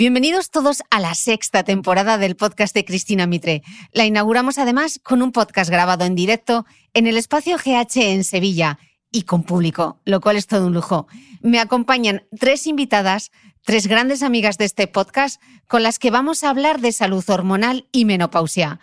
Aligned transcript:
Bienvenidos 0.00 0.50
todos 0.50 0.82
a 0.88 0.98
la 0.98 1.14
sexta 1.14 1.62
temporada 1.62 2.16
del 2.16 2.34
podcast 2.34 2.74
de 2.74 2.86
Cristina 2.86 3.26
Mitre. 3.26 3.62
La 3.92 4.06
inauguramos 4.06 4.56
además 4.56 4.98
con 5.02 5.20
un 5.20 5.30
podcast 5.30 5.68
grabado 5.68 6.06
en 6.06 6.14
directo 6.14 6.64
en 6.94 7.06
el 7.06 7.18
espacio 7.18 7.58
GH 7.58 7.96
en 7.96 8.24
Sevilla 8.24 8.78
y 9.12 9.24
con 9.24 9.42
público, 9.42 10.00
lo 10.06 10.22
cual 10.22 10.36
es 10.36 10.46
todo 10.46 10.68
un 10.68 10.72
lujo. 10.72 11.06
Me 11.42 11.60
acompañan 11.60 12.22
tres 12.38 12.66
invitadas, 12.66 13.30
tres 13.62 13.88
grandes 13.88 14.22
amigas 14.22 14.56
de 14.56 14.64
este 14.64 14.86
podcast 14.86 15.38
con 15.68 15.82
las 15.82 15.98
que 15.98 16.10
vamos 16.10 16.44
a 16.44 16.48
hablar 16.48 16.80
de 16.80 16.92
salud 16.92 17.28
hormonal 17.28 17.86
y 17.92 18.06
menopausia. 18.06 18.80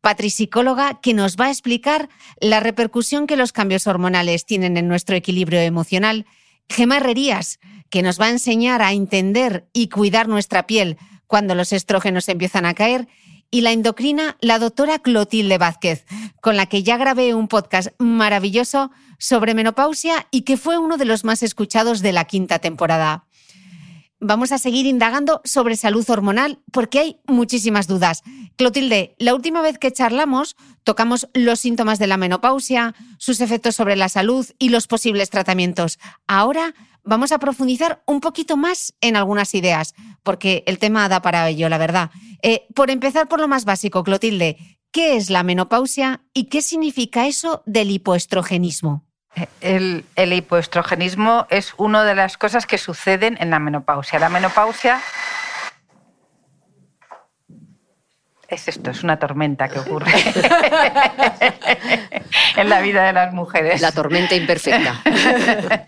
Patri, 0.00 0.30
psicóloga, 0.30 1.00
que 1.00 1.14
nos 1.14 1.36
va 1.36 1.44
a 1.44 1.50
explicar 1.50 2.08
la 2.40 2.58
repercusión 2.58 3.28
que 3.28 3.36
los 3.36 3.52
cambios 3.52 3.86
hormonales 3.86 4.44
tienen 4.44 4.76
en 4.76 4.88
nuestro 4.88 5.14
equilibrio 5.14 5.60
emocional. 5.60 6.26
Gemma 6.68 6.96
Herrerías, 6.96 7.60
que 7.96 8.02
nos 8.02 8.20
va 8.20 8.26
a 8.26 8.30
enseñar 8.30 8.82
a 8.82 8.92
entender 8.92 9.70
y 9.72 9.88
cuidar 9.88 10.28
nuestra 10.28 10.66
piel 10.66 10.98
cuando 11.26 11.54
los 11.54 11.72
estrógenos 11.72 12.28
empiezan 12.28 12.66
a 12.66 12.74
caer, 12.74 13.08
y 13.50 13.62
la 13.62 13.72
endocrina, 13.72 14.36
la 14.42 14.58
doctora 14.58 14.98
Clotilde 14.98 15.56
Vázquez, 15.56 16.04
con 16.42 16.58
la 16.58 16.66
que 16.66 16.82
ya 16.82 16.98
grabé 16.98 17.32
un 17.32 17.48
podcast 17.48 17.88
maravilloso 17.98 18.90
sobre 19.18 19.54
menopausia 19.54 20.26
y 20.30 20.42
que 20.42 20.58
fue 20.58 20.76
uno 20.76 20.98
de 20.98 21.06
los 21.06 21.24
más 21.24 21.42
escuchados 21.42 22.02
de 22.02 22.12
la 22.12 22.26
quinta 22.26 22.58
temporada. 22.58 23.24
Vamos 24.20 24.52
a 24.52 24.58
seguir 24.58 24.84
indagando 24.84 25.40
sobre 25.44 25.76
salud 25.76 26.04
hormonal 26.10 26.58
porque 26.72 26.98
hay 26.98 27.20
muchísimas 27.26 27.86
dudas. 27.86 28.24
Clotilde, 28.56 29.14
la 29.18 29.34
última 29.34 29.62
vez 29.62 29.78
que 29.78 29.92
charlamos 29.92 30.54
tocamos 30.84 31.28
los 31.32 31.60
síntomas 31.60 31.98
de 31.98 32.08
la 32.08 32.18
menopausia, 32.18 32.94
sus 33.16 33.40
efectos 33.40 33.74
sobre 33.74 33.96
la 33.96 34.10
salud 34.10 34.46
y 34.58 34.68
los 34.68 34.86
posibles 34.86 35.30
tratamientos. 35.30 35.98
Ahora 36.26 36.74
vamos 37.06 37.32
a 37.32 37.38
profundizar 37.38 38.02
un 38.04 38.20
poquito 38.20 38.56
más 38.56 38.94
en 39.00 39.16
algunas 39.16 39.54
ideas, 39.54 39.94
porque 40.22 40.62
el 40.66 40.78
tema 40.78 41.08
da 41.08 41.22
para 41.22 41.48
ello, 41.48 41.68
la 41.68 41.78
verdad. 41.78 42.10
Eh, 42.42 42.66
por 42.74 42.90
empezar 42.90 43.28
por 43.28 43.40
lo 43.40 43.48
más 43.48 43.64
básico, 43.64 44.04
Clotilde, 44.04 44.58
¿qué 44.92 45.16
es 45.16 45.30
la 45.30 45.42
menopausia 45.42 46.20
y 46.34 46.44
qué 46.44 46.60
significa 46.60 47.26
eso 47.26 47.62
del 47.64 47.90
hipoestrogenismo? 47.90 49.04
El, 49.60 50.04
el, 50.16 50.32
hipoestrogenismo 50.32 51.46
es 51.50 51.74
una 51.76 52.04
de 52.04 52.14
las 52.14 52.38
cosas 52.38 52.66
que 52.66 52.78
suceden 52.78 53.36
en 53.38 53.50
la 53.50 53.58
menopausia. 53.58 54.18
La 54.18 54.30
menopausia 54.30 55.00
es 58.48 58.68
esto, 58.68 58.90
es 58.90 59.02
una 59.02 59.18
tormenta 59.18 59.68
que 59.68 59.78
ocurre 59.78 60.10
en 62.56 62.68
la 62.68 62.80
vida 62.80 63.04
de 63.04 63.12
las 63.12 63.32
mujeres. 63.32 63.80
La 63.80 63.92
tormenta 63.92 64.34
imperfecta. 64.34 65.02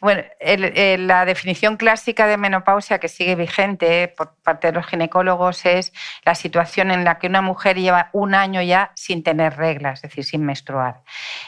bueno, 0.00 0.22
la 0.40 1.24
definición 1.24 1.76
clásica 1.76 2.26
de 2.26 2.36
menopausia 2.36 2.98
que 2.98 3.08
sigue 3.08 3.34
vigente 3.34 4.08
por 4.08 4.34
parte 4.42 4.68
de 4.68 4.74
los 4.74 4.86
ginecólogos 4.86 5.66
es 5.66 5.92
la 6.24 6.34
situación 6.34 6.90
en 6.90 7.04
la 7.04 7.18
que 7.18 7.26
una 7.26 7.42
mujer 7.42 7.76
lleva 7.78 8.10
un 8.12 8.34
año 8.34 8.62
ya 8.62 8.92
sin 8.94 9.22
tener 9.22 9.56
reglas, 9.56 10.04
es 10.04 10.10
decir, 10.10 10.24
sin 10.24 10.44
menstruar. 10.44 11.02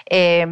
Eh, 0.06 0.47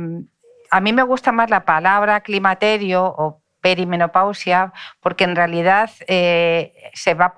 a 0.71 0.81
mí 0.81 0.93
me 0.93 1.03
gusta 1.03 1.33
más 1.33 1.51
la 1.51 1.65
palabra 1.65 2.21
climaterio 2.21 3.05
o 3.05 3.43
perimenopausia 3.61 4.73
porque 5.01 5.25
en 5.25 5.37
realidad 5.37 5.91
eh, 6.07 6.73
se 6.95 7.15
va 7.15 7.35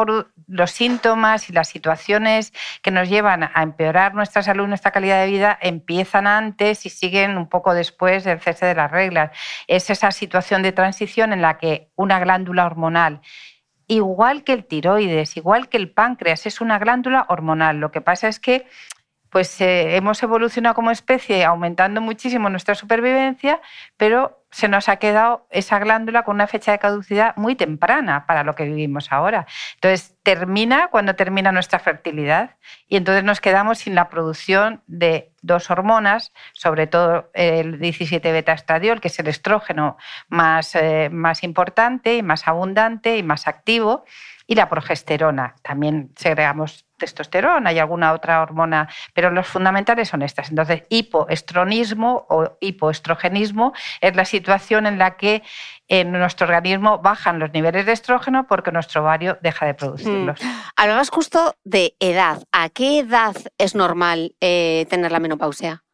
los 0.50 0.72
síntomas 0.72 1.48
y 1.48 1.52
las 1.52 1.68
situaciones 1.68 2.52
que 2.82 2.90
nos 2.90 3.08
llevan 3.08 3.44
a 3.44 3.62
empeorar 3.62 4.14
nuestra 4.14 4.42
salud, 4.42 4.66
nuestra 4.66 4.90
calidad 4.90 5.20
de 5.20 5.30
vida, 5.30 5.58
empiezan 5.62 6.26
antes 6.26 6.84
y 6.86 6.90
siguen 6.90 7.38
un 7.38 7.48
poco 7.48 7.72
después 7.72 8.24
del 8.24 8.40
cese 8.40 8.66
de 8.66 8.74
las 8.74 8.90
reglas. 8.90 9.30
Es 9.68 9.90
esa 9.90 10.10
situación 10.10 10.62
de 10.62 10.72
transición 10.72 11.32
en 11.32 11.40
la 11.40 11.56
que 11.58 11.90
una 11.96 12.18
glándula 12.18 12.66
hormonal 12.66 13.20
igual 13.86 14.44
que 14.44 14.52
el 14.52 14.64
tiroides, 14.66 15.36
igual 15.36 15.68
que 15.68 15.76
el 15.76 15.90
páncreas, 15.90 16.46
es 16.46 16.60
una 16.60 16.78
glándula 16.78 17.26
hormonal. 17.28 17.78
Lo 17.78 17.90
que 17.90 18.00
pasa 18.00 18.28
es 18.28 18.38
que 18.38 18.66
pues 19.30 19.60
eh, 19.60 19.96
hemos 19.96 20.22
evolucionado 20.22 20.74
como 20.74 20.90
especie 20.90 21.44
aumentando 21.44 22.00
muchísimo 22.00 22.50
nuestra 22.50 22.74
supervivencia, 22.74 23.60
pero 23.96 24.40
se 24.50 24.68
nos 24.68 24.88
ha 24.88 24.96
quedado 24.96 25.46
esa 25.50 25.78
glándula 25.78 26.24
con 26.24 26.34
una 26.34 26.48
fecha 26.48 26.72
de 26.72 26.80
caducidad 26.80 27.36
muy 27.36 27.54
temprana 27.54 28.26
para 28.26 28.42
lo 28.42 28.54
que 28.56 28.64
vivimos 28.64 29.12
ahora. 29.12 29.46
Entonces 29.74 30.16
termina 30.24 30.88
cuando 30.88 31.14
termina 31.14 31.52
nuestra 31.52 31.78
fertilidad 31.78 32.56
y 32.88 32.96
entonces 32.96 33.22
nos 33.22 33.40
quedamos 33.40 33.78
sin 33.78 33.94
la 33.94 34.08
producción 34.08 34.82
de 34.86 35.32
dos 35.42 35.70
hormonas, 35.70 36.32
sobre 36.52 36.86
todo 36.86 37.30
el 37.32 37.78
17 37.78 38.32
beta 38.32 38.52
estradiol, 38.52 39.00
que 39.00 39.08
es 39.08 39.18
el 39.20 39.28
estrógeno 39.28 39.96
más, 40.28 40.74
eh, 40.74 41.08
más 41.10 41.44
importante 41.44 42.16
y 42.16 42.22
más 42.22 42.48
abundante 42.48 43.16
y 43.16 43.22
más 43.22 43.46
activo, 43.46 44.04
y 44.50 44.56
la 44.56 44.68
progesterona. 44.68 45.54
También 45.62 46.10
segregamos 46.16 46.84
testosterona 46.98 47.72
y 47.72 47.78
alguna 47.78 48.12
otra 48.12 48.42
hormona, 48.42 48.88
pero 49.14 49.30
los 49.30 49.46
fundamentales 49.46 50.08
son 50.08 50.22
estas. 50.22 50.50
Entonces, 50.50 50.82
hipoestronismo 50.88 52.26
o 52.28 52.56
hipoestrogenismo 52.60 53.72
es 54.00 54.16
la 54.16 54.24
situación 54.24 54.86
en 54.86 54.98
la 54.98 55.16
que 55.16 55.44
en 55.86 56.10
nuestro 56.10 56.46
organismo 56.46 56.98
bajan 56.98 57.38
los 57.38 57.52
niveles 57.52 57.86
de 57.86 57.92
estrógeno 57.92 58.48
porque 58.48 58.72
nuestro 58.72 59.02
ovario 59.02 59.38
deja 59.40 59.66
de 59.66 59.74
producirlos. 59.74 60.42
Mm. 60.42 60.48
Hablabas 60.74 61.10
justo 61.10 61.54
de 61.62 61.94
edad. 62.00 62.42
¿A 62.50 62.70
qué 62.70 62.98
edad 62.98 63.36
es 63.56 63.76
normal 63.76 64.34
eh, 64.40 64.84
tener 64.90 65.12
la 65.12 65.20
menopausia? 65.20 65.84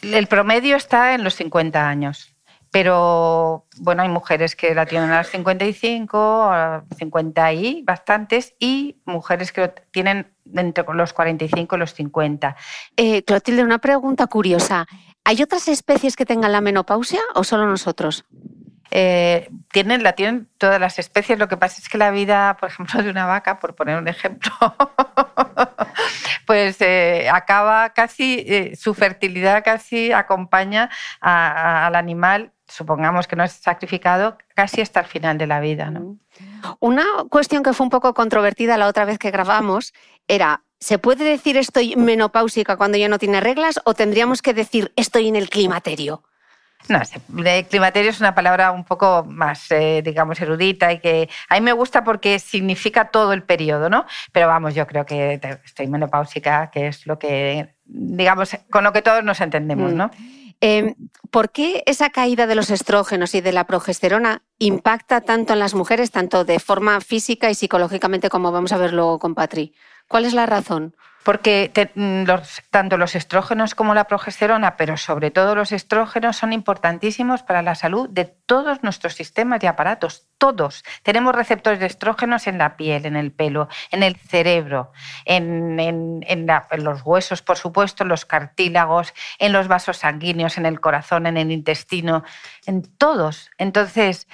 El 0.00 0.28
promedio 0.28 0.76
está 0.76 1.12
en 1.14 1.24
los 1.24 1.34
50 1.34 1.88
años. 1.88 2.37
Pero 2.70 3.66
bueno, 3.78 4.02
hay 4.02 4.08
mujeres 4.08 4.54
que 4.54 4.74
la 4.74 4.86
tienen 4.86 5.10
a 5.10 5.18
los 5.18 5.28
55, 5.28 6.18
a 6.18 6.84
50 6.96 7.52
y 7.54 7.82
bastantes, 7.82 8.54
y 8.58 9.00
mujeres 9.04 9.52
que 9.52 9.60
lo 9.62 9.70
tienen 9.90 10.32
entre 10.54 10.84
los 10.94 11.12
45 11.12 11.76
y 11.76 11.78
los 11.78 11.94
50. 11.94 12.56
Eh, 12.96 13.22
Clotilde, 13.24 13.62
una 13.62 13.78
pregunta 13.78 14.26
curiosa. 14.26 14.86
¿Hay 15.24 15.42
otras 15.42 15.68
especies 15.68 16.16
que 16.16 16.26
tengan 16.26 16.52
la 16.52 16.60
menopausia 16.60 17.20
o 17.34 17.44
solo 17.44 17.66
nosotros? 17.66 18.24
Eh, 18.90 19.50
tienen, 19.70 20.02
la 20.02 20.12
tienen 20.12 20.48
todas 20.58 20.80
las 20.80 20.98
especies. 20.98 21.38
Lo 21.38 21.48
que 21.48 21.56
pasa 21.56 21.80
es 21.80 21.88
que 21.88 21.98
la 21.98 22.10
vida, 22.10 22.56
por 22.58 22.70
ejemplo, 22.70 23.02
de 23.02 23.10
una 23.10 23.26
vaca, 23.26 23.58
por 23.58 23.74
poner 23.74 23.98
un 23.98 24.08
ejemplo, 24.08 24.52
pues 26.46 26.80
eh, 26.80 27.28
acaba 27.32 27.90
casi, 27.90 28.44
eh, 28.46 28.76
su 28.76 28.94
fertilidad 28.94 29.64
casi 29.64 30.12
acompaña 30.12 30.90
al 31.20 31.94
animal 31.94 32.52
supongamos 32.68 33.26
que 33.26 33.36
no 33.36 33.44
es 33.44 33.52
sacrificado 33.52 34.38
casi 34.54 34.80
hasta 34.80 35.00
el 35.00 35.06
final 35.06 35.38
de 35.38 35.46
la 35.46 35.60
vida. 35.60 35.92
Una 36.80 37.04
cuestión 37.30 37.62
que 37.62 37.72
fue 37.72 37.84
un 37.84 37.90
poco 37.90 38.14
controvertida 38.14 38.76
la 38.76 38.86
otra 38.86 39.04
vez 39.04 39.18
que 39.18 39.30
grabamos 39.30 39.94
era, 40.28 40.62
¿se 40.78 40.98
puede 40.98 41.24
decir 41.24 41.56
estoy 41.56 41.96
menopáusica 41.96 42.76
cuando 42.76 42.98
ya 42.98 43.08
no 43.08 43.18
tiene 43.18 43.40
reglas 43.40 43.80
o 43.84 43.94
tendríamos 43.94 44.42
que 44.42 44.54
decir 44.54 44.92
estoy 44.96 45.28
en 45.28 45.36
el 45.36 45.48
climaterio? 45.48 46.22
No, 46.88 47.00
el 47.44 47.66
climaterio 47.66 48.10
es 48.10 48.20
una 48.20 48.34
palabra 48.34 48.70
un 48.70 48.84
poco 48.84 49.24
más, 49.28 49.70
eh, 49.70 50.00
digamos, 50.02 50.40
erudita 50.40 50.92
y 50.92 51.00
que 51.00 51.28
a 51.48 51.54
mí 51.56 51.60
me 51.60 51.72
gusta 51.72 52.04
porque 52.04 52.38
significa 52.38 53.10
todo 53.10 53.32
el 53.32 53.42
periodo, 53.42 53.90
¿no? 53.90 54.06
Pero 54.32 54.46
vamos, 54.46 54.74
yo 54.74 54.86
creo 54.86 55.04
que 55.04 55.40
estoy 55.64 55.86
menopáusica, 55.88 56.70
que 56.70 56.86
es 56.86 57.06
lo 57.06 57.18
que, 57.18 57.74
digamos, 57.84 58.56
con 58.70 58.84
lo 58.84 58.92
que 58.92 59.02
todos 59.02 59.24
nos 59.24 59.40
entendemos, 59.40 59.92
¿no? 59.92 60.06
Mm. 60.06 60.38
Em, 60.60 60.94
¿Por 61.30 61.50
qué 61.50 61.82
esa 61.86 62.10
caída 62.10 62.46
de 62.46 62.54
los 62.54 62.70
estrógenos 62.70 63.34
y 63.34 63.40
de 63.40 63.52
la 63.52 63.66
progesterona 63.66 64.42
impacta 64.58 65.20
tanto 65.20 65.52
en 65.52 65.58
las 65.58 65.74
mujeres, 65.74 66.10
tanto 66.10 66.44
de 66.44 66.58
forma 66.58 67.00
física 67.00 67.50
y 67.50 67.54
psicológicamente, 67.54 68.30
como 68.30 68.50
vamos 68.50 68.72
a 68.72 68.78
ver 68.78 68.92
luego 68.92 69.18
con 69.18 69.34
Patri? 69.34 69.74
¿Cuál 70.08 70.24
es 70.24 70.32
la 70.32 70.46
razón? 70.46 70.96
Porque 71.24 71.70
mm, 71.94 72.24
tanto 72.70 72.96
los 72.96 73.14
estrógenos 73.14 73.74
como 73.74 73.94
la 73.94 74.04
progesterona, 74.04 74.76
pero 74.76 74.96
sobre 74.96 75.30
todo 75.30 75.54
los 75.54 75.72
estrógenos, 75.72 76.36
son 76.36 76.52
importantísimos 76.52 77.42
para 77.42 77.62
la 77.62 77.74
salud 77.74 78.08
de 78.08 78.24
todos 78.24 78.82
nuestros 78.82 79.14
sistemas 79.14 79.62
y 79.62 79.66
aparatos, 79.66 80.26
todos. 80.38 80.84
Tenemos 81.02 81.34
receptores 81.34 81.80
de 81.80 81.86
estrógenos 81.86 82.46
en 82.46 82.58
la 82.58 82.76
piel, 82.76 83.04
en 83.06 83.16
el 83.16 83.32
pelo, 83.32 83.68
en 83.90 84.02
el 84.02 84.16
cerebro, 84.16 84.92
en, 85.24 85.78
en 85.80 86.46
los 86.78 87.02
huesos, 87.04 87.42
por 87.42 87.58
supuesto, 87.58 88.04
en 88.04 88.08
los 88.08 88.24
cartílagos, 88.24 89.12
en 89.38 89.52
los 89.52 89.68
vasos 89.68 89.98
sanguíneos, 89.98 90.56
en 90.58 90.66
el 90.66 90.80
corazón, 90.80 91.26
en 91.26 91.36
el 91.36 91.50
intestino, 91.50 92.24
en 92.66 92.82
todos. 92.96 93.50
Entonces, 93.58 94.28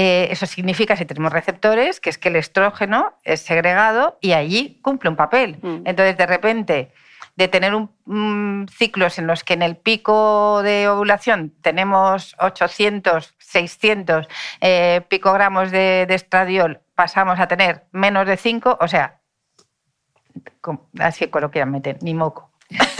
eh, 0.00 0.28
eso 0.30 0.46
significa, 0.46 0.94
si 0.94 1.04
tenemos 1.06 1.32
receptores, 1.32 1.98
que 1.98 2.08
es 2.08 2.18
que 2.18 2.28
el 2.28 2.36
estrógeno 2.36 3.14
es 3.24 3.40
segregado 3.40 4.16
y 4.20 4.30
allí 4.30 4.78
cumple 4.80 5.10
un 5.10 5.16
papel. 5.16 5.58
Mm. 5.60 5.82
Entonces, 5.86 6.16
de 6.16 6.24
repente, 6.24 6.92
de 7.34 7.48
tener 7.48 7.74
un, 7.74 8.68
ciclos 8.70 9.18
en 9.18 9.26
los 9.26 9.42
que 9.42 9.54
en 9.54 9.62
el 9.62 9.74
pico 9.76 10.62
de 10.62 10.86
ovulación 10.86 11.52
tenemos 11.62 12.36
800, 12.38 13.34
600 13.38 14.28
eh, 14.60 15.00
picogramos 15.08 15.72
de, 15.72 16.06
de, 16.06 16.14
estradiol, 16.14 16.80
pasamos 16.94 17.40
a 17.40 17.48
tener 17.48 17.86
menos 17.90 18.24
de 18.28 18.36
5, 18.36 18.78
o 18.80 18.86
sea, 18.86 19.18
así 21.00 21.26
coloquialmente, 21.26 21.96
ni 22.02 22.14
moco. 22.14 22.52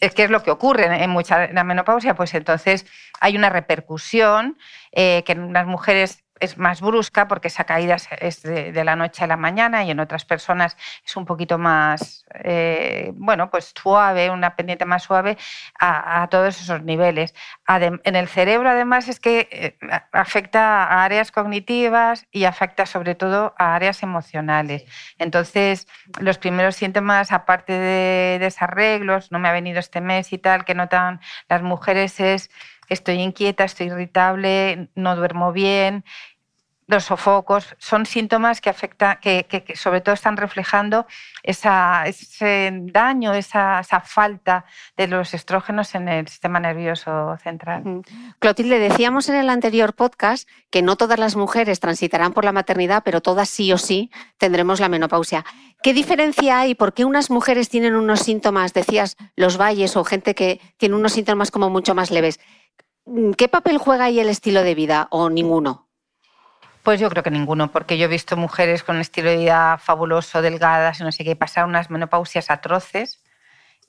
es 0.00 0.14
que 0.14 0.24
es 0.24 0.30
lo 0.30 0.42
que 0.42 0.50
ocurre 0.50 1.02
en 1.02 1.10
mucha 1.10 1.48
la 1.48 1.64
menopausia, 1.64 2.14
pues 2.14 2.34
entonces 2.34 2.86
hay 3.20 3.36
una 3.36 3.50
repercusión 3.50 4.58
eh, 4.92 5.22
que 5.24 5.32
en 5.32 5.52
las 5.52 5.66
mujeres 5.66 6.25
es 6.40 6.58
más 6.58 6.80
brusca 6.80 7.28
porque 7.28 7.48
esa 7.48 7.64
caída 7.64 7.96
es 8.20 8.42
de, 8.42 8.84
la 8.84 8.96
noche 8.96 9.24
a 9.24 9.26
la 9.26 9.36
mañana 9.36 9.84
y 9.84 9.90
en 9.90 10.00
otras 10.00 10.24
personas 10.24 10.76
es 11.04 11.16
un 11.16 11.24
poquito 11.24 11.58
más, 11.58 12.24
eh, 12.34 13.10
bueno, 13.14 13.50
pues 13.50 13.72
suave, 13.74 14.30
una 14.30 14.54
pendiente 14.56 14.84
más 14.84 15.02
suave 15.02 15.36
a, 15.78 16.26
todos 16.30 16.60
esos 16.60 16.82
niveles. 16.82 17.34
en 17.68 18.16
el 18.16 18.28
cerebro 18.28 18.70
además 18.70 19.08
es 19.08 19.20
que 19.20 19.48
eh, 19.50 19.78
afecta 20.12 20.84
a 20.84 21.04
áreas 21.04 21.30
cognitivas 21.32 22.26
y 22.30 22.44
afecta 22.44 22.86
sobre 22.86 23.14
todo 23.14 23.54
a 23.58 23.74
áreas 23.74 24.02
emocionales. 24.02 24.84
Entonces, 25.18 25.86
los 26.20 26.38
primeros 26.38 26.76
síntomas, 26.76 27.32
aparte 27.32 27.72
de 27.72 28.38
desarreglos, 28.38 29.32
no 29.32 29.38
me 29.38 29.48
ha 29.48 29.52
venido 29.52 29.80
este 29.80 30.00
mes 30.00 30.32
y 30.32 30.38
tal, 30.38 30.64
que 30.64 30.74
notan 30.74 31.20
las 31.48 31.62
mujeres 31.62 32.20
es 32.20 32.50
estoy 32.88 33.16
inquieta, 33.16 33.64
estoy 33.64 33.86
irritable, 33.86 34.88
no 34.94 35.16
duermo 35.16 35.52
bien, 35.52 36.04
los 36.88 37.04
sofocos, 37.04 37.74
son 37.78 38.06
síntomas 38.06 38.60
que 38.60 38.70
afectan, 38.70 39.18
que, 39.20 39.64
sobre 39.74 40.00
todo 40.00 40.14
están 40.14 40.36
reflejando 40.36 41.06
ese 41.42 42.70
daño, 42.72 43.34
esa, 43.34 43.82
falta 44.04 44.64
de 44.96 45.08
los 45.08 45.34
estrógenos 45.34 45.94
en 45.96 46.08
el 46.08 46.28
sistema 46.28 46.60
nervioso 46.60 47.36
central. 47.42 48.02
Clotilde, 48.38 48.78
decíamos 48.78 49.28
en 49.28 49.34
el 49.36 49.50
anterior 49.50 49.94
podcast 49.94 50.48
que 50.70 50.82
no 50.82 50.96
todas 50.96 51.18
las 51.18 51.34
mujeres 51.34 51.80
transitarán 51.80 52.32
por 52.32 52.44
la 52.44 52.52
maternidad, 52.52 53.02
pero 53.04 53.20
todas 53.20 53.48
sí 53.48 53.72
o 53.72 53.78
sí 53.78 54.10
tendremos 54.38 54.78
la 54.78 54.88
menopausia. 54.88 55.44
¿Qué 55.82 55.92
diferencia 55.92 56.60
hay? 56.60 56.74
¿Por 56.76 56.94
qué 56.94 57.04
unas 57.04 57.30
mujeres 57.30 57.68
tienen 57.68 57.96
unos 57.96 58.20
síntomas, 58.20 58.72
decías, 58.72 59.16
los 59.34 59.58
valles 59.60 59.96
o 59.96 60.04
gente 60.04 60.34
que 60.34 60.60
tiene 60.76 60.94
unos 60.94 61.12
síntomas 61.12 61.50
como 61.50 61.68
mucho 61.68 61.94
más 61.94 62.12
leves? 62.12 62.38
Mm, 63.06 63.32
¿Qué 63.32 63.48
papel 63.48 63.78
juega 63.78 64.04
ahí 64.04 64.20
el 64.20 64.28
estilo 64.28 64.62
de 64.62 64.74
vida 64.74 65.08
o 65.10 65.30
ninguno? 65.30 65.88
Pues 66.82 67.00
yo 67.00 67.08
creo 67.08 67.22
que 67.22 67.30
ninguno, 67.30 67.72
porque 67.72 67.98
yo 67.98 68.04
he 68.04 68.08
visto 68.08 68.36
mujeres 68.36 68.84
con 68.84 69.00
estilo 69.00 69.30
de 69.30 69.38
vida 69.38 69.78
fabuloso, 69.78 70.42
delgadas 70.42 71.00
y 71.00 71.04
no 71.04 71.10
sé 71.10 71.24
qué, 71.24 71.34
pasar 71.34 71.64
unas 71.64 71.90
menopausias 71.90 72.50
atroces 72.50 73.24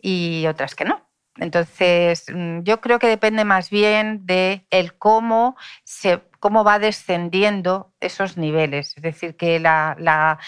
y 0.02 0.46
otras 0.48 0.74
que 0.74 0.86
no. 0.86 1.08
Entonces, 1.38 2.26
mm, 2.34 2.62
yo 2.62 2.82
creo 2.82 3.00
que 3.00 3.08
depende 3.08 3.46
más 3.46 3.70
bien 3.70 4.26
de 4.26 4.66
el 4.72 4.98
cómo 4.98 5.56
se 5.84 6.22
cómo 6.40 6.64
va 6.64 6.80
descendiendo 6.80 7.94
esos 8.00 8.38
niveles. 8.38 8.94
Es 8.96 9.04
decir, 9.04 9.36
que 9.36 9.60
la, 9.60 9.96
la, 10.00 10.40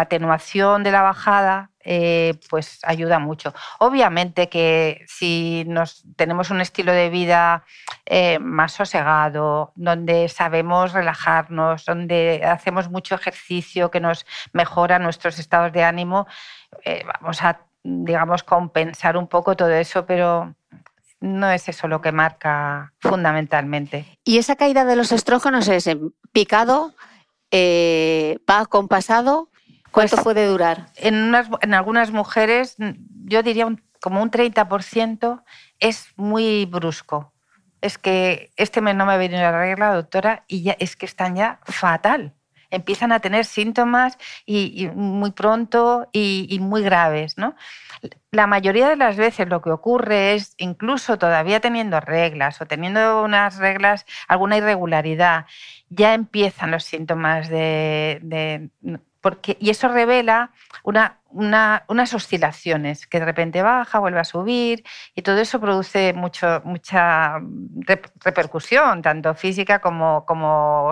atenuación 0.00 0.82
de 0.82 0.90
la 0.90 1.02
bajada 1.02 1.70
eh, 1.90 2.34
pues 2.50 2.80
ayuda 2.82 3.18
mucho. 3.18 3.54
Obviamente 3.78 4.50
que 4.50 5.06
si 5.08 5.64
nos, 5.66 6.04
tenemos 6.16 6.50
un 6.50 6.60
estilo 6.60 6.92
de 6.92 7.08
vida 7.08 7.64
eh, 8.04 8.38
más 8.40 8.72
sosegado, 8.72 9.72
donde 9.74 10.28
sabemos 10.28 10.92
relajarnos, 10.92 11.86
donde 11.86 12.42
hacemos 12.44 12.90
mucho 12.90 13.14
ejercicio 13.14 13.90
que 13.90 14.00
nos 14.00 14.26
mejora 14.52 14.98
nuestros 14.98 15.38
estados 15.38 15.72
de 15.72 15.82
ánimo, 15.82 16.26
eh, 16.84 17.06
vamos 17.22 17.42
a 17.42 17.62
digamos, 17.82 18.42
compensar 18.42 19.16
un 19.16 19.26
poco 19.26 19.56
todo 19.56 19.70
eso, 19.70 20.04
pero 20.04 20.54
no 21.20 21.50
es 21.50 21.70
eso 21.70 21.88
lo 21.88 22.02
que 22.02 22.12
marca 22.12 22.92
fundamentalmente. 22.98 24.04
¿Y 24.24 24.36
esa 24.36 24.56
caída 24.56 24.84
de 24.84 24.94
los 24.94 25.10
estrógenos 25.10 25.68
es 25.68 25.88
picado, 26.32 26.92
va 27.50 28.66
compasado. 28.66 29.48
¿Cuánto 29.90 30.16
Pues, 30.16 30.24
puede 30.24 30.46
durar? 30.46 30.86
En, 30.96 31.14
unas- 31.14 31.48
en 31.60 31.74
algunas 31.74 32.10
mujeres, 32.10 32.76
yo 33.24 33.42
diría 33.42 33.66
un- 33.66 33.82
como 34.00 34.22
un 34.22 34.30
30% 34.30 35.42
es 35.80 36.08
muy 36.16 36.66
brusco. 36.66 37.32
Es 37.80 37.98
que 37.98 38.50
este 38.56 38.80
mes 38.80 38.94
no 38.96 39.06
me 39.06 39.12
ha 39.12 39.16
venido 39.16 39.40
la 39.40 39.52
regla, 39.52 39.94
doctora, 39.94 40.44
y 40.48 40.62
ya 40.62 40.76
es 40.78 40.96
que 40.96 41.06
están 41.06 41.36
ya 41.36 41.60
fatal. 41.64 42.34
Empiezan 42.70 43.12
a 43.12 43.20
tener 43.20 43.44
síntomas 43.46 44.18
y, 44.44 44.84
y 44.84 44.88
muy 44.88 45.30
pronto 45.30 46.08
y, 46.12 46.46
y 46.50 46.58
muy 46.60 46.82
graves. 46.82 47.38
¿no? 47.38 47.54
La 48.30 48.46
mayoría 48.46 48.88
de 48.90 48.96
las 48.96 49.16
veces 49.16 49.48
lo 49.48 49.62
que 49.62 49.70
ocurre 49.70 50.34
es, 50.34 50.54
incluso 50.58 51.16
todavía 51.18 51.60
teniendo 51.60 51.98
reglas 52.00 52.60
o 52.60 52.66
teniendo 52.66 53.22
unas 53.22 53.56
reglas, 53.56 54.04
alguna 54.28 54.58
irregularidad, 54.58 55.46
ya 55.88 56.12
empiezan 56.14 56.70
los 56.70 56.84
síntomas 56.84 57.48
de... 57.48 58.18
de- 58.22 58.68
porque, 59.20 59.56
y 59.60 59.70
eso 59.70 59.88
revela 59.88 60.52
una, 60.84 61.18
una- 61.30 61.84
unas 61.88 62.14
oscilaciones, 62.14 63.06
que 63.06 63.18
de 63.18 63.26
repente 63.26 63.62
baja, 63.62 63.98
vuelve 63.98 64.20
a 64.20 64.24
subir, 64.24 64.84
y 65.14 65.22
todo 65.22 65.38
eso 65.38 65.60
produce 65.60 66.12
mucha 66.12 66.60
rep- 67.40 68.10
repercusión, 68.20 69.02
tanto 69.02 69.34
física 69.34 69.80
como, 69.80 70.24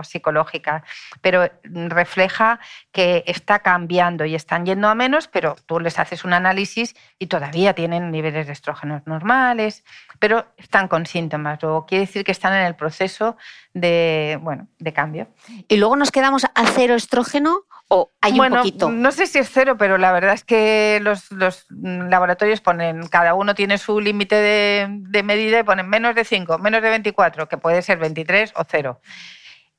psicológica, 0.04 0.83
pero 1.21 1.49
refleja 1.64 2.59
que 2.92 3.23
está 3.26 3.61
cambiando 3.61 4.25
y 4.25 4.35
están 4.35 4.66
yendo 4.66 4.88
a 4.88 4.95
menos, 4.95 5.28
pero 5.28 5.56
tú 5.66 5.80
les 5.80 5.99
haces 5.99 6.25
un 6.25 6.33
análisis 6.33 6.95
y 7.18 7.28
todavía 7.28 7.75
tienen 7.75 8.11
niveles 8.11 8.47
de 8.47 8.52
estrógenos 8.52 9.02
normales, 9.06 9.85
pero 10.18 10.47
están 10.56 10.88
con 10.88 11.06
síntomas, 11.06 11.62
o 11.64 11.87
quiere 11.87 12.06
decir 12.06 12.25
que 12.25 12.33
están 12.33 12.52
en 12.54 12.66
el 12.66 12.75
proceso 12.75 13.37
de, 13.73 14.38
bueno, 14.42 14.68
de 14.78 14.92
cambio. 14.92 15.28
¿Y 15.68 15.76
luego 15.76 15.97
nos 15.97 16.11
quedamos 16.11 16.45
a 16.45 16.66
cero 16.66 16.95
estrógeno 16.95 17.61
o 17.88 18.12
hay 18.21 18.33
bueno, 18.33 18.57
un 18.57 18.62
poquito? 18.62 18.90
No 18.90 19.12
sé 19.12 19.26
si 19.26 19.38
es 19.38 19.49
cero, 19.50 19.76
pero 19.78 19.97
la 19.97 20.12
verdad 20.12 20.35
es 20.35 20.45
que 20.45 20.99
los, 21.02 21.31
los 21.31 21.66
laboratorios 21.71 22.61
ponen, 22.61 23.07
cada 23.09 23.35
uno 23.35 23.55
tiene 23.55 23.78
su 23.78 24.00
límite 24.00 24.35
de, 24.35 24.87
de 24.90 25.23
medida 25.23 25.61
y 25.61 25.62
ponen 25.62 25.88
menos 25.88 26.14
de 26.14 26.25
5, 26.25 26.59
menos 26.59 26.83
de 26.83 26.90
24, 26.90 27.49
que 27.49 27.59
puede 27.59 27.83
ser 27.83 27.99
23 27.99 28.55
o 28.57 28.64
cero. 28.69 29.00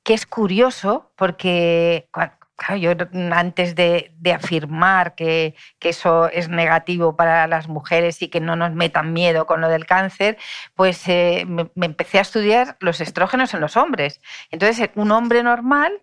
Que 0.04 0.14
es 0.14 0.26
curioso 0.26 1.12
porque 1.18 2.08
claro, 2.58 2.78
yo 2.78 2.92
antes 3.32 3.76
de, 3.76 4.14
de 4.20 4.34
afirmar 4.34 5.16
que, 5.16 5.56
que 5.80 5.90
eso 5.90 6.30
es 6.30 6.48
negativo 6.48 7.18
para 7.18 7.46
las 7.48 7.68
mujeres 7.68 8.22
y 8.22 8.30
que 8.30 8.40
no 8.40 8.56
nos 8.56 8.74
metan 8.74 9.12
miedo 9.12 9.46
con 9.46 9.60
lo 9.60 9.68
del 9.68 9.86
cáncer, 9.86 10.38
pues 10.76 11.08
eh, 11.08 11.46
me, 11.46 11.70
me 11.76 11.86
empecé 11.86 12.20
a 12.20 12.22
estudiar 12.22 12.78
los 12.80 13.02
estrógenos 13.02 13.54
en 13.54 13.60
los 13.60 13.76
hombres. 13.76 14.22
Entonces, 14.50 14.90
un 14.96 15.12
hombre 15.12 15.44
normal 15.44 16.02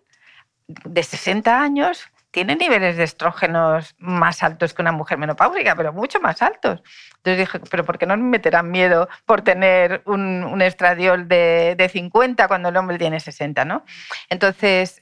de 0.67 1.03
60 1.03 1.61
años 1.61 2.11
tiene 2.35 2.57
niveles 2.57 2.97
de 2.97 3.05
estrógenos 3.05 3.95
más 3.97 4.43
altos 4.43 4.73
que 4.73 4.81
una 4.81 4.91
mujer 4.91 5.17
menopáusica, 5.17 5.73
pero 5.73 5.93
mucho 5.93 6.19
más 6.19 6.41
altos. 6.41 6.83
Entonces 7.15 7.37
dije, 7.37 7.61
¿pero 7.71 7.85
por 7.85 7.97
qué 7.97 8.05
no 8.05 8.17
me 8.17 8.23
meterán 8.23 8.69
miedo 8.71 9.07
por 9.25 9.41
tener 9.41 10.01
un, 10.05 10.61
estradiol 10.61 11.29
de, 11.29 11.75
de 11.77 11.87
50 11.87 12.49
cuando 12.49 12.67
el 12.67 12.75
hombre 12.75 12.97
tiene 12.97 13.21
60? 13.21 13.63
¿no? 13.63 13.85
Entonces, 14.29 15.01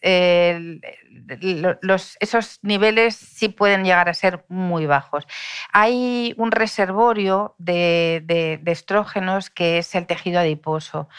esos 2.19 2.59
niveles 2.61 3.15
sí 3.15 3.49
pueden 3.49 3.83
llegar 3.83 4.09
a 4.09 4.13
ser 4.13 4.45
muy 4.47 4.85
bajos. 4.85 5.25
Hay 5.71 6.35
un 6.37 6.51
reservorio 6.51 7.55
de 7.57 8.61
estrógenos 8.67 9.49
que 9.49 9.79
es 9.79 9.95
el 9.95 10.05
tejido 10.05 10.39
adiposo. 10.39 11.09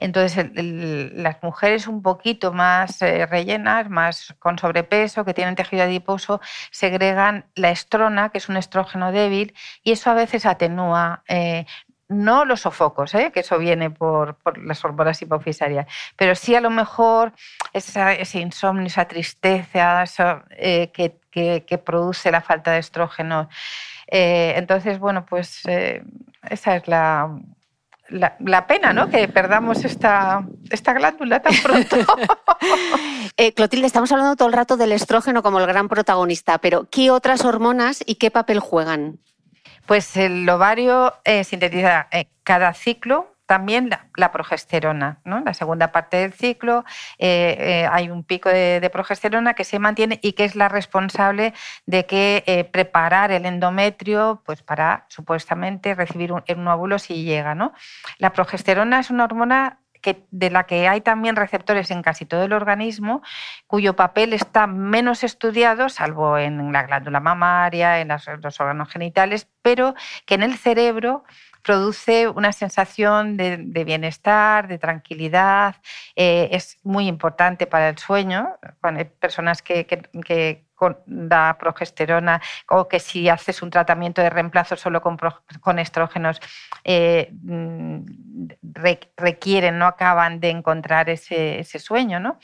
Entonces, 0.00 0.50
las 0.54 1.42
mujeres 1.42 1.88
un 1.88 2.02
poquito 2.02 2.52
más 2.52 3.02
eh, 3.02 3.26
rellenas, 3.26 3.90
más 3.90 4.34
con 4.38 4.56
sobrepeso, 4.58 5.24
que 5.24 5.34
tienen 5.34 5.56
tejido 5.56 5.82
adiposo, 5.82 6.40
segregan 6.70 7.46
la 7.56 7.70
estrona, 7.70 8.30
que 8.30 8.38
es 8.38 8.48
un 8.48 8.56
estrógeno 8.56 9.10
débil, 9.12 9.54
y 9.82 9.92
eso 9.92 10.10
a 10.10 10.14
veces 10.14 10.46
atenúa. 10.46 11.22
eh, 11.28 11.66
no 12.10 12.46
los 12.46 12.60
sofocos, 12.62 13.14
¿eh? 13.14 13.30
que 13.34 13.40
eso 13.40 13.58
viene 13.58 13.90
por, 13.90 14.38
las 14.64 14.82
hormonas 14.82 15.20
hipofisarias, 15.20 15.86
pero 16.16 16.34
sí 16.34 16.54
a 16.54 16.60
lo 16.62 16.70
mejor 16.70 17.34
esa- 17.74 18.14
ese 18.14 18.40
insomnio, 18.40 18.86
esa 18.86 19.04
tristeza 19.06 20.06
que, 20.56 21.78
produce 21.84 22.30
la 22.30 22.40
falta 22.40 22.72
de 22.72 22.78
estrógeno. 22.78 23.48
Eh, 24.10 24.54
entonces, 24.56 24.98
bueno, 24.98 25.26
pues 25.26 25.62
esa 26.50 26.76
es 26.76 26.88
la, 26.88 27.28
la, 28.08 28.36
la 28.40 28.66
pena, 28.66 28.92
¿no? 28.92 29.08
Que 29.08 29.28
perdamos 29.28 29.84
esta, 29.84 30.46
esta 30.70 30.92
glándula 30.92 31.40
tan 31.40 31.54
pronto. 31.62 31.96
Eh, 33.40 33.54
Clotilde, 33.54 33.86
estamos 33.86 34.10
hablando 34.10 34.34
todo 34.34 34.48
el 34.48 34.54
rato 34.54 34.76
del 34.76 34.90
estrógeno 34.90 35.44
como 35.44 35.60
el 35.60 35.66
gran 35.68 35.88
protagonista, 35.88 36.58
pero 36.58 36.88
¿qué 36.90 37.12
otras 37.12 37.44
hormonas 37.44 38.02
y 38.04 38.16
qué 38.16 38.32
papel 38.32 38.58
juegan? 38.58 39.20
Pues 39.86 40.16
el 40.16 40.48
ovario 40.48 41.14
eh, 41.24 41.44
sintetiza 41.44 42.08
eh, 42.10 42.26
cada 42.42 42.74
ciclo 42.74 43.32
también 43.48 43.88
la, 44.14 44.30
progesterona, 44.30 45.20
¿no? 45.24 45.40
La 45.40 45.54
segunda 45.54 45.90
parte 45.90 46.18
del 46.18 46.34
ciclo 46.34 46.84
eh, 47.18 47.56
eh, 47.58 47.88
hay 47.90 48.10
un 48.10 48.22
pico 48.22 48.50
de, 48.50 48.86
progesterona 48.92 49.54
que 49.54 49.64
se 49.64 49.78
mantiene 49.78 50.20
y 50.22 50.34
que 50.34 50.44
es 50.44 50.54
la 50.54 50.68
responsable 50.68 51.54
de 51.86 52.04
que 52.04 52.44
eh, 52.46 52.64
preparar 52.64 53.32
el 53.32 53.46
endometrio, 53.46 54.42
pues 54.44 54.62
para 54.62 55.06
supuestamente 55.08 55.94
recibir 55.94 56.30
un, 56.30 56.44
un 56.46 56.68
óvulo 56.68 56.98
si 56.98 57.24
llega, 57.24 57.54
¿no? 57.54 57.72
La 58.18 58.34
progesterona 58.34 59.00
es 59.00 59.08
una 59.08 59.24
hormona 59.24 59.78
que, 60.02 60.26
de 60.30 60.50
la 60.50 60.64
que 60.64 60.88
hay 60.88 61.00
también 61.00 61.36
receptores 61.36 61.90
en 61.90 62.02
casi 62.02 62.24
todo 62.24 62.44
el 62.44 62.52
organismo, 62.52 63.22
cuyo 63.66 63.96
papel 63.96 64.32
está 64.32 64.66
menos 64.66 65.24
estudiado, 65.24 65.88
salvo 65.88 66.38
en 66.38 66.72
la 66.72 66.82
glándula 66.84 67.20
mamaria, 67.20 68.00
en 68.00 68.08
los 68.08 68.60
órganos 68.60 68.90
genitales, 68.90 69.48
pero 69.62 69.94
que 70.26 70.34
en 70.34 70.42
el 70.42 70.56
cerebro 70.56 71.24
produce 71.62 72.28
una 72.28 72.52
sensación 72.52 73.36
de, 73.36 73.84
bienestar, 73.84 74.68
de 74.68 74.78
tranquilidad, 74.78 75.76
eh, 76.16 76.48
es 76.52 76.78
muy 76.82 77.08
importante 77.08 77.66
para 77.66 77.88
el 77.88 77.98
sueño. 77.98 78.56
Hay 78.82 79.04
personas 79.04 79.62
que 79.62 79.86
la 81.06 81.56
progesterona 81.58 82.40
o 82.68 82.88
que 82.88 83.00
si 83.00 83.28
haces 83.28 83.62
un 83.62 83.70
tratamiento 83.70 84.22
de 84.22 84.30
reemplazo 84.30 84.76
solo 84.76 85.00
con, 85.00 85.16
con 85.60 85.78
estrógenos 85.78 86.40
eh, 86.84 87.30
mm, 87.42 87.98
re- 88.74 89.12
requieren, 89.16 89.78
no 89.78 89.86
acaban 89.86 90.40
de 90.40 90.50
encontrar 90.50 91.10
ese, 91.10 91.60
ese 91.60 91.78
sueño, 91.78 92.20
¿no? 92.20 92.38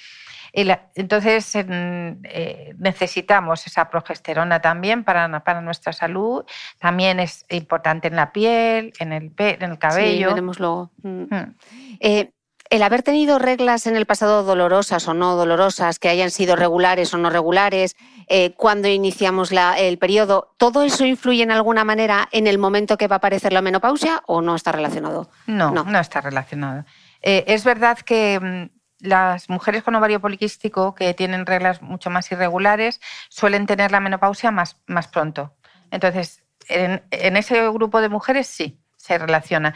Entonces 0.53 1.55
en- 1.57 2.21
eh, 2.25 2.75
necesitamos 2.79 3.67
esa 3.67 3.91
progesterona 3.91 4.61
también 4.61 5.05
para, 5.05 5.43
para 5.43 5.61
nuestra 5.61 5.93
salud. 5.93 6.45
También 6.79 7.21
es 7.21 7.45
importante 7.51 8.09
en 8.09 8.17
la 8.17 8.33
piel, 8.33 8.93
en 9.01 9.13
el, 9.13 9.33
en 9.37 9.63
el 9.63 9.73
Sí, 9.73 9.79
cabello. 9.79 10.29
veremos 10.29 10.61
luego. 10.61 10.91
Mm. 11.03 11.23
Mm. 11.35 11.55
Eh, 12.01 12.31
el 12.71 12.83
haber 12.83 13.03
tenido 13.03 13.39
reglas 13.39 13.87
en 13.87 13.95
el 13.97 14.07
pasado 14.07 14.43
dolorosas 14.43 15.07
o 15.07 15.15
no 15.15 15.37
dolorosas, 15.37 15.99
que 15.99 16.09
hayan 16.09 16.31
sido 16.31 16.57
regulares 16.57 17.13
o 17.15 17.19
no 17.19 17.31
regulares, 17.31 17.95
eh, 18.29 18.55
cuando 18.57 18.89
iniciamos 18.89 19.53
la- 19.53 19.79
el 19.79 19.99
periodo, 19.99 20.55
¿todo 20.59 20.83
eso 20.83 21.05
influye 21.05 21.43
en 21.43 21.51
alguna 21.51 21.85
manera 21.85 22.29
en 22.33 22.47
el 22.47 22.59
momento 22.59 22.97
que 22.97 23.09
va 23.09 23.17
a 23.17 23.19
aparecer 23.19 23.53
la 23.53 23.63
menopausia 23.63 24.23
o 24.27 24.41
no 24.43 24.55
está 24.57 24.73
relacionado? 24.73 25.31
No, 25.47 25.71
No. 25.71 25.85
no, 25.85 25.99
está 26.01 26.21
relacionado. 26.21 26.85
Eh, 27.23 27.45
es 27.47 27.65
verdad 27.65 27.99
que 27.99 28.39
mm, 28.41 29.07
las 29.07 29.49
mujeres 29.51 29.83
con 29.83 29.95
ovario 29.95 30.21
poliquístico 30.21 30.95
que 30.95 31.13
tienen 31.15 31.47
reglas 31.47 31.83
mucho 31.83 32.11
más 32.11 32.31
irregulares 32.33 33.01
suelen 33.29 33.67
tener 33.67 33.93
la 33.93 34.01
menopausia 34.01 34.51
más, 34.51 34.77
más 34.87 35.09
pronto. 35.09 35.55
Entonces, 35.91 36.43
en, 36.69 37.03
en 37.11 37.37
ese 37.37 37.69
grupo 37.71 38.01
de 38.01 38.09
mujeres 38.09 38.47
sí 38.47 38.81
se 38.97 39.19
relaciona, 39.19 39.75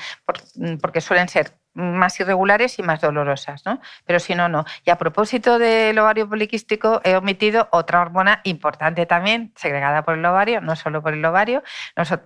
mm, 0.54 0.76
porque 0.76 1.00
suelen 1.02 1.28
ser 1.28 1.58
más 1.78 2.18
irregulares 2.18 2.78
y 2.78 2.82
más 2.82 3.00
dolorosas, 3.00 3.64
¿no? 3.64 3.80
Pero 4.04 4.18
si 4.18 4.34
no, 4.34 4.48
no. 4.48 4.64
Y 4.84 4.90
a 4.90 4.98
propósito 4.98 5.58
del 5.58 5.98
ovario 5.98 6.28
poliquístico, 6.28 7.00
he 7.04 7.14
omitido 7.14 7.68
otra 7.70 8.00
hormona 8.00 8.40
importante 8.44 9.06
también, 9.06 9.52
segregada 9.54 10.02
por 10.02 10.18
el 10.18 10.24
ovario, 10.24 10.60
no 10.60 10.74
solo 10.74 11.02
por 11.02 11.14
el 11.14 11.24
ovario. 11.24 11.62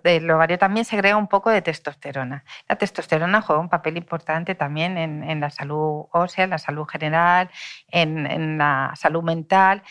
El 0.05 0.31
ovario 0.31 0.59
también 0.59 0.85
segrega 0.85 1.17
un 1.17 1.29
poco 1.29 1.51
de 1.51 1.61
testosterona. 1.61 2.45
La 2.69 2.77
testosterona 2.77 3.43
juega 3.43 3.61
un 3.61 3.69
papel 3.69 3.97
importante 3.97 4.55
también 4.55 4.97
en, 4.97 5.41
la 5.41 5.51
salud 5.51 6.07
ósea, 6.13 6.45
en 6.45 6.51
la 6.51 6.59
salud 6.59 6.87
general, 6.87 7.51
en, 7.89 8.27
en 8.27 8.59
la 8.59 8.93
salud 8.97 9.23
mental. 9.23 9.83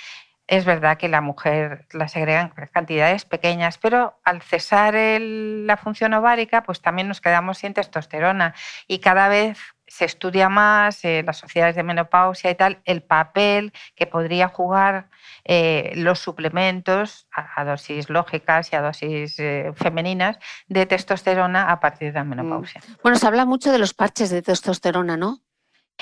Es 0.48 0.66
verdad 0.66 0.98
que 0.98 1.08
la 1.08 1.22
mujer 1.22 1.86
la 1.94 2.08
segrega 2.10 2.42
en 2.42 2.68
cantidades 2.68 3.24
pequeñas, 3.26 3.78
pero 3.78 4.20
al 4.26 4.42
cesar 4.42 4.96
el- 4.96 5.66
la 5.66 5.78
función 5.78 6.14
ovárica, 6.14 6.64
pues 6.64 6.82
también 6.82 7.08
nos 7.08 7.22
quedamos 7.22 7.60
sin 7.60 7.74
testosterona 7.74 8.54
y 8.88 9.00
cada 9.00 9.30
vez 9.30 9.58
se 9.88 10.06
estudia 10.06 10.48
más 10.50 11.04
en 11.04 11.26
las 11.26 11.38
sociedades 11.38 11.76
de 11.76 11.84
menopausia 11.84 12.50
y 12.50 12.56
tal 12.56 12.82
el 12.86 13.02
papel 13.04 13.74
que 13.96 14.08
podría 14.08 14.48
jugar 14.48 15.10
eh, 15.44 15.92
los 15.96 16.20
suplementos 16.20 17.28
a, 17.36 17.60
a 17.60 17.66
dosis 17.66 18.10
lógicas 18.10 18.72
y 18.72 18.76
a 18.78 18.82
dosis 18.82 19.38
eh, 19.40 19.72
femeninas 19.76 20.38
de 20.68 20.86
testosterona 20.86 21.72
a 21.72 21.80
partir 21.80 22.14
de 22.14 22.20
la 22.20 22.24
menopausia. 22.24 22.82
Bueno, 23.04 23.18
se 23.18 23.28
habla 23.28 23.46
mucho 23.46 23.72
de 23.72 23.80
los 23.80 23.94
parches 23.94 24.30
de 24.30 24.42
testosterona, 24.42 25.18
¿no? 25.18 25.40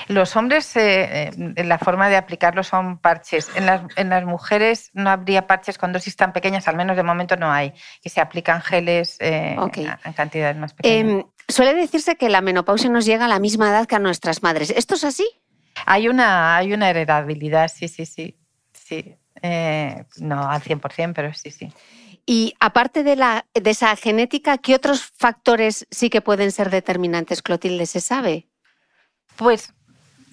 Los 0.07 0.35
hombres, 0.35 0.75
eh, 0.75 1.31
eh, 1.55 1.63
la 1.63 1.77
forma 1.77 2.09
de 2.09 2.15
aplicarlo 2.15 2.63
son 2.63 2.97
parches. 2.99 3.49
En 3.55 3.65
las, 3.65 3.81
en 3.95 4.09
las, 4.09 4.23
mujeres 4.25 4.91
no 4.93 5.09
habría 5.09 5.47
parches 5.47 5.77
con 5.77 5.91
dosis 5.91 6.15
tan 6.15 6.33
pequeñas, 6.33 6.67
al 6.67 6.75
menos 6.75 6.95
de 6.95 7.03
momento 7.03 7.35
no 7.35 7.51
hay. 7.51 7.73
Y 8.03 8.09
se 8.09 8.21
aplican 8.21 8.61
geles 8.61 9.17
eh, 9.19 9.55
en 9.55 10.13
cantidades 10.13 10.57
más 10.57 10.73
pequeñas. 10.73 11.11
Em, 11.11 11.23
suele 11.47 11.73
decirse 11.73 12.15
que 12.15 12.29
la 12.29 12.41
menopausia 12.41 12.89
nos 12.89 13.05
llega 13.05 13.25
a 13.25 13.29
la 13.29 13.39
misma 13.39 13.69
edad 13.69 13.87
que 13.87 13.95
a 13.95 13.99
nuestras 13.99 14.43
madres. 14.43 14.69
¿Esto 14.71 14.95
es 14.95 15.03
así? 15.03 15.27
Hay 15.85 16.07
una, 16.07 16.57
hay 16.57 16.73
una 16.73 16.89
heredabilidad, 16.89 17.69
sí, 17.69 17.87
sí, 17.87 18.05
sí. 18.05 18.37
sí. 18.73 19.15
no 19.41 20.49
al 20.49 20.61
100%, 20.61 21.13
pero 21.13 21.33
sí, 21.33 21.51
sí. 21.51 21.71
Y 22.25 22.53
aparte 22.59 23.03
de, 23.03 23.15
la, 23.15 23.47
de 23.55 23.71
esa 23.71 23.95
genética, 23.95 24.59
¿qué 24.59 24.75
otros 24.75 25.03
factores 25.03 25.87
sí 25.89 26.11
que 26.11 26.21
pueden 26.21 26.51
ser 26.51 26.69
determinantes, 26.69 27.41
Clotilde? 27.41 27.87
¿Se 27.87 28.01
sabe? 28.01 28.47
Pues 29.35 29.73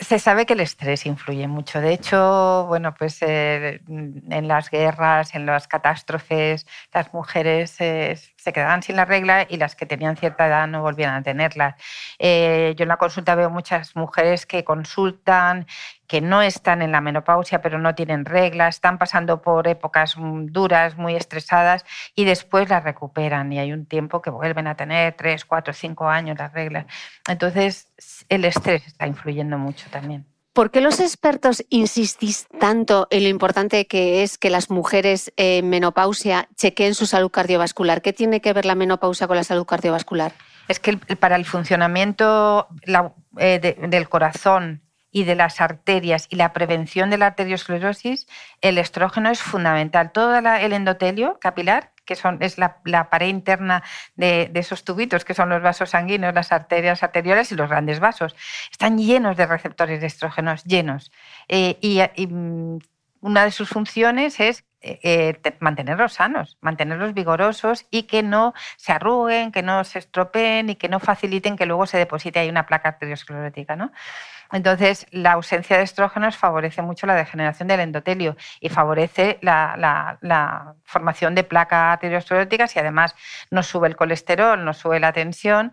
se 0.01 0.19
sabe 0.19 0.47
que 0.47 0.55
el 0.55 0.61
estrés 0.61 1.07
influye 1.07 1.49
mucho. 1.49 1.81
De 1.81 1.93
hecho, 1.93 2.67
bueno, 2.67 2.95
pues 2.95 3.19
eh, 3.23 3.81
en 3.89 4.49
las 4.49 4.71
guerras, 4.71 5.35
en 5.35 5.47
las 5.47 5.69
catástrofes, 5.69 6.67
las 6.93 7.13
mujeres 7.15 7.81
eh, 7.81 8.19
se 8.47 8.53
quedaban 8.53 8.81
sin 8.81 8.95
la 8.95 9.05
regla 9.05 9.45
y 9.49 9.57
las 9.57 9.75
que 9.75 9.87
tenían 9.87 10.17
cierta 10.17 10.47
edad 10.47 10.69
no 10.69 10.81
volvían 10.81 11.13
a 11.15 11.23
tenerla. 11.25 11.77
Eh, 12.21 12.75
yo 12.77 12.85
en 12.85 12.89
la 12.91 12.97
consulta 12.97 13.35
veo 13.35 13.51
muchas 13.51 13.97
mujeres 13.97 14.47
que 14.47 14.63
consultan, 14.63 15.67
que 16.07 16.21
no 16.21 16.43
están 16.43 16.81
en 16.81 16.93
la 16.93 17.01
menopausia, 17.01 17.61
pero 17.61 17.81
no 17.81 17.97
tienen 17.97 18.25
reglas, 18.25 18.77
están 18.77 18.99
pasando 18.99 19.43
por 19.43 19.67
épocas 19.67 20.15
duras, 20.17 20.97
muy 20.97 21.17
estresadas 21.17 21.85
y 22.15 22.25
después 22.25 22.69
las 22.69 22.85
recuperan 22.85 23.53
y 23.53 23.59
hay 23.59 23.73
un 23.73 23.85
tiempo 23.85 24.23
que 24.23 24.31
vuelven 24.31 24.69
a 24.69 24.77
tener 24.77 25.15
tres, 25.15 25.45
cuatro, 25.45 25.73
cinco 25.73 26.09
años 26.09 26.39
las 26.39 26.53
reglas. 26.53 26.87
Entonces, 27.29 27.89
el 28.29 28.45
estrés 28.45 28.87
está 28.87 29.09
influyendo 29.09 29.59
mucho 29.59 29.91
también. 29.91 30.36
¿Por 30.57 30.71
qué 30.71 30.81
los 30.81 31.01
expertos 31.01 31.63
insistís 31.69 32.47
tanto 32.59 33.09
en 33.11 33.25
lo 33.25 33.29
importante 33.29 33.87
que 33.87 34.23
es 34.23 34.39
que 34.39 34.49
las 34.49 34.71
mujeres 34.71 35.31
en 35.37 35.69
menopausia 35.69 36.49
chequeen 36.57 36.95
su 36.95 37.05
salud 37.05 37.31
cardiovascular? 37.31 38.01
¿Qué 38.01 38.15
tiene 38.15 38.41
que 38.41 38.55
ver 38.55 38.65
la 38.65 38.75
menopausia 38.75 39.27
con 39.27 39.37
la 39.37 39.45
salud 39.45 39.67
cardiovascular? 39.67 40.33
Es 40.67 40.81
que 40.81 40.97
para 40.97 41.37
el 41.37 41.45
funcionamiento 41.45 42.69
eh, 43.37 43.77
del 43.87 44.09
corazón 44.09 44.81
y 45.11 45.25
de 45.25 45.35
las 45.35 45.61
arterias 45.61 46.27
y 46.31 46.37
la 46.37 46.55
prevención 46.55 47.11
de 47.11 47.19
la 47.19 47.27
arteriosclerosis, 47.27 48.27
el 48.63 48.79
estrógeno 48.79 49.29
es 49.29 49.43
fundamental. 49.43 50.11
Todo 50.11 50.39
el 50.39 50.73
endotelio 50.73 51.39
capilar 51.39 51.93
que 52.07 52.15
son, 52.15 52.39
es 52.41 52.57
la, 52.57 53.11
pared 53.11 53.29
interna 53.29 53.83
de, 54.15 54.51
esos 54.55 54.85
tubitos, 54.85 55.25
que 55.25 55.35
son 55.35 55.51
los 55.51 55.61
vasos 55.61 55.91
sanguíneos, 55.91 56.35
las 56.35 56.53
arterias 56.53 57.03
arteriales 57.03 57.53
y 57.53 57.57
los 57.57 57.69
grandes 57.69 58.01
vasos. 58.01 58.35
Están 58.71 58.97
llenos 58.97 59.37
de 59.37 59.47
receptores 59.47 60.01
de 60.01 60.07
estrógenos, 60.07 60.65
llenos. 60.65 61.13
Eh, 61.49 61.77
y, 61.81 62.27
mm, 62.27 62.79
una 63.21 63.45
de 63.45 63.51
sus 63.51 63.69
funciones 63.69 64.39
es 64.41 64.65
eh, 64.83 65.01
eh, 65.03 65.57
mantenerlos 65.59 66.13
sanos, 66.13 66.59
mantenerlos 66.61 67.13
vigorosos 67.13 67.87
y 67.91 68.05
que 68.05 68.23
no 68.23 68.55
se 68.77 68.93
arruguen, 68.93 69.51
que 69.51 69.63
no 69.63 69.83
se 69.83 69.99
estropeen 69.99 70.71
y 70.71 70.77
que 70.77 70.89
no 70.89 71.01
faciliten 71.01 71.57
que 71.57 71.67
luego 71.67 71.87
se 71.87 71.99
deposite 71.99 72.39
ahí 72.39 72.49
una 72.49 72.67
placa 72.67 72.91
arteriosclerótica. 72.91 73.75
¿no? 73.75 73.91
Entonces, 74.53 75.07
la 75.11 75.33
ausencia 75.33 75.77
de 75.77 75.83
estrógenos 75.83 76.37
favorece 76.37 76.83
mucho 76.83 77.07
la 77.07 77.15
degeneración 77.15 77.69
del 77.69 77.81
endotelio 77.81 78.37
y 78.61 78.69
favorece 78.69 79.39
la, 79.43 80.77
formación 80.85 81.35
de 81.35 81.45
placas 81.45 81.95
arterioscleróticas 81.95 82.77
y 82.77 82.79
además 82.79 83.15
nos 83.51 83.67
sube 83.67 83.89
el 83.89 83.97
colesterol, 83.97 84.65
nos 84.65 84.79
sube 84.79 85.01
la 85.01 85.13
tensión. 85.13 85.73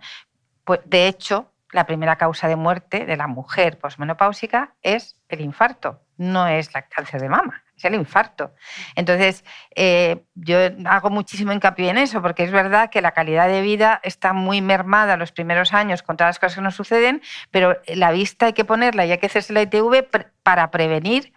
Pues, 0.63 0.81
de 0.85 1.07
hecho, 1.07 1.51
la 1.71 1.85
primera 1.85 2.15
causa 2.15 2.47
de 2.47 2.55
muerte 2.55 3.05
de 3.05 3.17
la 3.17 3.27
mujer 3.27 3.77
posmenopáusica 3.79 4.75
es 4.81 5.17
el 5.27 5.41
infarto, 5.41 6.01
no 6.17 6.47
es 6.47 6.73
el 6.75 6.83
cáncer 6.87 7.21
de 7.21 7.29
mama 7.29 7.63
el 7.87 7.95
infarto. 7.95 8.53
Entonces, 8.95 9.43
eh, 9.75 10.23
yo 10.35 10.57
hago 10.85 11.09
muchísimo 11.09 11.51
hincapié 11.51 11.89
en 11.89 11.97
eso, 11.97 12.21
porque 12.21 12.43
es 12.43 12.51
verdad 12.51 12.89
que 12.89 13.01
la 13.01 13.11
calidad 13.11 13.47
de 13.47 13.61
vida 13.61 13.99
está 14.03 14.33
muy 14.33 14.61
mermada 14.61 15.17
los 15.17 15.31
primeros 15.31 15.73
años 15.73 16.03
con 16.03 16.17
todas 16.17 16.29
las 16.29 16.39
cosas 16.39 16.55
que 16.55 16.61
nos 16.61 16.75
suceden, 16.75 17.21
pero 17.51 17.77
la 17.87 18.11
vista 18.11 18.47
hay 18.47 18.53
que 18.53 18.65
ponerla 18.65 19.05
y 19.05 19.11
hay 19.11 19.17
que 19.17 19.27
hacerse 19.27 19.53
la 19.53 19.61
ITV 19.61 20.07
para 20.43 20.71
prevenir 20.71 21.33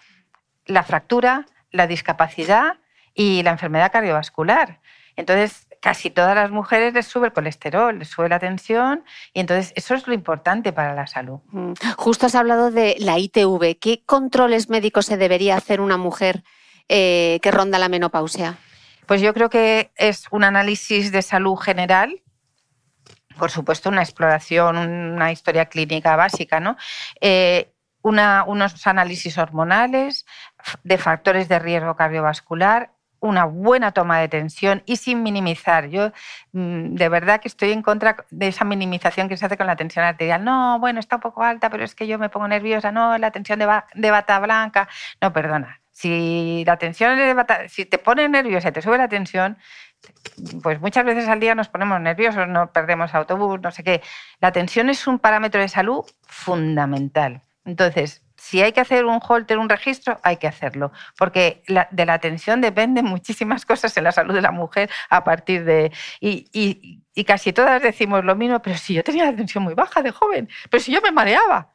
la 0.67 0.83
fractura, 0.83 1.47
la 1.71 1.87
discapacidad 1.87 2.79
y 3.15 3.43
la 3.43 3.51
enfermedad 3.51 3.93
cardiovascular. 3.93 4.81
Entonces, 5.17 5.66
casi 5.81 6.11
todas 6.11 6.35
las 6.35 6.51
mujeres 6.51 6.95
les 6.95 7.07
sube 7.07 7.29
el 7.29 7.33
colesterol, 7.33 7.99
les 7.99 8.09
sube 8.09 8.29
la 8.29 8.39
tensión 8.39 9.05
y 9.33 9.41
entonces 9.41 9.73
eso 9.77 9.95
es 9.95 10.07
lo 10.07 10.15
importante 10.15 10.73
para 10.73 10.95
la 10.95 11.07
salud. 11.07 11.41
Mm. 11.51 11.73
Justo 11.97 12.27
has 12.27 12.35
hablado 12.35 12.71
de 12.71 12.97
la 12.99 13.19
ITV. 13.19 13.79
¿Qué 13.81 14.03
controles 14.05 14.69
médicos 14.69 15.07
se 15.07 15.17
debería 15.17 15.57
hacer 15.57 15.81
una 15.81 15.97
mujer 15.97 16.43
eh, 16.89 17.39
que 17.43 17.51
ronda 17.51 17.79
la 17.79 17.89
menopausia? 17.89 18.59
Pues 19.07 19.21
yo 19.21 19.33
creo 19.33 19.49
que 19.49 19.93
es 19.97 20.25
un 20.31 20.45
análisis 20.45 21.13
de 21.13 21.23
salud 21.23 21.57
general, 21.57 22.23
por 23.39 23.51
supuesto 23.51 23.89
una 23.89 24.03
exploración, 24.03 24.77
una 24.77 25.31
historia 25.31 25.67
clínica 25.67 26.17
básica, 26.17 26.59
¿no? 26.59 26.77
Eh, 27.21 27.73
unos 28.03 28.87
análisis 28.87 29.37
hormonales, 29.37 30.27
de 30.85 30.99
factores 30.99 31.49
de 31.49 31.59
riesgo 31.59 31.97
cardiovascular, 31.97 32.93
una 33.21 33.45
buena 33.45 33.93
toma 33.93 34.21
de 34.21 34.29
tensión 34.29 34.83
y 34.87 34.97
sin 34.97 35.23
minimizar. 35.23 35.89
Yo 35.89 36.13
mm, 36.53 36.95
de 36.95 37.09
verdad 37.09 37.41
que 37.41 37.49
estoy 37.49 37.73
en 37.73 37.83
contra 37.83 38.17
de 38.31 38.49
esa 38.49 38.65
minimización 38.65 39.29
que 39.29 39.37
se 39.37 39.47
hace 39.47 39.57
con 39.57 39.67
la 39.67 39.77
tensión 39.77 40.05
arterial. 40.05 40.45
No, 40.45 40.79
bueno, 40.81 41.01
está 41.01 41.17
un 41.17 41.23
poco 41.23 41.43
alta, 41.43 41.71
pero 41.71 41.85
es 41.85 41.95
que 41.95 42.07
yo 42.07 42.19
me 42.19 42.29
pongo 42.29 42.49
nerviosa. 42.49 42.93
No, 42.93 43.17
la 43.19 43.31
tensión 43.31 43.59
de, 43.59 44.11
bata 44.11 44.39
blanca. 44.41 44.89
No, 45.21 45.33
perdona. 45.33 45.81
Si 45.93 46.63
la 46.67 46.77
tensión 46.77 47.17
de 47.17 47.33
bata, 47.33 47.69
si 47.69 47.87
te 47.87 47.99
pone 47.99 48.29
nerviosa 48.29 48.69
y 48.69 48.73
te 48.73 48.83
sube 48.83 48.99
la 48.99 49.09
tensión, 49.09 49.57
pues 50.63 50.81
muchas 50.81 51.05
veces 51.05 51.29
al 51.29 51.41
día 51.41 51.55
nos 51.55 51.69
ponemos 51.69 52.01
nerviosos, 52.01 52.47
no 52.49 52.73
perdemos 52.73 53.15
autobús, 53.15 53.61
no 53.63 53.71
sé 53.71 53.83
qué. 53.83 54.03
La 54.41 54.53
tensión 54.53 54.91
es 54.91 55.07
un 55.07 55.19
parámetro 55.19 55.61
de 55.61 55.69
salud 55.69 56.05
fundamental. 56.27 57.43
Entonces, 57.65 58.26
si 58.47 58.63
hay 58.63 58.71
que 58.71 58.81
hacer 58.81 59.05
un 59.05 59.19
holter, 59.21 59.59
un 59.59 59.69
registro, 59.69 60.21
hay 60.23 60.37
que 60.37 60.47
hacerlo, 60.47 60.93
porque 61.19 61.65
de 61.67 62.07
la 62.07 62.13
atención 62.15 62.61
dependen 62.61 63.05
muchísimas 63.05 63.67
cosas 63.67 63.97
en 63.97 64.05
la 64.05 64.13
salud 64.13 64.33
de 64.35 64.41
la 64.41 64.53
mujer 64.53 64.89
a 65.11 65.25
partir 65.25 65.65
de... 65.65 65.91
Y, 66.21 67.03
casi 67.27 67.53
todas 67.53 67.83
decimos 67.83 68.25
lo 68.25 68.37
mismo, 68.37 68.63
pero 68.63 68.77
si 68.77 68.95
yo 68.95 69.03
tenía 69.03 69.25
la 69.25 69.35
tensión 69.35 69.65
muy 69.65 69.75
baja 69.75 70.01
de 70.01 70.13
joven, 70.13 70.49
pero 70.71 70.81
si 70.81 70.93
yo 70.93 71.01
me 71.01 71.11
mareaba, 71.11 71.73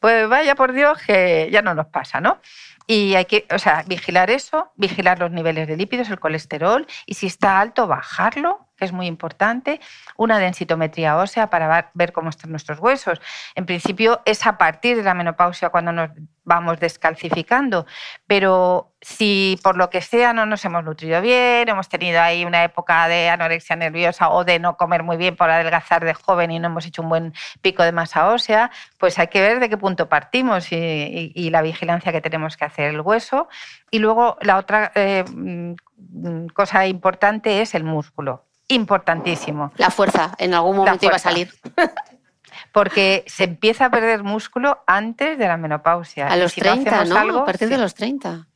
pues 0.00 0.28
vaya 0.28 0.56
por 0.56 0.72
Dios 0.72 1.00
que 1.06 1.48
ya 1.52 1.62
no 1.62 1.74
nos 1.74 1.86
pasa, 1.86 2.20
¿no? 2.20 2.40
Y 2.86 3.14
hay 3.14 3.26
que, 3.26 3.46
o 3.54 3.58
sea, 3.58 3.84
vigilar 3.86 4.30
eso, 4.30 4.72
vigilar 4.76 5.18
los 5.18 5.30
niveles 5.30 5.68
de 5.68 5.76
lípidos, 5.76 6.10
el 6.10 6.20
colesterol, 6.20 6.86
y 7.06 7.14
si 7.14 7.26
está 7.26 7.60
alto, 7.60 7.86
bajarlo 7.86 8.68
es 8.84 8.92
muy 8.92 9.06
importante, 9.06 9.80
una 10.16 10.38
densitometría 10.38 11.16
ósea 11.16 11.50
para 11.50 11.90
ver 11.94 12.12
cómo 12.12 12.30
están 12.30 12.50
nuestros 12.50 12.78
huesos. 12.80 13.20
En 13.54 13.66
principio 13.66 14.20
es 14.24 14.46
a 14.46 14.58
partir 14.58 14.96
de 14.96 15.02
la 15.02 15.14
menopausia 15.14 15.70
cuando 15.70 15.92
nos 15.92 16.10
vamos 16.44 16.80
descalcificando, 16.80 17.86
pero 18.26 18.94
si 19.00 19.58
por 19.62 19.76
lo 19.76 19.90
que 19.90 20.00
sea 20.00 20.32
no 20.32 20.44
nos 20.44 20.64
hemos 20.64 20.82
nutrido 20.82 21.20
bien, 21.20 21.68
hemos 21.68 21.88
tenido 21.88 22.20
ahí 22.20 22.44
una 22.44 22.64
época 22.64 23.06
de 23.06 23.28
anorexia 23.28 23.76
nerviosa 23.76 24.28
o 24.30 24.44
de 24.44 24.58
no 24.58 24.76
comer 24.76 25.04
muy 25.04 25.16
bien 25.16 25.36
por 25.36 25.50
adelgazar 25.50 26.04
de 26.04 26.14
joven 26.14 26.50
y 26.50 26.58
no 26.58 26.66
hemos 26.66 26.86
hecho 26.86 27.02
un 27.02 27.08
buen 27.08 27.34
pico 27.60 27.84
de 27.84 27.92
masa 27.92 28.28
ósea, 28.28 28.72
pues 28.98 29.20
hay 29.20 29.28
que 29.28 29.40
ver 29.40 29.60
de 29.60 29.68
qué 29.68 29.76
punto 29.76 30.08
partimos 30.08 30.72
y, 30.72 31.50
la 31.52 31.60
vigilancia 31.60 32.12
que 32.12 32.22
tenemos 32.22 32.56
que 32.56 32.64
hacer 32.64 32.71
el 32.78 33.00
hueso. 33.00 33.48
Y 33.90 33.98
luego 33.98 34.36
la 34.40 34.58
otra 34.58 34.92
eh, 34.94 35.24
mm, 35.28 36.46
cosa 36.54 36.86
importante 36.86 37.62
es 37.62 37.74
el 37.74 37.84
músculo 37.84 38.44
importantísimo. 38.68 39.72
La 39.76 39.90
fuerza, 39.90 40.34
en 40.38 40.54
algún 40.54 40.76
momento 40.76 41.06
iba 41.06 41.16
a 41.16 41.18
salir. 41.18 41.52
Porque 42.72 43.24
se 43.26 43.44
empieza 43.44 43.86
a 43.86 43.90
perder 43.90 44.22
músculo 44.22 44.82
antes 44.86 45.38
de 45.38 45.46
la 45.46 45.56
menopausia. 45.56 46.28
A 46.28 46.36
los 46.36 46.54
30, 46.54 47.04
¿no? 47.04 47.40
a 47.40 47.44
partir 47.44 47.68
de 47.68 47.78
los 47.78 47.94
30. 47.94 48.46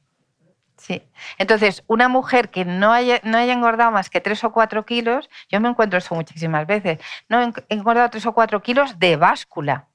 Sí. 0.77 1.03
Entonces, 1.39 1.83
una 1.87 2.09
mujer 2.09 2.51
que 2.51 2.65
no 2.65 2.93
haya, 2.93 3.21
no 3.25 3.39
haya 3.39 3.53
engordado 3.53 3.91
más 3.91 4.11
que 4.11 4.21
3 4.21 4.45
o 4.45 4.53
4 4.53 4.85
kilos, 4.85 5.29
yo 5.49 5.61
me 5.61 5.69
encuentro 5.69 5.99
eso 5.99 6.15
muchísimas 6.15 6.67
veces, 6.67 7.01
no 7.29 7.43
he 7.43 7.53
engordado 7.71 8.11
3 8.11 8.27
o 8.27 8.33
4 8.33 8.63
kilos 8.63 8.99
de 8.99 9.17
báscula, 9.17 9.89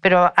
pero 0.00 0.32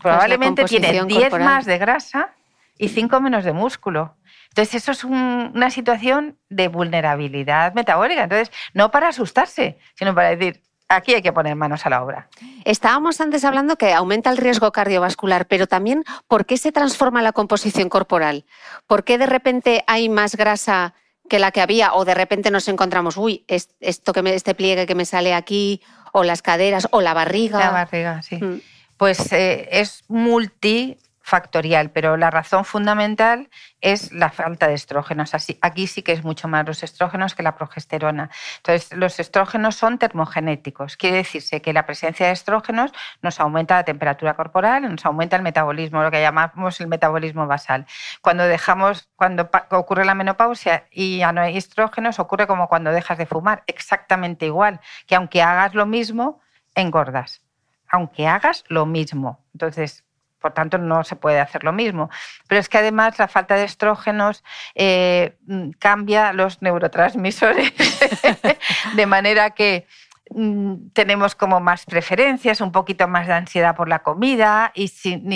probablemente 0.00 0.64
tiene 0.64 1.04
10 1.04 1.32
más 1.40 1.66
de 1.66 1.78
grasa 1.78 2.34
y 2.80 2.88
5 2.88 3.20
menos 3.20 3.44
de 3.44 3.52
músculo. 3.52 4.16
Entonces, 4.48 4.76
eso 4.76 4.92
es 4.92 5.04
una 5.04 5.70
situación 5.70 6.38
de 6.48 6.68
vulnerabilidad 6.68 7.74
metabólica. 7.74 8.22
Entonces, 8.22 8.50
no 8.72 8.90
para 8.90 9.08
asustarse, 9.08 9.78
sino 9.94 10.14
para 10.14 10.34
decir, 10.34 10.62
aquí 10.88 11.14
hay 11.14 11.20
que 11.20 11.32
poner 11.32 11.56
manos 11.56 11.84
a 11.84 11.90
la 11.90 12.02
obra. 12.02 12.28
Estábamos 12.64 13.20
antes 13.20 13.44
hablando 13.44 13.76
que 13.76 13.92
aumenta 13.92 14.30
el 14.30 14.38
riesgo 14.38 14.72
cardiovascular, 14.72 15.46
pero 15.46 15.66
también 15.66 16.04
por 16.26 16.46
qué 16.46 16.56
se 16.56 16.72
transforma 16.72 17.20
la 17.20 17.32
composición 17.32 17.90
corporal. 17.90 18.46
¿Por 18.86 19.04
qué 19.04 19.18
de 19.18 19.26
repente 19.26 19.84
hay 19.86 20.08
más 20.08 20.34
grasa 20.34 20.94
que 21.28 21.38
la 21.38 21.52
que 21.52 21.60
había 21.60 21.92
o 21.92 22.06
de 22.06 22.14
repente 22.14 22.50
nos 22.50 22.66
encontramos, 22.66 23.18
uy, 23.18 23.44
esto 23.46 24.12
que 24.14 24.22
me, 24.22 24.34
este 24.34 24.54
pliegue 24.54 24.86
que 24.86 24.94
me 24.94 25.04
sale 25.04 25.34
aquí 25.34 25.82
o 26.12 26.24
las 26.24 26.40
caderas 26.40 26.88
o 26.92 27.02
la 27.02 27.12
barriga? 27.12 27.58
La 27.58 27.70
barriga, 27.70 28.22
sí. 28.22 28.36
Mm. 28.36 28.62
Pues 28.96 29.32
eh, 29.32 29.68
es 29.70 30.02
multi 30.08 30.98
factorial, 31.30 31.90
pero 31.90 32.16
la 32.16 32.30
razón 32.30 32.64
fundamental 32.64 33.48
es 33.80 34.12
la 34.12 34.30
falta 34.30 34.66
de 34.66 34.74
estrógenos. 34.74 35.32
Así, 35.32 35.58
aquí 35.62 35.86
sí 35.86 36.02
que 36.02 36.12
es 36.12 36.24
mucho 36.24 36.48
más 36.48 36.66
los 36.66 36.82
estrógenos 36.82 37.34
que 37.34 37.44
la 37.44 37.54
progesterona. 37.54 38.30
Entonces, 38.58 38.92
los 38.98 39.20
estrógenos 39.20 39.76
son 39.76 39.98
termogenéticos. 39.98 40.96
Quiere 40.96 41.18
decirse 41.18 41.62
que 41.62 41.72
la 41.72 41.86
presencia 41.86 42.26
de 42.26 42.32
estrógenos 42.32 42.92
nos 43.22 43.38
aumenta 43.38 43.76
la 43.76 43.84
temperatura 43.84 44.34
corporal, 44.34 44.82
nos 44.90 45.06
aumenta 45.06 45.36
el 45.36 45.42
metabolismo, 45.42 46.02
lo 46.02 46.10
que 46.10 46.20
llamamos 46.20 46.80
el 46.80 46.88
metabolismo 46.88 47.46
basal. 47.46 47.86
Cuando 48.20 48.44
dejamos, 48.44 49.08
cuando 49.14 49.48
ocurre 49.70 50.04
la 50.04 50.14
menopausia 50.14 50.86
y 50.90 51.18
ya 51.18 51.32
no 51.32 51.42
hay 51.42 51.56
estrógenos, 51.56 52.18
ocurre 52.18 52.48
como 52.48 52.68
cuando 52.68 52.90
dejas 52.90 53.18
de 53.18 53.26
fumar, 53.26 53.62
exactamente 53.68 54.46
igual, 54.46 54.80
que 55.06 55.14
aunque 55.14 55.42
hagas 55.42 55.74
lo 55.74 55.86
mismo, 55.86 56.40
engordas. 56.74 57.42
Aunque 57.88 58.26
hagas 58.26 58.64
lo 58.68 58.84
mismo. 58.84 59.44
Entonces, 59.52 60.04
por 60.40 60.52
tanto 60.52 60.78
no 60.78 61.04
se 61.04 61.16
puede 61.16 61.40
hacer 61.40 61.64
lo 61.64 61.72
mismo. 61.72 62.10
Pero 62.48 62.60
es 62.60 62.68
que 62.68 62.78
además 62.78 63.18
la 63.18 63.28
falta 63.28 63.54
de 63.56 63.64
estrógenos 63.64 64.42
eh, 64.74 65.36
mm, 65.46 65.70
cambia 65.78 66.32
los 66.32 66.62
neurotransmisores 66.62 67.72
de 68.96 69.06
manera 69.06 69.50
que 69.50 69.86
tenemos 70.92 71.34
como 71.34 71.58
más 71.58 71.86
preferencias, 71.86 72.60
un 72.60 72.70
poquito 72.70 73.08
más 73.08 73.26
de 73.26 73.32
ansiedad 73.32 73.74
por 73.74 73.88
la 73.88 74.00
comida 74.00 74.70
y, 74.74 74.88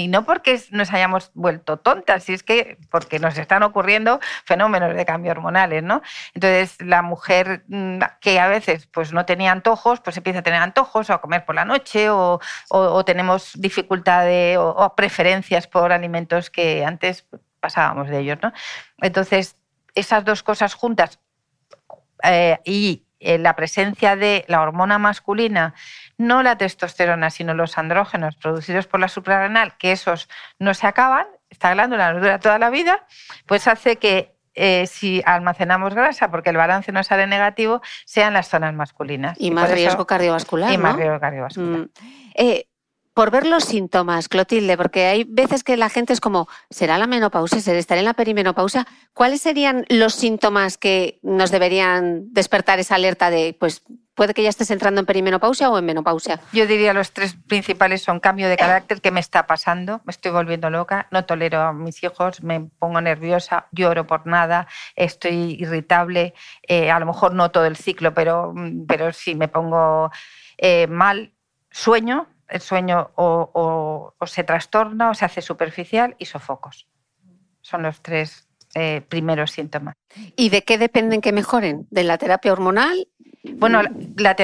no 0.08 0.24
porque 0.24 0.60
nos 0.70 0.92
hayamos 0.92 1.32
vuelto 1.34 1.78
tontas, 1.78 2.22
si 2.24 2.34
es 2.34 2.44
que 2.44 2.78
porque 2.90 3.18
nos 3.18 3.36
están 3.36 3.64
ocurriendo 3.64 4.20
fenómenos 4.44 4.94
de 4.94 5.04
cambio 5.04 5.32
hormonales, 5.32 5.82
¿no? 5.82 6.00
Entonces 6.34 6.80
la 6.80 7.02
mujer 7.02 7.64
mm, 7.66 7.98
que 8.20 8.38
a 8.38 8.46
veces 8.46 8.86
pues 8.86 9.12
no 9.12 9.26
tenía 9.26 9.50
antojos, 9.50 10.00
pues 10.00 10.16
empieza 10.16 10.38
a 10.40 10.42
tener 10.42 10.62
antojos 10.62 11.10
o 11.10 11.14
a 11.14 11.20
comer 11.20 11.44
por 11.44 11.56
la 11.56 11.64
noche 11.64 12.08
o, 12.10 12.40
tenemos 13.04 13.52
dificultad 13.56 14.26
o, 14.58 14.94
preferencias 14.94 15.66
por 15.66 15.92
alimentos 15.92 16.50
que 16.50 16.84
antes 16.84 17.26
pasábamos 17.58 18.08
de 18.08 18.20
ellos, 18.20 18.38
¿no? 18.42 18.52
Entonces 18.98 19.56
esas 19.94 20.24
dos 20.24 20.42
cosas 20.42 20.74
juntas 20.74 21.18
eh, 22.22 22.58
y 22.64 23.03
la 23.38 23.56
presencia 23.56 24.16
de 24.16 24.44
la 24.48 24.60
hormona 24.60 24.98
masculina, 24.98 25.74
no 26.18 26.42
la 26.42 26.56
testosterona, 26.56 27.30
sino 27.30 27.54
los 27.54 27.78
andrógenos 27.78 28.36
producidos 28.36 28.86
por 28.86 29.00
la 29.00 29.08
suprarrenal, 29.08 29.76
que 29.78 29.92
esos 29.92 30.28
no 30.58 30.74
se 30.74 30.86
acaban, 30.86 31.26
esta 31.50 31.72
glándula 31.72 32.12
nos 32.12 32.22
dura 32.22 32.38
toda 32.38 32.58
la 32.58 32.70
vida, 32.70 33.06
pues 33.46 33.66
hace 33.68 33.96
que 33.96 34.34
eh, 34.54 34.86
si 34.86 35.22
almacenamos 35.26 35.94
grasa, 35.94 36.30
porque 36.30 36.50
el 36.50 36.56
balance 36.56 36.92
no 36.92 37.02
sale 37.02 37.26
negativo, 37.26 37.82
sean 38.04 38.34
las 38.34 38.48
zonas 38.48 38.72
masculinas. 38.72 39.36
Y, 39.40 39.50
más 39.50 39.70
riesgo 39.70 40.06
cardiovascular. 40.06 40.72
Y 40.72 40.78
más 40.78 40.96
riesgo 40.96 41.18
cardiovascular. 41.18 41.80
Mm. 41.80 41.90
Eh, 42.36 42.66
por 43.14 43.30
ver 43.30 43.46
los 43.46 43.64
síntomas, 43.64 44.28
Clotilde, 44.28 44.76
porque 44.76 45.06
hay 45.06 45.24
veces 45.24 45.62
que 45.62 45.76
la 45.76 45.88
gente 45.88 46.12
es 46.12 46.20
como, 46.20 46.48
¿será 46.68 46.98
la 46.98 47.06
menopausia? 47.06 47.60
¿Será 47.60 47.78
estar 47.78 47.96
en 47.96 48.04
la 48.04 48.14
perimenopausia? 48.14 48.86
¿Cuáles 49.12 49.40
serían 49.40 49.86
los 49.88 50.14
síntomas 50.14 50.76
que 50.76 51.20
nos 51.22 51.52
deberían 51.52 52.32
despertar 52.32 52.80
esa 52.80 52.96
alerta 52.96 53.30
de, 53.30 53.56
pues, 53.58 53.84
puede 54.16 54.34
que 54.34 54.42
ya 54.42 54.48
estés 54.48 54.72
entrando 54.72 55.00
en 55.00 55.06
perimenopausia 55.06 55.70
o 55.70 55.78
en 55.78 55.84
menopausia? 55.84 56.40
Yo 56.52 56.66
diría 56.66 56.92
los 56.92 57.12
tres 57.12 57.36
principales 57.46 58.02
son 58.02 58.18
cambio 58.18 58.48
de 58.48 58.56
carácter, 58.56 59.00
¿qué 59.00 59.12
me 59.12 59.20
está 59.20 59.46
pasando? 59.46 60.00
Me 60.04 60.10
estoy 60.10 60.32
volviendo 60.32 60.68
loca, 60.68 61.06
no 61.12 61.24
tolero 61.24 61.60
a 61.62 61.72
mis 61.72 62.02
hijos, 62.02 62.42
me 62.42 62.68
pongo 62.78 63.00
nerviosa, 63.00 63.68
lloro 63.70 64.08
por 64.08 64.26
nada, 64.26 64.66
estoy 64.96 65.56
irritable, 65.60 66.34
eh, 66.66 66.90
a 66.90 66.98
lo 66.98 67.06
mejor 67.06 67.32
no 67.32 67.52
todo 67.52 67.66
el 67.66 67.76
ciclo, 67.76 68.12
pero, 68.12 68.52
pero 68.88 69.12
sí 69.12 69.36
me 69.36 69.46
pongo 69.46 70.10
eh, 70.58 70.88
mal, 70.88 71.32
sueño, 71.70 72.28
el 72.48 72.60
sueño 72.60 73.10
o, 73.16 74.14
se 74.26 74.44
trastorna 74.44 75.10
o 75.10 75.14
se 75.14 75.24
hace 75.24 75.42
superficial 75.42 76.14
y 76.18 76.26
sofocos. 76.26 76.88
Son 77.60 77.82
los 77.82 78.02
tres 78.02 78.48
eh, 78.74 79.02
primeros 79.08 79.52
síntomas. 79.52 79.94
¿Y 80.36 80.48
de 80.50 80.62
qué 80.62 80.78
dependen 80.78 81.20
que 81.20 81.32
mejoren? 81.32 81.86
¿De 81.90 82.04
la 82.04 82.18
terapia 82.18 82.52
hormonal? 82.52 83.08
Bueno, 83.56 83.82
la, 84.16 84.34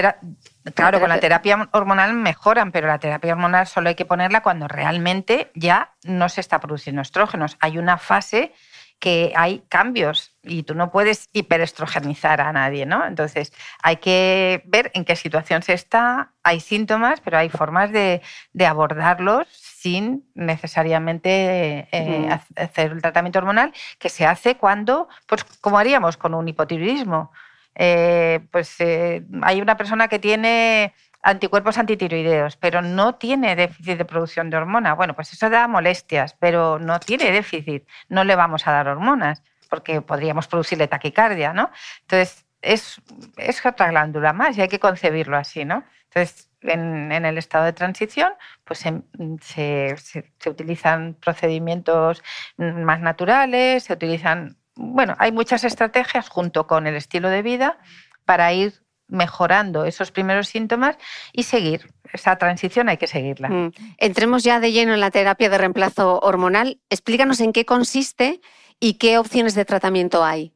claro, 0.74 1.00
con 1.00 1.08
la 1.08 1.20
terapia 1.20 1.68
hormonal 1.72 2.12
mejoran, 2.12 2.70
pero 2.70 2.86
la 2.86 2.98
terapia 2.98 3.32
hormonal 3.32 3.66
solo 3.66 3.88
hay 3.88 3.94
que 3.94 4.04
ponerla 4.04 4.42
cuando 4.42 4.68
realmente 4.68 5.50
ya 5.54 5.94
no 6.04 6.28
se 6.28 6.42
está 6.42 6.60
produciendo 6.60 7.00
estrógenos. 7.00 7.56
Hay 7.60 7.78
una 7.78 7.96
fase 7.96 8.52
que 9.00 9.32
hay 9.34 9.62
cambios 9.70 10.36
y 10.42 10.62
tú 10.62 10.74
no 10.74 10.92
puedes 10.92 11.30
hiperestrogenizar 11.32 12.40
a 12.42 12.52
nadie, 12.52 12.84
¿no? 12.84 13.06
Entonces 13.06 13.52
hay 13.82 13.96
que 13.96 14.62
ver 14.66 14.90
en 14.94 15.06
qué 15.06 15.16
situación 15.16 15.62
se 15.62 15.72
está, 15.72 16.32
hay 16.42 16.60
síntomas, 16.60 17.20
pero 17.22 17.38
hay 17.38 17.48
formas 17.48 17.90
de, 17.90 18.20
abordarlos 18.64 19.48
sin 19.50 20.24
necesariamente 20.34 21.88
eh, 21.90 22.28
hacer 22.56 22.92
el 22.92 23.00
tratamiento 23.00 23.38
hormonal 23.38 23.72
que 23.98 24.10
se 24.10 24.26
hace 24.26 24.56
cuando, 24.56 25.08
pues 25.26 25.44
como 25.44 25.78
haríamos 25.78 26.18
con 26.18 26.34
un 26.34 26.46
hipotiroidismo. 26.46 27.32
Eh, 27.74 28.40
pues 28.50 28.74
eh, 28.80 29.24
hay 29.42 29.62
una 29.62 29.76
persona 29.76 30.08
que 30.08 30.18
tiene 30.18 30.92
anticuerpos 31.22 31.78
antitiroideos, 31.78 32.56
pero 32.56 32.82
no 32.82 33.16
tiene 33.16 33.56
déficit 33.56 33.98
de 33.98 34.04
producción 34.04 34.50
de 34.50 34.56
hormona. 34.56 34.94
Bueno, 34.94 35.14
pues 35.14 35.32
eso 35.32 35.50
da 35.50 35.68
molestias, 35.68 36.34
pero 36.38 36.78
no 36.78 37.00
tiene 37.00 37.30
déficit. 37.30 37.86
No 38.08 38.24
le 38.24 38.36
vamos 38.36 38.66
a 38.66 38.72
dar 38.72 38.88
hormonas 38.88 39.42
porque 39.68 40.00
podríamos 40.02 40.48
producirle 40.48 40.88
taquicardia, 40.88 41.52
¿no? 41.52 41.70
Entonces, 42.02 42.46
es, 42.62 43.00
es 43.36 43.64
otra 43.64 43.88
glándula 43.90 44.32
más 44.32 44.56
y 44.56 44.62
hay 44.62 44.68
que 44.68 44.80
concebirlo 44.80 45.36
así, 45.36 45.64
¿no? 45.64 45.84
Entonces, 46.04 46.50
en, 46.62 47.12
el 47.12 47.38
estado 47.38 47.64
de 47.64 47.72
transición, 47.72 48.32
pues 48.64 48.80
se, 48.80 49.96
se, 49.96 50.50
utilizan 50.50 51.14
procedimientos 51.14 52.22
más 52.56 53.00
naturales, 53.00 53.84
se 53.84 53.92
utilizan, 53.92 54.56
bueno, 54.74 55.14
hay 55.18 55.32
muchas 55.32 55.64
estrategias 55.64 56.28
junto 56.28 56.66
con 56.66 56.86
el 56.86 56.96
estilo 56.96 57.28
de 57.30 57.42
vida 57.42 57.78
para 58.24 58.52
ir 58.52 58.82
mejorando 59.10 59.84
esos 59.84 60.10
primeros 60.10 60.48
síntomas 60.48 60.96
y 61.32 61.44
seguir. 61.44 61.92
Esa 62.12 62.36
transición 62.36 62.88
hay 62.88 62.96
que 62.96 63.06
seguirla. 63.06 63.48
Mm. 63.48 63.72
Entremos 63.98 64.42
ya 64.42 64.60
de 64.60 64.72
lleno 64.72 64.94
en 64.94 65.00
la 65.00 65.10
terapia 65.10 65.48
de 65.48 65.58
reemplazo 65.58 66.18
hormonal. 66.20 66.80
Explícanos 66.90 67.40
en 67.40 67.52
qué 67.52 67.64
consiste 67.64 68.40
y 68.80 68.94
qué 68.94 69.18
opciones 69.18 69.54
de 69.54 69.64
tratamiento 69.64 70.24
hay. 70.24 70.52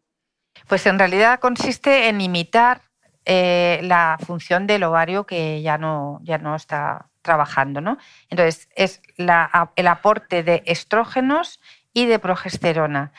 Pues 0.69 0.87
en 0.87 0.99
realidad 0.99 1.41
consiste 1.41 2.09
en 2.09 2.21
imitar 2.21 2.83
eh, 3.27 3.81
la 3.83 4.19
función 4.25 4.67
del 4.67 4.85
ovario 4.85 5.25
que 5.25 5.63
ya 5.63 5.79
no, 5.79 6.21
ya 6.23 6.39
no 6.39 6.55
está 6.57 7.11
trabajando. 7.23 7.81
¿no? 7.81 7.99
Entonces, 8.31 8.69
es 8.77 9.01
el 9.17 9.89
aporte 9.89 10.43
de 10.43 10.63
estrógenos 10.67 11.61
y 11.93 12.07
de 12.07 12.19
progesterona. 12.19 13.13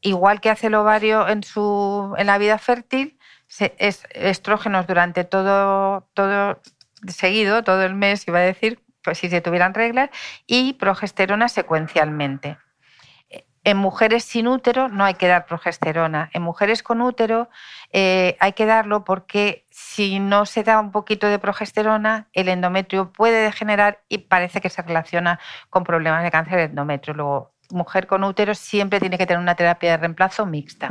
Igual 0.00 0.40
que 0.40 0.50
hace 0.50 0.68
el 0.68 0.74
ovario 0.74 1.28
en, 1.28 1.42
su, 1.42 2.14
en 2.16 2.26
la 2.26 2.38
vida 2.38 2.56
fértil, 2.58 3.18
es 3.58 4.06
estrógenos 4.10 4.86
durante 4.86 5.24
todo, 5.24 6.08
todo 6.14 6.60
seguido, 7.08 7.62
todo 7.64 7.82
el 7.82 7.94
mes, 7.94 8.26
iba 8.28 8.38
a 8.38 8.42
decir, 8.42 8.82
pues 9.02 9.18
si 9.18 9.28
se 9.28 9.40
tuvieran 9.40 9.74
reglas, 9.74 10.10
y 10.46 10.74
progesterona 10.74 11.48
secuencialmente. 11.48 12.58
En 13.62 13.76
mujeres 13.76 14.24
sin 14.24 14.48
útero 14.48 14.88
no 14.88 15.04
hay 15.04 15.14
que 15.14 15.28
dar 15.28 15.44
progesterona. 15.44 16.30
En 16.32 16.40
mujeres 16.40 16.82
con 16.82 17.02
útero 17.02 17.50
eh, 17.92 18.36
hay 18.40 18.54
que 18.54 18.64
darlo 18.64 19.04
porque 19.04 19.66
si 19.70 20.18
no 20.18 20.46
se 20.46 20.62
da 20.62 20.80
un 20.80 20.92
poquito 20.92 21.26
de 21.26 21.38
progesterona, 21.38 22.28
el 22.32 22.48
endometrio 22.48 23.12
puede 23.12 23.42
degenerar 23.42 24.02
y 24.08 24.18
parece 24.18 24.62
que 24.62 24.70
se 24.70 24.80
relaciona 24.80 25.40
con 25.68 25.84
problemas 25.84 26.22
de 26.22 26.30
cáncer 26.30 26.56
de 26.56 26.64
endometrio. 26.64 27.12
Luego, 27.12 27.52
mujer 27.70 28.06
con 28.06 28.24
útero 28.24 28.54
siempre 28.54 28.98
tiene 28.98 29.18
que 29.18 29.26
tener 29.26 29.42
una 29.42 29.54
terapia 29.54 29.90
de 29.90 29.96
reemplazo 29.98 30.46
mixta. 30.46 30.88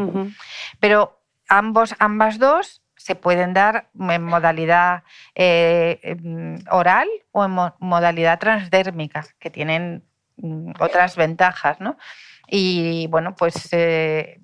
Pero 0.80 1.19
ambos, 1.50 1.96
ambas 2.00 2.40
dos 2.40 2.82
se 2.96 3.16
pueden 3.16 3.54
dar 3.54 3.90
en 3.98 4.24
modalidad 4.24 5.04
eh, 5.34 6.00
em, 6.04 6.60
oral 6.70 7.08
o 7.32 7.46
en 7.46 7.52
modalidad 7.80 8.40
transdérmica, 8.40 9.26
que 9.40 9.50
tienen 9.50 10.04
mm, 10.38 10.74
otras 10.80 11.16
ventajas, 11.16 11.80
¿no? 11.80 11.98
Y 12.48 13.08
bueno, 13.08 13.36
pues 13.36 13.70
eh, 13.72 14.42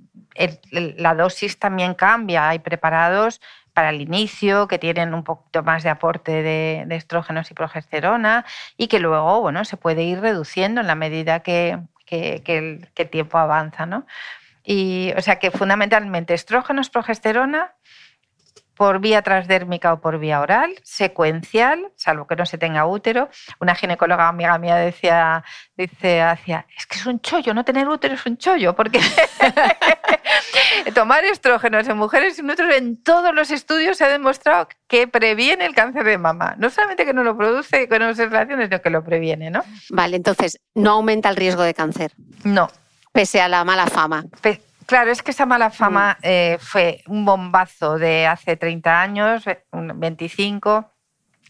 la 0.72 1.16
dosis 1.16 1.60
también 1.60 1.94
cambia. 1.96 2.50
Hay 2.50 2.60
preparados 2.60 3.42
para 3.74 3.90
el 3.90 4.02
inicio 4.02 4.68
que 4.68 4.80
tienen 4.80 5.14
un 5.14 5.24
poquito 5.24 5.62
más 5.64 5.84
de 5.84 5.90
aporte 5.90 6.44
de, 6.44 6.88
estrógenos 6.92 7.52
y 7.52 7.54
progesterona 7.54 8.46
y 8.78 8.88
que 8.88 9.00
luego, 9.00 9.42
bueno, 9.42 9.66
se 9.66 9.76
puede 9.76 10.04
ir 10.04 10.22
reduciendo 10.22 10.82
en 10.82 10.88
la 10.88 10.96
medida 10.96 11.42
que, 11.42 11.80
que 12.06 12.42
el, 12.48 12.88
tiempo 13.10 13.38
avanza, 13.38 13.86
¿no? 13.86 14.06
Y, 14.66 15.14
o 15.16 15.22
sea 15.22 15.38
que 15.38 15.52
fundamentalmente 15.52 16.34
estrógenos, 16.34 16.90
progesterona 16.90 17.76
por 18.76 19.00
vía 19.00 19.22
transdérmica 19.22 19.94
o 19.94 20.02
por 20.02 20.20
vía 20.20 20.42
oral, 20.42 20.76
secuencial, 20.84 21.92
salvo 21.96 22.28
que 22.28 22.36
no 22.36 22.46
se 22.46 22.58
tenga 22.58 22.86
útero. 22.86 23.30
Una 23.60 23.74
ginecóloga 23.74 24.28
amiga 24.28 24.58
mía 24.58 24.76
decía, 24.76 25.44
dice, 25.78 26.22
hacia, 26.22 26.68
es 26.78 26.86
que 26.86 26.98
es 26.98 27.06
un 27.06 27.20
chollo, 27.22 27.54
no 27.54 27.64
tener 27.64 27.88
útero 27.88 28.16
es 28.16 28.26
un 28.26 28.38
chollo, 28.38 28.76
porque 28.76 29.00
tomar 30.94 31.24
estrógenos 31.24 31.88
en 31.88 31.98
mujeres 31.98 32.36
sin 32.36 32.50
útero 32.50 32.74
en 32.74 33.02
todos 33.02 33.34
los 33.34 33.50
estudios 33.50 33.98
se 33.98 34.04
ha 34.04 34.10
demostrado 34.10 34.68
que 34.88 35.08
previene 35.08 35.66
el 35.66 35.74
cáncer 35.74 36.04
de 36.04 36.18
mama. 36.18 36.56
No 36.58 36.70
solamente 36.70 37.06
que 37.06 37.14
no 37.14 37.24
lo 37.24 37.38
produce 37.38 37.88
con 37.88 38.02
observaciones, 38.02 38.68
sino 38.68 38.82
que 38.82 38.90
lo 38.90 39.04
previene, 39.04 39.50
¿no? 39.50 39.64
Vale, 39.90 40.18
entonces, 40.18 40.60
¿no 40.74 40.92
aumenta 40.92 41.30
el 41.30 41.38
riesgo 41.38 41.64
de 41.64 41.74
cáncer? 41.74 42.12
No. 42.44 42.68
Pese 43.16 43.40
a 43.40 43.48
la 43.48 43.64
mala 43.64 43.88
fama. 43.88 44.26
Claro, 44.86 45.10
es 45.10 45.24
que 45.24 45.32
esa 45.32 45.46
mala 45.46 45.70
fama 45.70 46.18
mm. 46.20 46.24
eh, 46.24 46.58
fue 46.60 47.02
un 47.08 47.24
bombazo 47.24 47.98
de 47.98 48.28
hace 48.28 48.58
30 48.58 49.02
años, 49.02 49.46
25, 49.72 50.92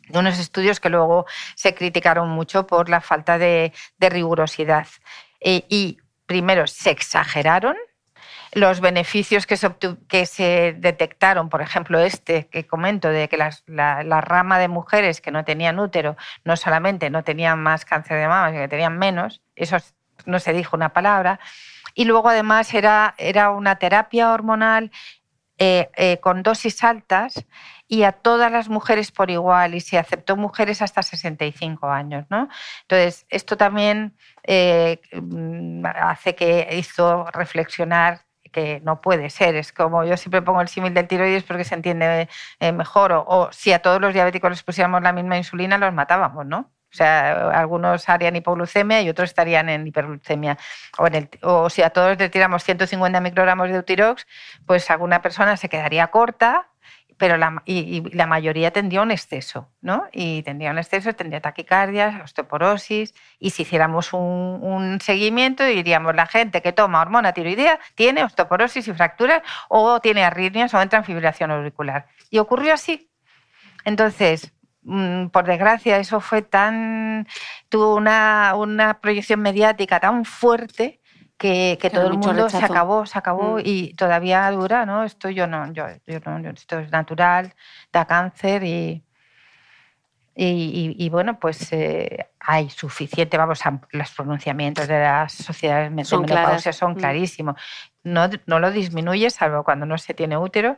de 0.09 0.19
unos 0.19 0.37
estudios 0.37 0.79
que 0.79 0.91
luego 0.91 1.25
se 1.55 1.73
criticaron 1.73 2.29
mucho 2.29 2.67
por 2.67 2.87
la 2.87 3.01
falta 3.01 3.39
de, 3.39 3.73
rigurosidad. 3.99 4.85
E, 5.41 5.65
y 5.67 5.97
primero, 6.27 6.67
se 6.67 6.91
exageraron 6.91 7.75
los 8.51 8.79
beneficios 8.79 9.47
que 9.47 9.57
se, 9.57 9.71
que 10.07 10.27
se, 10.27 10.75
detectaron, 10.77 11.49
por 11.49 11.63
ejemplo, 11.63 11.99
este 11.99 12.47
que 12.47 12.67
comento, 12.67 13.09
de 13.09 13.27
que 13.27 13.37
la, 13.37 14.21
rama 14.21 14.59
de 14.59 14.67
mujeres 14.67 15.19
que 15.19 15.31
no 15.31 15.43
tenían 15.43 15.79
útero 15.79 16.15
no 16.43 16.57
solamente 16.57 17.09
no 17.09 17.23
tenían 17.23 17.57
más 17.57 17.85
cáncer 17.85 18.19
de 18.19 18.27
mama, 18.27 18.51
sino 18.51 18.61
que 18.61 18.67
tenían 18.67 18.99
menos, 18.99 19.41
eso 19.55 19.77
no 20.25 20.39
se 20.39 20.53
dijo 20.53 20.75
una 20.75 20.89
palabra, 20.89 21.39
y 21.93 22.05
luego 22.05 22.29
además 22.29 22.73
era, 22.73 23.15
era 23.17 23.49
una 23.51 23.77
terapia 23.77 24.31
hormonal 24.31 24.91
eh, 25.57 25.89
eh, 25.95 26.19
con 26.19 26.43
dosis 26.43 26.83
altas 26.83 27.45
y 27.87 28.03
a 28.03 28.11
todas 28.11 28.51
las 28.51 28.67
mujeres 28.67 29.13
por 29.13 29.31
igual 29.31 29.73
y 29.73 29.79
se 29.79 29.97
aceptó 29.97 30.35
mujeres 30.35 30.81
hasta 30.81 31.01
65 31.01 31.87
años. 31.89 32.25
¿no? 32.29 32.49
Entonces, 32.81 33.25
esto 33.29 33.55
también 33.55 34.17
eh, 34.43 34.99
mm, 35.13 35.85
hace 35.85 36.35
que 36.35 36.67
hizo 36.73 37.25
reflexionar 37.31 38.25
que 38.51 38.81
no 38.83 38.99
puede 38.99 39.29
ser. 39.29 39.55
Es 39.55 39.71
como 39.71 40.03
yo 40.03 40.17
siempre 40.17 40.41
pongo 40.41 40.59
el 40.61 40.67
símil 40.67 40.93
del 40.93 41.07
tiroides 41.07 41.43
porque 41.43 41.63
se 41.63 41.75
entiende 41.75 42.27
mejor. 42.73 43.13
O, 43.13 43.25
o, 43.25 43.51
si 43.53 43.71
a 43.73 43.81
todos 43.81 44.01
los 44.01 44.13
diabéticos 44.13 44.49
les 44.49 44.63
pusiéramos 44.63 45.01
la 45.01 45.13
misma 45.13 45.37
insulina, 45.37 45.77
los 45.77 45.93
matábamos, 45.93 46.45
¿no? 46.45 46.71
O 46.95 46.97
sea, 46.97 47.49
algunos 47.49 48.07
harían 48.07 48.37
hipoglucemia 48.37 49.01
y 49.01 49.09
otros 49.09 49.29
estarían 49.29 49.67
en 49.67 49.85
hiperglucemia. 49.85 50.57
O, 50.97 51.07
en 51.07 51.15
el, 51.15 51.29
o 51.41 51.69
si 51.69 51.81
a 51.81 51.89
todos 51.89 52.17
les 52.17 52.31
tiramos 52.31 52.63
150 52.63 53.19
microgramos 53.19 53.67
de 53.67 53.75
Eutirox, 53.75 54.25
pues 54.65 54.89
alguna 54.89 55.21
persona 55.21 55.57
se 55.57 55.67
quedaría 55.67 56.07
corta, 56.07 56.69
pero 57.17 57.35
la, 57.35 57.61
y, 57.65 58.01
la 58.15 58.27
mayoría 58.27 58.71
tendría 58.71 59.01
un 59.01 59.11
exceso, 59.11 59.69
¿no? 59.81 60.07
Y 60.13 60.41
tendría 60.43 60.71
un 60.71 60.77
exceso, 60.77 61.11
tendría 61.11 61.41
taquicardia, 61.41 62.21
osteoporosis. 62.23 63.13
Y 63.37 63.49
si 63.49 63.63
hiciéramos 63.63 64.13
un, 64.13 64.59
un, 64.61 65.01
seguimiento, 65.01 65.65
diríamos 65.65 66.15
la 66.15 66.27
gente 66.27 66.61
que 66.61 66.71
toma 66.71 67.01
hormona 67.01 67.33
tiroidea 67.33 67.77
tiene 67.95 68.23
osteoporosis 68.23 68.87
y 68.87 68.93
fracturas 68.93 69.41
o 69.67 69.99
tiene 69.99 70.23
arritmias 70.23 70.73
o 70.73 70.81
entra 70.81 70.99
en 70.99 71.05
fibrilación 71.05 71.51
auricular. 71.51 72.07
Y 72.29 72.37
ocurrió 72.37 72.73
así. 72.73 73.09
Entonces, 73.83 74.54
por 75.31 75.45
desgracia, 75.45 75.97
eso 75.97 76.19
fue 76.19 76.41
tan. 76.41 77.27
tuvo 77.69 77.95
una, 77.95 78.53
una 78.55 78.99
proyección 79.01 79.41
mediática 79.41 79.99
tan 79.99 80.25
fuerte 80.25 81.01
que, 81.37 81.77
que 81.81 81.89
todo 81.89 82.07
el 82.07 82.17
mundo 82.17 82.49
se 82.49 82.63
acabó, 82.63 83.05
se 83.05 83.17
acabó 83.17 83.57
mm. 83.57 83.61
y 83.63 83.93
todavía 83.95 84.49
dura, 84.51 84.85
¿no? 84.85 85.03
Esto 85.03 85.29
yo 85.29 85.47
no, 85.47 85.71
yo, 85.73 85.85
yo 86.05 86.19
no, 86.25 86.49
esto 86.49 86.79
es 86.79 86.91
natural, 86.91 87.53
da 87.91 88.05
cáncer 88.05 88.63
y. 88.63 89.01
Y, 90.37 90.93
y, 90.99 91.07
bueno, 91.07 91.39
pues 91.39 91.71
eh, 91.71 92.27
hay 92.41 92.69
suficiente, 92.69 93.37
vamos, 93.37 93.61
los 93.91 94.11
pronunciamientos 94.11 94.85
de 94.85 94.99
las 94.99 95.31
sociedades 95.31 95.95
de 95.95 96.03
son 96.03 96.23
menopausia 96.23 96.73
son 96.73 96.91
mm. 96.91 96.95
clarísimos. 96.95 97.55
No, 98.03 98.29
no 98.45 98.59
lo 98.59 98.69
disminuye, 98.69 99.29
salvo 99.29 99.63
cuando 99.63 99.85
no 99.85 99.97
se 99.97 100.13
tiene 100.13 100.35
útero, 100.35 100.77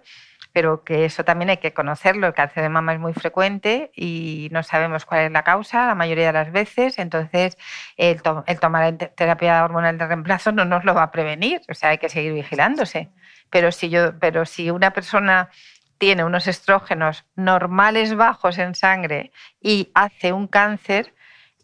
pero 0.57 0.83
que 0.83 1.05
eso 1.05 1.23
también 1.23 1.51
hay 1.51 1.57
que 1.57 1.71
conocerlo. 1.71 2.25
El 2.25 2.33
cáncer 2.33 2.63
de 2.63 2.69
mama 2.69 2.91
es 2.91 2.99
muy 2.99 3.13
frecuente 3.13 3.91
y 3.95 4.49
no 4.51 4.63
sabemos 4.63 5.05
cuál 5.05 5.25
es 5.25 5.31
la 5.31 5.43
causa 5.43 5.85
la 5.85 5.93
mayoría 5.93 6.25
de 6.25 6.33
las 6.33 6.51
veces, 6.51 6.97
entonces 6.97 7.59
el, 7.95 8.23
tomar 8.23 8.97
terapia 8.97 9.63
hormonal 9.63 9.99
de 9.99 10.07
reemplazo 10.07 10.51
no 10.51 10.65
nos 10.65 10.83
lo 10.83 10.95
va 10.95 11.03
a 11.03 11.11
prevenir, 11.11 11.61
o 11.69 11.75
sea, 11.75 11.91
hay 11.91 11.99
que 11.99 12.09
seguir 12.09 12.33
vigilándose. 12.33 13.09
Pero 13.51 13.71
si, 13.71 13.89
yo, 13.89 14.17
pero 14.17 14.45
si 14.45 14.71
una 14.71 14.89
persona 14.93 15.51
tiene 15.99 16.23
unos 16.23 16.47
estrógenos 16.47 17.23
normales 17.35 18.15
bajos 18.15 18.57
en 18.57 18.73
sangre 18.73 19.31
y 19.61 19.91
hace 19.93 20.33
un 20.33 20.47
cáncer, 20.47 21.13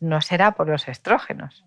no 0.01 0.21
será 0.21 0.51
por 0.51 0.69
los 0.69 0.87
estrógenos. 0.87 1.65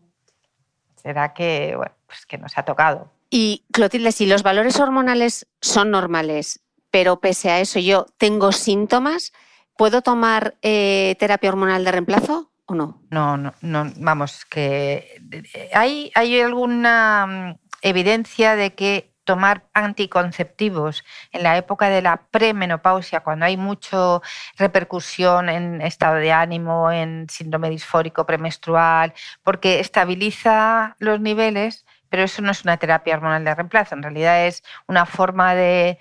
Será 0.94 1.34
que, 1.34 1.76
pues 2.06 2.24
que 2.24 2.38
nos 2.38 2.56
ha 2.56 2.62
tocado. 2.62 3.10
Y 3.30 3.64
Clotilde, 3.72 4.12
si 4.12 4.26
los 4.26 4.44
valores 4.44 4.78
hormonales 4.78 5.48
son 5.60 5.90
normales, 5.90 6.60
pero 6.90 7.20
pese 7.20 7.50
a 7.50 7.60
eso 7.60 7.78
yo 7.78 8.06
tengo 8.18 8.52
síntomas, 8.52 9.32
¿puedo 9.76 10.02
tomar 10.02 10.56
eh, 10.62 11.16
terapia 11.18 11.50
hormonal 11.50 11.84
de 11.84 11.92
reemplazo 11.92 12.50
o 12.66 12.74
no? 12.74 13.02
No, 13.10 13.36
no, 13.36 13.54
no 13.60 13.92
vamos, 13.96 14.44
que 14.44 15.20
eh, 15.32 15.70
hay, 15.72 16.10
hay 16.14 16.40
alguna 16.40 17.26
mm, 17.26 17.58
evidencia 17.82 18.56
de 18.56 18.74
que 18.74 19.16
tomar 19.26 19.66
anticonceptivos 19.74 21.04
en 21.32 21.42
la 21.42 21.58
época 21.58 21.90
de 21.90 22.00
la 22.00 22.16
premenopausia, 22.30 23.20
cuando 23.20 23.44
hay 23.44 23.58
mucha 23.58 24.20
repercusión 24.56 25.50
en 25.50 25.82
estado 25.82 26.14
de 26.14 26.32
ánimo, 26.32 26.90
en 26.90 27.26
síndrome 27.28 27.68
disfórico 27.68 28.24
premenstrual, 28.24 29.12
porque 29.42 29.80
estabiliza 29.80 30.96
los 30.98 31.20
niveles, 31.20 31.84
pero 32.08 32.22
eso 32.22 32.40
no 32.40 32.52
es 32.52 32.62
una 32.62 32.78
terapia 32.78 33.16
hormonal 33.16 33.44
de 33.44 33.54
reemplazo, 33.54 33.96
en 33.96 34.04
realidad 34.04 34.46
es 34.46 34.62
una 34.86 35.04
forma 35.04 35.54
de 35.54 35.98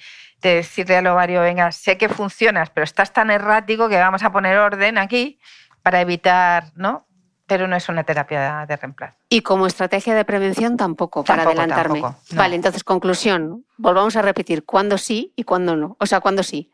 de 0.49 0.55
decirle 0.57 0.97
al 0.97 1.07
ovario, 1.07 1.41
venga, 1.41 1.71
sé 1.71 1.97
que 1.97 2.07
funcionas, 2.07 2.69
pero 2.69 2.83
estás 2.83 3.11
tan 3.11 3.31
errático 3.31 3.89
que 3.89 3.97
vamos 3.97 4.23
a 4.23 4.31
poner 4.31 4.57
orden 4.57 4.97
aquí 4.99 5.39
para 5.81 6.01
evitar, 6.01 6.71
¿no? 6.75 7.07
Pero 7.47 7.67
no 7.67 7.75
es 7.75 7.89
una 7.89 8.03
terapia 8.03 8.65
de 8.67 8.75
reemplazo. 8.75 9.17
Y 9.29 9.41
como 9.41 9.65
estrategia 9.65 10.13
de 10.13 10.23
prevención 10.23 10.77
tampoco, 10.77 11.23
para 11.23 11.43
adelantarme. 11.43 12.03
Vale, 12.31 12.55
entonces 12.55 12.83
conclusión, 12.83 13.65
volvamos 13.77 14.15
a 14.15 14.21
repetir, 14.21 14.65
¿cuándo 14.65 14.97
sí 14.97 15.33
y 15.35 15.43
cuándo 15.43 15.75
no? 15.75 15.97
O 15.99 16.05
sea, 16.05 16.19
¿cuándo 16.19 16.43
sí? 16.43 16.71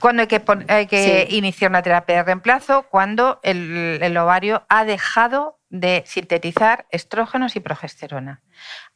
Cuando 0.00 0.22
hay 0.22 0.28
que, 0.28 0.42
hay 0.68 0.86
que 0.86 1.28
iniciar 1.30 1.70
una 1.70 1.82
terapia 1.82 2.16
de 2.16 2.22
reemplazo, 2.24 2.82
cuando 2.90 3.38
el, 3.42 4.00
el 4.02 4.16
ovario 4.16 4.64
ha 4.68 4.84
dejado 4.84 5.60
de 5.68 6.02
sintetizar 6.06 6.86
estrógenos 6.90 7.56
y 7.56 7.60
progesterona. 7.60 8.42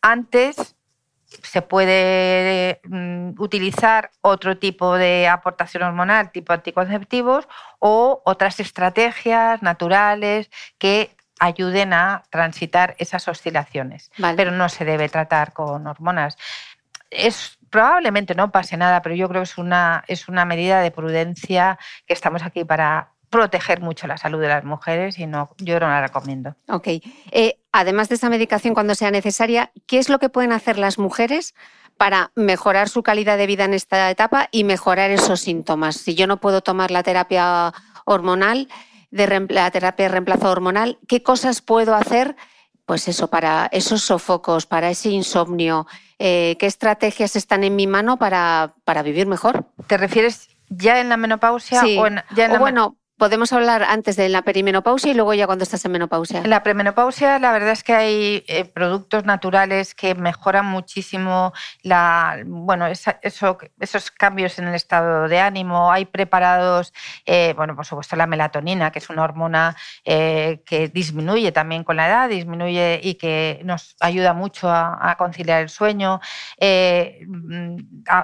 Antes 0.03 0.77
se 1.43 1.63
puede 1.63 2.81
mm, 2.85 3.41
utilizar 3.41 4.11
otro 4.21 4.59
tipo 4.59 4.97
de 4.97 5.29
aportación 5.29 5.83
hormonal, 5.83 6.33
tipo 6.33 6.53
anticonceptivos, 6.53 7.49
o 7.79 8.23
otras 8.25 8.61
estrategias 8.61 9.63
naturales 9.63 10.51
que 10.79 11.15
ayuden 11.39 11.93
a 11.93 12.25
transitar 12.31 12.97
esas 12.99 13.29
oscilaciones. 13.29 14.11
Pero 14.37 14.51
no 14.51 14.69
se 14.69 14.85
debe 14.85 15.09
tratar 15.09 15.53
con 15.53 15.87
hormonas. 15.87 16.37
Es, 17.11 17.59
probablemente 17.71 18.35
no 18.35 18.51
pase 18.51 18.77
nada, 18.77 19.03
pero 19.03 19.15
yo 19.15 19.29
creo 19.29 19.43
que 19.43 19.51
es 19.51 19.59
una, 19.59 20.05
es 20.09 20.29
una 20.29 20.45
medida 20.45 20.81
de 20.81 20.91
prudencia 20.91 21.79
que 22.07 22.15
estamos 22.15 22.43
aquí 22.43 22.65
para 22.65 23.13
proteger 23.31 23.81
mucho 23.81 24.07
la 24.07 24.17
salud 24.17 24.41
de 24.41 24.49
las 24.49 24.65
mujeres 24.65 25.19
y 25.19 25.27
no, 25.27 25.51
yo 25.59 25.79
no 25.81 25.89
la 25.89 26.01
recomiendo. 26.01 26.55
Ok. 26.69 26.89
Eh, 27.31 27.59
además 27.73 28.09
de 28.09 28.17
esa 28.17 28.31
medicación 28.31 28.75
cuando 28.75 28.95
sea 28.95 29.11
necesaria, 29.11 29.71
¿qué 29.87 29.99
es 29.99 30.09
lo 30.09 30.19
que 30.19 30.29
pueden 30.29 30.53
hacer 30.53 30.79
las 30.79 30.99
mujeres 30.99 31.55
para 31.97 32.31
mejorar 32.35 32.89
su 32.89 33.03
calidad 33.03 33.37
de 33.37 33.47
vida 33.47 33.65
en 33.65 33.75
esta 33.75 34.11
etapa 34.11 34.49
y 34.51 34.65
mejorar 34.65 35.11
esos 35.11 35.41
síntomas? 35.41 35.97
Si 35.97 36.15
yo 36.15 36.27
no 36.27 36.39
puedo 36.39 36.63
tomar 36.63 36.91
la 36.91 37.03
terapia 37.03 37.73
hormonal, 38.05 38.69
de 39.11 39.47
la 39.51 39.71
terapia 39.71 40.07
de 40.07 40.13
reemplazo 40.13 40.51
hormonal, 40.51 40.99
¿qué 41.07 41.23
cosas 41.23 41.63
puedo 41.63 41.95
hacer? 41.95 42.37
Pues 42.85 43.09
eso, 43.09 43.29
para 43.29 43.69
esos 43.73 44.03
sofocos, 44.03 44.67
para 44.67 44.91
ese 44.91 45.11
insomnio, 45.11 45.87
eh, 46.19 46.57
¿qué 46.59 46.67
estrategias 46.67 47.37
están 47.37 47.65
en 47.65 47.77
mi 47.77 47.87
mano 47.87 48.19
para, 48.19 48.75
para, 48.85 49.03
vivir 49.03 49.27
mejor? 49.27 49.67
¿Te 49.87 49.97
refieres 49.97 50.49
ya 50.69 51.01
en 51.01 51.09
la 51.09 51.17
menopausia 51.17 51.83
o, 51.83 52.07
en, 52.07 52.23
ya 52.35 52.47
en 52.47 52.53
la 52.53 52.59
bueno, 52.59 52.97
Podemos 53.19 53.53
hablar 53.53 53.83
antes 53.83 54.15
de 54.15 54.29
la 54.29 54.43
perimenopausia 54.43 55.11
y 55.11 55.15
luego 55.15 55.35
ya 55.35 55.47
cuando 55.47 55.65
estás 55.65 55.85
en 55.85 55.91
menopausia. 55.91 56.39
En 56.39 56.51
la 56.51 56.63
premenopausia 56.63 57.41
la 57.41 57.51
verdad 57.51 57.73
es 57.73 57.83
que 57.83 57.93
hay 57.93 58.45
eh, 58.47 58.65
productos 58.65 59.25
naturales 59.25 59.97
que 59.97 60.15
mejoran 60.15 60.67
muchísimo 60.67 61.53
la, 61.83 62.41
bueno, 62.47 62.87
esos 62.87 64.11
cambios 64.13 64.61
en 64.61 64.69
el 64.69 64.77
estado 64.77 65.27
de 65.27 65.41
ánimo. 65.41 65.91
Hay 65.91 66.05
preparados, 66.05 66.95
eh, 67.27 67.55
bueno, 67.57 67.75
por 67.75 67.87
supuesto 67.87 68.15
la 68.15 68.29
melatonina, 68.29 68.93
que 68.93 69.01
es 69.01 69.11
una 69.11 69.25
hormona 69.25 69.75
eh, 70.05 70.63
que 70.65 70.87
disminuye 70.87 71.51
también 71.51 71.83
con 71.83 71.97
la 71.97 72.07
edad, 72.07 72.29
disminuye 72.29 73.01
y 73.03 73.15
que 73.17 73.61
nos 73.65 73.97
ayuda 73.99 74.33
mucho 74.33 74.71
a, 74.71 75.17
conciliar 75.19 75.63
el 75.63 75.71
sueño. 75.71 76.21
Mm, 76.61 77.77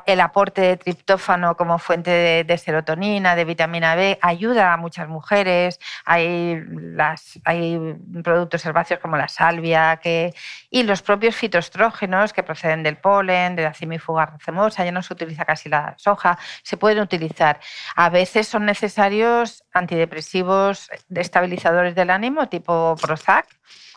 el 0.07 0.21
aporte 0.21 0.61
de 0.61 0.77
triptófano 0.77 1.57
como 1.57 1.81
fuente 1.81 2.13
de, 2.13 2.45
de 2.45 2.59
serotonina, 2.59 3.35
de 3.35 3.45
vitamina 3.45 3.97
B, 3.97 4.21
ayuda 4.23 4.84
muchas 4.85 5.09
mujeres, 5.09 5.81
hay, 6.05 6.63
las, 6.69 7.41
hay 7.45 7.79
productos 8.23 8.65
herbáceos 8.67 9.01
como 9.01 9.17
la 9.17 9.29
salvia 9.29 9.99
que, 10.03 10.35
y 10.71 10.83
los 10.83 11.01
propios 11.03 11.35
fitoestrógenos 11.35 12.33
que 12.33 12.43
proceden 12.43 12.83
del 12.83 12.97
polen, 12.99 13.57
de 13.57 13.63
la 13.63 13.75
cimifuga 13.75 14.27
racemosa, 14.27 14.85
ya 14.85 14.93
no 14.93 15.03
se 15.03 15.15
utiliza 15.15 15.45
casi 15.45 15.69
la 15.69 15.95
soja, 15.97 16.39
se 16.63 16.77
pueden 16.77 17.01
utilizar. 17.01 17.61
A 17.97 18.11
veces 18.11 18.47
son 18.47 18.67
necesarios 18.67 19.65
antidepresivos 19.73 20.91
estabilizadores 21.15 21.95
del 21.95 22.11
ánimo 22.11 22.49
tipo 22.49 22.95
Prozac, 23.01 23.47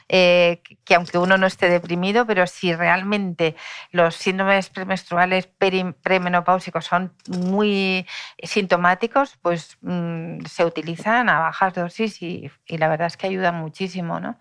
eh, 0.10 0.62
que 0.86 0.96
aunque 0.96 1.18
uno 1.18 1.38
no 1.38 1.48
esté 1.48 1.70
deprimido, 1.70 2.26
pero 2.26 2.48
si 2.48 2.74
realmente 2.74 3.56
los 3.92 4.16
síndromes 4.16 4.70
premenstruales 4.70 5.48
premenopáusicos 5.48 6.86
son 6.86 7.14
muy 7.28 8.08
sintomáticos, 8.42 9.38
pues 9.42 9.78
mm, 9.82 10.46
se 10.46 10.66
utilizan 10.66 11.30
a 11.30 11.40
bajas 11.40 11.74
dosis 11.74 12.22
y, 12.22 12.50
la 12.68 12.88
verdad 12.88 13.08
es 13.08 13.18
que 13.18 13.28
ayudan 13.28 13.56
muchísimo. 13.56 14.20
¿no? 14.20 14.40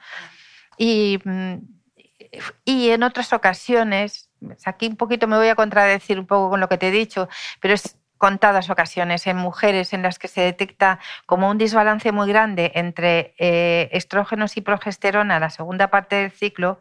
Y, 0.79 1.19
mm, 1.25 1.57
y 2.65 2.91
en 2.91 3.03
otras 3.03 3.33
ocasiones, 3.33 4.31
aquí 4.65 4.87
un 4.87 4.97
poquito 4.97 5.27
me 5.27 5.37
voy 5.37 5.49
a 5.49 5.55
contradecir 5.57 6.19
un 6.19 6.27
poco 6.27 6.51
con 6.51 6.61
lo 6.61 6.69
que 6.69 6.79
te 6.79 6.89
he 6.89 6.91
dicho, 6.93 7.29
pero 7.61 7.75
es 7.75 7.99
contadas 8.19 8.71
ocasiones 8.71 9.27
en 9.27 9.37
mujeres 9.37 9.93
en 9.93 10.03
las 10.03 10.19
que 10.19 10.29
se 10.29 10.41
detecta 10.41 10.99
como 11.27 11.51
un 11.51 11.59
desbalance 11.59 12.13
muy 12.13 12.29
grande 12.29 12.73
entre 12.75 13.35
eh, 13.39 13.89
estrógenos 13.93 14.57
y 14.57 14.61
progesterona, 14.61 15.41
la 15.41 15.51
segunda 15.51 15.89
parte 15.89 16.17
del 16.17 16.31
ciclo, 16.31 16.81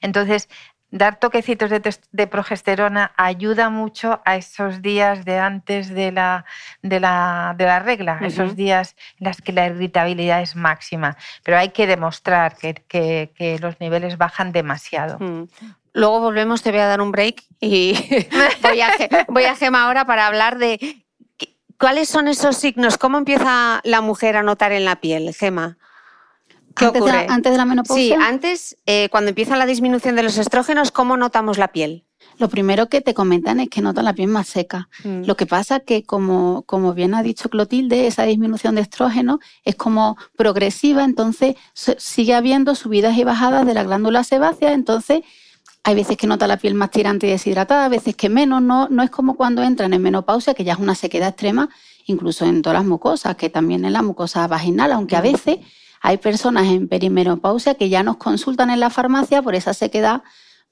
entonces 0.00 0.48
dar 0.94 1.18
toquecitos 1.18 1.70
de, 1.70 2.26
progesterona 2.28 3.12
ayuda 3.16 3.68
mucho 3.68 4.22
a 4.24 4.36
esos 4.36 4.80
días 4.80 5.24
de 5.24 5.40
antes 5.40 5.88
de 5.88 6.12
la, 6.12 6.44
de 6.82 7.00
la, 7.00 7.80
regla, 7.84 8.20
esos 8.22 8.54
días 8.54 8.94
en 9.18 9.26
los 9.26 9.38
que 9.38 9.52
la 9.52 9.66
irritabilidad 9.66 10.40
es 10.40 10.54
máxima. 10.54 11.16
Pero 11.42 11.58
hay 11.58 11.70
que 11.70 11.88
demostrar 11.88 12.56
que, 12.56 13.58
los 13.60 13.80
niveles 13.80 14.18
bajan 14.18 14.52
demasiado. 14.52 15.18
Mm. 15.18 15.48
Luego 15.94 16.20
volvemos, 16.20 16.60
te 16.60 16.70
voy 16.70 16.80
a 16.80 16.86
dar 16.86 17.00
un 17.00 17.12
break 17.12 17.44
y 17.60 17.94
voy, 18.62 18.80
a, 18.80 18.92
voy 19.28 19.44
a 19.44 19.54
Gema 19.54 19.84
ahora 19.84 20.04
para 20.04 20.26
hablar 20.26 20.58
de 20.58 21.04
cuáles 21.78 22.08
son 22.08 22.26
esos 22.26 22.56
signos, 22.56 22.98
cómo 22.98 23.16
empieza 23.16 23.80
la 23.84 24.00
mujer 24.00 24.36
a 24.36 24.42
notar 24.42 24.72
en 24.72 24.84
la 24.84 25.00
piel, 25.00 25.32
Gema. 25.32 25.78
¿Qué 26.74 26.86
antes, 26.86 27.00
ocurre? 27.00 27.18
De 27.18 27.26
la, 27.26 27.34
antes 27.34 27.52
de 27.52 27.58
la 27.58 27.64
menopausia. 27.64 28.16
Sí, 28.16 28.22
antes, 28.22 28.76
eh, 28.86 29.08
cuando 29.10 29.28
empieza 29.28 29.56
la 29.56 29.66
disminución 29.66 30.16
de 30.16 30.24
los 30.24 30.36
estrógenos, 30.36 30.90
¿cómo 30.90 31.16
notamos 31.16 31.58
la 31.58 31.68
piel? 31.68 32.04
Lo 32.38 32.48
primero 32.48 32.88
que 32.88 33.00
te 33.00 33.14
comentan 33.14 33.60
es 33.60 33.68
que 33.68 33.80
notan 33.80 34.04
la 34.04 34.14
piel 34.14 34.28
más 34.28 34.48
seca. 34.48 34.88
Mm. 35.04 35.24
Lo 35.24 35.36
que 35.36 35.46
pasa 35.46 35.78
que, 35.78 36.02
como, 36.02 36.62
como 36.62 36.92
bien 36.92 37.14
ha 37.14 37.22
dicho 37.22 37.48
Clotilde, 37.48 38.08
esa 38.08 38.24
disminución 38.24 38.74
de 38.74 38.80
estrógeno 38.80 39.38
es 39.64 39.76
como 39.76 40.16
progresiva, 40.36 41.04
entonces 41.04 41.54
sigue 41.72 42.34
habiendo 42.34 42.74
subidas 42.74 43.16
y 43.16 43.22
bajadas 43.22 43.64
de 43.64 43.74
la 43.74 43.84
glándula 43.84 44.24
sebácea, 44.24 44.72
entonces 44.72 45.22
hay 45.86 45.94
veces 45.94 46.16
que 46.16 46.26
nota 46.26 46.46
la 46.46 46.56
piel 46.56 46.74
más 46.74 46.90
tirante 46.90 47.26
y 47.26 47.30
deshidratada, 47.30 47.84
a 47.84 47.88
veces 47.90 48.16
que 48.16 48.30
menos. 48.30 48.62
No, 48.62 48.88
no 48.88 49.02
es 49.02 49.10
como 49.10 49.36
cuando 49.36 49.62
entran 49.62 49.92
en 49.92 50.00
menopausia, 50.00 50.54
que 50.54 50.64
ya 50.64 50.72
es 50.72 50.78
una 50.78 50.94
sequedad 50.94 51.28
extrema, 51.28 51.68
incluso 52.06 52.46
en 52.46 52.62
todas 52.62 52.78
las 52.78 52.86
mucosas, 52.86 53.36
que 53.36 53.50
también 53.50 53.84
en 53.84 53.92
la 53.92 54.00
mucosa 54.00 54.46
vaginal, 54.46 54.92
aunque 54.92 55.14
a 55.14 55.20
veces 55.20 55.58
hay 56.00 56.16
personas 56.16 56.68
en 56.68 56.88
perimenopausia 56.88 57.74
que 57.74 57.90
ya 57.90 58.02
nos 58.02 58.16
consultan 58.16 58.70
en 58.70 58.80
la 58.80 58.88
farmacia 58.88 59.42
por 59.42 59.54
esa 59.54 59.74
sequedad 59.74 60.22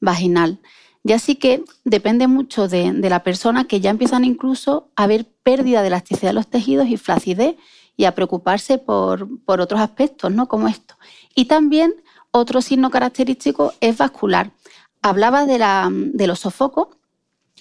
vaginal. 0.01 0.61
Y 1.05 1.13
así 1.13 1.35
que 1.35 1.63
depende 1.85 2.27
mucho 2.27 2.67
de, 2.67 2.93
la 2.93 3.23
persona 3.23 3.65
que 3.65 3.81
ya 3.81 3.91
empiezan 3.91 4.25
incluso 4.25 4.89
a 4.97 5.07
ver 5.07 5.27
pérdida 5.43 5.83
de 5.83 5.89
elasticidad 5.89 6.31
de 6.31 6.35
los 6.35 6.49
tejidos 6.49 6.89
y 6.89 6.97
flacidez 6.97 7.57
y 7.99 8.07
a 8.07 8.15
preocuparse 8.15 8.79
por, 8.79 9.29
por 9.45 9.61
otros 9.61 9.81
aspectos, 9.81 10.33
¿no? 10.33 10.49
Como 10.49 10.69
esto. 10.69 10.97
Y 11.35 11.47
también 11.47 11.93
otro 12.31 12.63
signo 12.63 12.91
característico 12.91 13.75
es 13.81 13.99
vascular 13.99 14.53
hablaba 15.03 15.47
de, 15.47 15.59
la, 15.59 15.91
de 15.93 16.27
los 16.27 16.41
sofocos, 16.41 16.89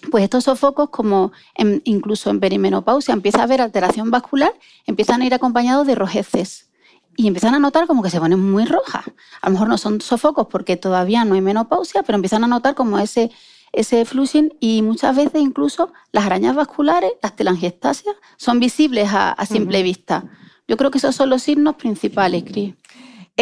pues 0.09 0.23
estos 0.23 0.45
sofocos, 0.45 0.89
como 0.89 1.31
incluso 1.83 2.29
en 2.29 2.39
perimenopausia 2.39 3.13
empieza 3.13 3.41
a 3.41 3.43
haber 3.43 3.61
alteración 3.61 4.09
vascular, 4.09 4.53
empiezan 4.87 5.21
a 5.21 5.25
ir 5.25 5.33
acompañados 5.33 5.85
de 5.85 5.95
rojeces 5.95 6.71
y 7.15 7.27
empiezan 7.27 7.53
a 7.53 7.59
notar 7.59 7.87
como 7.87 8.01
que 8.01 8.09
se 8.09 8.19
ponen 8.19 8.39
muy 8.39 8.65
rojas. 8.65 9.05
A 9.41 9.49
lo 9.49 9.53
mejor 9.53 9.67
no 9.67 9.77
son 9.77 10.01
sofocos 10.01 10.47
porque 10.47 10.77
todavía 10.77 11.25
no 11.25 11.35
hay 11.35 11.41
menopausia, 11.41 12.03
pero 12.03 12.15
empiezan 12.15 12.43
a 12.43 12.47
notar 12.47 12.73
como 12.73 12.97
ese, 12.99 13.31
ese 13.73 14.05
flushing 14.05 14.53
y 14.59 14.81
muchas 14.81 15.15
veces 15.15 15.41
incluso 15.41 15.91
las 16.11 16.25
arañas 16.25 16.55
vasculares, 16.55 17.11
las 17.21 17.35
telangiectasias, 17.35 18.15
son 18.37 18.59
visibles 18.59 19.09
a, 19.11 19.35
simple 19.45 19.83
vista. 19.83 20.23
Yo 20.67 20.77
creo 20.77 20.89
que 20.89 20.99
esos 20.99 21.15
son 21.15 21.29
los 21.29 21.43
signos 21.43 21.75
principales, 21.75 22.43
Cris. 22.43 22.73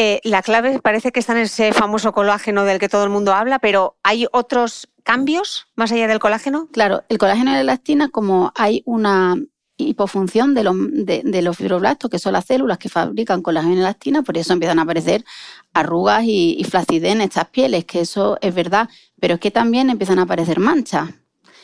Eh, 0.02 0.22
la 0.24 0.42
clave 0.42 0.80
parece 0.80 1.12
que 1.12 1.20
está 1.20 1.34
en 1.34 1.40
ese 1.40 1.74
famoso 1.74 2.14
colágeno 2.14 2.64
del 2.64 2.80
que 2.80 2.88
todo 2.88 3.04
el 3.04 3.10
mundo 3.10 3.34
habla, 3.34 3.60
pero 3.60 3.98
¿hay 4.02 4.28
otros 4.32 4.88
cambios 5.04 5.68
más 5.76 5.92
allá 5.92 6.08
del 6.08 6.20
colágeno? 6.20 6.70
Claro, 6.72 7.04
el 7.10 7.18
colágeno 7.18 7.52
y 7.52 7.56
la 7.56 7.60
elastina, 7.60 8.08
como 8.08 8.54
hay 8.56 8.82
una 8.86 9.36
hipofunción 9.76 10.54
de 10.54 10.64
los, 10.64 10.76
de, 10.90 11.42
los 11.42 11.58
fibroblastos, 11.58 12.10
que 12.10 12.18
son 12.18 12.32
las 12.32 12.46
células 12.46 12.78
que 12.78 12.88
fabrican 12.88 13.42
colágeno 13.42 13.76
y 13.76 13.80
elastina, 13.80 14.22
por 14.22 14.38
eso 14.38 14.54
empiezan 14.54 14.80
a 14.80 14.84
aparecer 14.84 15.26
arrugas 15.74 16.24
y, 16.24 16.56
y 16.58 16.64
flacidez 16.64 17.12
en 17.12 17.20
estas 17.20 17.50
pieles, 17.50 17.84
que 17.84 18.00
eso 18.00 18.38
es 18.40 18.56
verdad, 18.56 18.88
pero 19.20 19.34
es 19.34 19.42
que 19.42 19.52
también 19.52 19.90
empiezan 19.90 20.20
a 20.20 20.22
aparecer 20.22 20.62
manchas, 20.62 21.10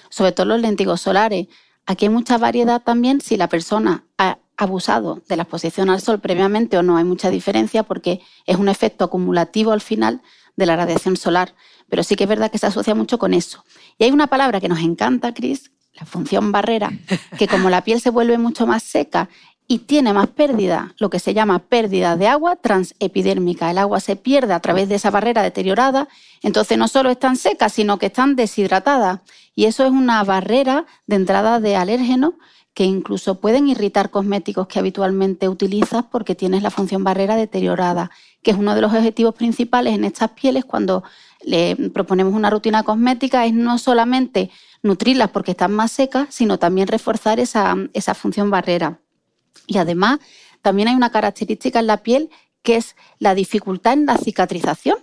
sobre 0.10 0.34
todo 0.34 0.48
los 0.48 0.60
lentigos 0.60 1.00
solares. 1.00 1.48
Aquí 1.86 2.06
hay 2.06 2.10
mucha 2.10 2.38
variedad 2.38 2.82
también 2.82 3.22
si 3.22 3.38
la 3.38 3.48
persona 3.48 4.06
ha 4.18 4.40
abusado 4.58 5.22
de 5.28 5.36
la 5.36 5.44
exposición 5.44 5.90
al 5.90 6.02
sol 6.02 6.20
previamente 6.20 6.78
o 6.78 6.84
no, 6.84 6.98
hay 6.98 7.04
mucha 7.04 7.30
diferencia 7.30 7.84
porque 7.84 8.22
es 8.46 8.58
un 8.58 8.70
efecto 8.70 9.06
acumulativo 9.06 9.72
al 9.72 9.82
final 9.82 10.22
de 10.56 10.66
la 10.66 10.76
radiación 10.76 11.18
solar, 11.18 11.54
pero 11.90 12.04
sí 12.04 12.16
que 12.16 12.24
es 12.24 12.30
verdad 12.30 12.50
que 12.50 12.58
se 12.58 12.68
asocia 12.68 12.96
mucho 12.96 13.20
con 13.20 13.34
eso. 13.34 13.64
Y 13.98 14.06
hay 14.06 14.12
una 14.12 14.28
palabra 14.28 14.62
que 14.62 14.70
nos 14.70 14.80
encanta, 14.80 15.34
Cris, 15.34 15.72
la 15.94 16.06
función 16.06 16.52
barrera, 16.52 16.92
que 17.38 17.48
como 17.48 17.70
la 17.70 17.84
piel 17.84 18.02
se 18.02 18.10
vuelve 18.10 18.38
mucho 18.38 18.66
más 18.66 18.84
seca 18.84 19.30
y 19.68 19.80
tiene 19.80 20.14
más 20.14 20.28
pérdida, 20.28 20.94
lo 21.00 21.10
que 21.10 21.20
se 21.20 21.34
llama 21.34 21.60
pérdida 21.60 22.18
de 22.18 22.28
agua 22.28 22.56
transepidérmica. 22.56 23.72
El 23.72 23.80
agua 23.80 24.00
se 24.00 24.16
pierde 24.16 24.54
a 24.54 24.60
través 24.60 24.90
de 24.90 24.96
esa 24.96 25.10
barrera 25.10 25.42
deteriorada, 25.42 26.08
entonces 26.44 26.78
no 26.78 26.88
solo 26.88 27.10
están 27.10 27.36
secas, 27.36 27.74
sino 27.74 27.98
que 27.98 28.08
están 28.08 28.36
deshidratadas. 28.36 29.22
Y 29.56 29.66
eso 29.66 29.84
es 29.86 29.92
una 29.92 30.24
barrera 30.24 30.86
de 31.08 31.16
entrada 31.16 31.60
de 31.60 31.76
alérgenos 31.76 32.34
que 32.76 32.84
incluso 32.84 33.40
pueden 33.40 33.70
irritar 33.70 34.12
cosméticos 34.12 34.68
que 34.68 34.80
habitualmente 34.80 35.48
utilizas 35.48 36.04
porque 36.12 36.36
tienes 36.36 36.62
la 36.62 36.70
función 36.70 37.04
barrera 37.04 37.38
deteriorada, 37.38 38.12
que 38.44 38.52
es 38.52 38.58
uno 38.58 38.76
de 38.76 38.82
los 38.82 38.94
objetivos 38.94 39.34
principales 39.34 39.96
en 39.96 40.04
estas 40.04 40.32
pieles 40.32 40.66
cuando 40.66 41.04
le 41.42 41.76
proponemos 41.94 42.34
una 42.34 42.50
rutina 42.50 42.84
cosmética, 42.84 43.46
es 43.46 43.54
no 43.54 43.78
solamente 43.78 44.52
nutrirlas 44.84 45.30
porque 45.30 45.52
están 45.52 45.72
más 45.72 45.92
secas, 45.92 46.28
sino 46.30 46.60
también 46.60 46.88
reforzar 46.88 47.40
esa, 47.40 47.76
esa 47.94 48.14
función 48.14 48.52
barrera. 48.52 49.00
Y 49.68 49.78
además, 49.78 50.20
también 50.62 50.88
hay 50.88 50.96
una 50.96 51.12
característica 51.12 51.80
en 51.80 51.88
la 51.88 52.04
piel 52.04 52.30
que 52.62 52.78
es 52.78 52.96
la 53.20 53.36
dificultad 53.36 53.94
en 53.94 54.06
la 54.06 54.18
cicatrización 54.18 54.98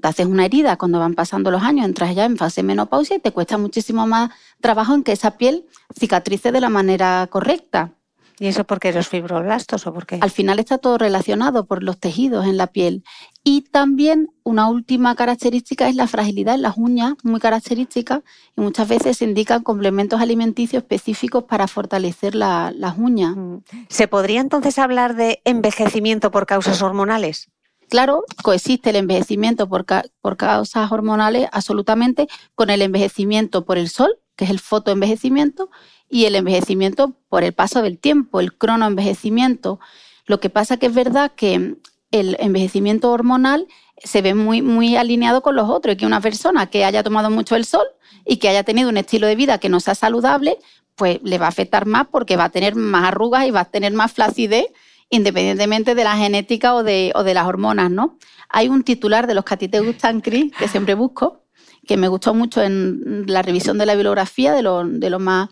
te 0.00 0.08
haces 0.08 0.26
una 0.26 0.44
herida 0.44 0.76
cuando 0.76 0.98
van 0.98 1.14
pasando 1.14 1.50
los 1.50 1.62
años, 1.62 1.86
entras 1.86 2.14
ya 2.14 2.24
en 2.24 2.36
fase 2.36 2.62
menopausia 2.62 3.16
y 3.16 3.20
te 3.20 3.32
cuesta 3.32 3.58
muchísimo 3.58 4.06
más 4.06 4.30
trabajo 4.60 4.94
en 4.94 5.02
que 5.02 5.12
esa 5.12 5.36
piel 5.36 5.66
cicatrice 5.98 6.52
de 6.52 6.60
la 6.60 6.68
manera 6.68 7.28
correcta. 7.30 7.92
¿Y 8.40 8.46
eso 8.46 8.64
porque 8.64 8.90
los 8.90 9.06
fibroblastos 9.06 9.86
o 9.86 9.92
por 9.92 10.06
qué? 10.06 10.18
Al 10.22 10.30
final 10.30 10.58
está 10.58 10.78
todo 10.78 10.96
relacionado 10.96 11.66
por 11.66 11.82
los 11.82 12.00
tejidos 12.00 12.46
en 12.46 12.56
la 12.56 12.68
piel. 12.68 13.04
Y 13.44 13.60
también 13.60 14.30
una 14.44 14.66
última 14.66 15.14
característica 15.14 15.90
es 15.90 15.94
la 15.94 16.06
fragilidad 16.06 16.54
en 16.54 16.62
las 16.62 16.78
uñas, 16.78 17.16
muy 17.22 17.38
característica, 17.38 18.22
y 18.56 18.62
muchas 18.62 18.88
veces 18.88 19.18
se 19.18 19.26
indican 19.26 19.62
complementos 19.62 20.22
alimenticios 20.22 20.82
específicos 20.82 21.44
para 21.44 21.68
fortalecer 21.68 22.34
las 22.34 22.96
uñas. 22.96 23.36
Mm. 23.36 23.58
¿Se 23.90 24.08
podría 24.08 24.40
entonces 24.40 24.78
hablar 24.78 25.16
de 25.16 25.42
envejecimiento 25.44 26.30
por 26.30 26.46
causas 26.46 26.80
hormonales? 26.80 27.50
Claro, 27.90 28.24
coexiste 28.42 28.88
el 28.88 28.96
envejecimiento 28.96 29.68
por, 29.68 29.84
causas 29.84 30.92
hormonales 30.92 31.46
absolutamente 31.52 32.26
con 32.54 32.70
el 32.70 32.80
envejecimiento 32.80 33.66
por 33.66 33.76
el 33.76 33.90
sol, 33.90 34.18
que 34.36 34.44
es 34.44 34.50
el 34.50 34.60
fotoenvejecimiento, 34.60 35.70
y 36.10 36.24
el 36.24 36.34
envejecimiento 36.34 37.14
por 37.28 37.44
el 37.44 37.52
paso 37.52 37.80
del 37.80 37.98
tiempo, 37.98 38.40
el 38.40 38.52
cronoenvejecimiento. 38.52 39.78
Lo 40.26 40.40
que 40.40 40.50
pasa 40.50 40.76
que 40.76 40.86
es 40.86 40.94
verdad 40.94 41.32
que 41.34 41.76
el 42.10 42.36
envejecimiento 42.40 43.10
hormonal 43.12 43.68
se 44.02 44.20
ve 44.20 44.34
muy, 44.34 44.60
muy 44.60 44.96
alineado 44.96 45.40
con 45.42 45.54
los 45.54 45.70
otros, 45.70 45.96
que 45.96 46.06
una 46.06 46.20
persona 46.20 46.66
que 46.66 46.84
haya 46.84 47.02
tomado 47.02 47.30
mucho 47.30 47.54
el 47.54 47.64
sol 47.64 47.86
y 48.26 48.38
que 48.38 48.48
haya 48.48 48.64
tenido 48.64 48.88
un 48.88 48.96
estilo 48.96 49.28
de 49.28 49.36
vida 49.36 49.58
que 49.58 49.68
no 49.68 49.78
sea 49.78 49.94
saludable, 49.94 50.58
pues 50.96 51.20
le 51.22 51.38
va 51.38 51.46
a 51.46 51.50
afectar 51.50 51.86
más 51.86 52.08
porque 52.10 52.36
va 52.36 52.44
a 52.44 52.50
tener 52.50 52.74
más 52.74 53.04
arrugas 53.04 53.46
y 53.46 53.52
va 53.52 53.60
a 53.60 53.64
tener 53.66 53.92
más 53.92 54.12
flacidez 54.12 54.66
independientemente 55.10 55.94
de 55.94 56.04
la 56.04 56.16
genética 56.16 56.74
o 56.74 56.82
de, 56.82 57.12
o 57.14 57.24
de 57.24 57.34
las 57.34 57.46
hormonas, 57.46 57.90
¿no? 57.90 58.16
Hay 58.48 58.68
un 58.68 58.84
titular 58.84 59.26
de 59.26 59.34
los 59.34 59.44
que 59.44 59.54
a 59.54 59.56
ti 59.56 59.68
te 59.68 59.80
gustan, 59.80 60.20
Cris, 60.20 60.52
que 60.56 60.68
siempre 60.68 60.94
busco, 60.94 61.44
que 61.86 61.96
me 61.96 62.08
gustó 62.08 62.32
mucho 62.32 62.62
en 62.62 63.24
la 63.26 63.42
revisión 63.42 63.76
de 63.76 63.86
la 63.86 63.94
bibliografía, 63.94 64.52
de 64.52 64.62
lo, 64.62 64.84
de 64.84 65.10
lo 65.10 65.18
más 65.18 65.50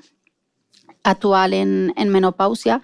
actual 1.03 1.55
en, 1.55 1.93
menopausia, 2.09 2.83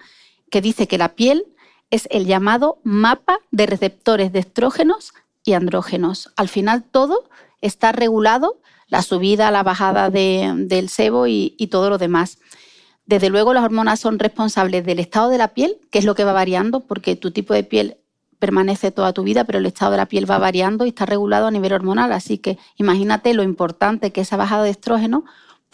que 0.49 0.61
dice 0.61 0.87
que 0.87 0.97
la 0.97 1.15
piel 1.15 1.45
es 1.91 2.07
el 2.11 2.25
llamado 2.25 2.79
mapa 2.83 3.39
de 3.51 3.65
receptores 3.65 4.31
de 4.31 4.39
estrógenos 4.39 5.13
y 5.43 5.53
andrógenos. 5.53 6.31
Al 6.35 6.49
final 6.49 6.83
todo 6.83 7.29
está 7.61 7.91
regulado, 7.91 8.59
la 8.87 9.01
subida, 9.01 9.51
la 9.51 9.63
bajada 9.63 10.09
del 10.09 10.89
sebo 10.89 11.27
y, 11.27 11.55
y 11.57 11.67
todo 11.67 11.89
lo 11.89 11.97
demás. 11.97 12.39
Desde 13.05 13.29
luego 13.29 13.53
las 13.53 13.63
hormonas 13.63 13.99
son 13.99 14.17
responsables 14.17 14.85
del 14.85 14.99
estado 14.99 15.29
de 15.29 15.37
la 15.37 15.49
piel, 15.49 15.77
que 15.91 15.99
es 15.99 16.05
lo 16.05 16.15
que 16.15 16.23
va 16.23 16.33
variando, 16.33 16.79
porque 16.81 17.15
tu 17.15 17.31
tipo 17.31 17.53
de 17.53 17.63
piel 17.63 17.97
permanece 18.39 18.91
toda 18.91 19.13
tu 19.13 19.23
vida, 19.23 19.43
pero 19.43 19.59
el 19.59 19.65
estado 19.65 19.91
de 19.91 19.97
la 19.97 20.05
piel 20.07 20.29
va 20.29 20.37
variando 20.37 20.85
y 20.85 20.89
está 20.89 21.05
regulado 21.05 21.47
a 21.47 21.51
nivel 21.51 21.73
hormonal. 21.73 22.11
Así 22.11 22.37
que 22.37 22.57
imagínate 22.77 23.33
lo 23.33 23.43
importante 23.43 24.11
que 24.11 24.21
esa 24.21 24.37
bajada 24.37 24.63
de 24.63 24.71
estrógeno 24.71 25.25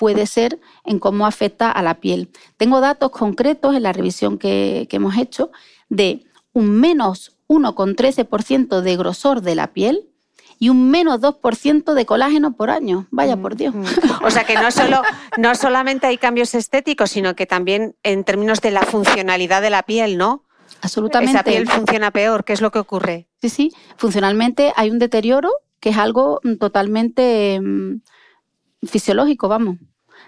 puede 0.01 0.25
ser 0.25 0.59
en 0.83 0.97
cómo 0.97 1.27
afecta 1.27 1.69
a 1.69 1.83
la 1.83 1.99
piel. 1.99 2.31
Tengo 2.57 2.81
datos 2.81 3.11
concretos 3.11 3.75
en 3.75 3.83
la 3.83 3.93
revisión 3.93 4.39
que, 4.39 4.87
que 4.89 4.95
hemos 4.95 5.15
hecho 5.15 5.51
de 5.89 6.25
un 6.53 6.71
menos 6.71 7.37
1,13% 7.47 8.81
de 8.81 8.97
grosor 8.97 9.43
de 9.43 9.53
la 9.53 9.73
piel 9.73 10.09
y 10.57 10.69
un 10.69 10.89
menos 10.89 11.21
2% 11.21 11.93
de 11.93 12.05
colágeno 12.07 12.55
por 12.55 12.71
año. 12.71 13.05
Vaya 13.11 13.37
por 13.37 13.55
Dios. 13.55 13.75
Mm, 13.75 13.81
mm. 13.81 14.25
O 14.25 14.31
sea 14.31 14.43
que 14.43 14.55
no, 14.55 14.71
solo, 14.71 15.03
no 15.37 15.53
solamente 15.53 16.07
hay 16.07 16.17
cambios 16.17 16.55
estéticos, 16.55 17.11
sino 17.11 17.35
que 17.35 17.45
también 17.45 17.95
en 18.01 18.23
términos 18.23 18.59
de 18.59 18.71
la 18.71 18.81
funcionalidad 18.81 19.61
de 19.61 19.69
la 19.69 19.83
piel, 19.83 20.17
¿no? 20.17 20.45
Absolutamente. 20.81 21.33
Esa 21.33 21.43
piel 21.43 21.67
funciona 21.67 22.09
peor. 22.09 22.43
¿Qué 22.43 22.53
es 22.53 22.61
lo 22.61 22.71
que 22.71 22.79
ocurre? 22.79 23.27
Sí, 23.39 23.49
sí. 23.49 23.71
Funcionalmente 23.97 24.73
hay 24.75 24.89
un 24.89 24.97
deterioro 24.97 25.51
que 25.79 25.89
es 25.89 25.97
algo 25.97 26.41
totalmente 26.59 27.59
mm, 27.61 28.01
fisiológico, 28.87 29.47
vamos. 29.47 29.77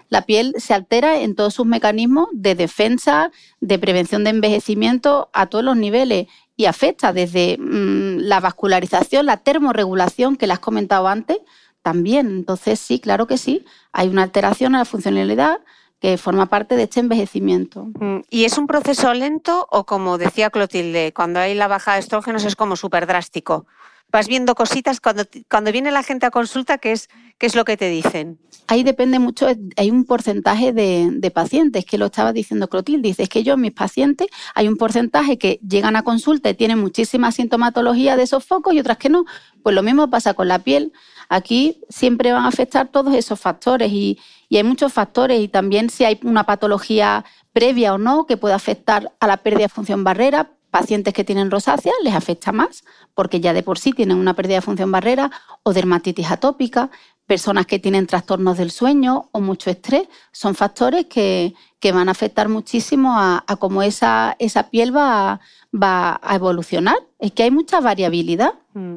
La 0.08 0.22
piel 0.22 0.54
se 0.58 0.74
altera 0.74 1.20
en 1.20 1.34
todos 1.34 1.54
sus 1.54 1.66
mecanismos 1.66 2.28
de 2.32 2.54
defensa, 2.54 3.30
de 3.60 3.78
prevención 3.78 4.24
de 4.24 4.30
envejecimiento 4.30 5.30
a 5.32 5.46
todos 5.46 5.64
los 5.64 5.76
niveles 5.76 6.28
y 6.56 6.66
afecta 6.66 7.12
desde 7.12 7.56
mm, 7.58 8.18
la 8.20 8.40
vascularización, 8.40 9.26
la 9.26 9.38
termorregulación 9.38 10.36
que 10.36 10.46
le 10.46 10.52
has 10.52 10.60
comentado 10.60 11.08
antes, 11.08 11.38
también. 11.82 12.28
Entonces, 12.28 12.80
sí, 12.80 12.98
claro 12.98 13.26
que 13.26 13.38
sí, 13.38 13.64
hay 13.92 14.08
una 14.08 14.22
alteración 14.22 14.74
a 14.74 14.78
la 14.78 14.84
funcionalidad 14.84 15.58
que 16.00 16.18
forma 16.18 16.46
parte 16.46 16.76
de 16.76 16.84
este 16.84 17.00
envejecimiento. 17.00 17.88
Mm, 17.98 18.20
¿Y 18.30 18.44
es 18.44 18.58
un 18.58 18.66
proceso 18.66 19.12
lento 19.14 19.66
o 19.70 19.84
como 19.84 20.18
decía 20.18 20.50
Clotilde, 20.50 21.12
cuando 21.14 21.40
hay 21.40 21.54
la 21.54 21.68
baja 21.68 21.94
de 21.94 22.00
estrógenos 22.00 22.44
es 22.44 22.56
como 22.56 22.76
súper 22.76 23.06
drástico? 23.06 23.66
Vas 24.14 24.28
viendo 24.28 24.54
cositas 24.54 25.00
cuando, 25.00 25.24
cuando 25.50 25.72
viene 25.72 25.90
la 25.90 26.04
gente 26.04 26.24
a 26.24 26.30
consulta, 26.30 26.78
¿qué 26.78 26.92
es, 26.92 27.08
qué 27.36 27.46
es 27.46 27.56
lo 27.56 27.64
que 27.64 27.76
te 27.76 27.88
dicen? 27.88 28.38
Ahí 28.68 28.84
depende 28.84 29.18
mucho, 29.18 29.48
hay 29.76 29.90
un 29.90 30.04
porcentaje 30.04 30.72
de, 30.72 31.32
pacientes, 31.34 31.84
que 31.84 31.98
lo 31.98 32.06
estaba 32.06 32.32
diciendo 32.32 32.68
Clotilde, 32.68 33.08
dice, 33.08 33.24
es 33.24 33.28
que 33.28 33.42
yo, 33.42 33.56
mis 33.56 33.72
pacientes, 33.72 34.28
hay 34.54 34.68
un 34.68 34.76
porcentaje 34.76 35.36
que 35.36 35.58
llegan 35.68 35.96
a 35.96 36.04
consulta 36.04 36.48
y 36.48 36.54
tienen 36.54 36.78
muchísima 36.78 37.32
sintomatología 37.32 38.16
de 38.16 38.22
esos 38.22 38.44
focos 38.44 38.72
y 38.72 38.78
otras 38.78 38.98
que 38.98 39.08
no. 39.08 39.24
Pues 39.64 39.74
lo 39.74 39.82
mismo 39.82 40.08
pasa 40.08 40.34
con 40.34 40.46
la 40.46 40.60
piel. 40.60 40.92
Aquí 41.28 41.80
siempre 41.88 42.30
van 42.30 42.44
a 42.44 42.48
afectar 42.48 42.92
todos 42.92 43.16
esos 43.16 43.40
factores 43.40 43.90
y, 43.90 44.20
y 44.48 44.58
hay 44.58 44.62
muchos 44.62 44.92
factores 44.92 45.40
y 45.40 45.48
también 45.48 45.90
si 45.90 46.04
hay 46.04 46.20
una 46.22 46.44
patología 46.44 47.24
previa 47.52 47.94
o 47.94 47.98
no 47.98 48.26
que 48.26 48.36
puede 48.36 48.54
afectar 48.54 49.12
a 49.18 49.26
la 49.26 49.38
pérdida 49.38 49.64
de 49.64 49.70
función 49.70 50.04
barrera, 50.04 50.52
pacientes 50.74 51.14
que 51.14 51.22
tienen 51.22 51.52
rosácea 51.52 51.92
les 52.02 52.14
afecta 52.14 52.50
más 52.50 52.82
porque 53.14 53.38
ya 53.38 53.52
de 53.52 53.62
por 53.62 53.78
sí 53.78 53.92
tienen 53.92 54.16
una 54.16 54.34
pérdida 54.34 54.56
de 54.56 54.60
función 54.60 54.90
barrera 54.90 55.30
o 55.62 55.72
dermatitis 55.72 56.32
atópica, 56.32 56.90
personas 57.26 57.66
que 57.66 57.78
tienen 57.78 58.08
trastornos 58.08 58.58
del 58.58 58.72
sueño 58.72 59.28
o 59.30 59.40
mucho 59.40 59.70
estrés, 59.70 60.08
son 60.32 60.56
factores 60.56 61.06
que, 61.06 61.54
van 61.92 62.08
a 62.08 62.12
afectar 62.12 62.48
muchísimo 62.48 63.14
a, 63.16 63.44
cómo 63.60 63.82
esa, 63.82 64.34
esa 64.40 64.68
piel 64.70 64.90
va, 64.96 65.38
va 65.72 66.18
a 66.20 66.34
evolucionar. 66.34 66.96
Es 67.20 67.30
que 67.30 67.44
hay 67.44 67.52
mucha 67.52 67.78
variabilidad. 67.80 68.54
Mm. 68.74 68.96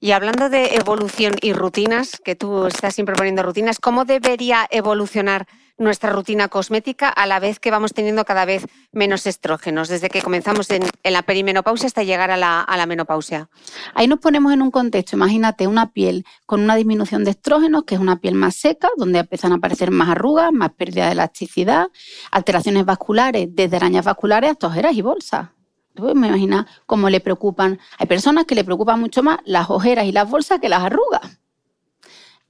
Y 0.00 0.12
hablando 0.12 0.48
de 0.48 0.74
evolución 0.76 1.34
y 1.40 1.52
rutinas, 1.52 2.18
que 2.24 2.34
tú 2.34 2.66
estás 2.66 2.94
siempre 2.94 3.14
poniendo 3.14 3.42
rutinas, 3.42 3.78
¿cómo 3.78 4.04
debería 4.04 4.66
evolucionar 4.70 5.46
nuestra 5.76 6.10
rutina 6.10 6.48
cosmética 6.48 7.08
a 7.08 7.26
la 7.26 7.38
vez 7.38 7.60
que 7.60 7.70
vamos 7.70 7.92
teniendo 7.92 8.24
cada 8.24 8.44
vez 8.44 8.66
menos 8.90 9.26
estrógenos, 9.26 9.88
desde 9.88 10.08
que 10.08 10.22
comenzamos 10.22 10.70
en, 10.70 10.82
la 11.04 11.22
perimenopausia 11.22 11.86
hasta 11.86 12.02
llegar 12.02 12.30
a 12.30 12.36
la, 12.36 12.86
menopausia? 12.86 13.48
Ahí 13.94 14.08
nos 14.08 14.18
ponemos 14.18 14.52
en 14.52 14.62
un 14.62 14.70
contexto, 14.70 15.16
imagínate 15.16 15.66
una 15.66 15.92
piel 15.92 16.24
con 16.46 16.62
una 16.62 16.74
disminución 16.74 17.22
de 17.22 17.30
estrógenos, 17.30 17.84
que 17.84 17.94
es 17.94 18.00
una 18.00 18.20
piel 18.20 18.34
más 18.34 18.56
seca, 18.56 18.88
donde 18.96 19.20
empiezan 19.20 19.52
a 19.52 19.56
aparecer 19.56 19.90
más 19.90 20.08
arrugas, 20.08 20.52
más 20.52 20.70
pérdida 20.72 21.06
de 21.06 21.12
elasticidad, 21.12 21.88
alteraciones 22.32 22.84
vasculares, 22.84 23.48
desde 23.50 23.76
arañas 23.76 24.06
vasculares 24.06 24.52
hasta 24.52 24.66
ojeras 24.68 24.94
y 24.94 25.02
bolsas. 25.02 25.57
Me 25.98 26.28
imagino 26.28 26.66
cómo 26.86 27.10
le 27.10 27.20
preocupan. 27.20 27.78
Hay 27.98 28.06
personas 28.06 28.44
que 28.44 28.54
le 28.54 28.64
preocupan 28.64 29.00
mucho 29.00 29.22
más 29.22 29.38
las 29.44 29.70
ojeras 29.70 30.06
y 30.06 30.12
las 30.12 30.28
bolsas 30.28 30.60
que 30.60 30.68
las 30.68 30.82
arrugas 30.82 31.38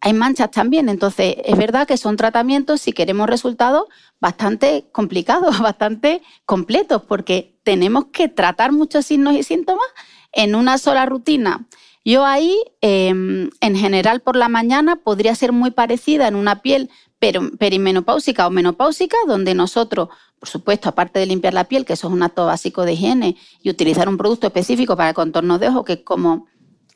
hay 0.00 0.12
manchas 0.12 0.50
también. 0.50 0.88
Entonces, 0.88 1.36
es 1.44 1.56
verdad 1.56 1.86
que 1.86 1.96
son 1.96 2.16
tratamientos, 2.16 2.80
si 2.80 2.92
queremos 2.92 3.28
resultados, 3.28 3.86
bastante 4.20 4.86
complicados, 4.92 5.58
bastante 5.60 6.22
completos, 6.44 7.02
porque 7.02 7.58
tenemos 7.62 8.06
que 8.06 8.28
tratar 8.28 8.72
muchos 8.72 9.06
signos 9.06 9.34
y 9.34 9.42
síntomas 9.42 9.86
en 10.32 10.54
una 10.54 10.78
sola 10.78 11.06
rutina. 11.06 11.66
Yo 12.08 12.24
ahí, 12.24 12.58
em, 12.80 13.50
en 13.60 13.76
general, 13.76 14.20
por 14.20 14.34
la 14.34 14.48
mañana 14.48 14.96
podría 14.96 15.34
ser 15.34 15.52
muy 15.52 15.72
parecida 15.72 16.26
en 16.26 16.36
una 16.36 16.62
piel 16.62 16.88
perimenopáusica 17.18 18.46
o 18.46 18.50
menopáusica, 18.50 19.18
donde 19.26 19.52
nosotros, 19.52 20.08
por 20.38 20.48
supuesto, 20.48 20.88
aparte 20.88 21.18
de 21.18 21.26
limpiar 21.26 21.52
la 21.52 21.64
piel, 21.64 21.84
que 21.84 21.92
eso 21.92 22.06
es 22.08 22.14
un 22.14 22.22
acto 22.22 22.46
básico 22.46 22.86
de 22.86 22.94
higiene, 22.94 23.36
y 23.62 23.68
utilizar 23.68 24.08
un 24.08 24.16
producto 24.16 24.46
específico 24.46 24.96
para 24.96 25.10
el 25.10 25.14
contorno 25.14 25.58
de 25.58 25.68
ojo, 25.68 25.84
que 25.84 26.02
como 26.02 26.46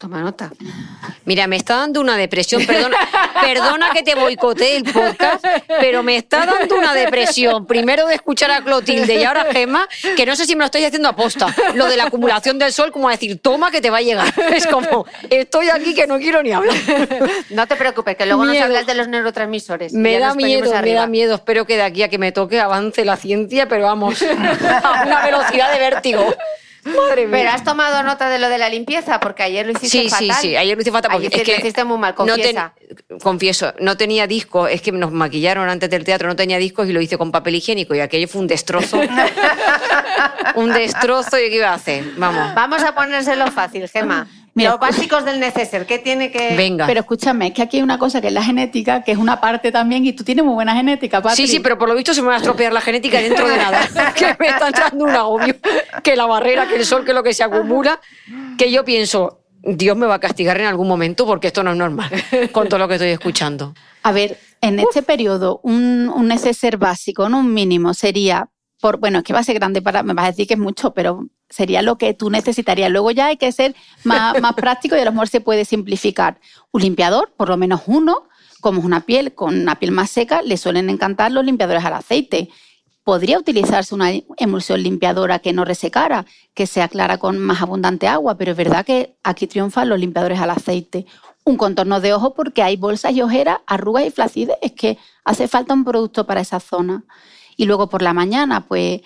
Toma 0.03 0.21
nota. 0.21 0.51
Mira, 1.27 1.47
me 1.47 1.55
está 1.55 1.77
dando 1.77 2.01
una 2.01 2.17
depresión. 2.17 2.67
Perdona, 2.67 2.97
perdona 3.41 3.91
que 3.93 4.03
te 4.03 4.17
boicotee 4.17 4.79
el 4.79 4.83
podcast, 4.83 5.47
pero 5.79 6.03
me 6.03 6.17
está 6.17 6.45
dando 6.45 6.77
una 6.77 6.93
depresión. 6.93 7.67
Primero 7.67 8.09
de 8.09 8.17
escuchar 8.17 8.51
a 8.51 8.65
Clotilde 8.65 9.15
y 9.15 9.23
ahora 9.23 9.43
a 9.43 9.53
Gemma, 9.53 9.87
que 10.17 10.27
no 10.27 10.35
sé 10.35 10.45
si 10.45 10.57
me 10.57 10.59
lo 10.59 10.65
estoy 10.65 10.85
haciendo 10.85 11.09
a 11.09 11.15
posta. 11.15 11.55
Lo 11.77 11.87
de 11.87 11.97
la 11.97 12.07
acumulación 12.07 12.59
del 12.59 12.73
sol, 12.73 12.91
como 12.91 13.09
a 13.09 13.13
decir, 13.13 13.39
toma 13.41 13.71
que 13.71 13.81
te 13.81 13.91
va 13.91 13.99
a 13.99 14.03
llegar. 14.03 14.35
Es 14.53 14.67
como, 14.67 15.07
estoy 15.31 15.71
aquí 15.71 15.95
que 15.95 16.09
no 16.09 16.19
quiero 16.19 16.43
ni 16.43 16.51
hablar. 16.51 16.75
No 17.51 17.69
te 17.69 17.77
preocupes, 17.77 18.17
que 18.17 18.27
luego 18.27 18.45
nos 18.45 18.59
hablas 18.59 18.87
de 18.87 18.97
los 18.97 19.07
neurotransmisores. 19.07 19.93
Me 19.93 20.19
da 20.19 20.35
miedo, 20.35 20.73
me 20.83 20.95
da 20.95 21.07
miedo. 21.07 21.37
Espero 21.37 21.65
que 21.65 21.77
de 21.77 21.83
aquí 21.83 22.03
a 22.03 22.09
que 22.09 22.19
me 22.19 22.33
toque 22.33 22.59
avance 22.59 23.05
la 23.05 23.17
ciencia, 23.17 23.69
pero 23.69 23.85
vamos, 23.85 24.21
a 24.83 25.05
una 25.07 25.25
velocidad 25.25 25.73
de 25.73 25.79
vértigo. 25.79 26.35
Madre 26.85 27.27
mía. 27.27 27.39
Pero 27.39 27.51
has 27.51 27.65
tomado 27.65 28.03
nota 28.03 28.29
de 28.29 28.39
lo 28.39 28.49
de 28.49 28.59
la 28.59 28.69
limpieza, 28.69 29.21
porque 29.21 29.43
ayer 29.43 29.67
lo 29.67 29.73
hiciste 29.73 30.09
fatal. 30.09 30.19
Sí, 30.19 30.33
sí, 30.33 30.41
sí, 30.41 30.57
ayer 30.57 30.77
lo 30.77 30.83
hice 30.83 30.93
fatal. 30.93 31.13
Porque 31.13 31.29
es 31.29 31.43
que 31.43 31.53
lo 31.53 31.59
hiciste 31.59 31.85
muy 31.85 31.99
mal, 31.99 32.15
confiesa. 32.15 32.75
No 33.09 33.19
confieso, 33.19 33.73
no 33.81 33.97
tenía 33.97 34.27
discos, 34.27 34.71
es 34.71 34.83
que 34.83 34.93
nos 34.93 35.13
maquillaron 35.13 35.69
antes 35.69 35.89
del 35.91 36.05
teatro, 36.05 36.29
no 36.29 36.37
tenía 36.37 36.59
discos 36.59 36.89
y 36.89 36.93
lo 36.93 37.01
hice 37.01 37.19
con 37.19 37.31
papel 37.33 37.55
higiénico 37.57 37.95
y 37.95 38.01
aquello 38.01 38.29
fue 38.29 38.41
un 38.41 38.47
destrozo. 38.47 39.01
un 40.57 40.73
destrozo 40.73 41.39
y 41.39 41.49
¿qué 41.51 41.57
iba 41.57 41.71
a 41.71 41.75
hacer? 41.75 42.05
Vamos. 42.17 42.55
Vamos 42.55 42.83
a 42.83 42.95
ponérselo 42.95 43.47
fácil, 43.51 43.89
Gema. 44.55 44.71
Los 44.71 44.81
básicos 44.81 45.25
del 45.25 45.41
neceser, 45.41 45.87
¿qué 45.87 45.99
tiene 45.99 46.31
que...? 46.31 46.55
Venga. 46.57 46.87
Pero 46.87 47.01
escúchame, 47.01 47.49
es 47.49 47.53
que 47.55 47.63
aquí 47.63 47.79
hay 47.79 47.83
una 47.83 47.99
cosa 47.99 48.21
que 48.21 48.27
es 48.27 48.33
la 48.33 48.43
genética, 48.43 49.03
que 49.03 49.13
es 49.13 49.19
una 49.19 49.41
parte 49.41 49.73
también, 49.73 50.05
y 50.05 50.13
tú 50.13 50.25
tienes 50.25 50.45
muy 50.45 50.55
buena 50.55 50.75
genética, 50.75 51.23
Patri. 51.23 51.47
Sí, 51.47 51.53
sí, 51.53 51.61
pero 51.61 51.79
por 51.79 51.89
lo 51.89 51.95
visto 51.95 52.13
se 52.13 52.21
me 52.21 52.29
va 52.29 52.35
a 52.35 52.39
estropear 52.39 52.73
la 52.73 52.81
genética 52.81 53.21
dentro 53.21 53.49
de 53.49 53.57
nada. 53.57 53.89
que 54.17 54.37
me 54.39 54.49
está 54.49 54.69
entrando 54.69 55.05
un 55.05 55.11
agobio. 55.11 55.57
Que 56.03 56.17
la 56.17 56.27
barrera, 56.27 56.69
que 56.69 56.77
el 56.77 56.85
sol, 56.85 57.05
que 57.05 57.15
lo 57.15 57.23
que 57.23 57.33
se 57.33 57.43
acumula, 57.43 57.99
que 58.59 58.71
yo 58.71 58.85
pienso, 58.85 59.41
Dios 59.63 59.97
me 59.97 60.07
va 60.07 60.17
a 60.17 60.21
castigar 60.21 60.61
en 60.61 60.67
algún 60.67 60.89
momento 60.89 61.25
porque 61.25 61.47
esto 61.47 61.63
no 61.63 61.71
es 61.73 61.77
normal, 61.77 62.11
con 62.53 62.69
todo 62.69 62.79
lo 62.79 62.89
que 62.89 62.95
estoy 62.95 63.11
escuchando. 63.11 63.75
A 64.03 64.13
ver, 64.13 64.39
en 64.61 64.79
este 64.81 65.03
periodo, 65.03 65.61
un, 65.63 66.11
un 66.15 66.29
neceser 66.29 66.77
básico, 66.77 67.29
no 67.29 67.39
un 67.39 67.55
mínimo, 67.55 67.95
sería 67.95 68.49
por, 68.83 68.99
bueno, 68.99 69.19
es 69.19 69.25
que 69.25 69.33
va 69.33 69.39
a 69.39 69.45
ser 69.45 69.55
grande 69.55 69.81
para, 69.81 70.03
me 70.03 70.13
vas 70.13 70.25
a 70.25 70.31
decir 70.33 70.49
que 70.49 70.55
es 70.55 70.61
mucho, 70.61 70.93
pero 70.93 71.29
sería 71.49 71.83
lo 71.83 71.99
que 71.99 72.15
tú 72.15 72.31
necesitarías. 72.31 72.91
Luego 72.91 73.13
ya 73.13 73.27
hay 73.27 73.37
que 73.37 73.53
ser 73.53 73.77
más, 74.05 74.35
práctico 74.55 74.97
y 74.97 74.99
a 74.99 75.05
lo 75.05 75.13
mejor 75.13 75.29
se 75.29 75.41
puede 75.41 75.65
simplificar. 75.65 76.41
Un 76.73 76.83
limpiador, 76.83 77.33
por 77.37 77.49
lo 77.49 77.57
menos 77.57 77.83
uno, 77.87 78.25
como 78.61 78.81
es 78.81 78.85
una 78.85 79.03
piel 79.03 79.35
con 79.35 79.57
una 79.57 79.77
piel 79.77 79.93
más 79.93 80.11
seca, 80.11 80.43
le 80.43 80.57
suelen 80.57 80.91
encantar 80.91 81.31
los 81.31 81.45
limpiadores 81.45 81.85
al 81.85 81.93
aceite. 81.93 82.49
Podría 83.05 83.39
utilizarse 83.39 83.95
una 83.95 84.11
emulsión 84.37 84.83
limpiadora 84.83 85.39
que 85.39 85.53
no 85.53 85.65
resecara, 85.65 86.27
que 86.53 86.67
sea 86.67 86.89
clara 86.89 87.19
con 87.19 87.39
más 87.39 87.63
abundante 87.63 88.09
agua, 88.09 88.37
pero 88.37 88.51
es 88.51 88.57
verdad 88.57 88.85
que 88.85 89.15
aquí 89.23 89.47
triunfan 89.47 89.89
los 89.89 90.01
limpiadores 90.01 90.41
al 90.41 90.51
aceite. 90.51 91.07
Un 91.45 91.57
contorno 91.57 92.01
de 92.01 92.15
ojo 92.15 92.35
porque 92.35 92.65
hay 92.65 92.75
bolsas 92.75 93.13
y 93.13 93.23
ojeras, 93.23 93.59
arrugas 93.69 94.07
y 94.07 94.11
flacidez, 94.11 94.57
es 94.61 94.73
que 94.73 94.99
hace 95.25 95.47
falta 95.47 95.73
un 95.73 95.85
producto 95.85 96.27
para 96.27 96.41
esa 96.41 96.59
zona. 96.59 97.05
Y 97.57 97.67
luego 97.67 97.89
por 97.89 98.03
la 98.03 98.13
mañana, 98.13 98.67
pues 98.67 99.03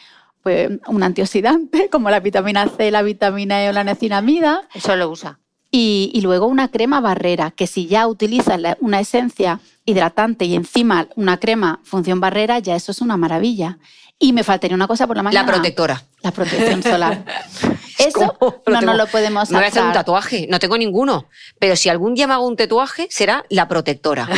pues, 0.47 0.71
un 0.87 1.03
antioxidante 1.03 1.89
como 1.91 2.09
la 2.09 2.21
vitamina 2.21 2.69
C, 2.69 2.93
la 2.93 3.03
vitamina 3.03 3.65
E 3.65 3.69
o 3.69 3.73
la 3.73 3.83
niacinamida. 3.83 4.63
Eso 4.75 4.95
lo 4.95 5.11
usa. 5.11 5.41
Y, 5.73 6.21
luego 6.23 6.47
una 6.47 6.69
crema 6.69 7.01
barrera, 7.01 7.51
que 7.51 7.67
si 7.67 7.89
ya 7.89 8.07
utilizas 8.07 8.61
una 8.79 9.01
esencia 9.01 9.59
hidratante 9.85 10.45
y 10.45 10.55
encima 10.55 11.09
una 11.17 11.39
crema 11.39 11.81
función 11.83 12.21
barrera, 12.21 12.61
ya 12.61 12.77
eso 12.77 12.93
es 12.93 13.01
una 13.01 13.17
maravilla. 13.17 13.79
Y 14.21 14.33
me 14.33 14.45
faltaría 14.45 14.77
una 14.77 14.87
cosa 14.87 15.09
por 15.09 15.17
la 15.17 15.25
mañana. 15.25 15.45
La 15.45 15.53
protectora. 15.53 16.05
La 16.27 16.33
protección 16.33 16.83
solar. 16.83 17.24
Eso 17.99 18.37
no 18.66 18.81
nos 18.83 18.97
lo 18.97 19.07
podemos 19.07 19.51
Me 19.51 19.59
voy 19.59 19.64
a 19.64 19.68
hacer 19.68 19.83
un 19.83 19.93
tatuaje, 19.93 20.47
no 20.51 20.59
tengo 20.59 20.77
ninguno. 20.77 21.27
Pero 21.59 21.77
si 21.77 21.89
algún 21.89 22.14
día 22.14 22.27
me 22.27 22.35
hago 22.35 22.47
un 22.47 22.57
tatuaje, 22.57 23.07
será 23.11 23.45
la 23.49 23.68
protectora. 23.68 24.29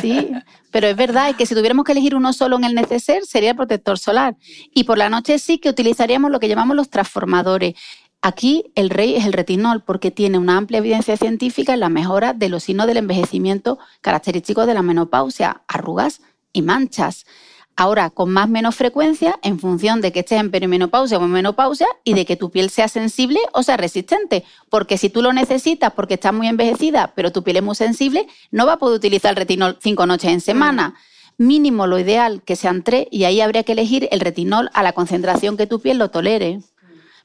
Sí, 0.00 0.32
pero 0.70 0.86
es 0.88 0.96
verdad 0.96 1.30
es 1.30 1.36
que 1.36 1.46
si 1.46 1.54
tuviéramos 1.54 1.84
que 1.84 1.92
elegir 1.92 2.14
uno 2.14 2.32
solo 2.32 2.56
en 2.56 2.64
el 2.64 2.74
neceser 2.74 3.24
sería 3.24 3.50
el 3.50 3.56
protector 3.56 3.98
solar. 3.98 4.36
Y 4.74 4.84
por 4.84 4.98
la 4.98 5.08
noche 5.08 5.38
sí 5.38 5.58
que 5.58 5.68
utilizaríamos 5.68 6.30
lo 6.30 6.40
que 6.40 6.48
llamamos 6.48 6.76
los 6.76 6.88
transformadores. 6.88 7.74
Aquí 8.22 8.72
el 8.74 8.90
rey 8.90 9.16
es 9.16 9.26
el 9.26 9.32
retinol 9.32 9.82
porque 9.82 10.10
tiene 10.10 10.38
una 10.38 10.56
amplia 10.56 10.78
evidencia 10.78 11.16
científica 11.16 11.74
en 11.74 11.80
la 11.80 11.88
mejora 11.88 12.32
de 12.32 12.48
los 12.48 12.64
signos 12.64 12.86
del 12.86 12.98
envejecimiento 12.98 13.78
característicos 14.00 14.66
de 14.66 14.74
la 14.74 14.82
menopausia, 14.82 15.62
arrugas 15.68 16.20
y 16.52 16.62
manchas. 16.62 17.26
Ahora, 17.74 18.10
con 18.10 18.30
más 18.30 18.46
o 18.46 18.48
menos 18.48 18.76
frecuencia, 18.76 19.38
en 19.42 19.58
función 19.58 20.02
de 20.02 20.12
que 20.12 20.20
estés 20.20 20.40
en 20.40 20.50
perimenopausia 20.50 21.18
o 21.18 21.24
en 21.24 21.30
menopausia 21.30 21.86
y 22.04 22.12
de 22.12 22.26
que 22.26 22.36
tu 22.36 22.50
piel 22.50 22.68
sea 22.68 22.86
sensible 22.88 23.40
o 23.54 23.62
sea 23.62 23.78
resistente. 23.78 24.44
Porque 24.68 24.98
si 24.98 25.08
tú 25.08 25.22
lo 25.22 25.32
necesitas 25.32 25.92
porque 25.92 26.14
estás 26.14 26.34
muy 26.34 26.48
envejecida, 26.48 27.12
pero 27.14 27.32
tu 27.32 27.42
piel 27.42 27.56
es 27.56 27.62
muy 27.62 27.74
sensible, 27.74 28.28
no 28.50 28.66
va 28.66 28.74
a 28.74 28.78
poder 28.78 28.96
utilizar 28.96 29.30
el 29.30 29.36
retinol 29.36 29.78
cinco 29.80 30.06
noches 30.06 30.30
en 30.30 30.40
semana. 30.42 30.94
Mínimo 31.38 31.86
lo 31.86 31.98
ideal 31.98 32.42
que 32.42 32.56
sean 32.56 32.82
tres 32.82 33.06
y 33.10 33.24
ahí 33.24 33.40
habría 33.40 33.62
que 33.62 33.72
elegir 33.72 34.06
el 34.12 34.20
retinol 34.20 34.68
a 34.74 34.82
la 34.82 34.92
concentración 34.92 35.56
que 35.56 35.66
tu 35.66 35.80
piel 35.80 35.96
lo 35.96 36.10
tolere. 36.10 36.60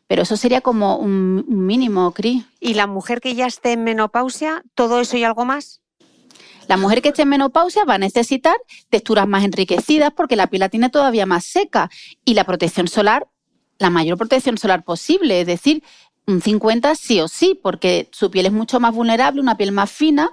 Pero 0.08 0.22
eso 0.22 0.38
sería 0.38 0.62
como 0.62 0.96
un, 0.96 1.44
un 1.46 1.66
mínimo, 1.66 2.14
Cris. 2.14 2.46
¿Y 2.62 2.76
la 2.76 2.88
mujer 2.88 3.20
que 3.20 3.36
ya 3.36 3.46
esté 3.46 3.74
en 3.74 3.84
menopausia, 3.84 4.64
todo 4.76 5.02
eso 5.02 5.18
y 5.18 5.26
algo 5.26 5.44
más? 5.44 5.82
La 6.68 6.78
mujer 6.78 7.02
que 7.02 7.10
esté 7.10 7.22
en 7.24 7.30
menopausia 7.30 7.84
va 7.86 7.96
a 7.96 7.98
necesitar 7.98 8.56
texturas 8.90 9.28
más 9.28 9.44
enriquecidas 9.44 10.12
porque 10.16 10.36
la 10.36 10.48
piel 10.48 10.62
la 10.62 10.70
tiene 10.70 10.90
todavía 10.90 11.26
más 11.26 11.46
seca 11.46 11.90
y 12.26 12.34
la 12.34 12.44
protección 12.44 12.88
solar, 12.88 13.28
la 13.80 13.90
mayor 13.90 14.18
protección 14.18 14.58
solar 14.58 14.84
posible, 14.84 15.42
es 15.42 15.48
decir, 15.48 15.84
un 16.26 16.42
50 16.42 16.94
sí 16.96 17.22
o 17.22 17.28
sí, 17.28 17.58
porque 17.62 18.10
su 18.12 18.30
piel 18.30 18.48
es 18.48 18.52
mucho 18.52 18.80
más 18.80 18.94
vulnerable, 18.94 19.40
una 19.40 19.56
piel 19.56 19.72
más 19.72 19.90
fina 19.90 20.32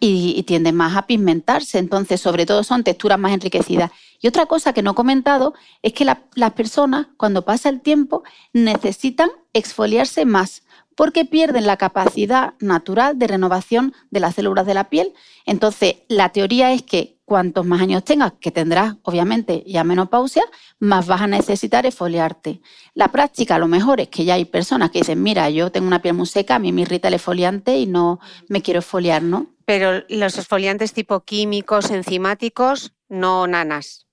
y, 0.00 0.42
tiende 0.42 0.72
más 0.72 0.96
a 0.96 1.06
pigmentarse. 1.06 1.78
Entonces, 1.78 2.20
sobre 2.20 2.44
todo 2.46 2.64
son 2.64 2.84
texturas 2.84 3.18
más 3.18 3.32
enriquecidas. 3.32 3.90
Y 4.20 4.28
otra 4.28 4.46
cosa 4.46 4.72
que 4.72 4.82
no 4.82 4.90
he 4.90 4.94
comentado 4.94 5.54
es 5.82 5.92
que 5.92 6.04
la- 6.04 6.24
las 6.34 6.52
personas, 6.52 7.06
cuando 7.16 7.44
pasa 7.44 7.68
el 7.68 7.80
tiempo, 7.80 8.22
necesitan 8.52 9.30
exfoliarse 9.52 10.24
más 10.26 10.62
porque 10.96 11.24
pierden 11.24 11.66
la 11.66 11.76
capacidad 11.76 12.54
natural 12.58 13.18
de 13.18 13.28
renovación 13.28 13.94
de 14.10 14.20
las 14.20 14.34
células 14.34 14.66
de 14.66 14.74
la 14.74 14.88
piel. 14.88 15.12
Entonces, 15.44 15.96
la 16.08 16.30
teoría 16.30 16.72
es 16.72 16.82
que 16.82 17.18
cuantos 17.24 17.66
más 17.66 17.82
años 17.82 18.04
tengas, 18.04 18.32
que 18.40 18.50
tendrás 18.50 18.96
obviamente 19.02 19.62
ya 19.66 19.84
menopausia, 19.84 20.44
más 20.78 21.06
vas 21.06 21.20
a 21.20 21.26
necesitar 21.26 21.84
exfoliarte. 21.84 22.60
La 22.94 23.08
práctica, 23.08 23.58
lo 23.58 23.68
mejor 23.68 24.00
es 24.00 24.08
que 24.08 24.24
ya 24.24 24.34
hay 24.34 24.46
personas 24.46 24.90
que 24.90 25.00
dicen, 25.00 25.22
mira, 25.22 25.50
yo 25.50 25.70
tengo 25.70 25.86
una 25.86 26.00
piel 26.00 26.14
muy 26.14 26.26
seca, 26.26 26.54
a 26.54 26.58
mí 26.58 26.72
me 26.72 26.82
irrita 26.82 27.08
el 27.08 27.14
exfoliante 27.14 27.76
y 27.78 27.86
no 27.86 28.20
me 28.48 28.62
quiero 28.62 28.80
exfoliar, 28.80 29.22
¿no? 29.22 29.48
Pero 29.66 30.04
los 30.08 30.38
exfoliantes 30.38 30.92
tipo 30.92 31.24
químicos, 31.24 31.90
enzimáticos, 31.90 32.94
no 33.08 33.46
nanas. 33.46 34.05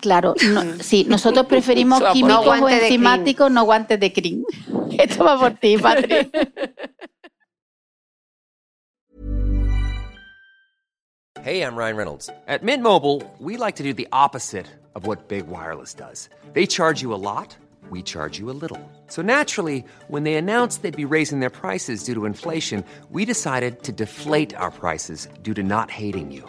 Claro, 0.00 0.34
no- 0.52 0.62
mm. 0.62 0.80
sí, 0.80 1.04
nosotros 1.08 1.46
preferimos 1.46 1.98
Se 1.98 2.04
va 2.04 2.10
a 2.10 2.12
poner- 2.14 2.20
químicos 2.20 2.58
No 2.60 2.66
o 2.66 2.68
enzimáticos, 2.68 3.50
no 3.50 3.64
guantes 3.64 3.98
de 4.00 4.12
cream. 4.12 4.44
Esto 4.98 5.24
va 5.24 5.38
por 5.38 5.52
ti, 5.52 5.76
Patri. 5.78 6.30
Hey, 11.42 11.62
I'm 11.62 11.76
Ryan 11.76 11.96
Reynolds. 11.96 12.28
At 12.48 12.62
Mint 12.64 12.82
Mobile, 12.82 13.22
we 13.38 13.56
like 13.56 13.76
to 13.76 13.82
do 13.84 13.92
the 13.94 14.08
opposite 14.12 14.66
of 14.94 15.06
what 15.06 15.28
Big 15.28 15.46
Wireless 15.46 15.94
does. 15.94 16.28
They 16.54 16.66
charge 16.66 17.02
you 17.02 17.12
a 17.14 17.20
lot, 17.20 17.56
we 17.90 18.02
charge 18.02 18.38
you 18.38 18.50
a 18.50 18.56
little. 18.60 18.80
So 19.06 19.22
naturally, 19.22 19.84
when 20.08 20.24
they 20.24 20.34
announced 20.34 20.82
they'd 20.82 20.96
be 20.96 21.04
raising 21.04 21.38
their 21.40 21.50
prices 21.50 22.02
due 22.02 22.14
to 22.14 22.24
inflation, 22.24 22.84
we 23.10 23.24
decided 23.24 23.82
to 23.84 23.92
deflate 23.92 24.54
our 24.56 24.70
prices 24.72 25.28
due 25.42 25.54
to 25.54 25.62
not 25.62 25.90
hating 25.90 26.32
you. 26.32 26.48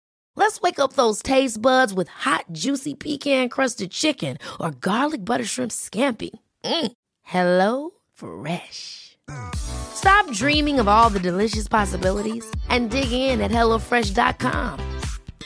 Let's 0.35 0.61
wake 0.61 0.79
up 0.79 0.93
those 0.93 1.21
taste 1.21 1.61
buds 1.61 1.93
with 1.93 2.07
hot, 2.07 2.45
juicy 2.51 2.95
pecan 2.95 3.49
crusted 3.49 3.91
chicken 3.91 4.37
or 4.59 4.71
garlic 4.71 5.23
butter 5.23 5.45
shrimp 5.45 5.71
scampi. 5.71 6.31
Mm. 6.63 6.91
Hello 7.21 7.91
Fresh. 8.13 9.17
Stop 9.55 10.31
dreaming 10.31 10.79
of 10.79 10.87
all 10.87 11.09
the 11.09 11.19
delicious 11.19 11.67
possibilities 11.67 12.49
and 12.69 12.89
dig 12.89 13.11
in 13.11 13.41
at 13.41 13.51
HelloFresh.com. 13.51 14.99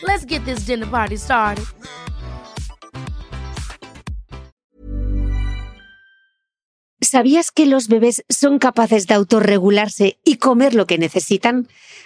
Let's 0.04 0.26
get 0.26 0.44
this 0.46 0.66
dinner 0.66 0.88
party 0.88 1.18
started. 1.18 1.66
¿Sabías 7.02 7.52
que 7.52 7.66
los 7.66 7.88
bebés 7.88 8.24
son 8.30 8.60
capaces 8.60 9.08
de 9.08 9.14
autorregularse 9.14 10.20
y 10.26 10.38
comer 10.38 10.74
lo 10.74 10.86
que 10.86 10.98
necesitan? 10.98 11.68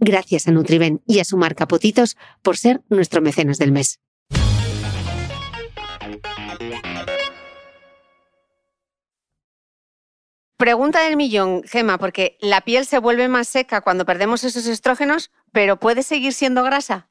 Gracias 0.00 0.48
a 0.48 0.50
Nutriben 0.50 1.02
y 1.06 1.20
a 1.20 1.24
su 1.24 1.36
marca 1.36 1.66
Potitos 1.66 2.16
por 2.42 2.56
ser 2.56 2.82
nuestro 2.88 3.22
mecenas 3.22 3.58
del 3.58 3.72
mes. 3.72 4.00
Pregunta 10.56 11.02
del 11.02 11.16
millón, 11.16 11.62
Gema, 11.64 11.98
porque 11.98 12.38
la 12.40 12.60
piel 12.60 12.86
se 12.86 12.98
vuelve 12.98 13.28
más 13.28 13.48
seca 13.48 13.80
cuando 13.80 14.06
perdemos 14.06 14.44
esos 14.44 14.66
estrógenos, 14.66 15.30
pero 15.52 15.78
¿puede 15.78 16.02
seguir 16.02 16.32
siendo 16.32 16.62
grasa? 16.62 17.10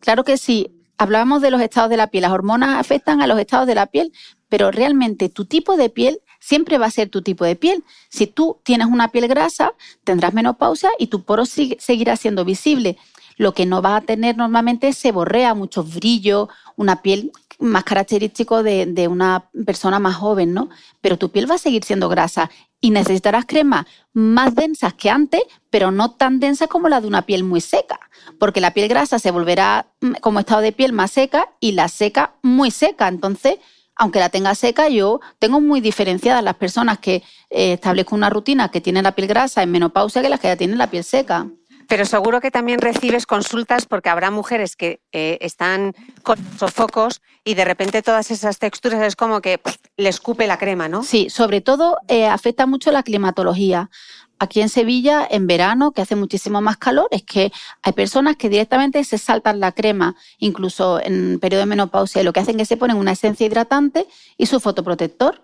Claro 0.00 0.24
que 0.24 0.36
sí. 0.38 0.80
Hablábamos 0.96 1.42
de 1.42 1.50
los 1.50 1.60
estados 1.60 1.90
de 1.90 1.96
la 1.96 2.06
piel. 2.06 2.22
Las 2.22 2.30
hormonas 2.30 2.78
afectan 2.78 3.20
a 3.20 3.26
los 3.26 3.38
estados 3.38 3.66
de 3.66 3.74
la 3.74 3.86
piel, 3.86 4.12
pero 4.48 4.70
realmente 4.70 5.28
tu 5.28 5.44
tipo 5.44 5.76
de 5.76 5.90
piel 5.90 6.20
siempre 6.44 6.76
va 6.76 6.86
a 6.86 6.90
ser 6.90 7.08
tu 7.08 7.22
tipo 7.22 7.44
de 7.46 7.56
piel. 7.56 7.84
Si 8.10 8.26
tú 8.26 8.58
tienes 8.64 8.88
una 8.88 9.08
piel 9.08 9.28
grasa, 9.28 9.72
tendrás 10.04 10.34
menopausia 10.34 10.90
y 10.98 11.06
tu 11.06 11.22
poro 11.22 11.46
seguirá 11.46 12.16
siendo 12.16 12.44
visible. 12.44 12.98
Lo 13.36 13.54
que 13.54 13.64
no 13.64 13.80
vas 13.80 14.02
a 14.02 14.06
tener 14.06 14.36
normalmente 14.36 14.88
es 14.88 14.98
seborrea, 14.98 15.54
mucho 15.54 15.82
brillo, 15.82 16.50
una 16.76 17.00
piel 17.00 17.32
más 17.58 17.84
característico 17.84 18.62
de, 18.62 18.84
de 18.84 19.08
una 19.08 19.48
persona 19.64 19.98
más 20.00 20.16
joven, 20.16 20.52
¿no? 20.52 20.68
Pero 21.00 21.16
tu 21.16 21.30
piel 21.30 21.50
va 21.50 21.54
a 21.54 21.58
seguir 21.58 21.82
siendo 21.82 22.10
grasa 22.10 22.50
y 22.78 22.90
necesitarás 22.90 23.46
cremas 23.46 23.86
más 24.12 24.54
densas 24.54 24.92
que 24.92 25.08
antes, 25.08 25.40
pero 25.70 25.90
no 25.90 26.10
tan 26.10 26.40
densas 26.40 26.68
como 26.68 26.90
la 26.90 27.00
de 27.00 27.06
una 27.06 27.22
piel 27.22 27.42
muy 27.42 27.62
seca, 27.62 27.98
porque 28.38 28.60
la 28.60 28.72
piel 28.72 28.88
grasa 28.88 29.18
se 29.18 29.30
volverá 29.30 29.86
mm, 30.02 30.12
como 30.20 30.40
estado 30.40 30.60
de 30.60 30.72
piel 30.72 30.92
más 30.92 31.10
seca 31.10 31.48
y 31.58 31.72
la 31.72 31.88
seca 31.88 32.34
muy 32.42 32.70
seca. 32.70 33.08
Entonces, 33.08 33.58
aunque 33.96 34.18
la 34.18 34.28
tenga 34.28 34.54
seca, 34.54 34.88
yo 34.88 35.20
tengo 35.38 35.60
muy 35.60 35.80
diferenciadas 35.80 36.42
las 36.42 36.56
personas 36.56 36.98
que 36.98 37.22
eh, 37.50 37.74
establezco 37.74 38.14
una 38.14 38.30
rutina 38.30 38.70
que 38.70 38.80
tienen 38.80 39.04
la 39.04 39.12
piel 39.12 39.28
grasa 39.28 39.62
en 39.62 39.70
menopausia 39.70 40.22
que 40.22 40.28
las 40.28 40.40
que 40.40 40.48
ya 40.48 40.56
tienen 40.56 40.78
la 40.78 40.90
piel 40.90 41.04
seca. 41.04 41.46
Pero 41.88 42.06
seguro 42.06 42.40
que 42.40 42.50
también 42.50 42.80
recibes 42.80 43.26
consultas 43.26 43.86
porque 43.86 44.08
habrá 44.08 44.30
mujeres 44.30 44.76
que 44.76 45.00
eh, 45.12 45.38
están 45.40 45.94
con 46.22 46.38
sofocos 46.58 47.20
y 47.44 47.54
de 47.54 47.64
repente 47.64 48.02
todas 48.02 48.30
esas 48.30 48.58
texturas 48.58 49.02
es 49.02 49.16
como 49.16 49.40
que 49.40 49.58
pff, 49.58 49.76
le 49.96 50.08
escupe 50.08 50.46
la 50.46 50.58
crema, 50.58 50.88
¿no? 50.88 51.02
Sí, 51.02 51.28
sobre 51.30 51.60
todo 51.60 51.98
eh, 52.08 52.26
afecta 52.26 52.66
mucho 52.66 52.90
la 52.90 53.02
climatología. 53.02 53.90
Aquí 54.38 54.60
en 54.60 54.68
Sevilla, 54.68 55.26
en 55.30 55.46
verano, 55.46 55.92
que 55.92 56.02
hace 56.02 56.16
muchísimo 56.16 56.60
más 56.60 56.76
calor, 56.76 57.06
es 57.10 57.22
que 57.22 57.52
hay 57.82 57.92
personas 57.92 58.36
que 58.36 58.48
directamente 58.48 59.02
se 59.04 59.16
saltan 59.16 59.60
la 59.60 59.72
crema, 59.72 60.16
incluso 60.38 61.00
en 61.00 61.38
periodo 61.38 61.60
de 61.60 61.66
menopausia, 61.66 62.20
y 62.20 62.24
lo 62.24 62.32
que 62.32 62.40
hacen 62.40 62.56
es 62.56 62.62
que 62.68 62.74
se 62.74 62.76
ponen 62.76 62.96
una 62.96 63.12
esencia 63.12 63.46
hidratante 63.46 64.06
y 64.36 64.46
su 64.46 64.60
fotoprotector. 64.60 65.42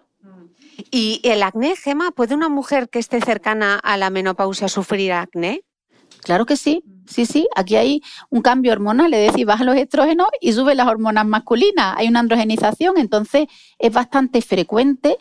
¿Y 0.91 1.21
el 1.25 1.43
acné, 1.43 1.77
Gema? 1.77 2.11
¿Puede 2.11 2.35
una 2.35 2.49
mujer 2.49 2.89
que 2.89 2.99
esté 2.99 3.21
cercana 3.21 3.77
a 3.77 3.97
la 3.97 4.11
menopausia 4.11 4.69
sufrir 4.69 5.13
acné? 5.13 5.63
Claro 6.23 6.47
que 6.47 6.57
sí, 6.57 6.83
sí, 7.07 7.27
sí. 7.27 7.49
Aquí 7.57 7.77
hay 7.77 8.03
un 8.29 8.43
cambio 8.43 8.73
hormonal, 8.73 9.13
es 9.15 9.33
decir, 9.33 9.47
bajan 9.47 9.67
los 9.67 9.77
estrógenos 9.77 10.29
y 10.41 10.53
suben 10.53 10.77
las 10.77 10.89
hormonas 10.89 11.27
masculinas. 11.27 11.95
Hay 11.97 12.09
una 12.09 12.21
androgenización, 12.21 12.99
entonces 12.99 13.47
es 13.79 13.93
bastante 13.93 14.43
frecuente. 14.43 15.17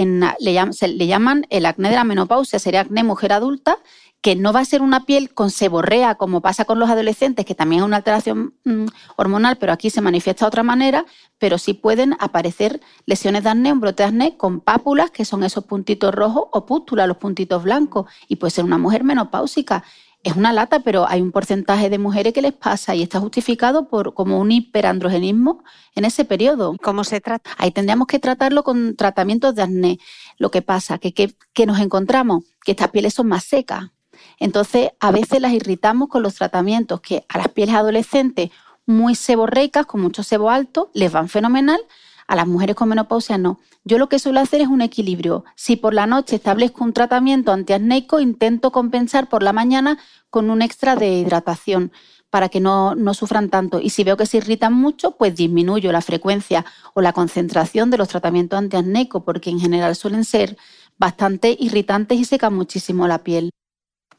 En, 0.00 0.20
le, 0.20 0.52
llam- 0.54 0.72
se- 0.72 0.88
le 0.88 1.06
llaman 1.06 1.46
el 1.50 1.66
acné 1.66 1.90
de 1.90 1.96
la 1.96 2.04
menopausia, 2.04 2.58
sería 2.58 2.80
acné 2.82 3.02
mujer 3.04 3.32
adulta, 3.32 3.78
que 4.20 4.36
no 4.36 4.54
va 4.54 4.60
a 4.60 4.64
ser 4.64 4.80
una 4.80 5.04
piel 5.04 5.34
con 5.34 5.50
seborrea 5.50 6.14
como 6.14 6.40
pasa 6.40 6.64
con 6.64 6.78
los 6.78 6.88
adolescentes, 6.88 7.44
que 7.44 7.54
también 7.54 7.80
es 7.82 7.86
una 7.86 7.98
alteración 7.98 8.54
mm, 8.64 8.86
hormonal, 9.16 9.58
pero 9.58 9.72
aquí 9.74 9.90
se 9.90 10.00
manifiesta 10.00 10.46
de 10.46 10.48
otra 10.48 10.62
manera, 10.62 11.04
pero 11.38 11.58
sí 11.58 11.74
pueden 11.74 12.16
aparecer 12.20 12.80
lesiones 13.04 13.44
de 13.44 13.50
acné, 13.50 13.70
un 13.72 13.80
brote 13.80 14.02
de 14.02 14.08
acné 14.08 14.36
con 14.38 14.60
pápulas, 14.60 15.10
que 15.10 15.26
son 15.26 15.44
esos 15.44 15.64
puntitos 15.64 16.14
rojos, 16.14 16.44
o 16.52 16.64
pústulas, 16.64 17.06
los 17.06 17.18
puntitos 17.18 17.62
blancos, 17.64 18.06
y 18.26 18.36
puede 18.36 18.50
ser 18.50 18.64
una 18.64 18.78
mujer 18.78 19.04
menopáusica. 19.04 19.84
Es 20.24 20.36
una 20.36 20.54
lata, 20.54 20.80
pero 20.80 21.06
hay 21.06 21.20
un 21.20 21.32
porcentaje 21.32 21.90
de 21.90 21.98
mujeres 21.98 22.32
que 22.32 22.40
les 22.40 22.54
pasa 22.54 22.94
y 22.94 23.02
está 23.02 23.20
justificado 23.20 23.88
por 23.88 24.14
como 24.14 24.40
un 24.40 24.52
hiperandrogenismo 24.52 25.62
en 25.94 26.06
ese 26.06 26.24
periodo. 26.24 26.76
¿Cómo 26.82 27.04
se 27.04 27.20
trata? 27.20 27.50
Ahí 27.58 27.70
tendríamos 27.70 28.06
que 28.06 28.18
tratarlo 28.18 28.64
con 28.64 28.96
tratamientos 28.96 29.54
de 29.54 29.62
acné. 29.62 29.98
Lo 30.38 30.50
que 30.50 30.62
pasa 30.62 30.96
que, 30.96 31.12
que, 31.12 31.36
que 31.52 31.66
nos 31.66 31.78
encontramos 31.78 32.44
que 32.64 32.72
estas 32.72 32.88
pieles 32.88 33.12
son 33.12 33.28
más 33.28 33.44
secas. 33.44 33.90
Entonces, 34.38 34.92
a 34.98 35.10
veces 35.10 35.42
las 35.42 35.52
irritamos 35.52 36.08
con 36.08 36.22
los 36.22 36.36
tratamientos 36.36 37.02
que 37.02 37.26
a 37.28 37.36
las 37.36 37.48
pieles 37.48 37.74
adolescentes 37.74 38.50
muy 38.86 39.16
seborreicas, 39.16 39.84
con 39.84 40.00
mucho 40.00 40.22
sebo 40.22 40.48
alto, 40.48 40.90
les 40.94 41.12
van 41.12 41.28
fenomenal. 41.28 41.80
A 42.26 42.36
las 42.36 42.46
mujeres 42.46 42.76
con 42.76 42.88
menopausia 42.88 43.38
no. 43.38 43.60
Yo 43.84 43.98
lo 43.98 44.08
que 44.08 44.18
suelo 44.18 44.40
hacer 44.40 44.60
es 44.60 44.68
un 44.68 44.80
equilibrio. 44.80 45.44
Si 45.56 45.76
por 45.76 45.94
la 45.94 46.06
noche 46.06 46.36
establezco 46.36 46.84
un 46.84 46.92
tratamiento 46.92 47.52
antiacnéico, 47.52 48.20
intento 48.20 48.72
compensar 48.72 49.28
por 49.28 49.42
la 49.42 49.52
mañana 49.52 49.98
con 50.30 50.50
un 50.50 50.62
extra 50.62 50.96
de 50.96 51.18
hidratación 51.18 51.92
para 52.30 52.48
que 52.48 52.58
no, 52.60 52.94
no 52.96 53.14
sufran 53.14 53.48
tanto. 53.48 53.80
Y 53.80 53.90
si 53.90 54.02
veo 54.02 54.16
que 54.16 54.26
se 54.26 54.38
irritan 54.38 54.72
mucho, 54.72 55.12
pues 55.12 55.36
disminuyo 55.36 55.92
la 55.92 56.00
frecuencia 56.00 56.64
o 56.92 57.00
la 57.00 57.12
concentración 57.12 57.90
de 57.90 57.98
los 57.98 58.08
tratamientos 58.08 58.58
antiacnéicos, 58.58 59.22
porque 59.22 59.50
en 59.50 59.60
general 59.60 59.94
suelen 59.94 60.24
ser 60.24 60.56
bastante 60.98 61.56
irritantes 61.60 62.18
y 62.18 62.24
secan 62.24 62.54
muchísimo 62.54 63.06
la 63.06 63.22
piel. 63.22 63.50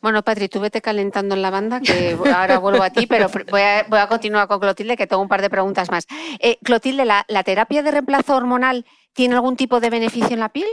Bueno, 0.02 0.24
Patri, 0.24 0.50
tú 0.50 0.60
vete 0.60 0.82
calentando 0.82 1.36
en 1.36 1.42
la 1.42 1.50
banda, 1.50 1.80
que 1.82 2.18
ahora 2.34 2.60
vuelvo 2.60 2.84
a 2.84 2.90
ti, 2.90 3.08
pero 3.08 3.28
voy 3.50 3.62
a, 3.62 4.08
continuar 4.08 4.48
con 4.48 4.60
Clotilde, 4.60 4.98
que 4.98 5.08
tengo 5.08 5.22
un 5.22 5.28
par 5.28 5.42
de 5.42 5.50
preguntas 5.50 5.90
más. 5.90 6.06
Eh, 6.40 6.58
Clotilde, 6.64 7.06
¿la, 7.06 7.26
¿la 7.28 7.44
terapia 7.44 7.82
de 7.84 7.92
reemplazo 7.92 8.36
hormonal 8.36 8.86
tiene 9.14 9.36
algún 9.36 9.56
tipo 9.56 9.80
de 9.80 9.90
beneficio 9.90 10.34
en 10.34 10.40
la 10.40 10.50
piel? 10.50 10.70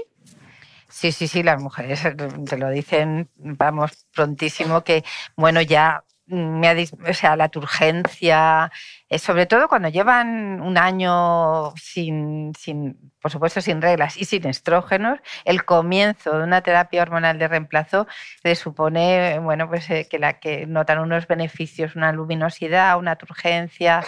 Sí, 0.88 1.10
sí, 1.10 1.26
sí, 1.26 1.42
las 1.42 1.60
mujeres 1.60 2.02
te 2.46 2.58
lo 2.58 2.68
dicen, 2.68 3.30
vamos, 3.36 4.06
prontísimo, 4.14 4.84
que 4.84 5.04
bueno, 5.36 5.62
ya 5.62 6.04
me 6.26 6.68
ha, 6.68 6.76
o 7.08 7.14
sea, 7.14 7.34
la 7.34 7.48
turgencia, 7.48 8.70
eh, 9.01 9.01
sobre 9.18 9.46
todo 9.46 9.68
cuando 9.68 9.88
llevan 9.88 10.60
un 10.60 10.78
año 10.78 11.74
sin, 11.76 12.52
sin, 12.58 13.12
por 13.20 13.30
supuesto, 13.30 13.60
sin 13.60 13.82
reglas 13.82 14.16
y 14.16 14.24
sin 14.24 14.46
estrógenos, 14.46 15.20
el 15.44 15.64
comienzo 15.64 16.38
de 16.38 16.44
una 16.44 16.62
terapia 16.62 17.02
hormonal 17.02 17.38
de 17.38 17.48
reemplazo 17.48 18.06
le 18.42 18.54
supone, 18.54 19.38
bueno, 19.40 19.68
pues 19.68 19.88
eh, 19.90 20.06
que 20.10 20.18
la 20.18 20.40
que 20.40 20.66
notan 20.66 20.98
unos 20.98 21.26
beneficios, 21.26 21.96
una 21.96 22.12
luminosidad, 22.12 22.98
una 22.98 23.16
turgencia 23.16 24.04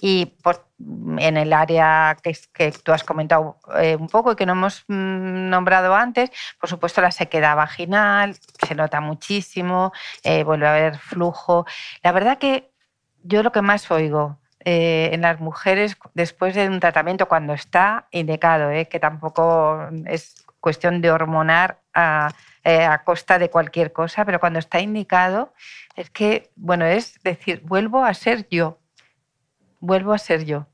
y 0.00 0.34
en 1.18 1.36
el 1.36 1.52
área 1.52 2.16
que 2.22 2.72
tú 2.82 2.92
has 2.92 3.04
comentado 3.04 3.58
eh, 3.78 3.96
un 3.96 4.08
poco 4.08 4.32
y 4.32 4.36
que 4.36 4.46
no 4.46 4.52
hemos 4.52 4.84
mm, 4.88 5.48
nombrado 5.50 5.94
antes, 5.94 6.30
por 6.60 6.68
supuesto 6.68 7.00
la 7.00 7.10
sequedad 7.10 7.56
vaginal 7.56 8.36
se 8.66 8.74
nota 8.74 9.00
muchísimo, 9.00 9.92
eh, 10.22 10.44
vuelve 10.44 10.66
a 10.66 10.70
haber 10.70 10.98
flujo. 10.98 11.66
La 12.02 12.12
verdad 12.12 12.38
que 12.38 12.70
yo 13.22 13.42
lo 13.42 13.52
que 13.52 13.62
más 13.62 13.90
oigo 13.90 14.38
eh, 14.70 15.14
en 15.14 15.22
las 15.22 15.40
mujeres 15.40 15.96
después 16.12 16.54
de 16.54 16.68
un 16.68 16.78
tratamiento 16.78 17.26
cuando 17.26 17.54
está 17.54 18.06
indicado, 18.10 18.70
eh, 18.70 18.84
que 18.84 19.00
tampoco 19.00 19.88
es 20.04 20.44
cuestión 20.60 21.00
de 21.00 21.10
hormonar 21.10 21.80
a, 21.94 22.34
eh, 22.64 22.84
a 22.84 23.02
costa 23.02 23.38
de 23.38 23.48
cualquier 23.48 23.94
cosa, 23.94 24.26
pero 24.26 24.40
cuando 24.40 24.58
está 24.58 24.80
indicado 24.80 25.54
es 25.96 26.10
que, 26.10 26.50
bueno, 26.54 26.84
es 26.84 27.18
decir, 27.22 27.62
vuelvo 27.64 28.04
a 28.04 28.12
ser 28.12 28.46
yo, 28.50 28.78
vuelvo 29.80 30.12
a 30.12 30.18
ser 30.18 30.44
yo. 30.44 30.66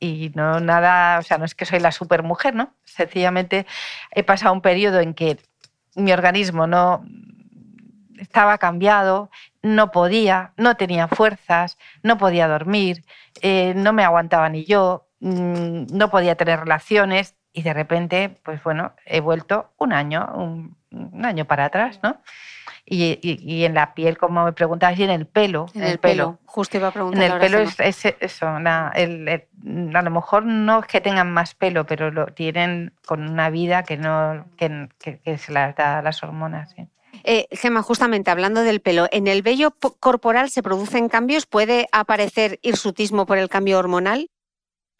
Y 0.00 0.32
no 0.34 0.58
nada, 0.58 1.20
o 1.20 1.22
sea, 1.22 1.38
no 1.38 1.44
es 1.44 1.54
que 1.54 1.66
soy 1.66 1.78
la 1.78 1.92
supermujer, 1.92 2.56
¿no? 2.56 2.74
Sencillamente 2.82 3.66
he 4.10 4.24
pasado 4.24 4.52
un 4.52 4.62
periodo 4.62 4.98
en 4.98 5.14
que 5.14 5.38
mi 5.94 6.10
organismo 6.10 6.66
no 6.66 7.04
estaba 8.18 8.58
cambiado, 8.58 9.30
no 9.62 9.90
podía, 9.90 10.52
no 10.56 10.76
tenía 10.76 11.08
fuerzas, 11.08 11.78
no 12.02 12.16
podía 12.18 12.48
dormir, 12.48 13.04
eh, 13.42 13.74
no 13.76 13.92
me 13.92 14.04
aguantaba 14.04 14.48
ni 14.48 14.64
yo, 14.64 15.06
mm, 15.20 15.86
no 15.92 16.10
podía 16.10 16.34
tener 16.36 16.60
relaciones 16.60 17.36
y 17.52 17.62
de 17.62 17.74
repente, 17.74 18.38
pues 18.44 18.62
bueno, 18.62 18.92
he 19.06 19.20
vuelto 19.20 19.72
un 19.78 19.92
año, 19.92 20.30
un, 20.34 20.76
un 20.92 21.24
año 21.24 21.44
para 21.44 21.66
atrás, 21.66 22.00
¿no? 22.02 22.20
Y, 22.86 23.18
y- 23.22 23.38
y 23.40 23.64
en 23.66 23.74
la 23.74 23.94
piel, 23.94 24.18
como 24.18 24.44
me 24.44 24.52
preguntabas, 24.52 24.98
y 24.98 25.04
en 25.04 25.10
el 25.10 25.26
pelo. 25.26 25.66
En 25.74 25.84
el 25.84 25.98
pelo. 25.98 26.38
Justo 26.46 26.76
iba 26.78 26.88
a 26.88 26.90
preguntar. 26.90 27.22
En 27.22 27.32
el 27.32 27.38
pelo 27.38 27.58
es, 27.58 27.78
es 28.04 28.16
eso, 28.20 28.58
la- 28.58 28.90
el- 28.96 29.28
el- 29.28 29.94
a 29.96 30.02
lo 30.02 30.10
mejor 30.10 30.44
no 30.44 30.80
es 30.80 30.86
que 30.86 31.00
tengan 31.00 31.30
más 31.32 31.54
pelo, 31.54 31.86
pero 31.86 32.10
lo 32.10 32.26
tienen 32.28 32.92
con 33.06 33.28
una 33.28 33.50
vida 33.50 33.82
que 33.84 33.96
no 33.96 34.46
que, 34.56 34.88
que- 34.98 35.18
que 35.20 35.38
se 35.38 35.52
las 35.52 35.76
da 35.76 36.02
las 36.02 36.22
hormonas. 36.24 36.70
sí. 36.76 36.88
Eh, 37.24 37.46
Gema, 37.52 37.82
justamente 37.82 38.30
hablando 38.30 38.62
del 38.62 38.80
pelo, 38.80 39.06
¿en 39.12 39.26
el 39.26 39.42
vello 39.42 39.70
po- 39.70 39.96
corporal 40.00 40.50
se 40.50 40.62
producen 40.62 41.08
cambios? 41.08 41.46
¿Puede 41.46 41.88
aparecer 41.92 42.58
hirsutismo 42.62 43.26
por 43.26 43.38
el 43.38 43.48
cambio 43.48 43.78
hormonal? 43.78 44.30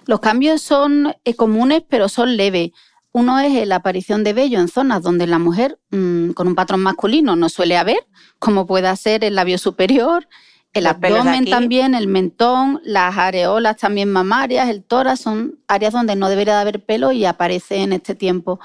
Los 0.06 0.20
cambios 0.20 0.62
son 0.62 1.14
eh, 1.24 1.34
comunes, 1.34 1.82
pero 1.88 2.08
son 2.08 2.36
leves. 2.36 2.70
Uno 3.12 3.40
es 3.40 3.66
la 3.66 3.76
aparición 3.76 4.22
de 4.22 4.32
vello 4.32 4.60
en 4.60 4.68
zonas 4.68 5.02
donde 5.02 5.26
la 5.26 5.38
mujer 5.38 5.78
mm, 5.90 6.30
con 6.30 6.46
un 6.46 6.54
patrón 6.54 6.80
masculino 6.80 7.36
no 7.36 7.48
suele 7.48 7.76
haber, 7.76 8.06
como 8.38 8.66
pueda 8.66 8.94
ser 8.96 9.24
el 9.24 9.34
labio 9.34 9.58
superior, 9.58 10.28
el 10.72 10.84
Los 10.84 10.92
abdomen 10.92 11.44
también, 11.50 11.94
el 11.96 12.06
mentón, 12.06 12.80
las 12.84 13.18
areolas 13.18 13.78
también 13.78 14.12
mamarias, 14.12 14.68
el 14.68 14.84
tórax, 14.84 15.20
son 15.20 15.58
áreas 15.66 15.92
donde 15.92 16.14
no 16.14 16.28
debería 16.28 16.54
de 16.54 16.60
haber 16.60 16.84
pelo 16.84 17.10
y 17.10 17.24
aparece 17.24 17.78
en 17.82 17.92
este 17.92 18.14
tiempo 18.14 18.60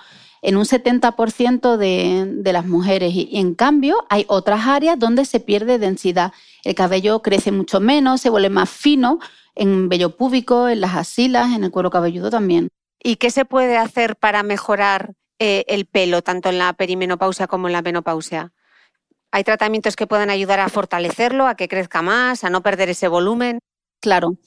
en 0.45 0.57
un 0.57 0.65
70% 0.65 1.75
de, 1.75 2.25
de 2.27 2.53
las 2.53 2.67
mujeres. 2.67 3.11
Y, 3.15 3.29
en 3.33 3.55
cambio 3.55 4.05
hay 4.09 4.25
otras 4.27 4.67
áreas 4.67 4.99
donde 4.99 5.25
se 5.25 5.39
pierde 5.39 5.79
densidad. 5.79 6.33
El 6.63 6.75
cabello 6.75 7.23
crece 7.23 7.51
mucho 7.51 7.79
menos, 7.79 8.21
se 8.21 8.29
vuelve 8.29 8.49
más 8.49 8.69
fino, 8.69 9.19
en 9.55 9.89
vello 9.89 10.15
púbico, 10.15 10.69
en 10.69 10.81
las 10.81 10.95
asilas, 10.95 11.55
en 11.55 11.63
el 11.63 11.71
cuero 11.71 11.89
cabelludo 11.89 12.29
también. 12.29 12.69
¿Y 13.01 13.15
qué 13.15 13.31
se 13.31 13.45
puede 13.45 13.77
hacer 13.77 14.17
para 14.17 14.43
mejorar 14.43 15.13
eh, 15.39 15.65
el 15.67 15.85
pelo, 15.85 16.21
tanto 16.21 16.49
en 16.49 16.59
la 16.59 16.73
perimenopausia 16.73 17.47
como 17.47 17.65
en 17.67 17.73
la 17.73 17.81
menopausia? 17.81 18.53
¿Hay 19.31 19.43
tratamientos 19.43 19.95
que 19.95 20.05
puedan 20.05 20.29
ayudar 20.29 20.59
a 20.59 20.69
fortalecerlo, 20.69 21.47
a 21.47 21.55
que 21.55 21.67
crezca 21.67 22.03
más, 22.03 22.43
a 22.43 22.51
no 22.51 22.61
perder 22.61 22.89
ese 22.89 23.07
volumen? 23.07 23.59
Claro. 24.05 24.37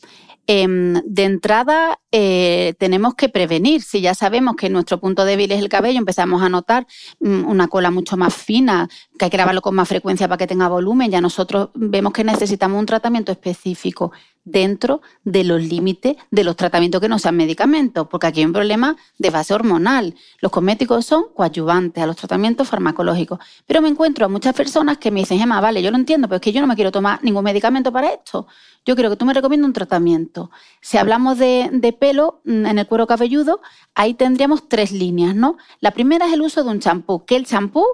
Em, 0.46 0.94
de 1.04 1.24
entrada, 1.24 1.98
eh, 2.12 2.74
tenemos 2.78 3.16
que 3.16 3.28
prevenir. 3.28 3.82
Si 3.82 4.00
ya 4.00 4.14
sabemos 4.14 4.54
que 4.54 4.70
nuestro 4.70 5.00
punto 5.00 5.24
débil 5.24 5.50
es 5.50 5.58
el 5.58 5.68
cabello, 5.68 5.98
empezamos 5.98 6.40
a 6.42 6.48
notar 6.48 6.86
mm, 7.18 7.44
una 7.44 7.66
cola 7.66 7.90
mucho 7.90 8.16
más 8.16 8.34
fina, 8.34 8.88
que 9.18 9.24
hay 9.24 9.30
que 9.32 9.36
lavarlo 9.36 9.62
con 9.62 9.74
más 9.74 9.88
frecuencia 9.88 10.28
para 10.28 10.38
que 10.38 10.46
tenga 10.46 10.68
volumen, 10.68 11.10
ya 11.10 11.20
nosotros 11.20 11.70
vemos 11.74 12.12
que 12.12 12.22
necesitamos 12.22 12.78
un 12.78 12.86
tratamiento 12.86 13.32
específico 13.32 14.12
dentro 14.50 15.00
de 15.24 15.44
los 15.44 15.62
límites 15.62 16.16
de 16.30 16.44
los 16.44 16.56
tratamientos 16.56 17.00
que 17.00 17.08
no 17.08 17.18
sean 17.18 17.36
medicamentos, 17.36 18.06
porque 18.08 18.26
aquí 18.26 18.40
hay 18.40 18.46
un 18.46 18.52
problema 18.52 18.96
de 19.18 19.30
base 19.30 19.54
hormonal. 19.54 20.14
Los 20.40 20.52
cosméticos 20.52 21.04
son 21.06 21.26
coadyuvantes 21.34 22.02
a 22.02 22.06
los 22.06 22.16
tratamientos 22.16 22.68
farmacológicos. 22.68 23.38
Pero 23.66 23.82
me 23.82 23.88
encuentro 23.88 24.26
a 24.26 24.28
muchas 24.28 24.54
personas 24.54 24.98
que 24.98 25.10
me 25.10 25.20
dicen, 25.20 25.38
Gemma, 25.38 25.60
vale, 25.60 25.82
yo 25.82 25.90
lo 25.90 25.96
entiendo, 25.96 26.28
pero 26.28 26.36
es 26.36 26.42
que 26.42 26.52
yo 26.52 26.60
no 26.60 26.66
me 26.66 26.74
quiero 26.74 26.92
tomar 26.92 27.22
ningún 27.22 27.44
medicamento 27.44 27.92
para 27.92 28.08
esto. 28.08 28.46
Yo 28.84 28.94
quiero 28.94 29.10
que 29.10 29.16
tú 29.16 29.24
me 29.24 29.34
recomiendes 29.34 29.66
un 29.66 29.72
tratamiento. 29.74 30.50
Si 30.80 30.96
hablamos 30.96 31.38
de, 31.38 31.68
de 31.72 31.92
pelo 31.92 32.40
mm, 32.44 32.66
en 32.66 32.78
el 32.78 32.86
cuero 32.86 33.06
cabelludo, 33.06 33.60
ahí 33.94 34.14
tendríamos 34.14 34.68
tres 34.68 34.92
líneas, 34.92 35.34
¿no? 35.34 35.58
La 35.80 35.90
primera 35.90 36.26
es 36.26 36.32
el 36.32 36.40
uso 36.40 36.64
de 36.64 36.70
un 36.70 36.80
champú, 36.80 37.24
que 37.24 37.36
el 37.36 37.44
champú 37.44 37.84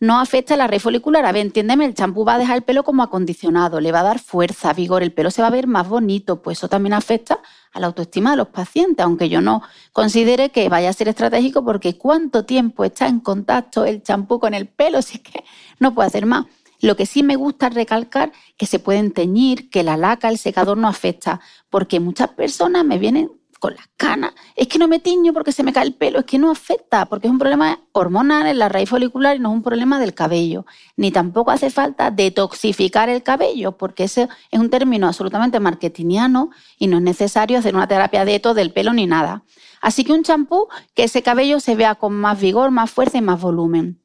no 0.00 0.18
afecta 0.20 0.56
la 0.56 0.66
red 0.66 0.80
folicular. 0.80 1.24
A 1.24 1.32
ver, 1.32 1.42
entiéndeme, 1.42 1.84
el 1.84 1.94
champú 1.94 2.24
va 2.24 2.34
a 2.34 2.38
dejar 2.38 2.56
el 2.56 2.62
pelo 2.62 2.84
como 2.84 3.02
acondicionado, 3.02 3.80
le 3.80 3.92
va 3.92 4.00
a 4.00 4.04
dar 4.04 4.18
fuerza, 4.18 4.72
vigor, 4.72 5.02
el 5.02 5.12
pelo 5.12 5.30
se 5.30 5.42
va 5.42 5.48
a 5.48 5.50
ver 5.50 5.66
más 5.66 5.88
bonito, 5.88 6.42
pues 6.42 6.58
eso 6.58 6.68
también 6.68 6.92
afecta 6.92 7.40
a 7.72 7.80
la 7.80 7.86
autoestima 7.86 8.32
de 8.32 8.36
los 8.36 8.48
pacientes, 8.48 9.04
aunque 9.04 9.28
yo 9.28 9.40
no 9.40 9.62
considere 9.92 10.50
que 10.50 10.68
vaya 10.68 10.90
a 10.90 10.92
ser 10.92 11.08
estratégico 11.08 11.64
porque 11.64 11.98
cuánto 11.98 12.44
tiempo 12.44 12.84
está 12.84 13.08
en 13.08 13.20
contacto 13.20 13.84
el 13.84 14.02
champú 14.02 14.38
con 14.38 14.54
el 14.54 14.68
pelo, 14.68 15.02
si 15.02 15.16
es 15.16 15.22
que 15.22 15.44
no 15.78 15.94
puede 15.94 16.08
hacer 16.08 16.26
más. 16.26 16.46
Lo 16.80 16.96
que 16.96 17.06
sí 17.06 17.22
me 17.22 17.36
gusta 17.36 17.70
recalcar 17.70 18.32
que 18.58 18.66
se 18.66 18.78
pueden 18.78 19.12
teñir, 19.12 19.70
que 19.70 19.82
la 19.82 19.96
laca, 19.96 20.28
el 20.28 20.38
secador 20.38 20.76
no 20.76 20.86
afecta, 20.86 21.40
porque 21.70 21.98
muchas 21.98 22.28
personas 22.30 22.84
me 22.84 22.98
vienen 22.98 23.30
con 23.64 23.74
las 23.76 23.88
canas, 23.96 24.34
es 24.56 24.68
que 24.68 24.78
no 24.78 24.88
me 24.88 24.98
tiño 24.98 25.32
porque 25.32 25.50
se 25.50 25.62
me 25.62 25.72
cae 25.72 25.86
el 25.86 25.94
pelo, 25.94 26.18
es 26.18 26.26
que 26.26 26.38
no 26.38 26.50
afecta, 26.50 27.06
porque 27.06 27.28
es 27.28 27.30
un 27.30 27.38
problema 27.38 27.80
hormonal 27.92 28.46
en 28.46 28.58
la 28.58 28.68
raíz 28.68 28.90
folicular 28.90 29.36
y 29.36 29.38
no 29.38 29.48
es 29.48 29.54
un 29.54 29.62
problema 29.62 29.98
del 29.98 30.12
cabello. 30.12 30.66
Ni 30.98 31.10
tampoco 31.10 31.50
hace 31.50 31.70
falta 31.70 32.10
detoxificar 32.10 33.08
el 33.08 33.22
cabello, 33.22 33.78
porque 33.78 34.04
ese 34.04 34.28
es 34.50 34.60
un 34.60 34.68
término 34.68 35.06
absolutamente 35.06 35.60
marketingiano 35.60 36.50
y 36.78 36.88
no 36.88 36.98
es 36.98 37.02
necesario 37.02 37.58
hacer 37.58 37.74
una 37.74 37.88
terapia 37.88 38.26
de 38.26 38.34
eto 38.34 38.52
del 38.52 38.70
pelo 38.70 38.92
ni 38.92 39.06
nada. 39.06 39.44
Así 39.80 40.04
que 40.04 40.12
un 40.12 40.24
champú 40.24 40.68
que 40.92 41.04
ese 41.04 41.22
cabello 41.22 41.58
se 41.58 41.74
vea 41.74 41.94
con 41.94 42.12
más 42.12 42.38
vigor, 42.38 42.70
más 42.70 42.90
fuerza 42.90 43.16
y 43.16 43.22
más 43.22 43.40
volumen. 43.40 43.98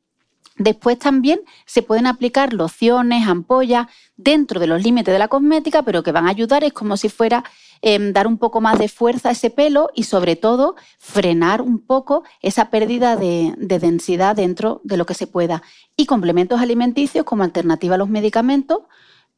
Después 0.57 0.97
también 0.99 1.41
se 1.65 1.81
pueden 1.81 2.07
aplicar 2.07 2.53
lociones, 2.53 3.27
ampollas 3.27 3.87
dentro 4.15 4.59
de 4.61 4.67
los 4.67 4.83
límites 4.83 5.13
de 5.13 5.19
la 5.19 5.27
cosmética, 5.27 5.83
pero 5.83 6.01
que 6.01 6.13
van 6.13 6.27
a 6.27 6.31
ayudar, 6.31 6.63
es 6.63 6.71
como 6.71 6.95
si 6.95 7.09
fuera 7.09 7.43
em, 7.81 8.13
dar 8.13 8.27
un 8.27 8.37
poco 8.37 8.61
más 8.61 8.77
de 8.77 8.89
fuerza 8.89 9.29
a 9.29 9.31
ese 9.31 9.49
pelo 9.49 9.89
y 9.95 10.03
sobre 10.03 10.35
todo 10.35 10.75
frenar 10.97 11.61
un 11.61 11.79
poco 11.79 12.23
esa 12.41 12.69
pérdida 12.69 13.15
de, 13.15 13.53
densidad 13.57 14.35
dentro 14.35 14.81
de 14.83 14.97
lo 14.97 15.05
que 15.05 15.13
se 15.13 15.27
pueda. 15.27 15.63
Y 15.95 16.05
complementos 16.05 16.61
alimenticios 16.61 17.25
como 17.25 17.43
alternativa 17.43 17.95
a 17.95 17.97
los 17.97 18.09
medicamentos, 18.09 18.79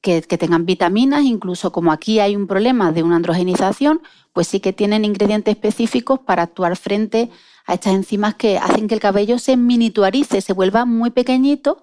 que, 0.02 0.22
tengan 0.22 0.66
vitaminas, 0.66 1.24
incluso 1.24 1.72
como 1.72 1.92
aquí 1.92 2.20
hay 2.20 2.36
un 2.36 2.48
problema 2.48 2.92
de 2.92 3.04
una 3.04 3.18
androgenización, 3.18 4.02
pues 4.34 4.48
sí 4.48 4.60
que 4.60 4.74
tienen 4.74 5.06
ingredientes 5.06 5.54
específicos 5.54 6.20
para 6.20 6.42
actuar 6.42 6.76
frente 6.76 7.30
a 7.68 7.76
estas 7.76 7.94
enzimas 7.94 8.34
que 8.34 8.58
hacen 8.58 8.88
que 8.88 8.96
el 8.96 9.00
cabello 9.00 9.38
se 9.38 9.58
miniaturice, 9.58 10.42
se 10.42 10.54
vuelva 10.54 10.86
muy 10.86 11.12
pequeñito 11.12 11.82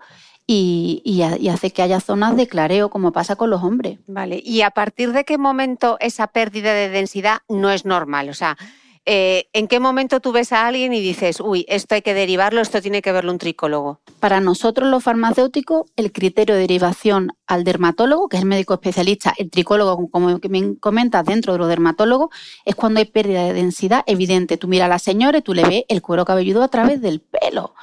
y, 0.51 1.49
hace 1.51 1.71
que 1.71 1.83
haya 1.83 2.01
zonas 2.01 2.35
de 2.35 2.49
clareo, 2.49 2.89
como 2.89 3.13
pasa 3.13 3.37
con 3.37 3.51
los 3.51 3.63
hombres. 3.63 3.99
Vale, 4.07 4.41
¿y 4.43 4.63
a 4.63 4.71
partir 4.71 5.13
de 5.13 5.25
qué 5.25 5.37
momento 5.37 5.99
esa 6.01 6.29
pérdida 6.29 6.73
de 6.73 6.89
densidad 6.89 7.41
no 7.49 7.71
es 7.71 7.85
normal? 7.85 8.31
O 8.31 8.35
sea, 8.35 8.57
eh, 9.05 9.49
¿en 9.53 9.69
qué 9.69 9.79
momento 9.79 10.21
tú 10.21 10.33
ves 10.33 10.53
a 10.53 10.67
alguien 10.67 10.95
y 10.95 11.01
dices, 11.01 11.41
uy, 11.41 11.67
esto 11.69 11.95
hay 11.95 12.03
que 12.03 12.15
derivarlo, 12.15 12.63
esto 12.63 12.81
tiene 12.81 13.03
que 13.03 13.13
verlo 13.13 13.31
un 13.31 13.37
tricólogo? 13.37 14.01
Para 14.21 14.41
nosotros 14.41 14.89
los 14.89 15.05
farmacéuticos, 15.05 15.91
el 15.97 16.13
criterio 16.13 16.55
de 16.55 16.63
derivación 16.63 17.33
al 17.47 17.63
dermatólogo, 17.65 18.31
que 18.31 18.39
es 18.39 18.43
el 18.43 18.49
médico 18.49 18.73
especialista, 18.73 19.35
el 19.37 19.51
tricólogo, 19.51 20.09
como 20.09 20.41
me 20.49 20.79
comentas, 20.79 21.27
dentro 21.27 21.53
de 21.53 21.59
los 21.59 21.69
dermatólogos, 21.69 22.31
es 22.65 22.75
cuando 22.75 23.01
hay 23.01 23.07
pérdida 23.07 23.45
de 23.45 23.53
densidad 23.53 24.03
evidente. 24.07 24.57
Tú 24.57 24.67
miras 24.67 24.87
a 24.87 24.89
la 24.89 24.99
señora 24.99 25.39
y 25.39 25.43
tú 25.43 25.53
le 25.53 25.65
ves 25.65 25.85
el 25.89 26.01
cuero 26.01 26.25
cabelludo 26.25 26.63
a 26.63 26.69
través 26.69 27.03
del 27.03 27.21
pelo. 27.21 27.75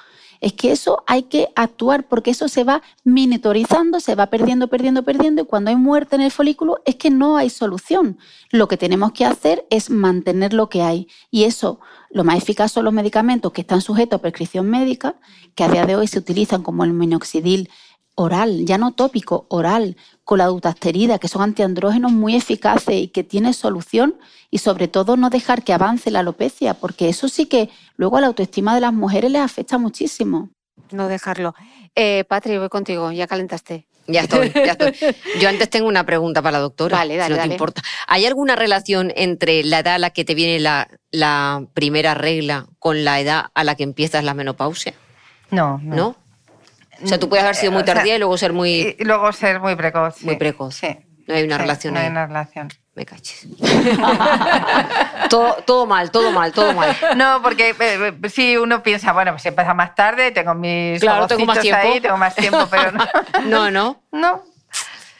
Es 0.45 0.53
que 0.53 0.71
eso 0.71 1.03
hay 1.07 1.23
que 1.23 1.47
actuar 1.55 2.07
porque 2.07 2.29
eso 2.29 2.47
se 2.49 2.63
va 2.63 2.83
miniaturizando, 3.03 3.99
se 3.99 4.13
va 4.13 4.27
perdiendo, 4.27 4.67
perdiendo, 4.67 5.01
perdiendo 5.01 5.41
y 5.41 5.45
cuando 5.45 5.71
hay 5.71 5.75
muerte 5.75 6.17
en 6.17 6.21
el 6.21 6.29
folículo 6.29 6.83
es 6.85 6.97
que 6.97 7.09
no 7.09 7.35
hay 7.35 7.49
solución. 7.49 8.19
Lo 8.51 8.67
que 8.67 8.77
tenemos 8.77 9.11
que 9.11 9.25
hacer 9.25 9.65
es 9.71 9.89
mantener 9.89 10.53
lo 10.53 10.69
que 10.69 10.83
hay 10.83 11.07
y 11.31 11.45
eso 11.45 11.79
lo 12.11 12.23
más 12.23 12.37
eficaz 12.37 12.71
son 12.73 12.85
los 12.85 12.93
medicamentos 12.93 13.53
que 13.53 13.61
están 13.61 13.81
sujetos 13.81 14.19
a 14.19 14.21
prescripción 14.21 14.69
médica, 14.69 15.15
que 15.55 15.63
a 15.63 15.67
día 15.67 15.87
de 15.87 15.95
hoy 15.95 16.05
se 16.05 16.19
utilizan 16.19 16.61
como 16.61 16.83
el 16.83 16.93
minoxidil 16.93 17.71
oral, 18.13 18.67
ya 18.67 18.77
no 18.77 18.93
tópico, 18.93 19.47
oral, 19.49 19.97
con 20.25 20.39
la 20.39 20.47
dutasterida, 20.47 21.19
que 21.19 21.27
son 21.27 21.43
antiandrógenos 21.43 22.11
muy 22.11 22.35
eficaces 22.35 22.95
y 22.95 23.07
que 23.07 23.23
tienen 23.23 23.53
solución 23.53 24.15
y 24.49 24.57
sobre 24.57 24.87
todo 24.87 25.15
no 25.17 25.29
dejar 25.29 25.63
que 25.63 25.71
avance 25.71 26.09
la 26.11 26.19
alopecia, 26.19 26.73
porque 26.73 27.07
eso 27.07 27.29
sí 27.29 27.45
que 27.45 27.69
luego 27.95 28.17
a 28.17 28.21
la 28.21 28.27
autoestima 28.27 28.73
de 28.73 28.81
las 28.81 28.91
mujeres 28.91 29.31
les 29.31 29.41
afecta 29.41 29.77
muchísimo. 29.77 30.49
No 30.91 31.07
dejarlo. 31.07 31.53
Eh, 31.93 32.25
Patri, 32.27 32.57
voy 32.57 32.69
contigo, 32.69 33.11
ya 33.11 33.27
calentaste. 33.27 33.87
Ya 34.07 34.21
estoy, 34.21 34.51
ya 34.53 34.73
estoy. 34.73 34.93
Yo 35.39 35.49
antes 35.49 35.69
tengo 35.69 35.87
una 35.87 36.05
pregunta 36.05 36.41
para 36.41 36.53
la 36.53 36.59
doctora. 36.59 36.97
Vale, 36.97 37.17
dale, 37.17 37.35
si 37.35 37.41
no 37.41 37.47
te 37.47 37.53
importa. 37.53 37.81
¿Hay 38.07 38.25
alguna 38.25 38.55
relación 38.55 39.11
entre 39.15 39.63
la 39.63 39.79
edad 39.79 39.95
a 39.95 39.99
la 39.99 40.09
que 40.09 40.25
te 40.25 40.35
viene 40.35 40.59
la, 40.59 40.87
la 41.11 41.65
primera 41.73 42.13
regla 42.13 42.67
con 42.79 43.03
la 43.03 43.19
edad 43.19 43.45
a 43.53 43.63
la 43.63 43.75
que 43.75 43.83
empiezas 43.83 44.23
la 44.23 44.33
menopausia? 44.33 44.93
No, 45.51 45.79
no. 45.83 45.95
¿No? 45.95 46.15
O 47.03 47.07
sea, 47.07 47.19
tú 47.19 47.27
puedes 47.29 47.43
haber 47.43 47.55
sido 47.55 47.71
muy 47.71 47.81
O 47.81 47.85
sea, 47.85 47.95
tardía 47.95 48.15
y 48.15 48.19
luego 48.19 48.37
ser 48.37 48.53
muy, 48.53 48.95
Y 48.99 49.03
luego 49.03 49.31
ser 49.33 49.59
muy 49.59 49.75
precoz. 49.75 50.15
sí. 50.17 50.25
muy 50.25 50.35
precoz. 50.37 50.75
Sí. 50.75 50.97
No 51.27 51.33
hay 51.33 51.43
una 51.43 51.55
Sí, 51.55 51.61
relación 51.63 51.93
No 51.95 51.99
hay 51.99 52.05
ahí. 52.05 52.11
una 52.11 52.27
relación. 52.27 52.69
Me 52.93 53.05
caches. 53.05 53.47
todo, 55.29 55.55
todo 55.65 55.85
mal, 55.85 56.11
todo 56.11 56.31
mal, 56.31 56.51
todo 56.51 56.73
mal. 56.73 56.95
No, 57.17 57.41
porque 57.41 57.69
eh, 57.71 57.75
eh, 58.23 58.29
sí, 58.29 58.57
uno 58.57 58.81
piensa, 58.83 59.11
bueno, 59.13 59.31
pues 59.31 59.45
empieza 59.45 59.73
más 59.73 59.95
tarde, 59.95 60.31
tengo 60.31 60.53
mis 60.53 61.01
Claro, 61.01 61.27
tengo 61.27 61.45
más 61.45 61.59
tiempo. 61.59 61.81
ahí, 61.81 61.99
tengo 61.99 62.17
más 62.17 62.35
tiempo, 62.35 62.67
pero 62.69 62.91
no. 62.91 63.05
No, 63.45 63.71
no. 63.71 64.01
No, 64.11 64.43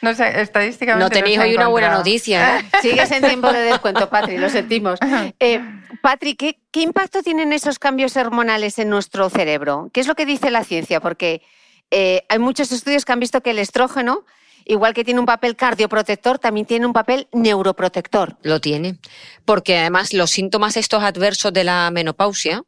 no 0.00 0.14
sé, 0.14 0.40
estadísticamente 0.40 1.04
No 1.04 1.10
tenéis 1.10 1.38
hoy 1.38 1.54
una 1.54 1.68
buena 1.68 1.90
noticia. 1.90 2.60
¿eh? 2.60 2.64
Sigues 2.82 3.10
en 3.10 3.24
tiempo 3.24 3.52
de 3.52 3.60
descuento, 3.62 4.08
Patri, 4.08 4.38
lo 4.38 4.48
sentimos. 4.48 4.98
Eh, 5.40 5.60
Patri, 6.02 6.34
¿qué, 6.36 6.58
qué 6.70 6.80
impacto 6.82 7.22
tienen 7.22 7.52
esos 7.52 7.78
cambios 7.78 8.16
hormonales 8.16 8.78
en 8.78 8.88
nuestro 8.90 9.28
cerebro? 9.28 9.90
¿Qué 9.92 10.00
es 10.00 10.06
lo 10.06 10.14
que 10.14 10.24
dice 10.26 10.50
la 10.50 10.64
ciencia? 10.64 11.00
Porque 11.00 11.42
eh, 11.90 12.24
hay 12.28 12.38
muchos 12.38 12.72
estudios 12.72 13.04
que 13.04 13.12
han 13.12 13.20
visto 13.20 13.40
que 13.40 13.50
el 13.50 13.58
estrógeno, 13.58 14.24
igual 14.64 14.94
que 14.94 15.04
tiene 15.04 15.20
un 15.20 15.26
papel 15.26 15.56
cardioprotector, 15.56 16.38
también 16.38 16.66
tiene 16.66 16.86
un 16.86 16.92
papel 16.92 17.28
neuroprotector. 17.32 18.36
Lo 18.42 18.60
tiene. 18.60 18.98
Porque 19.44 19.78
además 19.78 20.12
los 20.12 20.30
síntomas 20.30 20.76
estos 20.76 21.02
adversos 21.02 21.52
de 21.52 21.64
la 21.64 21.90
menopausia 21.90 22.64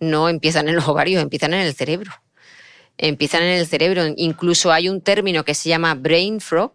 no 0.00 0.28
empiezan 0.28 0.68
en 0.68 0.76
los 0.76 0.88
ovarios, 0.88 1.22
empiezan 1.22 1.54
en 1.54 1.60
el 1.60 1.74
cerebro. 1.74 2.12
Empiezan 2.98 3.42
en 3.42 3.58
el 3.58 3.66
cerebro. 3.66 4.04
Incluso 4.16 4.72
hay 4.72 4.88
un 4.88 5.00
término 5.02 5.44
que 5.44 5.54
se 5.54 5.68
llama 5.68 5.94
brain 5.94 6.40
fog, 6.40 6.72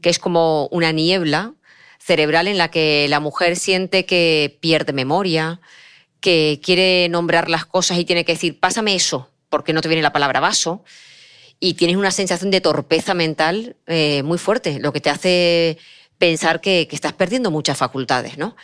que 0.00 0.10
es 0.10 0.18
como 0.18 0.66
una 0.68 0.92
niebla 0.92 1.54
cerebral 1.98 2.48
en 2.48 2.56
la 2.56 2.70
que 2.70 3.06
la 3.08 3.20
mujer 3.20 3.56
siente 3.56 4.06
que 4.06 4.56
pierde 4.60 4.92
memoria, 4.92 5.60
que 6.20 6.60
quiere 6.62 7.08
nombrar 7.10 7.50
las 7.50 7.66
cosas 7.66 7.98
y 7.98 8.04
tiene 8.04 8.24
que 8.24 8.32
decir, 8.32 8.58
pásame 8.58 8.94
eso, 8.94 9.30
porque 9.50 9.72
no 9.72 9.82
te 9.82 9.88
viene 9.88 10.02
la 10.02 10.12
palabra 10.12 10.40
vaso. 10.40 10.84
Y 11.60 11.74
tienes 11.74 11.96
una 11.96 12.10
sensación 12.10 12.50
de 12.50 12.60
torpeza 12.60 13.14
mental 13.14 13.76
eh, 13.86 14.22
muy 14.22 14.38
fuerte, 14.38 14.78
lo 14.78 14.92
que 14.92 15.00
te 15.00 15.10
hace 15.10 15.78
pensar 16.18 16.60
que, 16.60 16.88
estás 16.90 17.12
perdiendo 17.12 17.50
muchas 17.50 17.78
facultades, 17.78 18.38
¿no? 18.38 18.56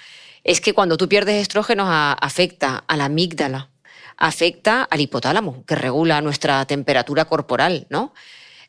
Es 0.42 0.61
que 0.61 0.74
cuando 0.74 0.97
tú 0.97 1.09
pierdes 1.09 1.40
estrógenos 1.40 1.88
afecta 1.88 2.84
a 2.86 2.97
la 2.97 3.07
amígdala, 3.07 3.70
afecta 4.16 4.82
al 4.82 5.01
hipotálamo, 5.01 5.64
que 5.64 5.74
regula 5.74 6.20
nuestra 6.20 6.64
temperatura 6.66 7.24
corporal, 7.24 7.86
¿no? 7.88 8.12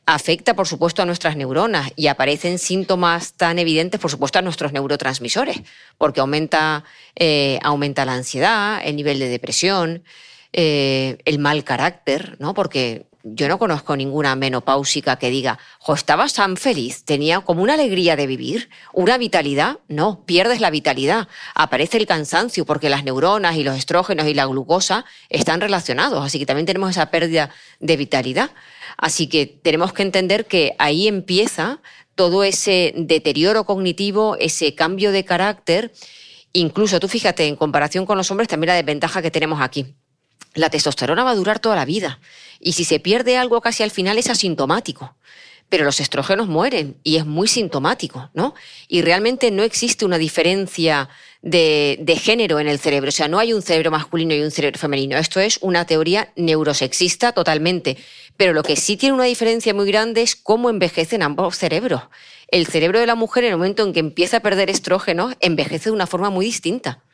Afecta, 0.07 0.53
por 0.53 0.67
supuesto, 0.67 1.01
a 1.01 1.05
nuestras 1.05 1.35
neuronas 1.35 1.91
y 1.95 2.07
aparecen 2.07 2.59
síntomas 2.59 3.33
tan 3.33 3.57
evidentes, 3.57 3.99
por 3.99 4.11
supuesto, 4.11 4.39
a 4.39 4.43
nuestros 4.43 4.71
neurotransmisores, 4.71 5.61
porque 5.97 6.21
aumenta, 6.21 6.83
eh, 7.15 7.59
aumenta 7.63 8.05
la 8.05 8.13
ansiedad, 8.13 8.81
el 8.85 8.95
nivel 8.95 9.17
de 9.19 9.29
depresión, 9.29 10.03
eh, 10.53 11.17
el 11.25 11.39
mal 11.39 11.63
carácter, 11.63 12.37
¿no? 12.39 12.53
Porque 12.53 13.07
yo 13.27 13.47
no 13.47 13.57
conozco 13.57 13.95
ninguna 13.95 14.35
menopáusica 14.35 15.15
que 15.15 15.31
diga, 15.31 15.57
jo, 15.79 15.95
estaba 15.95 16.27
tan 16.27 16.57
feliz, 16.57 17.05
tenía 17.05 17.39
como 17.39 17.63
una 17.63 17.73
alegría 17.73 18.15
de 18.15 18.27
vivir, 18.27 18.69
una 18.93 19.17
vitalidad. 19.17 19.79
No, 19.87 20.23
pierdes 20.27 20.61
la 20.61 20.69
vitalidad. 20.69 21.27
Aparece 21.55 21.97
el 21.97 22.05
cansancio 22.05 22.65
porque 22.65 22.87
las 22.87 23.03
neuronas 23.03 23.55
y 23.55 23.63
los 23.63 23.77
estrógenos 23.77 24.27
y 24.27 24.35
la 24.35 24.45
glucosa 24.45 25.05
están 25.29 25.59
relacionados. 25.59 26.23
Así 26.23 26.37
que 26.37 26.45
también 26.45 26.67
tenemos 26.67 26.91
esa 26.91 27.09
pérdida 27.09 27.49
de 27.79 27.97
vitalidad. 27.97 28.51
Así 28.95 29.25
que 29.25 29.47
tenemos 29.47 29.91
que 29.91 30.03
entender 30.03 30.45
que 30.45 30.75
ahí 30.77 31.07
empieza 31.07 31.81
todo 32.13 32.43
ese 32.43 32.93
deterioro 32.95 33.65
cognitivo, 33.65 34.37
ese 34.39 34.75
cambio 34.75 35.11
de 35.11 35.25
carácter. 35.25 35.91
Incluso 36.53 36.99
tú 36.99 37.07
fíjate, 37.07 37.47
en 37.47 37.55
comparación 37.55 38.05
con 38.05 38.19
los 38.19 38.29
hombres, 38.29 38.47
también 38.47 38.67
la 38.67 38.75
desventaja 38.75 39.23
que 39.23 39.31
tenemos 39.31 39.61
aquí 39.61 39.95
la 40.55 40.69
testosterona 40.69 41.23
va 41.23 41.31
a 41.31 41.35
durar 41.35 41.59
toda 41.59 41.75
la 41.75 41.85
vida. 41.85 42.19
Y 42.59 42.73
si 42.73 42.83
se 42.85 42.99
pierde 42.99 43.37
algo 43.37 43.61
casi 43.61 43.83
al 43.83 43.91
final 43.91 44.17
es 44.17 44.29
asintomático. 44.29 45.15
Pero 45.69 45.83
los 45.83 45.99
estrógenos 45.99 46.47
mueren 46.47 46.97
y 47.03 47.17
es 47.17 47.25
muy 47.25 47.47
sintomático, 47.47 48.29
¿no? 48.33 48.53
Y 48.87 49.01
realmente 49.01 49.49
no 49.51 49.63
existe 49.63 50.05
una 50.05 50.17
diferencia 50.17 51.09
de, 51.41 52.19
género 52.21 52.59
en 52.59 52.67
el 52.67 52.79
cerebro. 52.79 53.09
O 53.09 53.11
sea, 53.11 53.27
no 53.27 53.39
hay 53.39 53.51
un 53.51 53.61
cerebro 53.61 53.91
masculino 53.91 54.33
y 54.33 54.41
un 54.41 54.51
cerebro 54.51 54.79
femenino. 54.79 55.17
Esto 55.17 55.39
es 55.39 55.57
una 55.61 55.85
teoría 55.85 56.31
neurosexista 56.35 57.31
totalmente. 57.31 57.97
Pero 58.37 58.53
lo 58.53 58.63
que 58.63 58.75
sí 58.75 58.95
tiene 58.95 59.15
una 59.15 59.25
diferencia 59.25 59.73
muy 59.73 59.87
grande 59.87 60.21
es 60.21 60.35
cómo 60.35 60.69
envejecen 60.69 61.23
ambos 61.23 61.57
cerebros. 61.57 62.03
El 62.47 62.67
cerebro 62.67 62.99
de 62.99 63.07
la 63.07 63.15
mujer, 63.15 63.43
en 63.43 63.51
el 63.51 63.57
momento 63.57 63.83
en 63.83 63.93
que 63.93 63.99
empieza 63.99 64.37
a 64.37 64.41
perder 64.41 64.69
estrógenos, 64.69 65.35
envejece 65.39 65.89
de 65.89 65.95
una 65.95 66.07
forma 66.07 66.29
muy 66.29 66.45
distinta. 66.45 67.04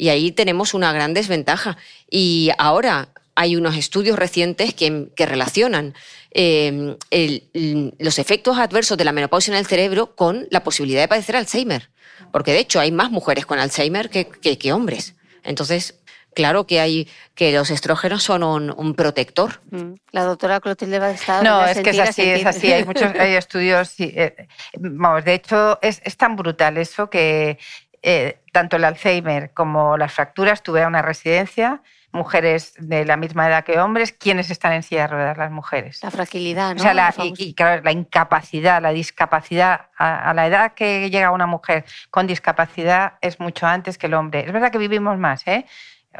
Y 0.00 0.08
ahí 0.08 0.32
tenemos 0.32 0.72
una 0.72 0.94
gran 0.94 1.12
desventaja. 1.12 1.76
Y 2.10 2.50
ahora 2.56 3.10
hay 3.34 3.54
unos 3.54 3.76
estudios 3.76 4.18
recientes 4.18 4.72
que, 4.72 5.08
que 5.14 5.26
relacionan 5.26 5.94
eh, 6.32 6.96
el- 7.10 7.94
los 7.98 8.18
efectos 8.18 8.56
adversos 8.56 8.96
de 8.96 9.04
la 9.04 9.12
menopausia 9.12 9.52
en 9.52 9.58
el 9.58 9.66
cerebro 9.66 10.16
con 10.16 10.46
la 10.50 10.64
posibilidad 10.64 11.02
de 11.02 11.08
padecer 11.08 11.36
Alzheimer. 11.36 11.90
Porque 12.32 12.52
de 12.52 12.60
hecho 12.60 12.80
hay 12.80 12.92
más 12.92 13.10
mujeres 13.10 13.44
con 13.44 13.58
Alzheimer 13.58 14.08
que, 14.08 14.26
que- 14.26 14.56
que 14.56 14.72
hombres. 14.72 15.16
Entonces, 15.42 16.00
claro 16.34 16.66
que 16.66 16.80
hay 16.80 17.06
que 17.34 17.52
los 17.52 17.70
estrógenos 17.70 18.22
son 18.22 18.42
un, 18.42 18.70
un 18.74 18.94
protector. 18.94 19.60
Mm. 19.70 19.94
La 20.12 20.24
doctora 20.24 20.60
Clotilde 20.60 20.98
va 20.98 21.08
a 21.08 21.12
estar. 21.12 21.44
No, 21.44 21.62
es 21.66 21.78
que 21.80 21.90
es 21.90 21.98
así, 21.98 22.22
es 22.22 22.46
así. 22.46 22.72
Hay 22.72 22.84
muchos 22.86 23.10
hay 23.18 23.34
estudios. 23.44 23.92
eh, 23.98 24.46
vamos, 24.78 25.26
de 25.26 25.34
hecho, 25.34 25.78
es, 25.82 26.00
es 26.04 26.16
tan 26.16 26.36
brutal 26.36 26.78
eso 26.78 27.10
que 27.10 27.58
eh, 28.02 28.40
tanto 28.52 28.76
el 28.76 28.84
Alzheimer 28.84 29.52
como 29.52 29.96
las 29.96 30.12
fracturas, 30.12 30.62
tuve 30.62 30.86
una 30.86 31.02
residencia, 31.02 31.82
mujeres 32.12 32.74
de 32.78 33.04
la 33.04 33.16
misma 33.16 33.48
edad 33.48 33.64
que 33.64 33.78
hombres, 33.78 34.12
¿quiénes 34.12 34.50
están 34.50 34.72
en 34.72 34.82
silla 34.82 35.02
de 35.02 35.06
ruedas? 35.08 35.38
Las 35.38 35.50
mujeres. 35.50 36.02
La 36.02 36.10
fragilidad, 36.10 36.74
¿no? 36.74 36.80
O 36.80 36.82
sea, 36.82 36.94
la, 36.94 37.14
y, 37.18 37.34
y, 37.36 37.54
claro, 37.54 37.82
la 37.82 37.92
incapacidad, 37.92 38.82
la 38.82 38.90
discapacidad, 38.90 39.88
a, 39.96 40.30
a 40.30 40.34
la 40.34 40.46
edad 40.46 40.74
que 40.74 41.08
llega 41.10 41.30
una 41.30 41.46
mujer 41.46 41.84
con 42.10 42.26
discapacidad 42.26 43.14
es 43.20 43.38
mucho 43.38 43.66
antes 43.66 43.98
que 43.98 44.06
el 44.06 44.14
hombre. 44.14 44.40
Es 44.46 44.52
verdad 44.52 44.72
que 44.72 44.78
vivimos 44.78 45.18
más, 45.18 45.46
¿eh? 45.46 45.66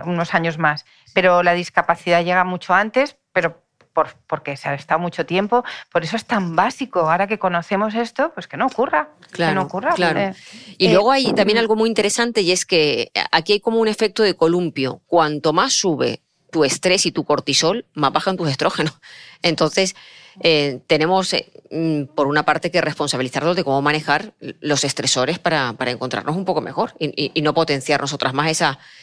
unos 0.04 0.34
años 0.34 0.58
más, 0.58 0.86
pero 1.14 1.42
la 1.42 1.52
discapacidad 1.52 2.22
llega 2.22 2.44
mucho 2.44 2.74
antes, 2.74 3.16
pero 3.32 3.62
por- 3.92 4.14
porque 4.26 4.56
se 4.56 4.68
ha 4.68 4.74
estado 4.74 5.00
mucho 5.00 5.26
tiempo. 5.26 5.64
Por 5.92 6.04
eso 6.04 6.16
es 6.16 6.24
tan 6.24 6.54
básico, 6.56 7.00
ahora 7.00 7.26
que 7.26 7.38
conocemos 7.38 7.94
esto, 7.94 8.32
pues 8.34 8.46
que 8.46 8.56
no 8.56 8.66
ocurra. 8.66 9.10
que 9.32 9.52
no 9.52 9.62
ocurra. 9.62 9.92
claro. 9.94 10.20
Eh, 10.20 10.34
Y 10.78 10.86
Eh, 10.88 10.92
luego 10.92 11.10
hay 11.12 11.32
también 11.32 11.58
algo 11.58 11.76
muy 11.76 11.88
interesante 11.88 12.40
y 12.42 12.52
es 12.52 12.64
que 12.64 13.10
aquí 13.30 13.54
hay 13.54 13.60
como 13.60 13.78
un 13.80 13.88
efecto 13.88 14.22
de 14.22 14.34
columpio. 14.34 15.02
Cuanto 15.06 15.52
más 15.52 15.72
sube 15.72 16.22
tu 16.50 16.64
estrés 16.64 17.06
y 17.06 17.12
tu 17.12 17.24
cortisol, 17.24 17.86
más 17.94 18.12
bajan 18.12 18.36
tus 18.36 18.48
estrógenos. 18.50 18.98
Entonces, 19.42 19.94
eh, 20.42 20.80
tenemos, 20.86 21.32
eh, 21.34 21.50
mm, 21.70 22.14
por 22.14 22.26
una 22.26 22.44
parte, 22.44 22.70
que 22.70 22.80
responsabilizarnos 22.80 23.56
de 23.56 23.64
cómo 23.64 23.82
manejar 23.82 24.34
los 24.60 24.84
estresores 24.84 25.38
para, 25.38 25.76
encontrarnos 25.86 26.36
un 26.36 26.44
poco 26.44 26.60
mejor 26.60 26.94
y, 26.98 27.40
no 27.42 27.54
potenciar 27.54 28.00
nosotras 28.00 28.34
más 28.34 28.50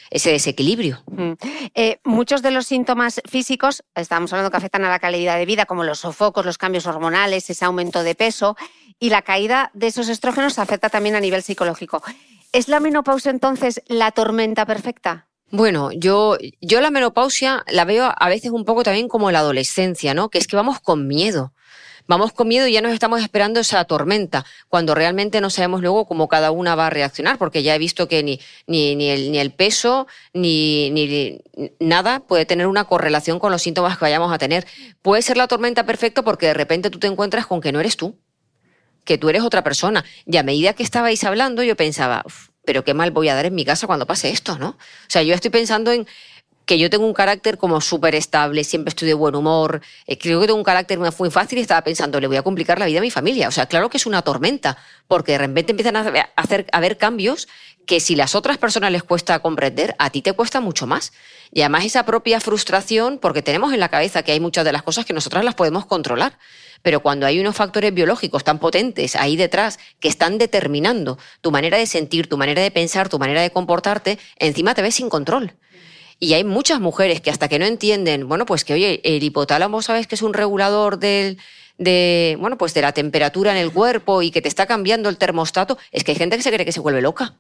ese 0.10 0.32
desequilibrio. 0.32 1.04
Mm. 1.08 1.34
Eh, 1.76 2.00
muchos 2.04 2.42
de 2.42 2.52
los 2.52 2.66
síntomas 2.66 3.22
físicos, 3.30 3.84
estamos 3.96 4.34
hablando 4.34 4.52
que 4.52 4.58
afectan 4.58 4.84
a 4.86 4.90
la 4.90 5.00
calidad 5.00 5.38
de 5.38 5.46
vida, 5.46 5.66
como 5.66 5.84
los 5.84 6.00
sofocos, 6.00 6.46
los 6.46 6.58
cambios 6.58 6.88
hormonales, 6.88 7.50
ese 7.50 7.66
aumento 7.66 8.04
de 8.04 8.16
peso, 8.16 8.58
y 9.00 9.10
la 9.10 9.22
caída 9.22 9.70
de 9.74 9.88
esos 9.88 10.10
estrógenos 10.10 10.58
afecta 10.60 10.90
también 10.90 11.16
a 11.16 11.20
nivel 11.20 11.44
psicológico. 11.44 12.02
¿Es 12.52 12.68
la 12.68 12.80
menopausia 12.80 13.30
entonces 13.30 13.82
la 13.88 14.12
tormenta 14.12 14.66
perfecta? 14.66 15.28
Bueno, 15.50 15.92
yo, 15.94 16.38
yo 16.60 16.82
la 16.82 16.92
menopausia 16.92 17.64
la 17.72 17.86
veo 17.86 18.12
a 18.16 18.30
veces 18.30 18.52
un 18.52 18.66
poco 18.66 18.84
también 18.84 19.08
como 19.08 19.32
la 19.32 19.40
adolescencia, 19.40 20.14
¿no? 20.14 20.30
Que 20.30 20.40
es 20.40 20.48
que 20.48 20.58
vamos 20.58 20.82
con 20.82 21.08
miedo. 21.08 21.54
Vamos 22.06 22.32
con 22.32 22.48
miedo 22.48 22.68
y 22.68 22.72
ya 22.72 22.82
nos 22.82 22.94
estamos 22.94 23.22
esperando 23.22 23.60
esa 23.60 23.84
tormenta, 23.84 24.46
cuando 24.70 24.96
realmente 24.96 25.42
no 25.42 25.50
sabemos 25.50 25.82
luego 25.82 26.06
cómo 26.06 26.30
cada 26.30 26.52
una 26.52 26.74
va 26.74 26.88
a 26.88 26.90
reaccionar, 26.90 27.38
porque 27.38 27.64
ya 27.64 27.76
he 27.76 27.80
visto 27.80 28.08
que 28.08 28.24
ni, 28.24 28.40
ni, 28.66 28.96
ni, 28.96 29.10
el, 29.10 29.30
ni 29.30 29.40
el 29.40 29.52
peso 29.52 30.08
ni, 30.34 30.90
ni 30.92 31.42
nada 31.82 32.22
puede 32.22 32.46
tener 32.46 32.68
una 32.68 32.86
correlación 32.86 33.40
con 33.40 33.52
los 33.52 33.62
síntomas 33.62 33.98
que 33.98 34.06
vayamos 34.06 34.32
a 34.32 34.38
tener. 34.38 34.66
Puede 35.02 35.22
ser 35.22 35.36
la 35.36 35.48
tormenta 35.48 35.86
perfecta 35.86 36.22
porque 36.22 36.46
de 36.46 36.54
repente 36.54 36.90
tú 36.90 36.98
te 36.98 37.08
encuentras 37.08 37.46
con 37.46 37.60
que 37.60 37.74
no 37.74 37.82
eres 37.82 37.98
tú, 37.98 38.18
que 39.04 39.18
tú 39.18 39.28
eres 39.28 39.42
otra 39.44 39.64
persona. 39.64 40.06
Y 40.26 40.38
a 40.38 40.44
medida 40.44 40.72
que 40.74 40.84
estabais 40.84 41.26
hablando, 41.26 41.62
yo 41.62 41.76
pensaba, 41.76 42.24
"Uf, 42.26 42.50
pero 42.68 42.84
qué 42.84 42.94
mal 42.94 43.12
voy 43.12 43.30
a 43.30 43.34
dar 43.36 43.46
en 43.46 43.56
mi 43.56 43.64
casa 43.64 43.88
cuando 43.88 44.06
pase 44.06 44.30
esto, 44.30 44.60
¿no? 44.60 44.72
O 44.72 44.76
sea, 45.08 45.24
yo 45.24 45.34
estoy 45.34 45.50
pensando 45.50 45.90
en 45.94 46.06
que 46.66 46.78
yo 46.78 46.90
tengo 46.90 47.06
un 47.06 47.14
carácter 47.14 47.58
como 47.58 47.80
súper 47.80 48.14
estable, 48.14 48.66
siempre 48.66 48.90
estoy 48.90 49.08
de 49.08 49.14
buen 49.14 49.36
humor, 49.36 49.82
eh, 50.06 50.18
creo 50.18 50.42
que 50.42 50.48
tengo 50.48 50.60
un 50.60 50.66
carácter 50.66 51.00
muy 51.00 51.32
fácil 51.32 51.60
y 51.60 51.62
estaba 51.62 51.82
pensando, 51.82 52.20
le 52.20 52.28
voy 52.28 52.36
a 52.36 52.42
complicar 52.42 52.78
la 52.78 52.86
vida 52.88 53.00
a 53.00 53.02
mi 53.02 53.10
familia. 53.10 53.48
O 53.48 53.52
sea, 53.52 53.68
claro 53.68 53.90
que 53.90 53.96
es 53.96 54.06
una 54.06 54.22
tormenta, 54.22 54.78
porque 55.08 55.32
de 55.32 55.38
repente 55.38 55.72
empiezan 55.72 55.96
a 55.96 56.02
hacer- 56.36 56.68
a 56.70 56.78
haber 56.78 56.98
cambios 56.98 57.48
que 57.86 58.02
si 58.02 58.18
las 58.18 58.36
otras 58.36 58.58
personas 58.58 58.92
les 58.92 59.04
cuesta 59.04 59.40
comprender, 59.40 59.96
a 59.98 60.10
ti 60.10 60.22
te 60.22 60.34
cuesta 60.34 60.60
mucho 60.60 60.86
más. 60.88 61.14
Y 61.52 61.62
además 61.62 61.86
esa 61.86 62.06
propia 62.06 62.40
frustración, 62.40 63.20
porque 63.20 63.42
tenemos 63.42 63.74
en 63.74 63.80
la 63.80 63.90
cabeza 63.90 64.24
que 64.24 64.32
hay 64.32 64.40
muchas 64.40 64.66
de 64.66 64.72
las 64.72 64.84
cosas 64.84 65.06
que 65.06 65.14
nosotras 65.14 65.46
las 65.46 65.56
podemos 65.56 65.86
controlar. 65.86 66.38
Pero 66.82 67.02
cuando 67.02 67.26
hay 67.26 67.40
unos 67.40 67.56
factores 67.56 67.94
biológicos 67.94 68.44
tan 68.44 68.60
potentes 68.60 69.16
ahí 69.16 69.36
detrás 69.36 69.80
que 70.00 70.08
están 70.08 70.38
determinando 70.38 71.18
tu 71.42 71.52
manera 71.52 71.78
de 71.78 71.88
sentir, 71.88 72.28
tu 72.28 72.38
manera 72.38 72.62
de 72.62 72.72
pensar, 72.72 73.10
tu 73.10 73.20
manera 73.20 73.42
de 73.42 73.50
comportarte, 73.52 74.20
encima 74.38 74.76
te 74.76 74.82
ves 74.82 74.96
sin 74.96 75.10
control. 75.10 75.56
Y 76.20 76.34
hay 76.34 76.44
muchas 76.44 76.80
mujeres 76.80 77.22
que 77.22 77.30
hasta 77.30 77.48
que 77.48 77.60
no 77.60 77.66
entienden, 77.66 78.28
bueno, 78.28 78.46
pues 78.46 78.64
que 78.64 78.74
oye, 78.74 79.02
el 79.04 79.24
hipotálamo 79.24 79.82
sabes 79.82 80.08
que 80.08 80.16
es 80.16 80.22
un 80.22 80.34
regulador 80.34 80.98
del, 80.98 81.38
de, 81.78 82.38
bueno, 82.40 82.58
pues 82.58 82.74
de 82.74 82.82
la 82.82 82.92
temperatura 82.92 83.52
en 83.52 83.58
el 83.58 83.72
cuerpo 83.72 84.22
y 84.22 84.32
que 84.32 84.42
te 84.42 84.48
está 84.48 84.66
cambiando 84.66 85.10
el 85.10 85.18
termostato, 85.18 85.78
es 85.92 86.04
que 86.04 86.12
hay 86.12 86.18
gente 86.18 86.38
que 86.38 86.44
se 86.44 86.52
cree 86.52 86.66
que 86.66 86.72
se 86.72 86.80
vuelve 86.80 87.02
loca. 87.02 87.36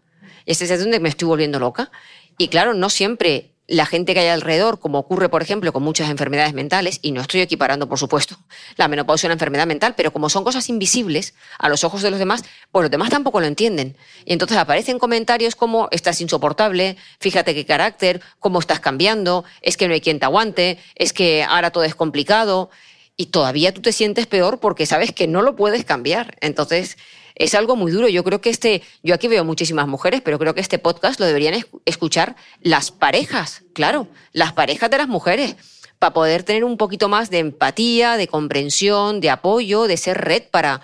Este 0.45 0.65
es 0.65 0.79
donde 0.79 0.99
me 0.99 1.09
estoy 1.09 1.27
volviendo 1.27 1.59
loca. 1.59 1.91
Y 2.37 2.47
claro, 2.49 2.73
no 2.73 2.89
siempre 2.89 3.56
la 3.67 3.85
gente 3.85 4.13
que 4.13 4.21
hay 4.21 4.27
alrededor, 4.29 4.79
como 4.79 4.97
ocurre, 4.97 5.27
por 5.27 5.41
ejemplo, 5.41 5.73
con 5.73 5.83
muchas 5.83 6.09
enfermedades 6.09 6.53
mentales, 6.53 6.99
y 7.01 7.11
no 7.11 7.21
estoy 7.21 7.41
equiparando, 7.41 7.89
por 7.89 7.99
supuesto, 7.99 8.37
la 8.77 8.87
menopausia 8.87 9.27
a 9.27 9.29
una 9.29 9.33
enfermedad 9.33 9.67
mental, 9.67 9.93
pero 9.95 10.11
como 10.13 10.29
son 10.29 10.45
cosas 10.45 10.69
invisibles 10.69 11.33
a 11.59 11.67
los 11.67 11.83
ojos 11.83 12.01
de 12.01 12.09
los 12.09 12.19
demás, 12.19 12.43
pues 12.71 12.83
los 12.83 12.91
demás 12.91 13.09
tampoco 13.09 13.41
lo 13.41 13.45
entienden. 13.45 13.97
Y 14.25 14.33
entonces 14.33 14.57
aparecen 14.57 14.99
comentarios 14.99 15.55
como 15.55 15.89
estás 15.91 16.21
insoportable, 16.21 16.95
fíjate 17.19 17.53
qué 17.53 17.65
carácter, 17.65 18.21
cómo 18.39 18.59
estás 18.59 18.79
cambiando, 18.79 19.43
es 19.61 19.75
que 19.75 19.87
no 19.87 19.93
hay 19.93 20.01
quien 20.01 20.19
te 20.19 20.25
aguante, 20.25 20.79
es 20.95 21.11
que 21.11 21.43
ahora 21.43 21.71
todo 21.71 21.83
es 21.83 21.93
complicado, 21.93 22.69
y 23.17 23.27
todavía 23.27 23.73
tú 23.73 23.81
te 23.81 23.91
sientes 23.91 24.27
peor 24.27 24.59
porque 24.59 24.85
sabes 24.85 25.11
que 25.11 25.27
no 25.27 25.41
lo 25.41 25.55
puedes 25.55 25.83
cambiar. 25.83 26.37
Entonces, 26.39 26.97
es 27.39 27.55
algo 27.55 27.75
muy 27.75 27.91
duro. 27.91 28.07
Yo 28.07 28.23
creo 28.23 28.41
que 28.41 28.49
este, 28.49 28.81
yo 29.03 29.15
aquí 29.15 29.27
veo 29.27 29.43
muchísimas 29.45 29.87
mujeres, 29.87 30.21
pero 30.23 30.37
creo 30.39 30.53
que 30.53 30.61
este 30.61 30.79
podcast 30.79 31.19
lo 31.19 31.25
deberían 31.25 31.53
es- 31.53 31.67
escuchar 31.85 32.35
las 32.61 32.91
parejas, 32.91 33.63
claro, 33.73 34.07
las 34.33 34.53
parejas 34.53 34.89
de 34.89 34.97
las 34.97 35.07
mujeres, 35.07 35.55
para 35.99 36.13
poder 36.13 36.43
tener 36.43 36.63
un 36.63 36.77
poquito 36.77 37.09
más 37.09 37.29
de 37.29 37.39
empatía, 37.39 38.17
de 38.17 38.27
comprensión, 38.27 39.19
de 39.21 39.29
apoyo, 39.29 39.87
de 39.87 39.97
ser 39.97 40.17
red 40.19 40.43
para, 40.51 40.81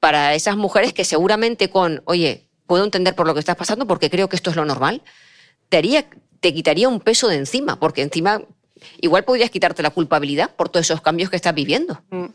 para 0.00 0.34
esas 0.34 0.56
mujeres 0.56 0.92
que 0.92 1.04
seguramente 1.04 1.68
con, 1.70 2.02
oye, 2.06 2.48
puedo 2.66 2.84
entender 2.84 3.14
por 3.14 3.26
lo 3.26 3.34
que 3.34 3.40
estás 3.40 3.56
pasando 3.56 3.86
porque 3.86 4.08
creo 4.10 4.28
que 4.28 4.36
esto 4.36 4.50
es 4.50 4.56
lo 4.56 4.64
normal, 4.64 5.02
te, 5.68 5.76
haría, 5.78 6.06
te 6.40 6.54
quitaría 6.54 6.88
un 6.88 7.00
peso 7.00 7.28
de 7.28 7.36
encima, 7.36 7.78
porque 7.78 8.02
encima 8.02 8.40
igual 9.00 9.24
podrías 9.24 9.50
quitarte 9.50 9.82
la 9.82 9.90
culpabilidad 9.90 10.50
por 10.56 10.68
todos 10.68 10.86
esos 10.86 11.00
cambios 11.00 11.30
que 11.30 11.36
estás 11.36 11.54
viviendo. 11.54 12.02
Mm. 12.10 12.26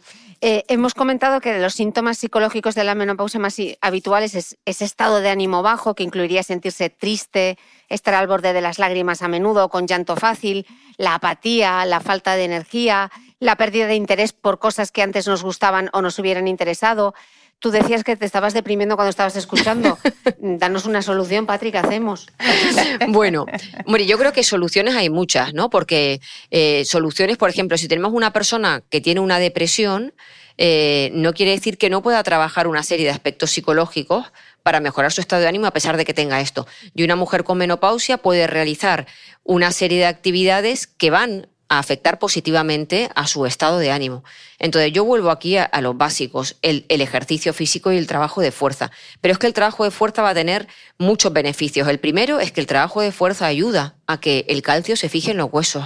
Eh, 0.41 0.63
hemos 0.69 0.93
comentado 0.93 1.41
que 1.41 1.51
de 1.51 1.59
los 1.59 1.73
síntomas 1.73 2.17
psicológicos 2.17 2.73
de 2.73 2.85
la 2.85 2.95
menopausia 2.95 3.41
más 3.41 3.57
habituales 3.81 4.35
es 4.35 4.57
ese 4.63 4.85
estado 4.85 5.19
de 5.19 5.29
ánimo 5.29 5.63
bajo, 5.63 5.95
que 5.95 6.03
incluiría 6.03 6.43
sentirse 6.43 6.89
triste, 6.89 7.57
estar 7.89 8.13
al 8.13 8.27
borde 8.27 8.53
de 8.53 8.61
las 8.61 8.79
lágrimas 8.79 9.21
a 9.21 9.27
menudo, 9.27 9.67
con 9.67 9.85
llanto 9.85 10.15
fácil, 10.15 10.65
la 10.95 11.15
apatía, 11.15 11.85
la 11.85 11.99
falta 11.99 12.35
de 12.35 12.45
energía, 12.45 13.11
la 13.39 13.57
pérdida 13.57 13.87
de 13.87 13.95
interés 13.95 14.31
por 14.31 14.59
cosas 14.59 14.91
que 14.91 15.01
antes 15.01 15.27
nos 15.27 15.43
gustaban 15.43 15.89
o 15.91 16.01
nos 16.01 16.17
hubieran 16.19 16.47
interesado. 16.47 17.13
Tú 17.59 17.71
decías 17.71 18.05
que 18.05 18.15
te 18.15 18.25
estabas 18.25 18.53
deprimiendo 18.53 18.95
cuando 18.95 19.09
estabas 19.09 19.35
escuchando. 19.35 19.97
Danos 20.39 20.85
una 20.85 21.01
solución, 21.01 21.45
Patrick, 21.45 21.73
¿qué 21.73 21.79
hacemos? 21.79 22.27
Bueno, 23.09 23.45
hombre, 23.85 24.05
yo 24.05 24.17
creo 24.17 24.31
que 24.31 24.43
soluciones 24.43 24.95
hay 24.95 25.09
muchas, 25.09 25.53
¿no? 25.53 25.69
Porque 25.69 26.21
eh, 26.51 26.83
soluciones, 26.85 27.37
por 27.37 27.49
ejemplo, 27.49 27.77
si 27.77 27.87
tenemos 27.87 28.13
una 28.13 28.31
persona 28.31 28.81
que 28.89 29.01
tiene 29.01 29.19
una 29.19 29.39
depresión, 29.39 30.13
eh, 30.57 31.11
no 31.13 31.33
quiere 31.33 31.51
decir 31.51 31.77
que 31.77 31.89
no 31.89 32.01
pueda 32.01 32.21
trabajar 32.23 32.67
una 32.67 32.83
serie 32.83 33.05
de 33.05 33.11
aspectos 33.11 33.51
psicológicos 33.51 34.31
para 34.63 34.79
mejorar 34.79 35.11
su 35.11 35.21
estado 35.21 35.41
de 35.41 35.47
ánimo 35.47 35.67
a 35.67 35.71
pesar 35.71 35.97
de 35.97 36.05
que 36.05 36.13
tenga 36.13 36.41
esto. 36.41 36.67
Y 36.93 37.03
una 37.03 37.15
mujer 37.15 37.43
con 37.43 37.57
menopausia 37.57 38.17
puede 38.17 38.47
realizar 38.47 39.07
una 39.43 39.71
serie 39.71 39.99
de 39.99 40.05
actividades 40.05 40.87
que 40.87 41.09
van 41.09 41.47
a 41.69 41.79
afectar 41.79 42.19
positivamente 42.19 43.09
a 43.15 43.27
su 43.27 43.45
estado 43.45 43.77
de 43.77 43.91
ánimo. 43.91 44.23
Entonces 44.57 44.91
yo 44.91 45.05
vuelvo 45.05 45.29
aquí 45.29 45.55
a, 45.57 45.69
los 45.81 45.95
básicos, 45.95 46.57
el, 46.61 46.85
el 46.89 47.01
ejercicio 47.01 47.53
físico 47.53 47.91
y 47.91 47.97
el 47.97 48.07
trabajo 48.07 48.41
de 48.41 48.51
fuerza. 48.51 48.91
Pero 49.21 49.31
es 49.31 49.37
que 49.37 49.47
el 49.47 49.53
trabajo 49.53 49.83
de 49.83 49.91
fuerza 49.91 50.21
va 50.23 50.31
a 50.31 50.33
tener 50.33 50.67
muchos 50.97 51.31
beneficios. 51.31 51.87
El 51.87 51.99
primero 51.99 52.39
es 52.39 52.51
que 52.51 52.59
el 52.59 52.67
trabajo 52.67 53.01
de 53.01 53.11
fuerza 53.11 53.45
ayuda 53.45 53.95
a 54.07 54.19
que 54.19 54.45
el 54.49 54.61
calcio 54.63 54.97
se 54.97 55.09
fije 55.09 55.31
en 55.31 55.37
los 55.37 55.49
huesos, 55.51 55.85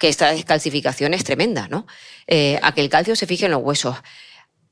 que 0.00 0.08
esta 0.08 0.32
descalcificación 0.32 1.12
es 1.12 1.24
tremenda, 1.24 1.68
¿no? 1.68 1.86
Eh, 2.26 2.58
a 2.62 2.72
que 2.72 2.80
el 2.80 2.88
calcio 2.88 3.14
se 3.14 3.26
fije 3.26 3.46
en 3.46 3.52
los 3.52 3.62
huesos 3.62 3.96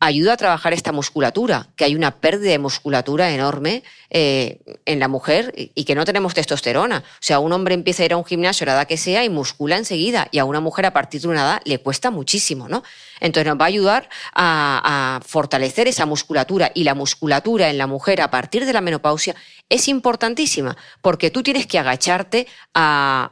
ayuda 0.01 0.35
a 0.35 0.37
trabajar 0.37 0.73
esta 0.73 0.93
musculatura, 0.93 1.69
que 1.77 1.85
hay 1.85 1.95
una 1.95 2.21
pérdida 2.21 2.51
de 2.51 2.59
musculatura 2.59 3.31
enorme 3.31 3.83
eh, 4.11 4.61
en 4.85 5.01
la 5.01 5.09
mujer 5.09 5.53
y 5.57 5.85
que 5.85 5.95
no 5.95 6.05
tenemos 6.05 6.35
testosterona. 6.35 6.99
O 6.99 7.21
sea, 7.21 7.39
un 7.39 7.53
hombre 7.53 7.75
empieza 7.75 8.03
a 8.03 8.07
ir 8.07 8.13
a 8.13 8.17
un 8.17 8.25
gimnasio 8.25 8.65
a 8.65 8.67
la 8.67 8.73
edad 8.75 8.87
que 8.87 8.97
sea 8.97 9.25
y 9.25 9.31
muscula 9.31 9.77
enseguida, 9.77 10.29
y 10.31 10.39
a 10.39 10.45
una 10.45 10.61
mujer 10.61 10.87
a 10.87 10.93
partir 10.93 11.21
de 11.23 11.29
una 11.29 11.43
edad 11.43 11.63
le 11.65 11.79
cuesta 11.79 12.11
muchísimo, 12.11 12.69
¿no? 12.69 12.83
Entonces 13.21 13.47
nos 13.47 13.59
va 13.59 13.65
a 13.65 13.69
ayudar 13.69 14.09
a, 14.35 15.21
fortalecer 15.25 15.89
esa 15.89 16.07
musculatura 16.07 16.71
y 16.75 16.85
la 16.85 16.95
musculatura 16.95 17.71
en 17.71 17.79
la 17.79 17.87
mujer 17.87 18.21
a 18.21 18.31
partir 18.31 18.67
de 18.67 18.73
la 18.73 18.81
menopausia 18.81 19.35
es 19.69 19.89
importantísima, 19.89 20.77
porque 21.01 21.31
tú 21.31 21.43
tienes 21.43 21.67
que 21.67 21.79
agacharte 21.79 22.47
a 22.75 23.31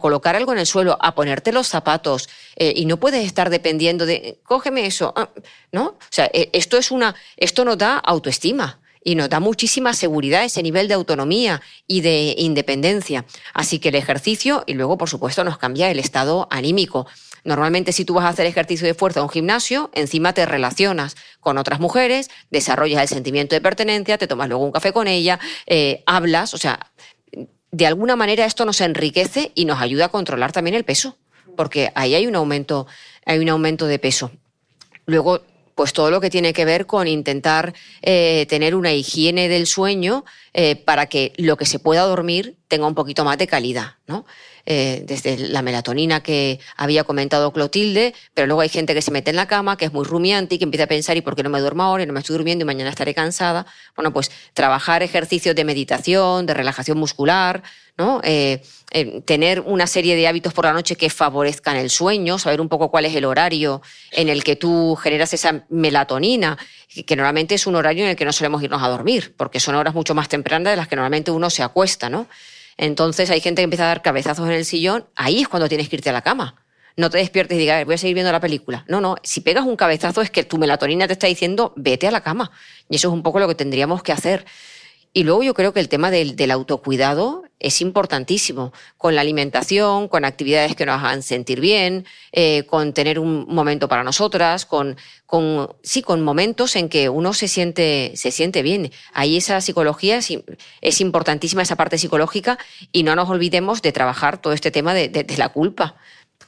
colocar 0.00 0.36
algo 0.36 0.52
en 0.52 0.58
el 0.58 0.66
suelo, 0.66 0.98
a 1.00 1.14
ponerte 1.14 1.52
los 1.52 1.68
zapatos, 1.68 2.28
eh, 2.60 2.74
y 2.76 2.86
no 2.86 2.98
puedes 2.98 3.24
estar 3.24 3.50
dependiendo 3.50 4.04
de, 4.04 4.40
cógeme 4.42 4.84
eso, 4.84 5.12
ah", 5.16 5.30
¿no? 5.70 5.84
O 5.86 6.10
sea, 6.10 6.28
eh, 6.32 6.50
esto, 6.52 6.76
es 6.76 6.90
una, 6.90 7.14
esto 7.36 7.64
nos 7.64 7.78
da 7.78 7.98
autoestima 7.98 8.80
y 9.04 9.14
nos 9.14 9.30
da 9.30 9.38
muchísima 9.38 9.94
seguridad 9.94 10.44
ese 10.44 10.62
nivel 10.62 10.88
de 10.88 10.94
autonomía 10.94 11.62
y 11.86 12.00
de 12.00 12.34
independencia. 12.36 13.24
Así 13.54 13.78
que 13.78 13.90
el 13.90 13.94
ejercicio, 13.94 14.64
y 14.66 14.74
luego, 14.74 14.98
por 14.98 15.08
supuesto, 15.08 15.44
nos 15.44 15.56
cambia 15.56 15.90
el 15.90 16.00
estado 16.00 16.48
anímico. 16.50 17.06
Normalmente 17.44 17.92
si 17.92 18.04
tú 18.04 18.14
vas 18.14 18.24
a 18.24 18.30
hacer 18.30 18.46
ejercicio 18.46 18.86
de 18.86 18.94
fuerza 18.94 19.20
a 19.20 19.22
un 19.22 19.30
gimnasio, 19.30 19.90
encima 19.94 20.32
te 20.32 20.44
relacionas 20.44 21.16
con 21.40 21.58
otras 21.58 21.78
mujeres, 21.78 22.28
desarrollas 22.50 23.02
el 23.02 23.08
sentimiento 23.08 23.54
de 23.54 23.60
pertenencia, 23.60 24.18
te 24.18 24.26
tomas 24.26 24.48
luego 24.48 24.64
un 24.64 24.72
café 24.72 24.92
con 24.92 25.06
ella, 25.06 25.38
eh, 25.66 26.02
hablas, 26.06 26.52
o 26.54 26.58
sea, 26.58 26.90
de 27.70 27.86
alguna 27.86 28.16
manera 28.16 28.44
esto 28.44 28.64
nos 28.64 28.80
enriquece 28.80 29.52
y 29.54 29.64
nos 29.64 29.80
ayuda 29.80 30.06
a 30.06 30.08
controlar 30.08 30.52
también 30.52 30.74
el 30.74 30.84
peso, 30.84 31.16
porque 31.58 31.90
ahí 31.96 32.14
hay 32.14 32.28
un 32.28 32.36
aumento, 32.36 32.86
hay 33.26 33.40
un 33.40 33.48
aumento 33.48 33.88
de 33.88 33.98
peso. 33.98 34.30
Luego, 35.06 35.42
pues 35.74 35.92
todo 35.92 36.08
lo 36.08 36.20
que 36.20 36.30
tiene 36.30 36.52
que 36.52 36.64
ver 36.64 36.86
con 36.86 37.08
intentar 37.08 37.74
eh, 38.00 38.46
tener 38.48 38.76
una 38.76 38.92
higiene 38.92 39.48
del 39.48 39.66
sueño 39.66 40.24
eh, 40.54 40.76
para 40.76 41.06
que 41.06 41.32
lo 41.36 41.56
que 41.56 41.64
se 41.64 41.80
pueda 41.80 42.02
dormir 42.02 42.54
tenga 42.68 42.86
un 42.86 42.94
poquito 42.94 43.24
más 43.24 43.38
de 43.38 43.48
calidad, 43.48 43.94
¿no? 44.06 44.24
Eh, 44.66 45.02
desde 45.06 45.36
la 45.48 45.62
melatonina 45.62 46.22
que 46.22 46.60
había 46.76 47.02
comentado 47.02 47.52
Clotilde, 47.52 48.14
pero 48.34 48.46
luego 48.46 48.60
hay 48.60 48.68
gente 48.68 48.94
que 48.94 49.02
se 49.02 49.10
mete 49.10 49.30
en 49.30 49.36
la 49.36 49.48
cama, 49.48 49.76
que 49.76 49.86
es 49.86 49.92
muy 49.92 50.04
rumiante 50.04 50.54
y 50.54 50.58
que 50.58 50.64
empieza 50.64 50.84
a 50.84 50.88
pensar, 50.88 51.16
¿y 51.16 51.22
por 51.22 51.34
qué 51.34 51.42
no 51.42 51.50
me 51.50 51.58
duermo 51.58 51.82
ahora 51.82 52.04
y 52.04 52.06
no 52.06 52.12
me 52.12 52.20
estoy 52.20 52.36
durmiendo 52.36 52.62
y 52.62 52.66
mañana 52.66 52.90
estaré 52.90 53.14
cansada? 53.14 53.66
Bueno, 53.96 54.12
pues 54.12 54.30
trabajar 54.54 55.02
ejercicios 55.02 55.56
de 55.56 55.64
meditación, 55.64 56.46
de 56.46 56.54
relajación 56.54 56.98
muscular, 56.98 57.64
¿no? 57.98 58.20
Eh, 58.22 58.62
eh, 58.92 59.20
tener 59.22 59.60
una 59.60 59.86
serie 59.86 60.16
de 60.16 60.28
hábitos 60.28 60.54
por 60.54 60.64
la 60.64 60.72
noche 60.72 60.96
que 60.96 61.10
favorezcan 61.10 61.76
el 61.76 61.90
sueño, 61.90 62.38
saber 62.38 62.60
un 62.60 62.68
poco 62.68 62.90
cuál 62.90 63.04
es 63.04 63.14
el 63.14 63.24
horario 63.24 63.82
en 64.12 64.28
el 64.28 64.44
que 64.44 64.56
tú 64.56 64.96
generas 64.96 65.34
esa 65.34 65.64
melatonina, 65.68 66.56
que 67.06 67.16
normalmente 67.16 67.56
es 67.56 67.66
un 67.66 67.74
horario 67.74 68.04
en 68.04 68.10
el 68.10 68.16
que 68.16 68.24
no 68.24 68.32
solemos 68.32 68.62
irnos 68.62 68.82
a 68.82 68.88
dormir, 68.88 69.34
porque 69.36 69.60
son 69.60 69.74
horas 69.74 69.94
mucho 69.94 70.14
más 70.14 70.28
tempranas 70.28 70.72
de 70.72 70.76
las 70.76 70.88
que 70.88 70.96
normalmente 70.96 71.32
uno 71.32 71.50
se 71.50 71.62
acuesta, 71.62 72.08
¿no? 72.08 72.28
Entonces 72.76 73.28
hay 73.30 73.40
gente 73.40 73.60
que 73.60 73.64
empieza 73.64 73.84
a 73.84 73.88
dar 73.88 74.02
cabezazos 74.02 74.46
en 74.46 74.54
el 74.54 74.64
sillón, 74.64 75.06
ahí 75.16 75.42
es 75.42 75.48
cuando 75.48 75.68
tienes 75.68 75.88
que 75.88 75.96
irte 75.96 76.10
a 76.10 76.12
la 76.12 76.22
cama. 76.22 76.54
No 76.96 77.10
te 77.10 77.18
despiertes 77.18 77.56
y 77.56 77.60
digas, 77.60 77.84
voy 77.84 77.94
a 77.94 77.98
seguir 77.98 78.14
viendo 78.14 78.32
la 78.32 78.40
película. 78.40 78.84
No, 78.88 79.00
no, 79.00 79.16
si 79.22 79.40
pegas 79.40 79.64
un 79.64 79.76
cabezazo 79.76 80.20
es 80.20 80.30
que 80.30 80.44
tu 80.44 80.58
melatonina 80.58 81.06
te 81.06 81.12
está 81.12 81.26
diciendo, 81.26 81.72
vete 81.76 82.08
a 82.08 82.10
la 82.10 82.22
cama. 82.22 82.50
Y 82.88 82.96
eso 82.96 83.08
es 83.08 83.14
un 83.14 83.22
poco 83.22 83.38
lo 83.38 83.46
que 83.46 83.54
tendríamos 83.54 84.02
que 84.02 84.12
hacer. 84.12 84.44
Y 85.12 85.24
luego 85.24 85.42
yo 85.42 85.54
creo 85.54 85.72
que 85.72 85.80
el 85.80 85.88
tema 85.88 86.10
del, 86.10 86.50
autocuidado 86.50 87.44
es 87.58 87.80
importantísimo, 87.80 88.72
con 88.96 89.14
la 89.14 89.22
alimentación, 89.22 90.06
con 90.06 90.24
actividades 90.24 90.76
que 90.76 90.86
nos 90.86 91.02
hagan 91.02 91.22
sentir 91.22 91.60
bien, 91.60 92.06
eh, 92.30 92.64
con 92.66 92.92
tener 92.92 93.18
un 93.18 93.46
momento 93.48 93.88
para 93.88 94.04
nosotras, 94.04 94.64
con, 94.64 94.96
sí, 95.82 96.02
con 96.02 96.22
momentos 96.22 96.76
en 96.76 96.88
que 96.88 97.08
uno 97.08 97.32
se 97.32 97.48
siente, 97.48 98.12
se 98.14 98.30
siente 98.30 98.62
bien. 98.62 98.92
Ahí 99.12 99.36
esa 99.36 99.60
psicología 99.60 100.18
es, 100.80 101.00
importantísima, 101.00 101.62
esa 101.62 101.76
parte 101.76 101.98
psicológica, 101.98 102.58
y 102.92 103.02
no 103.02 103.16
nos 103.16 103.28
olvidemos 103.28 103.82
de 103.82 103.92
trabajar 103.92 104.40
todo 104.40 104.52
este 104.52 104.70
tema 104.70 104.94
de 104.94 105.34
la 105.36 105.48
culpa 105.48 105.96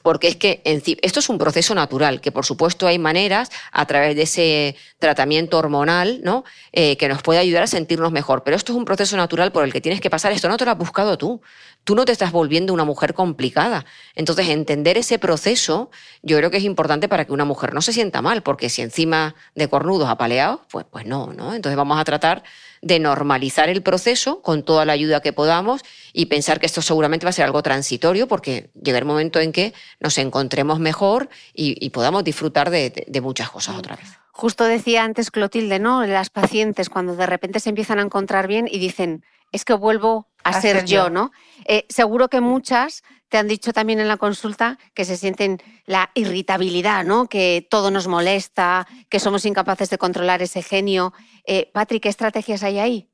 porque 0.02 0.28
es 0.28 0.36
que 0.36 0.62
esto 0.64 1.20
es 1.20 1.28
un 1.28 1.38
proceso 1.38 1.74
natural, 1.74 2.20
que 2.20 2.32
por 2.32 2.44
supuesto 2.44 2.86
hay 2.86 2.98
maneras 2.98 3.50
a 3.72 3.86
través 3.86 4.16
de 4.16 4.22
ese 4.22 4.76
tratamiento 4.98 5.58
hormonal 5.58 6.20
¿no? 6.22 6.44
Eh, 6.72 6.96
que 6.96 7.08
nos 7.08 7.22
puede 7.22 7.40
ayudar 7.40 7.62
a 7.64 7.66
sentirnos 7.66 8.12
mejor, 8.12 8.42
pero 8.42 8.56
esto 8.56 8.72
es 8.72 8.78
un 8.78 8.84
proceso 8.84 9.16
natural 9.16 9.52
por 9.52 9.64
el 9.64 9.72
que 9.72 9.80
tienes 9.80 10.00
que 10.00 10.10
pasar, 10.10 10.32
esto 10.32 10.48
no 10.48 10.56
te 10.56 10.64
lo 10.64 10.70
has 10.70 10.78
buscado 10.78 11.18
tú, 11.18 11.40
tú 11.84 11.94
no 11.94 12.04
te 12.04 12.12
estás 12.12 12.32
volviendo 12.32 12.72
una 12.72 12.84
mujer 12.84 13.14
complicada. 13.14 13.84
Entonces, 14.14 14.48
entender 14.48 14.98
ese 14.98 15.18
proceso 15.18 15.90
yo 16.22 16.36
creo 16.36 16.50
que 16.50 16.58
es 16.58 16.64
importante 16.64 17.08
para 17.08 17.24
que 17.24 17.32
una 17.32 17.44
mujer 17.44 17.74
no 17.74 17.82
se 17.82 17.92
sienta 17.92 18.22
mal, 18.22 18.42
porque 18.42 18.68
si 18.68 18.82
encima 18.82 19.34
de 19.54 19.68
cornudos 19.68 20.08
apaleados, 20.08 20.60
pues, 20.70 20.86
pues 20.90 21.06
no, 21.06 21.32
¿no? 21.32 21.54
Entonces 21.54 21.76
vamos 21.76 21.98
a 21.98 22.04
tratar 22.04 22.42
de 22.82 22.98
normalizar 22.98 23.68
el 23.68 23.82
proceso 23.82 24.40
con 24.42 24.62
toda 24.62 24.84
la 24.84 24.92
ayuda 24.92 25.20
que 25.20 25.32
podamos 25.32 25.82
y 26.12 26.26
pensar 26.26 26.60
que 26.60 26.66
esto 26.66 26.82
seguramente 26.82 27.26
va 27.26 27.30
a 27.30 27.32
ser 27.32 27.44
algo 27.44 27.62
transitorio 27.62 28.26
porque 28.26 28.70
llega 28.80 28.98
el 28.98 29.04
momento 29.04 29.38
en 29.40 29.52
que 29.52 29.74
nos 30.00 30.16
encontremos 30.18 30.78
mejor 30.80 31.28
y, 31.52 31.90
podamos 31.90 32.24
disfrutar 32.24 32.70
de, 32.70 33.20
muchas 33.22 33.50
cosas 33.50 33.76
otra 33.76 33.96
vez. 33.96 34.06
Justo 34.32 34.64
decía 34.64 35.04
antes 35.04 35.30
Clotilde, 35.30 35.78
¿no? 35.78 36.06
Las 36.06 36.30
pacientes 36.30 36.88
cuando 36.88 37.16
de 37.16 37.26
repente 37.26 37.60
se 37.60 37.68
empiezan 37.68 37.98
a 37.98 38.02
encontrar 38.02 38.46
bien 38.46 38.66
y 38.70 38.78
dicen, 38.78 39.24
es 39.52 39.64
que 39.64 39.74
vuelvo 39.74 40.28
a, 40.44 40.60
ser, 40.60 40.86
yo, 40.86 41.10
¿no? 41.10 41.32
Eh, 41.66 41.84
seguro 41.90 42.28
que 42.28 42.40
muchas 42.40 43.02
te 43.30 43.38
han 43.38 43.48
dicho 43.48 43.72
también 43.72 44.00
en 44.00 44.08
la 44.08 44.16
consulta 44.16 44.78
que 44.92 45.04
se 45.04 45.16
sienten 45.16 45.62
la 45.86 46.10
irritabilidad, 46.14 47.04
¿no? 47.04 47.28
Que 47.28 47.66
todo 47.70 47.90
nos 47.90 48.08
molesta, 48.08 48.86
que 49.08 49.20
somos 49.20 49.46
incapaces 49.46 49.88
de 49.88 49.98
controlar 49.98 50.42
ese 50.42 50.62
genio. 50.62 51.14
Eh, 51.46 51.70
Patrick, 51.72 52.02
¿qué 52.02 52.08
estrategias 52.08 52.64
hay 52.64 52.80
ahí? 52.80 53.08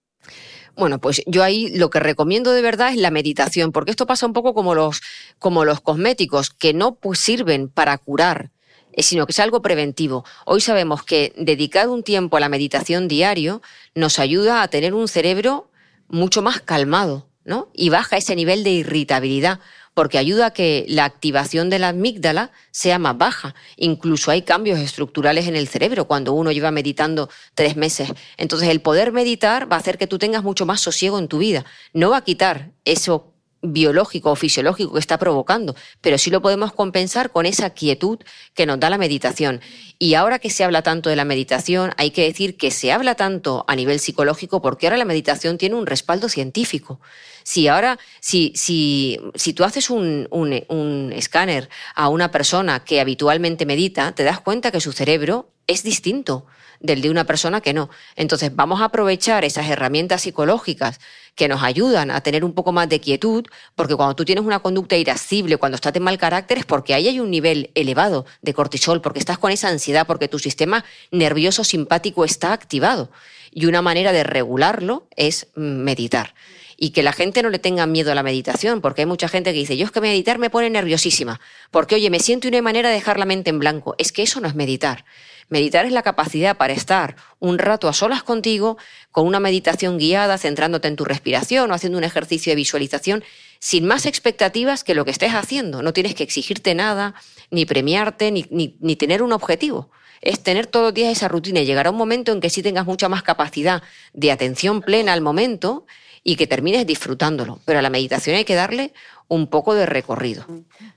Bueno, 0.74 1.00
pues 1.00 1.22
yo 1.26 1.42
ahí 1.42 1.68
lo 1.76 1.90
que 1.90 2.00
recomiendo 2.00 2.52
de 2.52 2.62
verdad 2.62 2.90
es 2.90 2.96
la 2.96 3.10
meditación, 3.10 3.72
porque 3.72 3.90
esto 3.90 4.06
pasa 4.06 4.26
un 4.26 4.32
poco 4.32 4.54
como 4.54 4.74
los, 4.74 5.02
como 5.38 5.64
los 5.66 5.80
cosméticos, 5.80 6.50
que 6.50 6.72
no 6.72 6.96
pues, 6.96 7.18
sirven 7.18 7.68
para 7.68 7.96
curar, 7.98 8.52
eh, 8.92 9.02
sino 9.02 9.26
que 9.26 9.32
es 9.32 9.40
algo 9.40 9.60
preventivo. 9.60 10.24
Hoy 10.46 10.62
sabemos 10.62 11.02
que 11.02 11.34
dedicar 11.36 11.88
un 11.90 12.02
tiempo 12.02 12.38
a 12.38 12.40
la 12.40 12.48
meditación 12.48 13.06
diario 13.06 13.60
nos 13.94 14.18
ayuda 14.18 14.62
a 14.62 14.68
tener 14.68 14.94
un 14.94 15.08
cerebro 15.08 15.70
mucho 16.08 16.40
más 16.40 16.60
calmado, 16.62 17.28
¿no? 17.44 17.68
Y 17.74 17.90
baja 17.90 18.16
ese 18.16 18.34
nivel 18.34 18.64
de 18.64 18.70
irritabilidad 18.70 19.60
porque 19.96 20.18
ayuda 20.18 20.48
a 20.48 20.50
que 20.52 20.84
la 20.90 21.06
activación 21.06 21.70
de 21.70 21.78
la 21.78 21.88
amígdala 21.88 22.52
sea 22.70 22.98
más 22.98 23.16
baja. 23.16 23.54
Incluso 23.76 24.30
hay 24.30 24.42
cambios 24.42 24.78
estructurales 24.78 25.48
en 25.48 25.56
el 25.56 25.68
cerebro 25.68 26.04
cuando 26.04 26.34
uno 26.34 26.52
lleva 26.52 26.70
meditando 26.70 27.30
tres 27.54 27.76
meses. 27.76 28.12
Entonces 28.36 28.68
el 28.68 28.82
poder 28.82 29.10
meditar 29.10 29.72
va 29.72 29.76
a 29.76 29.78
hacer 29.78 29.96
que 29.96 30.06
tú 30.06 30.18
tengas 30.18 30.42
mucho 30.42 30.66
más 30.66 30.82
sosiego 30.82 31.18
en 31.18 31.28
tu 31.28 31.38
vida. 31.38 31.64
No 31.94 32.10
va 32.10 32.18
a 32.18 32.24
quitar 32.24 32.72
eso 32.84 33.32
biológico 33.72 34.30
o 34.30 34.36
fisiológico 34.36 34.92
que 34.92 34.98
está 34.98 35.18
provocando, 35.18 35.74
pero 36.00 36.18
sí 36.18 36.30
lo 36.30 36.42
podemos 36.42 36.72
compensar 36.72 37.30
con 37.30 37.46
esa 37.46 37.70
quietud 37.70 38.18
que 38.54 38.66
nos 38.66 38.80
da 38.80 38.90
la 38.90 38.98
meditación. 38.98 39.60
Y 39.98 40.14
ahora 40.14 40.38
que 40.38 40.50
se 40.50 40.64
habla 40.64 40.82
tanto 40.82 41.10
de 41.10 41.16
la 41.16 41.24
meditación, 41.24 41.92
hay 41.96 42.10
que 42.10 42.24
decir 42.24 42.56
que 42.56 42.70
se 42.70 42.92
habla 42.92 43.14
tanto 43.14 43.64
a 43.68 43.76
nivel 43.76 44.00
psicológico 44.00 44.60
porque 44.60 44.86
ahora 44.86 44.98
la 44.98 45.04
meditación 45.04 45.58
tiene 45.58 45.74
un 45.74 45.86
respaldo 45.86 46.28
científico. 46.28 47.00
Si 47.42 47.68
ahora, 47.68 47.98
si, 48.20 48.52
si, 48.56 49.18
si 49.34 49.52
tú 49.52 49.64
haces 49.64 49.88
un, 49.88 50.26
un, 50.30 50.64
un 50.68 51.12
escáner 51.12 51.68
a 51.94 52.08
una 52.08 52.30
persona 52.30 52.84
que 52.84 53.00
habitualmente 53.00 53.66
medita, 53.66 54.12
te 54.12 54.24
das 54.24 54.40
cuenta 54.40 54.70
que 54.70 54.80
su 54.80 54.92
cerebro 54.92 55.48
es 55.66 55.82
distinto 55.82 56.46
del 56.80 57.00
de 57.00 57.10
una 57.10 57.24
persona 57.24 57.60
que 57.60 57.72
no. 57.72 57.90
Entonces 58.14 58.54
vamos 58.54 58.80
a 58.80 58.86
aprovechar 58.86 59.44
esas 59.44 59.68
herramientas 59.68 60.22
psicológicas 60.22 61.00
que 61.34 61.48
nos 61.48 61.62
ayudan 61.62 62.10
a 62.10 62.20
tener 62.22 62.44
un 62.44 62.54
poco 62.54 62.72
más 62.72 62.88
de 62.88 62.98
quietud, 62.98 63.44
porque 63.74 63.94
cuando 63.94 64.16
tú 64.16 64.24
tienes 64.24 64.44
una 64.44 64.60
conducta 64.60 64.96
irascible, 64.96 65.58
cuando 65.58 65.76
estás 65.76 65.92
de 65.92 66.00
mal 66.00 66.16
carácter, 66.18 66.58
es 66.58 66.64
porque 66.64 66.94
ahí 66.94 67.08
hay 67.08 67.20
un 67.20 67.30
nivel 67.30 67.70
elevado 67.74 68.24
de 68.40 68.54
cortisol, 68.54 69.02
porque 69.02 69.18
estás 69.18 69.38
con 69.38 69.52
esa 69.52 69.68
ansiedad, 69.68 70.06
porque 70.06 70.28
tu 70.28 70.38
sistema 70.38 70.84
nervioso 71.10 71.62
simpático 71.62 72.24
está 72.24 72.52
activado. 72.52 73.10
Y 73.52 73.66
una 73.66 73.82
manera 73.82 74.12
de 74.12 74.24
regularlo 74.24 75.06
es 75.16 75.48
meditar 75.54 76.34
y 76.76 76.90
que 76.90 77.02
la 77.02 77.12
gente 77.12 77.42
no 77.42 77.50
le 77.50 77.58
tenga 77.58 77.86
miedo 77.86 78.12
a 78.12 78.14
la 78.14 78.22
meditación, 78.22 78.80
porque 78.80 79.02
hay 79.02 79.06
mucha 79.06 79.28
gente 79.28 79.52
que 79.52 79.58
dice, 79.58 79.76
yo 79.76 79.86
es 79.86 79.90
que 79.90 80.00
meditar 80.00 80.38
me 80.38 80.50
pone 80.50 80.68
nerviosísima, 80.68 81.40
porque 81.70 81.94
oye, 81.94 82.10
me 82.10 82.20
siento 82.20 82.48
y 82.48 82.62
manera 82.62 82.90
de 82.90 82.96
dejar 82.96 83.18
la 83.18 83.24
mente 83.24 83.50
en 83.50 83.58
blanco. 83.58 83.94
Es 83.98 84.12
que 84.12 84.22
eso 84.22 84.40
no 84.40 84.48
es 84.48 84.54
meditar. 84.54 85.04
Meditar 85.48 85.86
es 85.86 85.92
la 85.92 86.02
capacidad 86.02 86.56
para 86.56 86.72
estar 86.72 87.16
un 87.38 87.58
rato 87.58 87.88
a 87.88 87.92
solas 87.92 88.22
contigo, 88.22 88.78
con 89.12 89.26
una 89.26 89.38
meditación 89.38 89.96
guiada, 89.98 90.38
centrándote 90.38 90.88
en 90.88 90.96
tu 90.96 91.04
respiración 91.04 91.70
o 91.70 91.74
haciendo 91.74 91.98
un 91.98 92.04
ejercicio 92.04 92.50
de 92.50 92.56
visualización, 92.56 93.22
sin 93.60 93.86
más 93.86 94.06
expectativas 94.06 94.82
que 94.82 94.94
lo 94.94 95.04
que 95.04 95.12
estés 95.12 95.32
haciendo. 95.32 95.82
No 95.82 95.92
tienes 95.92 96.14
que 96.14 96.24
exigirte 96.24 96.74
nada, 96.74 97.14
ni 97.50 97.64
premiarte, 97.64 98.32
ni, 98.32 98.46
ni, 98.50 98.96
tener 98.96 99.22
un 99.22 99.32
objetivo 99.32 99.90
es 100.22 100.42
tener 100.42 100.66
todos 100.66 100.86
los 100.86 100.94
días 100.94 101.12
esa 101.12 101.28
rutina 101.28 101.60
y 101.60 101.66
llegará 101.66 101.90
un 101.90 101.96
momento 101.96 102.32
en 102.32 102.40
que 102.40 102.50
sí 102.50 102.62
tengas 102.62 102.86
mucha 102.86 103.08
más 103.08 103.22
capacidad 103.22 103.82
de 104.14 104.32
atención 104.32 104.80
plena 104.80 105.12
al 105.12 105.20
momento 105.20 105.86
y 106.24 106.34
que 106.34 106.48
termines 106.48 106.86
disfrutándolo. 106.86 107.60
Pero 107.64 107.78
a 107.78 107.82
la 107.82 107.90
meditación 107.90 108.34
hay 108.34 108.44
que 108.44 108.56
darle 108.56 108.92
un 109.28 109.48
poco 109.48 109.74
de 109.74 109.86
recorrido. 109.86 110.44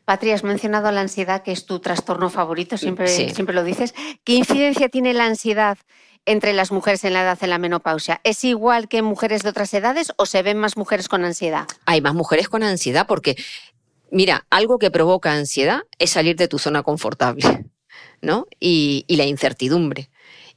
Patria, 0.06 0.36
has 0.36 0.44
mencionado 0.44 0.92
la 0.92 1.02
ansiedad, 1.02 1.44
que 1.44 1.52
es 1.52 1.66
tu 1.66 1.80
trastorno 1.80 2.30
favorito, 2.30 2.78
siempre, 2.78 3.08
siempre 3.08 3.56
lo 3.56 3.64
dices. 3.64 3.94
¿Qué 4.24 4.34
incidencia 4.34 4.90
tiene 4.90 5.14
la 5.14 5.26
ansiedad 5.26 5.78
entre 6.26 6.54
las 6.54 6.72
mujeres 6.72 7.04
en 7.04 7.14
la 7.14 7.24
edad 7.24 7.40
de 7.40 7.48
la 7.48 7.58
menopausia? 7.58 8.22
¿Es 8.24 8.44
igual 8.44 8.88
que 8.88 8.98
en 8.98 9.06
mujeres 9.06 9.44
de 9.44 9.50
otras 9.50 9.74
edades 9.74 10.14
o 10.18 10.26
se 10.26 10.44
ven 10.44 10.58
más 10.58 10.78
mujeres 10.78 11.08
con 11.08 11.26
ansiedad? 11.26 11.68
Hay 11.86 12.02
más 12.02 12.14
mujeres 12.14 12.50
con 12.50 12.64
ansiedad 12.64 13.08
porque, 13.08 13.36
mira, 14.12 14.46
algo 14.50 14.78
que 14.78 14.92
provoca 14.92 15.34
ansiedad 15.34 15.82
es 15.98 16.12
salir 16.12 16.36
de 16.36 16.48
tu 16.48 16.60
zona 16.60 16.84
confortable, 16.84 17.66
¿no? 18.22 18.46
Y, 18.60 19.06
y 19.08 19.16
la 19.16 19.26
incertidumbre. 19.26 20.10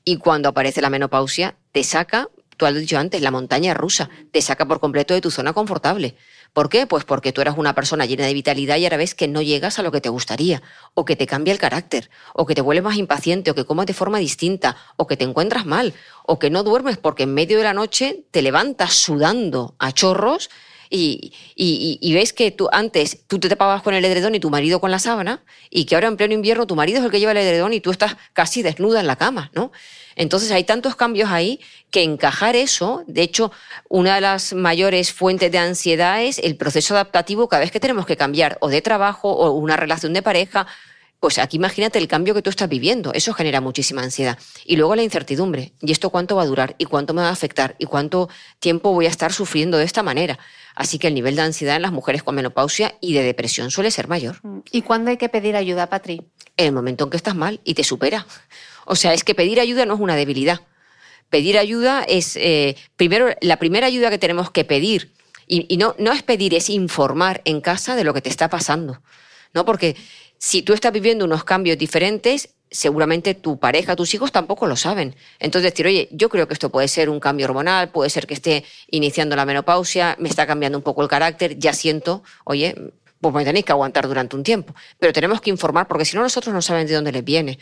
Y 0.04 0.18
cuando 0.18 0.48
aparece 0.48 0.82
la 0.82 0.90
menopausia, 0.90 1.56
te 1.70 1.84
saca 1.84 2.28
tú 2.62 2.66
has 2.66 2.74
dicho 2.74 2.96
antes, 2.96 3.20
la 3.22 3.32
montaña 3.32 3.74
rusa 3.74 4.08
te 4.30 4.40
saca 4.40 4.66
por 4.66 4.78
completo 4.78 5.14
de 5.14 5.20
tu 5.20 5.32
zona 5.32 5.52
confortable, 5.52 6.14
¿Por 6.52 6.68
qué? 6.68 6.86
Pues 6.86 7.04
porque 7.04 7.32
tú 7.32 7.40
eras 7.40 7.56
una 7.56 7.74
persona 7.74 8.04
llena 8.04 8.26
de 8.26 8.34
vitalidad 8.34 8.76
y 8.76 8.84
ahora 8.84 8.98
ves 8.98 9.14
que 9.14 9.26
no 9.26 9.40
llegas 9.40 9.78
a 9.78 9.82
lo 9.82 9.90
que 9.90 10.02
te 10.02 10.10
gustaría, 10.10 10.62
o 10.92 11.06
que 11.06 11.16
te 11.16 11.26
cambia 11.26 11.52
el 11.52 11.58
carácter, 11.58 12.10
o 12.34 12.44
que 12.44 12.54
te 12.54 12.60
vuelves 12.60 12.84
más 12.84 12.96
impaciente, 12.96 13.50
o 13.50 13.54
que 13.54 13.64
comes 13.64 13.86
de 13.86 13.94
forma 13.94 14.18
distinta, 14.18 14.76
o 14.96 15.06
que 15.06 15.16
te 15.16 15.24
encuentras 15.24 15.64
mal, 15.64 15.94
o 16.26 16.38
que 16.38 16.50
no 16.50 16.62
duermes 16.62 16.98
porque 16.98 17.22
en 17.22 17.32
medio 17.32 17.56
de 17.56 17.64
la 17.64 17.72
noche 17.72 18.24
te 18.30 18.42
levantas 18.42 18.92
sudando 18.92 19.74
a 19.78 19.92
chorros 19.92 20.50
y, 20.94 22.12
ves 22.14 22.32
que 22.32 22.50
tú 22.50 22.68
antes 22.70 23.24
tú 23.26 23.40
te 23.40 23.48
tapabas 23.48 23.82
con 23.82 23.94
el 23.94 24.04
edredón 24.04 24.34
y 24.34 24.40
tu 24.40 24.50
marido 24.50 24.80
con 24.80 24.90
la 24.90 24.98
sábana 24.98 25.42
y 25.70 25.86
que 25.86 25.94
ahora 25.94 26.08
en 26.08 26.16
pleno 26.16 26.34
invierno 26.34 26.66
tu 26.66 26.76
marido 26.76 26.98
es 26.98 27.04
el 27.04 27.10
que 27.10 27.18
lleva 27.18 27.32
el 27.32 27.38
edredón 27.38 27.72
y 27.72 27.80
tú 27.80 27.90
estás 27.90 28.16
casi 28.32 28.62
desnuda 28.62 29.00
en 29.00 29.06
la 29.06 29.16
cama, 29.16 29.50
¿no? 29.54 29.72
Entonces 30.14 30.50
hay 30.50 30.64
tantos 30.64 30.94
cambios 30.94 31.30
ahí 31.30 31.60
que 31.90 32.02
encajar 32.02 32.54
eso, 32.56 33.04
de 33.06 33.22
hecho, 33.22 33.50
una 33.88 34.16
de 34.16 34.20
las 34.20 34.52
mayores 34.52 35.12
fuentes 35.12 35.50
de 35.50 35.58
ansiedad 35.58 36.22
es 36.22 36.38
el 36.38 36.56
proceso 36.56 36.94
adaptativo 36.94 37.48
cada 37.48 37.60
vez 37.60 37.70
que 37.70 37.80
tenemos 37.80 38.04
que 38.04 38.16
cambiar 38.16 38.58
o 38.60 38.68
de 38.68 38.82
trabajo 38.82 39.30
o 39.30 39.52
una 39.52 39.76
relación 39.76 40.12
de 40.12 40.20
pareja. 40.20 40.66
Pues 41.20 41.38
aquí 41.38 41.56
imagínate 41.56 41.98
el 41.98 42.08
cambio 42.08 42.34
que 42.34 42.42
tú 42.42 42.50
estás 42.50 42.68
viviendo, 42.68 43.12
eso 43.14 43.32
genera 43.32 43.60
muchísima 43.60 44.02
ansiedad. 44.02 44.36
Y 44.66 44.76
luego 44.76 44.96
la 44.96 45.04
incertidumbre, 45.04 45.72
¿y 45.80 45.92
esto 45.92 46.10
cuánto 46.10 46.36
va 46.36 46.42
a 46.42 46.46
durar? 46.46 46.74
¿Y 46.78 46.84
cuánto 46.86 47.14
me 47.14 47.22
va 47.22 47.28
a 47.28 47.32
afectar? 47.32 47.76
¿Y 47.78 47.86
cuánto 47.86 48.28
tiempo 48.58 48.92
voy 48.92 49.06
a 49.06 49.08
estar 49.08 49.32
sufriendo 49.32 49.78
de 49.78 49.84
esta 49.84 50.02
manera? 50.02 50.38
Así 50.74 50.98
que 50.98 51.08
el 51.08 51.14
nivel 51.14 51.36
de 51.36 51.42
ansiedad 51.42 51.76
en 51.76 51.82
las 51.82 51.92
mujeres 51.92 52.22
con 52.22 52.34
menopausia 52.34 52.94
y 53.00 53.12
de 53.12 53.22
depresión 53.22 53.70
suele 53.70 53.90
ser 53.90 54.08
mayor. 54.08 54.40
¿Y 54.70 54.82
cuándo 54.82 55.10
hay 55.10 55.16
que 55.16 55.28
pedir 55.28 55.56
ayuda, 55.56 55.88
Patri? 55.88 56.22
En 56.56 56.66
el 56.66 56.72
momento 56.72 57.04
en 57.04 57.10
que 57.10 57.16
estás 57.16 57.34
mal 57.34 57.60
y 57.64 57.74
te 57.74 57.84
supera. 57.84 58.26
O 58.86 58.96
sea, 58.96 59.12
es 59.12 59.24
que 59.24 59.34
pedir 59.34 59.60
ayuda 59.60 59.86
no 59.86 59.94
es 59.94 60.00
una 60.00 60.16
debilidad. 60.16 60.60
Pedir 61.28 61.58
ayuda 61.58 62.02
es, 62.02 62.36
eh, 62.36 62.76
primero, 62.96 63.28
la 63.40 63.58
primera 63.58 63.86
ayuda 63.86 64.10
que 64.10 64.18
tenemos 64.18 64.50
que 64.50 64.64
pedir, 64.64 65.12
y, 65.46 65.76
no, 65.76 65.94
no 65.98 66.12
es 66.12 66.22
pedir, 66.22 66.54
es 66.54 66.70
informar 66.70 67.42
en 67.44 67.60
casa 67.60 67.94
de 67.94 68.04
lo 68.04 68.14
que 68.14 68.22
te 68.22 68.30
está 68.30 68.48
pasando. 68.48 69.02
¿no? 69.52 69.64
Porque 69.64 69.96
si 70.38 70.62
tú 70.62 70.72
estás 70.72 70.92
viviendo 70.92 71.24
unos 71.24 71.44
cambios 71.44 71.78
diferentes, 71.78 72.54
seguramente 72.72 73.34
tu 73.34 73.58
pareja, 73.58 73.94
tus 73.94 74.12
hijos 74.14 74.32
tampoco 74.32 74.66
lo 74.66 74.76
saben. 74.76 75.14
Entonces 75.38 75.70
decir, 75.70 75.86
oye, 75.86 76.08
yo 76.10 76.28
creo 76.28 76.48
que 76.48 76.54
esto 76.54 76.70
puede 76.70 76.88
ser 76.88 77.08
un 77.08 77.20
cambio 77.20 77.46
hormonal, 77.46 77.90
puede 77.90 78.10
ser 78.10 78.26
que 78.26 78.34
esté 78.34 78.64
iniciando 78.90 79.36
la 79.36 79.44
menopausia, 79.44 80.16
me 80.18 80.28
está 80.28 80.46
cambiando 80.46 80.78
un 80.78 80.82
poco 80.82 81.02
el 81.02 81.08
carácter, 81.08 81.58
ya 81.58 81.72
siento, 81.72 82.22
oye, 82.44 82.74
pues 83.20 83.34
me 83.34 83.44
tenéis 83.44 83.64
que 83.64 83.72
aguantar 83.72 84.08
durante 84.08 84.34
un 84.34 84.42
tiempo. 84.42 84.74
Pero 84.98 85.12
tenemos 85.12 85.40
que 85.40 85.50
informar 85.50 85.86
porque 85.86 86.04
si 86.04 86.16
no 86.16 86.22
nosotros 86.22 86.52
no 86.52 86.60
saben 86.60 86.86
de 86.86 86.94
dónde 86.94 87.12
les 87.12 87.24
viene. 87.24 87.58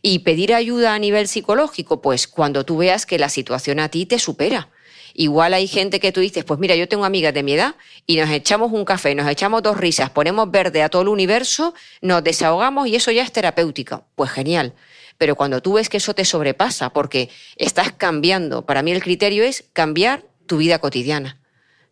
Y 0.00 0.20
pedir 0.20 0.54
ayuda 0.54 0.94
a 0.94 0.98
nivel 0.98 1.28
psicológico, 1.28 2.00
pues 2.00 2.26
cuando 2.26 2.64
tú 2.64 2.78
veas 2.78 3.06
que 3.06 3.18
la 3.18 3.28
situación 3.28 3.80
a 3.80 3.88
ti 3.88 4.06
te 4.06 4.18
supera. 4.18 4.68
Igual 5.14 5.54
hay 5.54 5.68
gente 5.68 6.00
que 6.00 6.12
tú 6.12 6.20
dices, 6.20 6.44
pues 6.44 6.60
mira, 6.60 6.74
yo 6.74 6.88
tengo 6.88 7.04
amigas 7.04 7.32
de 7.32 7.42
mi 7.42 7.52
edad 7.52 7.76
y 8.06 8.16
nos 8.16 8.28
echamos 8.30 8.72
un 8.72 8.84
café, 8.84 9.14
nos 9.14 9.28
echamos 9.28 9.62
dos 9.62 9.76
risas, 9.76 10.10
ponemos 10.10 10.50
verde 10.50 10.82
a 10.82 10.88
todo 10.88 11.02
el 11.02 11.08
universo, 11.08 11.72
nos 12.02 12.22
desahogamos 12.24 12.88
y 12.88 12.96
eso 12.96 13.12
ya 13.12 13.22
es 13.22 13.32
terapéutico. 13.32 14.04
Pues 14.16 14.30
genial. 14.30 14.74
Pero 15.16 15.36
cuando 15.36 15.62
tú 15.62 15.74
ves 15.74 15.88
que 15.88 15.98
eso 15.98 16.14
te 16.14 16.24
sobrepasa 16.24 16.90
porque 16.90 17.30
estás 17.56 17.92
cambiando, 17.92 18.66
para 18.66 18.82
mí 18.82 18.90
el 18.90 19.02
criterio 19.02 19.44
es 19.44 19.64
cambiar 19.72 20.24
tu 20.46 20.56
vida 20.56 20.80
cotidiana 20.80 21.38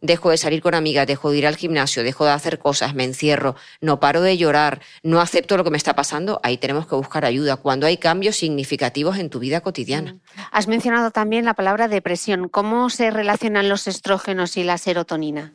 dejo 0.03 0.31
de 0.31 0.37
salir 0.37 0.61
con 0.61 0.75
amigas, 0.75 1.07
dejo 1.07 1.31
de 1.31 1.39
ir 1.39 1.47
al 1.47 1.57
gimnasio, 1.57 2.03
dejo 2.03 2.27
de 2.27 2.33
hacer 2.33 2.59
cosas, 2.59 2.95
me 2.95 3.05
encierro, 3.05 3.57
no 3.81 4.01
paro 4.01 4.21
de 4.21 4.37
llorar, 4.37 4.83
no 5.03 5.21
acepto 5.21 5.57
lo 5.57 5.65
que 5.65 5.71
me 5.71 5.79
está 5.79 5.95
pasando, 5.95 6.41
ahí 6.43 6.59
tenemos 6.59 6.87
que 6.87 6.97
buscar 6.97 7.25
ayuda 7.25 7.57
cuando 7.57 7.87
hay 7.87 7.97
cambios 7.97 8.37
significativos 8.37 9.17
en 9.19 9.31
tu 9.31 9.39
vida 9.39 9.61
cotidiana. 9.61 10.15
Mm. 10.15 10.21
Has 10.51 10.69
mencionado 10.69 11.11
también 11.13 11.45
la 11.45 11.55
palabra 11.55 11.89
depresión. 11.89 12.49
¿Cómo 12.49 12.91
se 12.91 13.11
relacionan 13.11 13.69
los 13.69 13.87
estrógenos 13.87 14.57
y 14.57 14.65
la 14.65 14.77
serotonina? 14.77 15.55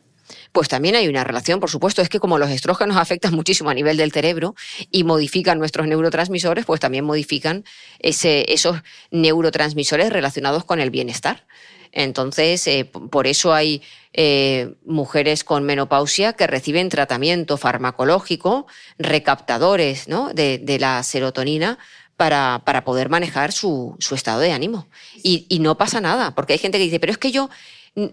Pues 0.52 0.68
también 0.68 0.94
hay 0.94 1.08
una 1.08 1.24
relación, 1.24 1.60
por 1.60 1.70
supuesto, 1.70 2.02
es 2.02 2.08
que 2.08 2.20
como 2.20 2.38
los 2.38 2.50
estrógenos 2.50 2.96
afectan 2.96 3.34
muchísimo 3.34 3.70
a 3.70 3.74
nivel 3.74 3.96
del 3.96 4.12
cerebro 4.12 4.54
y 4.90 5.04
modifican 5.04 5.58
nuestros 5.58 5.86
neurotransmisores, 5.86 6.64
pues 6.64 6.80
también 6.80 7.04
modifican 7.04 7.64
esos 7.98 8.76
neurotransmisores 9.10 10.12
relacionados 10.12 10.64
con 10.64 10.80
el 10.80 10.90
bienestar. 10.90 11.46
Entonces, 11.92 12.66
eh, 12.66 12.84
por 12.84 13.26
eso 13.26 13.52
hay 13.52 13.82
eh, 14.12 14.74
mujeres 14.84 15.44
con 15.44 15.64
menopausia 15.64 16.32
que 16.32 16.46
reciben 16.46 16.88
tratamiento 16.88 17.56
farmacológico, 17.56 18.66
recaptadores 18.98 20.06
de, 20.06 20.76
la 20.80 21.02
serotonina 21.02 21.78
para, 22.16 22.62
para 22.64 22.84
poder 22.84 23.08
manejar 23.08 23.52
su, 23.52 23.96
estado 24.10 24.40
de 24.40 24.52
ánimo. 24.52 24.88
Y, 25.22 25.46
y, 25.48 25.60
no 25.60 25.76
pasa 25.76 26.00
nada, 26.00 26.34
porque 26.34 26.54
hay 26.54 26.58
gente 26.58 26.78
que 26.78 26.84
dice, 26.84 27.00
pero 27.00 27.12
es 27.12 27.18
que 27.18 27.30
yo 27.30 27.48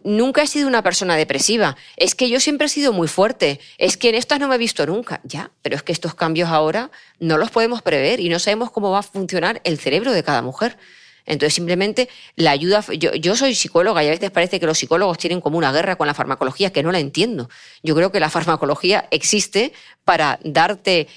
nunca 0.04 0.42
he 0.42 0.48
sido 0.48 0.68
una 0.68 0.82
persona 0.82 1.16
depresiva, 1.16 1.76
es 1.98 2.16
que 2.16 2.30
yo 2.30 2.40
siempre 2.40 2.68
he 2.68 2.70
sido 2.70 2.94
muy 2.94 3.08
fuerte, 3.08 3.60
es 3.78 3.98
que 3.98 4.10
en 4.10 4.16
estas 4.16 4.40
no 4.40 4.48
me 4.48 4.56
he 4.56 4.58
visto 4.58 4.86
nunca. 4.86 5.22
Ya, 5.24 5.52
pero 5.62 5.76
es 5.76 5.84
que 5.84 5.92
estos 5.92 6.16
cambios 6.16 6.50
ahora 6.50 6.92
no 7.20 7.38
los 7.38 7.52
podemos 7.52 7.82
prever 7.82 8.20
y 8.20 8.30
no 8.30 8.40
sabemos 8.40 8.72
cómo 8.72 8.92
va 8.92 9.00
a 9.00 9.04
funcionar 9.04 9.62
el 9.64 9.80
cerebro 9.80 10.12
de 10.12 10.24
cada 10.24 10.42
mujer. 10.42 10.78
Entonces, 11.26 11.54
simplemente 11.54 12.10
la 12.36 12.52
ayuda. 12.52 12.84
Yo, 12.94 13.36
soy 13.36 13.56
psicóloga 13.56 14.04
y 14.04 14.08
a 14.08 14.12
veces 14.12 14.32
parece 14.32 14.60
que 14.60 14.66
los 14.66 14.78
psicólogos 14.78 15.18
tienen 15.18 15.42
como 15.42 15.58
una 15.58 15.72
guerra 15.72 15.96
con 15.96 16.08
la 16.08 16.14
farmacología 16.14 16.72
que 16.72 16.84
no 16.84 16.92
la 16.92 17.00
entiendo. 17.00 17.50
Yo 17.84 17.96
creo 17.96 18.12
que 18.12 18.20
la 18.20 18.30
farmacología 18.30 19.08
existe 19.12 19.74
para 20.06 20.40
darte. 20.44 21.08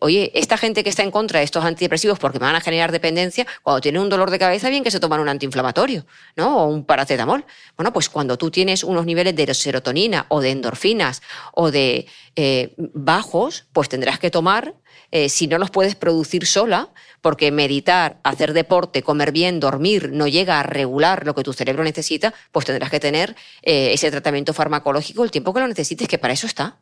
oye, 0.00 0.32
esta 0.34 0.56
gente 0.56 0.82
que 0.82 0.90
está 0.90 1.02
en 1.02 1.10
contra 1.10 1.38
de 1.38 1.44
estos 1.44 1.64
antidepresivos 1.64 2.18
porque 2.18 2.38
me 2.38 2.46
van 2.46 2.56
a 2.56 2.60
generar 2.60 2.90
dependencia, 2.90 3.46
cuando 3.62 3.80
tiene 3.82 4.00
un 4.00 4.08
dolor 4.08 4.30
de 4.30 4.38
cabeza, 4.38 4.70
bien 4.70 4.82
que 4.82 4.90
se 4.90 4.98
toman 4.98 5.20
un 5.20 5.28
antiinflamatorio, 5.28 6.06
¿no? 6.36 6.64
O 6.64 6.66
un 6.66 6.84
paracetamol. 6.84 7.44
Bueno, 7.76 7.92
pues 7.92 8.08
cuando 8.08 8.38
tú 8.38 8.50
tienes 8.50 8.82
unos 8.82 9.04
niveles 9.04 9.36
de 9.36 9.54
serotonina 9.54 10.26
o 10.28 10.40
de 10.40 10.50
endorfinas 10.50 11.22
o 11.52 11.70
de 11.70 12.06
eh, 12.34 12.74
bajos, 12.76 13.66
pues 13.72 13.88
tendrás 13.88 14.18
que 14.18 14.30
tomar 14.30 14.74
eh, 15.12 15.28
si 15.28 15.48
no 15.48 15.58
los 15.58 15.70
puedes 15.70 15.96
producir 15.96 16.46
sola, 16.46 16.88
porque 17.20 17.50
meditar, 17.50 18.18
hacer 18.22 18.52
deporte, 18.52 19.02
comer 19.02 19.32
bien, 19.32 19.58
dormir, 19.58 20.10
no 20.12 20.28
llega 20.28 20.60
a 20.60 20.62
regular 20.62 21.26
lo 21.26 21.34
que 21.34 21.42
tu 21.42 21.52
cerebro 21.52 21.82
necesita, 21.82 22.32
pues 22.52 22.64
tendrás 22.64 22.90
que 22.90 23.00
tener 23.00 23.34
eh, 23.62 23.92
ese 23.92 24.10
tratamiento 24.10 24.54
farmacológico 24.54 25.24
el 25.24 25.30
tiempo 25.30 25.52
que 25.52 25.60
lo 25.60 25.68
necesites, 25.68 26.08
que 26.08 26.18
para 26.18 26.32
eso 26.32 26.46
está. 26.46 26.76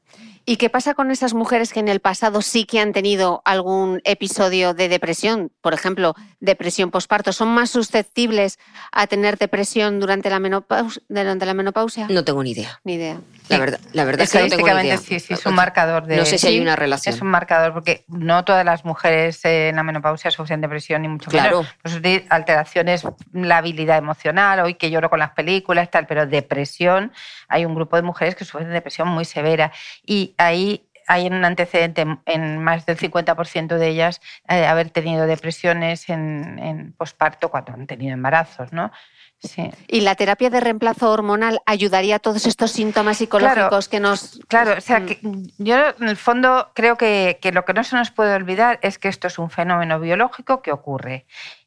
¿Y 0.48 0.56
qué 0.56 0.70
pasa 0.70 0.94
con 0.94 1.10
esas 1.10 1.34
mujeres 1.34 1.74
que 1.74 1.80
en 1.80 1.88
el 1.88 2.00
pasado 2.00 2.40
sí 2.40 2.64
que 2.64 2.80
han 2.80 2.94
tenido 2.94 3.42
algún 3.44 4.00
episodio 4.04 4.72
de 4.72 4.88
depresión? 4.88 5.52
Por 5.60 5.74
ejemplo, 5.74 6.14
depresión 6.40 6.90
posparto. 6.90 7.34
¿Son 7.34 7.48
más 7.48 7.68
susceptibles 7.68 8.58
a 8.90 9.06
tener 9.06 9.36
depresión 9.36 10.00
durante 10.00 10.30
la, 10.30 10.40
menopausia, 10.40 11.02
durante 11.10 11.44
la 11.44 11.52
menopausia? 11.52 12.06
No 12.08 12.24
tengo 12.24 12.42
ni 12.42 12.52
idea. 12.52 12.80
Ni 12.82 12.94
idea. 12.94 13.20
La 13.48 13.58
verdad, 13.58 13.80
la 13.92 14.04
verdad 14.04 14.22
es 14.22 14.32
que 14.32 14.40
no 14.40 14.48
tengo 14.48 14.68
ni 14.68 14.86
idea. 14.86 14.96
Sí, 14.98 15.20
sí, 15.20 15.34
es 15.34 15.46
un 15.46 15.54
marcador 15.54 16.06
de. 16.06 16.16
No 16.16 16.24
sé 16.24 16.38
si 16.38 16.46
hay 16.46 16.60
una 16.60 16.76
relación. 16.76 17.14
Es 17.14 17.20
un 17.20 17.28
marcador 17.28 17.72
porque 17.72 18.04
no 18.08 18.44
todas 18.44 18.64
las 18.64 18.84
mujeres 18.84 19.44
en 19.44 19.76
la 19.76 19.82
menopausia 19.82 20.30
sufren 20.30 20.60
depresión 20.60 21.02
ni 21.02 21.08
mucho 21.08 21.30
claro. 21.30 21.62
menos. 21.62 21.74
Pues 21.82 22.22
alteraciones, 22.28 23.06
la 23.32 23.58
habilidad 23.58 23.98
emocional, 23.98 24.60
hoy 24.60 24.74
que 24.74 24.90
lloro 24.90 25.10
con 25.10 25.18
las 25.18 25.30
películas, 25.30 25.90
tal, 25.90 26.06
pero 26.06 26.26
depresión, 26.26 27.12
hay 27.48 27.64
un 27.64 27.74
grupo 27.74 27.96
de 27.96 28.02
mujeres 28.02 28.34
que 28.34 28.44
sufren 28.44 28.70
depresión 28.70 29.08
muy 29.08 29.24
severa 29.24 29.72
y 30.04 30.34
ahí 30.38 30.84
hay 31.06 31.26
un 31.26 31.44
antecedente 31.44 32.06
en 32.26 32.62
más 32.62 32.84
del 32.84 32.98
50% 32.98 33.78
de 33.78 33.88
ellas 33.88 34.20
de 34.46 34.66
haber 34.66 34.90
tenido 34.90 35.26
depresiones 35.26 36.08
en, 36.10 36.58
en 36.58 36.92
posparto 36.92 37.50
cuando 37.50 37.72
han 37.72 37.86
tenido 37.86 38.12
embarazos, 38.12 38.72
¿no? 38.72 38.92
Sí. 39.40 39.70
¿Y 39.86 40.00
la 40.00 40.16
terapia 40.16 40.50
de 40.50 40.58
reemplazo 40.58 41.12
hormonal 41.12 41.60
ayudaría 41.64 42.16
a 42.16 42.18
todos 42.18 42.44
estos 42.46 42.72
síntomas 42.72 43.18
psicológicos 43.18 43.88
que 43.88 44.00
nos... 44.00 44.40
Claro, 44.48 44.74
o 44.76 44.80
sea, 44.80 45.06
que 45.06 45.20
yo 45.58 45.76
en 46.00 46.08
el 46.08 46.16
fondo 46.16 46.70
creo 46.74 46.96
que, 46.96 47.38
que, 47.40 47.52
lo 47.52 47.64
que 47.64 47.72
no 47.72 47.84
se 47.84 47.94
nos 47.94 48.10
puede 48.10 48.34
olvidar 48.34 48.80
es 48.82 48.98
que 48.98 49.08
esto 49.08 49.28
es 49.28 49.38
un 49.38 49.48
fenómeno 49.48 50.00
biológico 50.00 50.60
que 50.60 50.72
ocurre, 50.72 51.26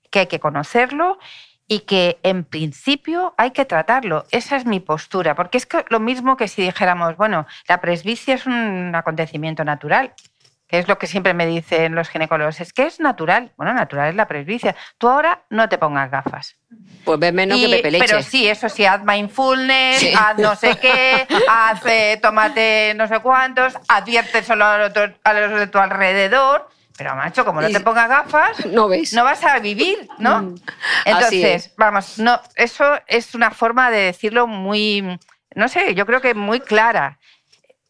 que 0.09 0.19
hay 0.19 0.27
que 0.27 0.41
conocerlo 0.41 1.17
y 1.71 1.79
que 1.79 2.19
en 2.23 2.43
principio 2.43 3.33
hay 3.37 3.51
que 3.51 3.63
tratarlo. 3.63 4.25
Esa 4.31 4.57
es 4.57 4.65
mi 4.65 4.81
postura, 4.81 5.35
porque 5.35 5.57
es 5.57 5.65
que 5.65 5.85
lo 5.87 6.01
mismo 6.01 6.35
que 6.35 6.49
si 6.49 6.61
dijéramos, 6.63 7.15
bueno, 7.15 7.47
la 7.69 7.79
presbicia 7.79 8.35
es 8.35 8.45
un 8.45 8.91
acontecimiento 8.93 9.63
natural, 9.63 10.13
que 10.71 10.79
es 10.79 10.87
lo 10.87 10.97
que 10.97 11.05
siempre 11.05 11.33
me 11.33 11.45
dicen 11.45 11.95
los 11.95 12.07
ginecólogos, 12.07 12.61
es 12.61 12.71
que 12.71 12.85
es 12.85 13.01
natural. 13.01 13.51
Bueno, 13.57 13.73
natural 13.73 14.07
es 14.07 14.15
la 14.15 14.25
presbicia. 14.25 14.73
Tú 14.97 15.09
ahora 15.09 15.43
no 15.49 15.67
te 15.67 15.77
pongas 15.77 16.09
gafas. 16.09 16.55
Pues 17.03 17.19
ve 17.19 17.33
menos 17.33 17.59
que 17.59 17.67
Pepe 17.67 17.91
Leche. 17.91 18.05
Pero 18.07 18.23
sí, 18.23 18.47
eso 18.47 18.69
sí, 18.69 18.85
haz 18.85 19.03
mindfulness, 19.03 20.15
haz 20.17 20.37
no 20.37 20.55
sé 20.55 20.77
qué, 20.77 21.27
haz 21.49 21.85
eh, 21.85 22.17
tomate 22.21 22.93
no 22.95 23.05
sé 23.05 23.19
cuántos, 23.19 23.73
advierte 23.89 24.43
solo 24.43 24.63
a 24.63 24.77
los, 24.77 24.93
a 25.25 25.33
los 25.33 25.59
de 25.59 25.67
tu 25.67 25.77
alrededor 25.77 26.69
pero 26.97 27.15
macho, 27.15 27.43
como 27.43 27.61
no 27.61 27.69
te 27.69 27.79
pongas 27.79 28.07
gafas, 28.07 28.65
no 28.67 28.87
ves. 28.87 29.11
No 29.13 29.23
vas 29.23 29.43
a 29.43 29.57
vivir, 29.59 30.07
¿no? 30.19 30.43
Mm. 30.43 30.55
Entonces, 31.05 31.73
vamos, 31.75 32.19
no, 32.19 32.39
eso 32.55 32.99
es 33.07 33.33
una 33.33 33.49
forma 33.49 33.89
de 33.89 34.01
decirlo 34.01 34.45
muy, 34.45 35.19
no 35.55 35.67
sé, 35.67 35.95
yo 35.95 36.05
creo 36.05 36.21
que 36.21 36.35
muy 36.35 36.59
clara. 36.59 37.17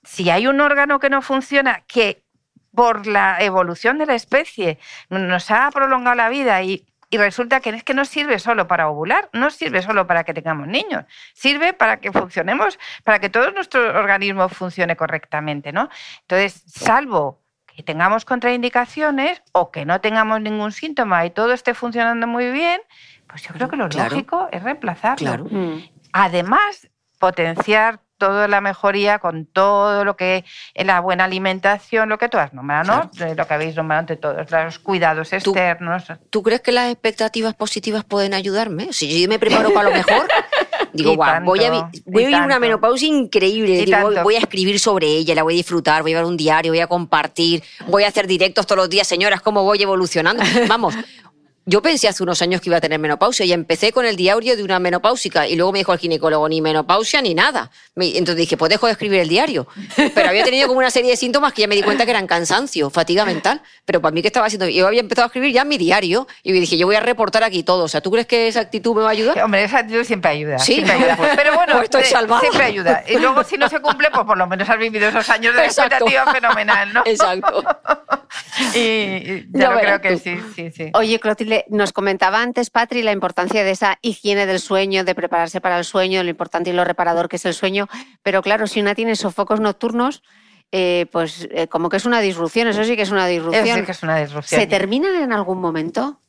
Si 0.03 0.29
hay 0.29 0.47
un 0.47 0.61
órgano 0.61 0.99
que 0.99 1.09
no 1.09 1.21
funciona, 1.21 1.83
que 1.87 2.23
por 2.73 3.07
la 3.07 3.37
evolución 3.41 3.97
de 3.97 4.05
la 4.05 4.15
especie 4.15 4.79
nos 5.09 5.51
ha 5.51 5.69
prolongado 5.71 6.15
la 6.15 6.29
vida 6.29 6.61
y 6.61 6.85
y 7.13 7.17
resulta 7.17 7.59
que 7.59 7.71
es 7.71 7.83
que 7.83 7.93
no 7.93 8.05
sirve 8.05 8.39
solo 8.39 8.67
para 8.67 8.87
ovular, 8.87 9.29
no 9.33 9.49
sirve 9.51 9.81
solo 9.81 10.07
para 10.07 10.23
que 10.23 10.33
tengamos 10.33 10.67
niños, 10.69 11.03
sirve 11.33 11.73
para 11.73 11.99
que 11.99 12.09
funcionemos, 12.13 12.79
para 13.03 13.19
que 13.19 13.29
todo 13.29 13.51
nuestro 13.51 13.81
organismo 13.99 14.47
funcione 14.47 14.95
correctamente, 14.95 15.73
¿no? 15.73 15.89
Entonces, 16.21 16.63
salvo 16.65 17.41
que 17.67 17.83
tengamos 17.83 18.23
contraindicaciones 18.23 19.43
o 19.51 19.71
que 19.71 19.85
no 19.85 19.99
tengamos 19.99 20.39
ningún 20.39 20.71
síntoma 20.71 21.25
y 21.25 21.31
todo 21.31 21.51
esté 21.51 21.73
funcionando 21.73 22.27
muy 22.27 22.49
bien, 22.49 22.79
pues 23.27 23.41
yo 23.43 23.53
creo 23.55 23.67
que 23.67 23.75
lo 23.75 23.89
Claro. 23.89 24.11
lógico 24.11 24.47
es 24.49 24.63
reemplazarlo. 24.63 25.27
Claro. 25.27 25.45
Mm. 25.51 25.83
Además, 26.13 26.89
potenciar 27.19 27.99
toda 28.21 28.47
la 28.47 28.61
mejoría 28.61 29.17
con 29.17 29.47
todo 29.47 30.05
lo 30.05 30.15
que 30.15 30.45
la 30.75 30.99
buena 30.99 31.23
alimentación, 31.23 32.07
lo 32.07 32.19
que 32.19 32.29
tú 32.29 32.37
has 32.37 32.53
nombrado, 32.53 33.09
¿no? 33.17 33.25
Lo 33.35 33.47
que 33.47 33.53
habéis 33.55 33.75
nombrado 33.75 34.01
entre 34.01 34.15
todos, 34.15 34.51
los 34.51 34.77
cuidados 34.77 35.33
externos. 35.33 36.03
¿Tú 36.29 36.43
crees 36.43 36.61
que 36.61 36.71
las 36.71 36.91
expectativas 36.91 37.55
positivas 37.55 38.03
pueden 38.03 38.35
ayudarme? 38.35 38.93
Si 38.93 39.23
yo 39.23 39.27
me 39.27 39.39
preparo 39.39 39.73
para 39.73 39.89
lo 39.89 39.95
mejor, 39.95 40.27
digo, 40.93 41.15
guau, 41.15 41.43
voy 41.43 41.65
a, 41.65 41.71
voy 42.05 42.25
a 42.25 42.27
vivir 42.27 42.41
una 42.43 42.59
menopausia 42.59 43.07
increíble. 43.07 43.85
Digo, 43.85 44.11
voy 44.21 44.35
a 44.35 44.39
escribir 44.39 44.79
sobre 44.79 45.07
ella, 45.07 45.33
la 45.33 45.41
voy 45.41 45.55
a 45.55 45.57
disfrutar, 45.57 46.03
voy 46.03 46.11
a 46.11 46.17
llevar 46.17 46.29
un 46.29 46.37
diario, 46.37 46.71
voy 46.71 46.81
a 46.81 46.85
compartir, 46.85 47.63
voy 47.87 48.03
a 48.03 48.09
hacer 48.09 48.27
directos 48.27 48.67
todos 48.67 48.77
los 48.77 48.89
días, 48.91 49.07
señoras, 49.07 49.41
cómo 49.41 49.63
voy 49.63 49.81
evolucionando. 49.81 50.43
Vamos. 50.67 50.93
Yo 51.65 51.81
pensé 51.81 52.07
hace 52.07 52.23
unos 52.23 52.41
años 52.41 52.59
que 52.59 52.69
iba 52.69 52.77
a 52.77 52.81
tener 52.81 52.97
menopausia 52.99 53.45
y 53.45 53.53
empecé 53.53 53.91
con 53.91 54.05
el 54.05 54.15
diario 54.15 54.57
de 54.57 54.63
una 54.63 54.79
menopáusica 54.79 55.47
y 55.47 55.55
luego 55.55 55.71
me 55.71 55.79
dijo 55.79 55.93
el 55.93 55.99
ginecólogo, 55.99 56.49
ni 56.49 56.59
menopausia 56.59 57.21
ni 57.21 57.35
nada. 57.35 57.69
Entonces 57.95 58.35
dije, 58.35 58.57
pues 58.57 58.69
dejo 58.69 58.87
de 58.87 58.93
escribir 58.93 59.19
el 59.19 59.29
diario. 59.29 59.67
Pero 59.95 60.29
había 60.29 60.43
tenido 60.43 60.67
como 60.67 60.79
una 60.79 60.89
serie 60.89 61.11
de 61.11 61.17
síntomas 61.17 61.53
que 61.53 61.61
ya 61.61 61.67
me 61.67 61.75
di 61.75 61.83
cuenta 61.83 62.03
que 62.05 62.11
eran 62.11 62.25
cansancio, 62.25 62.89
fatiga 62.89 63.25
mental. 63.25 63.61
Pero 63.85 64.01
para 64.01 64.11
mí 64.11 64.21
que 64.21 64.27
estaba 64.27 64.47
haciendo, 64.47 64.67
yo 64.69 64.87
había 64.87 65.01
empezado 65.01 65.25
a 65.25 65.27
escribir 65.27 65.53
ya 65.53 65.63
mi 65.63 65.77
diario 65.77 66.27
y 66.41 66.51
dije, 66.51 66.77
yo 66.77 66.87
voy 66.87 66.95
a 66.95 66.99
reportar 66.99 67.43
aquí 67.43 67.61
todo. 67.61 67.83
O 67.83 67.87
sea, 67.87 68.01
¿tú 68.01 68.09
crees 68.09 68.25
que 68.25 68.47
esa 68.47 68.61
actitud 68.61 68.95
me 68.95 69.01
va 69.03 69.09
a 69.09 69.11
ayudar? 69.11 69.39
Hombre, 69.43 69.63
esa 69.63 69.79
actitud 69.79 70.03
siempre 70.03 70.31
ayuda. 70.31 70.57
Sí, 70.57 70.73
siempre 70.75 70.93
ayuda. 70.93 71.17
Pero 71.35 71.53
bueno, 71.53 71.73
pues 71.77 71.83
estoy 71.83 72.01
eh, 72.01 72.05
salvada. 72.05 72.41
siempre 72.41 72.63
ayuda. 72.63 73.03
Y 73.07 73.19
luego, 73.19 73.43
si 73.43 73.57
no 73.57 73.69
se 73.69 73.79
cumple, 73.79 74.09
pues 74.11 74.25
por 74.25 74.37
lo 74.37 74.47
menos 74.47 74.67
has 74.67 74.79
vivido 74.79 75.07
esos 75.07 75.29
años 75.29 75.55
de 75.55 75.65
Exacto. 75.65 75.93
expectativa 76.05 76.33
fenomenal, 76.33 76.91
¿no? 76.93 77.03
Exacto. 77.05 77.63
Y, 78.75 78.79
y 78.79 79.45
Ya 79.51 79.69
yo 79.71 79.75
verás 79.75 79.99
creo 79.99 80.01
que 80.01 80.17
sí, 80.17 80.39
sí, 80.55 80.71
sí. 80.71 80.91
Oye, 80.93 81.19
Clotilde, 81.19 81.50
nos 81.69 81.93
comentaba 81.93 82.41
antes, 82.41 82.69
Patri, 82.69 83.03
la 83.03 83.11
importancia 83.11 83.63
de 83.63 83.71
esa 83.71 83.97
higiene 84.01 84.45
del 84.45 84.59
sueño, 84.59 85.03
de 85.03 85.15
prepararse 85.15 85.61
para 85.61 85.77
el 85.77 85.85
sueño, 85.85 86.23
lo 86.23 86.29
importante 86.29 86.69
y 86.69 86.73
lo 86.73 86.83
reparador 86.83 87.29
que 87.29 87.35
es 87.35 87.45
el 87.45 87.53
sueño. 87.53 87.87
Pero 88.23 88.41
claro, 88.41 88.67
si 88.67 88.81
una 88.81 88.95
tiene 88.95 89.15
sofocos 89.15 89.59
nocturnos, 89.59 90.23
eh, 90.71 91.05
pues 91.11 91.47
eh, 91.51 91.67
como 91.67 91.89
que 91.89 91.97
es 91.97 92.05
una 92.05 92.21
disrupción, 92.21 92.67
eso 92.67 92.83
sí 92.83 92.95
que 92.95 93.01
es 93.01 93.11
una 93.11 93.27
disrupción. 93.27 93.65
Eso 93.65 93.77
sí 93.77 93.85
que 93.85 93.91
es 93.91 94.03
una 94.03 94.17
disrupción. 94.17 94.61
¿Se 94.61 94.67
terminan 94.67 95.15
en 95.15 95.33
algún 95.33 95.59
momento? 95.59 96.19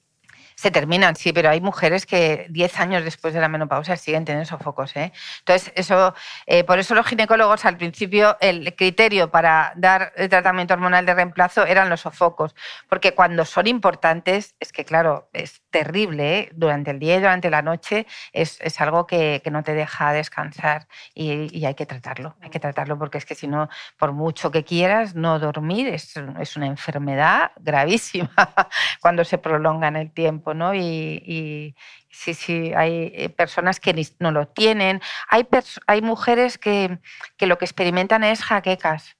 Se 0.55 0.70
terminan, 0.70 1.16
sí, 1.16 1.33
pero 1.33 1.51
hay 1.51 1.61
mujeres 1.61 2.07
que 2.07 2.47
10 2.51 2.81
años 2.81 3.05
después 3.05 3.35
de 3.35 3.41
la 3.41 3.49
menopausia 3.49 3.97
siguen 3.97 4.24
teniendo 4.24 4.49
sofocos. 4.49 4.97
¿eh? 4.97 5.12
Entonces, 5.41 5.73
eso, 5.77 6.15
eh, 6.47 6.65
por 6.65 6.79
eso 6.79 6.95
los 6.95 7.07
ginecólogos 7.07 7.65
al 7.65 7.77
principio 7.77 8.37
el 8.41 8.74
criterio 8.74 9.31
para 9.31 9.73
dar 9.77 10.12
el 10.16 10.29
tratamiento 10.29 10.74
hormonal 10.74 11.07
de 11.07 11.15
reemplazo 11.15 11.65
eran 11.66 11.89
los 11.89 12.01
sofocos, 12.01 12.55
porque 12.89 13.15
cuando 13.15 13.45
son 13.45 13.66
importantes, 13.66 14.55
es 14.61 14.73
que 14.73 14.85
claro, 14.85 15.29
es 15.33 15.62
terrible, 15.70 16.39
¿eh? 16.39 16.49
durante 16.53 16.91
el 16.91 16.99
día 16.99 17.16
y 17.16 17.20
durante 17.20 17.51
la 17.51 17.62
noche 17.62 18.07
es, 18.33 18.59
es 18.61 18.81
algo 18.81 19.07
que, 19.07 19.41
que 19.43 19.51
no 19.51 19.62
te 19.62 19.74
deja 19.74 20.12
descansar 20.12 20.87
y, 21.15 21.57
y 21.57 21.65
hay 21.66 21.74
que 21.74 21.87
tratarlo, 21.87 22.37
hay 22.41 22.51
que 22.51 22.61
tratarlo 22.61 22.99
porque 22.99 23.19
es 23.19 23.24
que 23.24 23.35
si 23.35 23.47
no, 23.47 23.69
por 23.99 24.12
mucho 24.12 24.51
que 24.51 24.65
quieras, 24.65 25.15
no 25.15 25.39
dormir 25.39 25.89
es, 25.89 26.15
es 26.41 26.57
una 26.57 26.66
enfermedad 26.66 27.53
gravísima 27.61 28.31
cuando 29.01 29.24
se 29.24 29.39
prolonga 29.39 29.89
en 29.89 29.97
el 29.97 30.11
tiempo, 30.11 30.52
¿no? 30.55 30.74
Y, 30.74 30.81
y 30.81 31.74
sí, 32.11 32.35
sí, 32.35 32.73
hay 32.74 33.12
eh, 33.15 33.29
personas 33.29 33.81
que 33.81 33.95
no 34.19 34.31
lo 34.31 34.47
tienen. 34.49 35.01
Hay, 35.29 35.47
hay 35.87 36.03
mujeres 36.03 36.59
que, 36.59 36.99
que 37.37 37.47
lo 37.47 37.59
que 37.59 37.65
experimentan 37.65 38.24
es 38.24 38.43
jaquecas. 38.43 39.16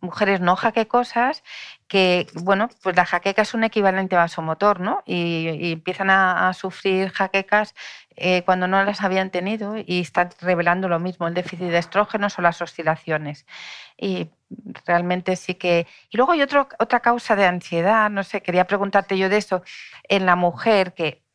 Mujeres 0.00 0.40
no 0.40 0.56
jaquecosas 0.56 1.42
que, 1.88 2.26
bueno, 2.34 2.68
pues 2.82 2.96
la 2.96 3.06
jaqueca 3.06 3.42
es 3.42 3.54
un 3.54 3.64
equivalente 3.64 4.16
vasomotor, 4.16 4.80
¿no? 4.80 5.02
Y, 5.06 5.48
y 5.48 5.72
empiezan 5.72 6.10
a, 6.10 6.48
a 6.48 6.54
sufrir 6.54 7.10
jaquecas 7.10 7.74
eh, 8.16 8.42
cuando 8.44 8.66
no 8.66 8.82
las 8.84 9.02
habían 9.02 9.30
tenido 9.30 9.74
y 9.76 10.00
están 10.00 10.30
revelando 10.40 10.88
lo 10.88 10.98
mismo, 10.98 11.28
el 11.28 11.34
déficit 11.34 11.68
de 11.68 11.78
estrógenos 11.78 12.38
o 12.38 12.42
las 12.42 12.60
oscilaciones. 12.62 13.46
Y 13.96 14.30
realmente 14.86 15.36
sí 15.36 15.54
que... 15.54 15.86
Y 16.10 16.16
luego 16.16 16.32
hay 16.32 16.42
otro, 16.42 16.68
otra 16.78 17.00
causa 17.00 17.36
de 17.36 17.46
ansiedad, 17.46 18.10
no 18.10 18.24
sé, 18.24 18.42
quería 18.42 18.66
preguntarte 18.66 19.18
yo 19.18 19.28
de 19.28 19.38
eso, 19.38 19.62
en 20.08 20.26
la 20.26 20.36
mujer 20.36 20.94
que 20.94 21.25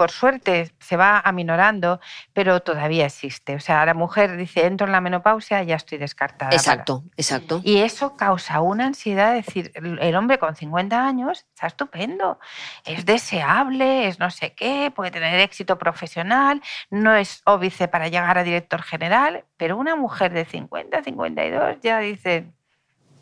por 0.00 0.12
suerte 0.12 0.72
se 0.78 0.96
va 0.96 1.20
aminorando, 1.22 2.00
pero 2.32 2.60
todavía 2.60 3.04
existe. 3.04 3.54
O 3.54 3.60
sea, 3.60 3.84
la 3.84 3.92
mujer 3.92 4.34
dice, 4.38 4.64
entro 4.64 4.86
en 4.86 4.92
la 4.92 5.02
menopausia, 5.02 5.62
ya 5.62 5.76
estoy 5.76 5.98
descartada. 5.98 6.48
para- 6.48 6.56
Exacto, 6.56 7.04
exacto. 7.18 7.60
y 7.64 7.80
eso 7.82 8.16
causa 8.16 8.62
una 8.62 8.86
ansiedad, 8.86 9.36
es 9.36 9.44
decir, 9.44 9.72
el 9.74 10.16
hombre 10.16 10.38
con 10.38 10.56
50 10.56 11.06
años 11.06 11.44
está 11.52 11.66
estupendo, 11.66 12.38
es 12.86 13.04
deseable, 13.04 14.08
es 14.08 14.18
no 14.18 14.30
sé 14.30 14.54
qué, 14.54 14.90
puede 14.90 15.10
tener 15.10 15.38
éxito 15.38 15.76
profesional, 15.76 16.62
no 16.88 17.14
es 17.14 17.42
óbice 17.44 17.86
para 17.86 18.08
llegar 18.08 18.38
a 18.38 18.42
director 18.42 18.80
general, 18.80 19.44
pero 19.58 19.76
una 19.76 19.96
mujer 19.96 20.32
de 20.32 20.46
50, 20.46 21.02
52 21.02 21.76
ya 21.82 21.98
dice, 21.98 22.46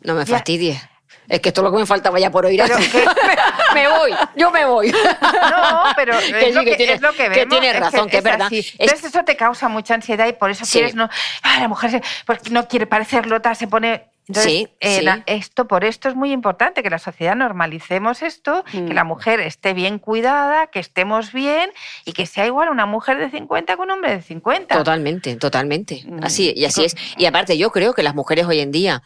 No 0.01 0.13
me 0.15 0.25
fastidies. 0.25 0.87
Es 1.27 1.39
que 1.41 1.49
esto 1.49 1.61
es 1.61 1.63
lo 1.65 1.71
que 1.71 1.77
me 1.79 1.85
faltaba 1.85 2.19
ya 2.19 2.31
por 2.31 2.45
oír. 2.45 2.61
Pero 2.65 2.77
que- 2.77 3.05
me 3.73 3.87
voy, 3.87 4.11
yo 4.35 4.51
me 4.51 4.65
voy. 4.65 4.91
no, 4.91 5.83
pero 5.95 6.13
es, 6.19 6.31
Que 6.31 6.45
sí, 6.47 6.51
lo 6.53 6.63
que 6.63 6.71
que, 6.71 6.75
tiene- 6.77 6.93
es 6.93 7.01
lo 7.01 7.13
que 7.13 7.29
vemos. 7.29 7.49
tienes 7.59 7.79
razón, 7.79 8.09
que 8.09 8.17
es 8.17 8.23
verdad. 8.23 8.47
así. 8.47 8.59
Es- 8.59 8.75
Entonces 8.79 9.05
eso 9.05 9.23
te 9.23 9.35
causa 9.35 9.67
mucha 9.69 9.93
ansiedad 9.93 10.27
y 10.27 10.33
por 10.33 10.49
eso 10.51 10.65
Sí. 10.65 10.73
quieres 10.73 10.95
no, 10.95 11.09
ah, 11.43 11.59
la 11.59 11.67
mujer 11.67 11.91
se- 11.91 12.01
porque 12.25 12.49
no 12.49 12.67
quiere 12.67 12.87
parecer 12.87 13.25
lota, 13.27 13.53
se 13.55 13.67
pone... 13.67 14.05
Entonces, 14.27 14.51
Sí, 14.51 14.67
eh, 14.79 15.01
la- 15.01 15.23
esto, 15.25 15.67
por 15.67 15.83
esto 15.83 16.07
es 16.07 16.13
muy 16.15 16.31
importante 16.31 16.83
que 16.83 16.91
la 16.91 16.99
sociedad 16.99 17.35
normalicemos 17.35 18.21
esto, 18.21 18.63
que 18.71 18.79
Mm. 18.81 18.91
la 18.91 19.03
mujer 19.03 19.39
esté 19.39 19.73
bien 19.73 19.97
cuidada, 19.97 20.67
que 20.67 20.77
estemos 20.79 21.33
bien 21.33 21.71
y 22.05 22.13
que 22.13 22.27
sea 22.27 22.45
igual 22.45 22.69
una 22.69 22.85
mujer 22.85 23.17
de 23.17 23.31
50 23.31 23.75
que 23.75 23.81
un 23.81 23.89
hombre 23.89 24.15
de 24.15 24.21
50. 24.21 24.75
Totalmente, 24.77 25.35
totalmente. 25.37 26.03
Mm. 26.05 26.23
Así, 26.23 26.53
y 26.55 26.65
así 26.65 26.85
es. 26.85 26.95
Y 27.17 27.25
aparte, 27.25 27.57
yo 27.57 27.71
creo 27.71 27.95
que 27.95 28.03
las 28.03 28.13
mujeres 28.13 28.45
hoy 28.45 28.59
en 28.59 28.71
día, 28.71 29.01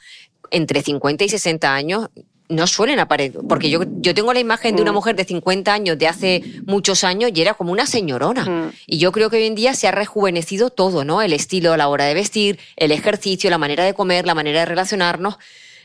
entre 0.54 0.82
50 0.82 1.26
y 1.26 1.30
60 1.30 1.74
años, 1.76 2.10
no 2.50 2.68
suelen 2.68 3.00
aparecer. 3.00 3.42
Porque 3.50 3.70
yo, 3.70 3.82
yo 3.98 4.14
tengo 4.14 4.32
la 4.34 4.40
imagen 4.40 4.76
de 4.76 4.82
una 4.82 4.92
Mm. 4.92 4.96
mujer 4.96 5.16
de 5.16 5.24
50 5.26 5.74
años 5.74 5.98
de 5.98 6.08
hace 6.08 6.44
muchos 6.66 7.04
años 7.04 7.32
y 7.34 7.42
era 7.42 7.54
como 7.56 7.72
una 7.72 7.86
señorona. 7.88 8.46
Mm. 8.46 8.72
Y 8.86 8.98
yo 9.00 9.12
creo 9.12 9.30
que 9.30 9.38
hoy 9.38 9.46
en 9.46 9.56
día 9.56 9.74
se 9.74 9.88
ha 9.88 9.92
rejuvenecido 9.92 10.70
todo, 10.70 11.04
¿no? 11.04 11.22
El 11.22 11.34
estilo 11.34 11.76
la 11.78 11.88
hora 11.88 12.06
de 12.06 12.14
vestir, 12.14 12.60
el 12.76 12.92
ejercicio, 12.92 13.50
la 13.50 13.58
manera 13.58 13.84
de 13.86 13.94
comer, 13.94 14.26
la 14.28 14.36
manera 14.36 14.60
de 14.60 14.66
relacionarnos. 14.68 15.38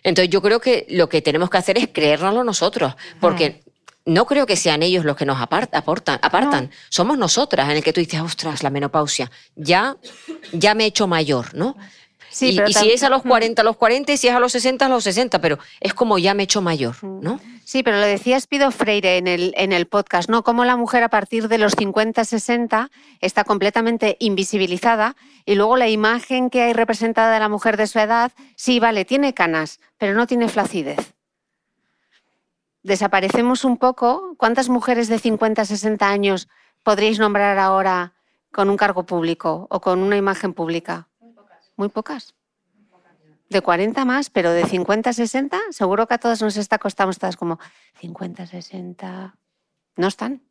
Entonces 0.03 0.31
yo 0.31 0.43
creo 0.43 0.61
que 0.61 0.86
lo 0.90 1.09
que 1.09 1.23
tenemos 1.23 1.49
que 1.49 1.59
hacer 1.59 1.78
es 1.78 1.89
creérnoslo 1.93 2.45
nosotros. 2.45 2.95
Porque 3.20 3.62
no 4.05 4.27
creo 4.27 4.47
que 4.47 4.57
sean 4.57 4.82
ellos 4.82 5.05
los 5.05 5.16
que 5.16 5.27
nos 5.27 5.39
apar- 5.39 5.69
aportan, 5.73 6.19
apartan. 6.23 6.70
Somos 6.89 7.19
nosotras 7.19 7.69
en 7.70 7.77
el 7.77 7.82
que 7.82 7.93
tú 7.93 8.01
dices, 8.01 8.20
ostras, 8.20 8.62
la 8.62 8.70
menopausia. 8.70 9.31
Ya, 9.55 9.97
ya 10.53 10.74
me 10.74 10.85
he 10.85 10.86
hecho 10.89 11.07
mayor, 11.07 11.55
¿no? 11.55 11.77
Sí, 12.30 12.59
y 12.66 12.72
si 12.72 12.90
es 12.90 13.02
a 13.02 13.09
los 13.09 13.22
40, 13.22 13.62
a 13.62 13.64
los 13.64 13.76
40, 13.76 14.12
y 14.12 14.16
si 14.16 14.28
es 14.28 14.34
a 14.34 14.40
los 14.40 14.52
60, 14.52 14.86
a 14.86 14.88
los 14.88 15.05
60, 15.05 15.40
pero 15.40 15.59
es 15.80 15.94
como 15.94 16.18
ya 16.18 16.34
me 16.34 16.42
he 16.42 16.44
hecho 16.44 16.60
mayor, 16.60 17.02
¿no? 17.02 17.40
Sí, 17.64 17.82
pero 17.82 17.98
lo 17.98 18.06
decía 18.06 18.40
Spido 18.40 18.70
Freire 18.70 19.18
en 19.18 19.26
el, 19.26 19.52
en 19.56 19.72
el 19.72 19.86
podcast, 19.86 20.30
¿no? 20.30 20.42
Cómo 20.42 20.64
la 20.64 20.76
mujer 20.76 21.02
a 21.02 21.10
partir 21.10 21.48
de 21.48 21.59
los 21.59 21.74
50, 21.74 22.24
60 22.24 22.90
está 23.20 23.44
completamente 23.44 24.16
invisibilizada 24.20 25.16
y 25.44 25.55
luego 25.55 25.76
la 25.76 25.88
imagen 25.88 26.50
que 26.50 26.62
hay 26.62 26.72
representada 26.72 27.32
de 27.32 27.40
la 27.40 27.48
mujer 27.48 27.76
de 27.76 27.86
su 27.86 27.98
edad, 27.98 28.32
sí, 28.56 28.80
vale, 28.80 29.05
tiene 29.05 29.34
canas, 29.34 29.80
pero 29.98 30.14
no 30.14 30.26
tiene 30.26 30.48
flacidez. 30.48 31.14
Desaparecemos 32.82 33.64
un 33.64 33.76
poco. 33.76 34.34
¿Cuántas 34.38 34.68
mujeres 34.68 35.09
de 35.09 35.18
50, 35.18 35.64
60 35.64 36.09
años 36.09 36.48
podríais 36.82 37.18
nombrar 37.18 37.59
ahora 37.59 38.14
con 38.52 38.70
un 38.70 38.76
cargo 38.76 39.05
público 39.05 39.66
o 39.70 39.80
con 39.80 40.00
una 40.00 40.16
imagen 40.16 40.55
pública? 40.55 41.07
Muy 41.78 41.88
pocas. 41.88 42.34
De 43.48 43.62
40 43.62 44.05
más, 44.05 44.28
pero 44.28 44.50
de 44.50 44.66
50 44.66 45.09
a 45.09 45.12
60, 45.14 45.56
seguro 45.70 46.06
que 46.06 46.14
a 46.14 46.18
todas 46.18 46.42
nos 46.42 46.56
está 46.59 46.76
costando, 46.78 47.12
estás 47.12 47.36
como 47.36 47.59
50, 48.00 48.46
60. 48.46 49.34
No 49.96 50.06
están. 50.09 50.42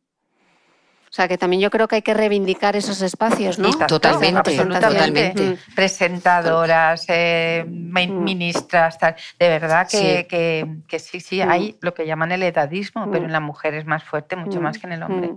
O 1.04 1.10
sea 1.12 1.28
que 1.28 1.38
también 1.38 1.62
yo 1.62 1.70
creo 1.70 1.86
que 1.88 1.96
hay 1.96 2.02
que 2.02 2.12
reivindicar 2.12 2.76
esos 2.76 3.00
espacios, 3.02 3.58
¿no? 3.58 3.70
Totalmente, 3.86 4.56
totalmente. 4.56 5.58
Presentadoras, 5.74 7.04
eh, 7.08 7.64
Mm. 7.66 8.24
ministras, 8.24 8.98
tal. 8.98 9.14
de 9.38 9.48
verdad 9.48 9.88
que 9.88 9.96
Sí. 9.96 10.16
sí, 10.18 10.24
que, 10.24 10.76
que 10.88 10.98
sí, 10.98 11.20
sí, 11.20 11.42
Mm. 11.44 11.50
hay 11.50 11.78
lo 11.80 11.94
que 11.94 12.04
llaman 12.06 12.32
el 12.32 12.42
edadismo, 12.42 13.06
pero 13.10 13.22
Mm. 13.22 13.26
en 13.26 13.32
la 13.32 13.40
mujer 13.40 13.74
es 13.74 13.86
más 13.86 14.02
fuerte, 14.04 14.34
mucho 14.36 14.60
Mm, 14.60 14.62
más 14.62 14.78
que 14.78 14.86
en 14.86 14.92
el 14.94 15.02
hombre. 15.02 15.34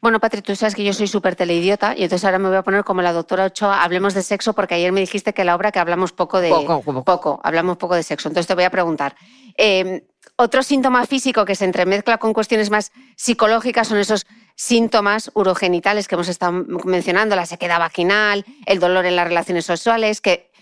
Bueno, 0.00 0.20
Patri, 0.20 0.42
tú 0.42 0.54
sabes 0.54 0.76
que 0.76 0.84
yo 0.84 0.92
soy 0.92 1.08
súper 1.08 1.34
teleidiota 1.34 1.94
y 1.96 2.04
entonces 2.04 2.24
ahora 2.24 2.38
me 2.38 2.48
voy 2.48 2.56
a 2.56 2.62
poner 2.62 2.84
como 2.84 3.02
la 3.02 3.12
doctora 3.12 3.46
Ochoa, 3.46 3.82
hablemos 3.82 4.14
de 4.14 4.22
sexo, 4.22 4.52
porque 4.52 4.76
ayer 4.76 4.92
me 4.92 5.00
dijiste 5.00 5.32
que 5.34 5.44
la 5.44 5.56
obra 5.56 5.72
que 5.72 5.80
hablamos 5.80 6.12
poco 6.12 6.40
de... 6.40 6.50
Poco, 6.50 7.40
hablamos 7.42 7.78
poco 7.78 7.96
de 7.96 8.04
sexo. 8.04 8.28
Entonces 8.28 8.46
te 8.46 8.54
voy 8.54 8.64
a 8.64 8.70
preguntar, 8.70 9.16
eh, 9.56 10.06
otro 10.36 10.62
síntoma 10.62 11.04
físico 11.04 11.44
que 11.44 11.56
se 11.56 11.64
entremezcla 11.64 12.18
con 12.18 12.32
cuestiones 12.32 12.70
más 12.70 12.92
psicológicas 13.16 13.88
son 13.88 13.98
esos 13.98 14.24
síntomas 14.54 15.32
urogenitales 15.34 16.06
que 16.06 16.14
hemos 16.14 16.28
estado 16.28 16.52
mencionando, 16.84 17.34
la 17.34 17.46
sequedad 17.46 17.80
vaginal, 17.80 18.44
el 18.66 18.78
dolor 18.78 19.04
en 19.04 19.16
las 19.16 19.26
relaciones 19.26 19.66
sexuales, 19.66 20.20
que 20.20 20.52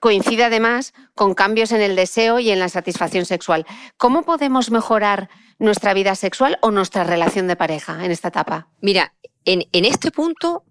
coincide 0.00 0.44
además 0.44 0.94
con 1.14 1.34
cambios 1.34 1.72
en 1.72 1.82
el 1.82 1.96
deseo 1.96 2.38
y 2.38 2.50
en 2.50 2.58
la 2.58 2.70
satisfacción 2.70 3.26
sexual. 3.26 3.66
¿Cómo 3.98 4.22
podemos 4.22 4.70
mejorar 4.70 5.28
nuestra 5.58 5.94
vida 5.94 6.14
sexual 6.14 6.58
o 6.62 6.70
nuestra 6.70 7.04
relación 7.04 7.46
de 7.46 7.56
pareja 7.56 8.04
en 8.04 8.10
esta 8.10 8.28
etapa? 8.28 8.68
Mira, 8.80 9.14
en, 9.44 9.66
en 9.72 9.84
este 9.84 10.10
punto 10.10 10.64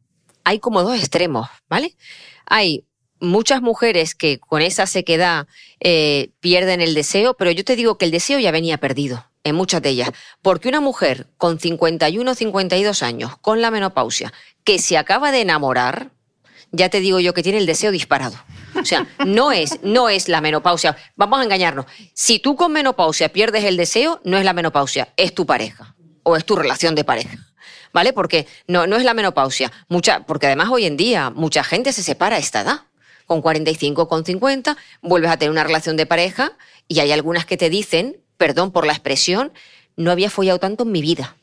hay 0.44 0.60
como 0.60 0.84
dos 0.84 0.98
extremos, 0.98 1.48
¿vale? 1.68 1.96
Hay 2.46 2.86
muchas 3.20 3.62
mujeres 3.62 4.16
que 4.16 4.40
con 4.40 4.62
esa 4.62 4.86
sequedad 4.86 5.48
eh, 5.80 6.32
pierden 6.40 6.82
el 6.82 6.94
deseo, 6.94 7.36
pero 7.36 7.52
yo 7.52 7.64
te 7.64 7.76
digo 7.76 7.98
que 7.98 8.06
el 8.06 8.12
deseo 8.12 8.40
ya 8.40 8.52
venía 8.52 8.78
perdido 8.78 9.26
en 9.44 9.56
muchas 9.56 9.82
de 9.82 9.90
ellas. 9.90 10.12
Porque 10.42 10.70
una 10.70 10.82
mujer 10.82 11.28
con 11.38 11.60
51 11.60 12.30
o 12.30 12.36
52 12.36 13.04
años, 13.04 13.38
con 13.38 13.62
la 13.62 13.72
menopausia, 13.72 14.34
que 14.64 14.80
se 14.80 14.98
acaba 14.98 15.32
de 15.32 15.42
enamorar, 15.42 16.12
ya 16.72 16.90
te 16.90 17.00
digo 17.00 17.20
yo 17.20 17.34
que 17.34 17.44
tiene 17.44 17.58
el 17.58 17.66
deseo 17.66 17.92
disparado. 17.92 18.36
O 18.76 18.86
sea, 18.86 19.08
no 19.26 19.52
es, 19.52 19.80
no 19.84 20.10
es 20.10 20.28
la 20.28 20.42
menopausia. 20.42 20.98
Vamos 21.16 21.40
a 21.40 21.44
engañarnos. 21.44 21.86
Si 22.14 22.40
tú 22.40 22.56
con 22.56 22.72
menopausia 22.74 23.30
pierdes 23.30 23.64
el 23.64 23.78
deseo, 23.78 24.20
no 24.24 24.38
es 24.38 24.46
la 24.46 24.54
menopausia, 24.54 25.10
es 25.18 25.34
tu 25.34 25.46
pareja 25.46 25.96
o 26.24 26.36
es 26.36 26.46
tu 26.46 26.56
relación 26.56 26.96
de 26.96 27.04
pareja. 27.04 27.38
¿Vale? 27.94 28.12
Porque 28.12 28.46
no, 28.68 28.88
no 28.88 28.98
es 28.98 29.04
la 29.04 29.14
menopausia. 29.14 29.72
Mucha, 29.88 30.26
porque 30.26 30.48
además 30.48 30.70
hoy 30.70 30.86
en 30.86 30.98
día 30.98 31.30
mucha 31.30 31.64
gente 31.64 31.94
se 31.94 32.04
separa 32.04 32.36
a 32.36 32.40
esta 32.40 32.62
edad. 32.62 32.82
Con 33.26 33.42
45, 33.42 34.08
con 34.08 34.26
50, 34.26 34.78
vuelves 35.02 35.32
a 35.32 35.38
tener 35.38 35.50
una 35.52 35.64
relación 35.64 35.98
de 35.98 36.06
pareja 36.06 36.52
y 36.88 37.00
hay 37.00 37.12
algunas 37.12 37.46
que 37.46 37.58
te 37.58 37.70
dicen, 37.72 38.18
perdón 38.38 38.72
por 38.72 38.86
la 38.86 38.94
expresión, 38.94 39.52
no 39.96 40.12
había 40.12 40.30
follado 40.30 40.60
tanto 40.60 40.84
en 40.84 40.92
mi 40.92 41.02
vida 41.02 41.36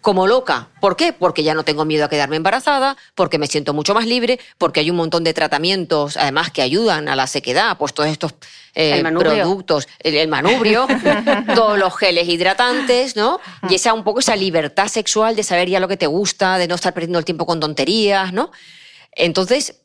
como 0.00 0.26
loca. 0.26 0.68
¿Por 0.80 0.96
qué? 0.96 1.12
Porque 1.12 1.42
ya 1.42 1.54
no 1.54 1.62
tengo 1.62 1.84
miedo 1.84 2.04
a 2.04 2.08
quedarme 2.08 2.36
embarazada, 2.36 2.96
porque 3.14 3.38
me 3.38 3.46
siento 3.46 3.74
mucho 3.74 3.94
más 3.94 4.06
libre, 4.06 4.40
porque 4.58 4.80
hay 4.80 4.90
un 4.90 4.96
montón 4.96 5.24
de 5.24 5.34
tratamientos, 5.34 6.16
además, 6.16 6.50
que 6.50 6.62
ayudan 6.62 7.08
a 7.08 7.16
la 7.16 7.26
sequedad, 7.26 7.76
pues 7.78 7.92
todos 7.92 8.08
estos 8.08 8.34
eh, 8.74 9.02
productos, 9.02 9.88
el, 9.98 10.28
manubrio, 10.28 10.86
todos 11.54 11.78
los 11.78 11.96
geles 11.96 12.28
hidratantes, 12.28 13.16
¿no? 13.16 13.40
Y 13.68 13.74
esa 13.74 13.92
un 13.92 14.04
poco 14.04 14.20
esa 14.20 14.36
libertad 14.36 14.88
sexual 14.88 15.36
de 15.36 15.42
saber 15.42 15.68
ya 15.68 15.80
lo 15.80 15.88
que 15.88 15.96
te 15.96 16.06
gusta, 16.06 16.58
de 16.58 16.68
no 16.68 16.76
estar 16.76 16.94
perdiendo 16.94 17.18
el 17.18 17.24
tiempo 17.24 17.46
con 17.46 17.60
tonterías, 17.60 18.32
¿no? 18.32 18.50
Entonces, 19.12 19.80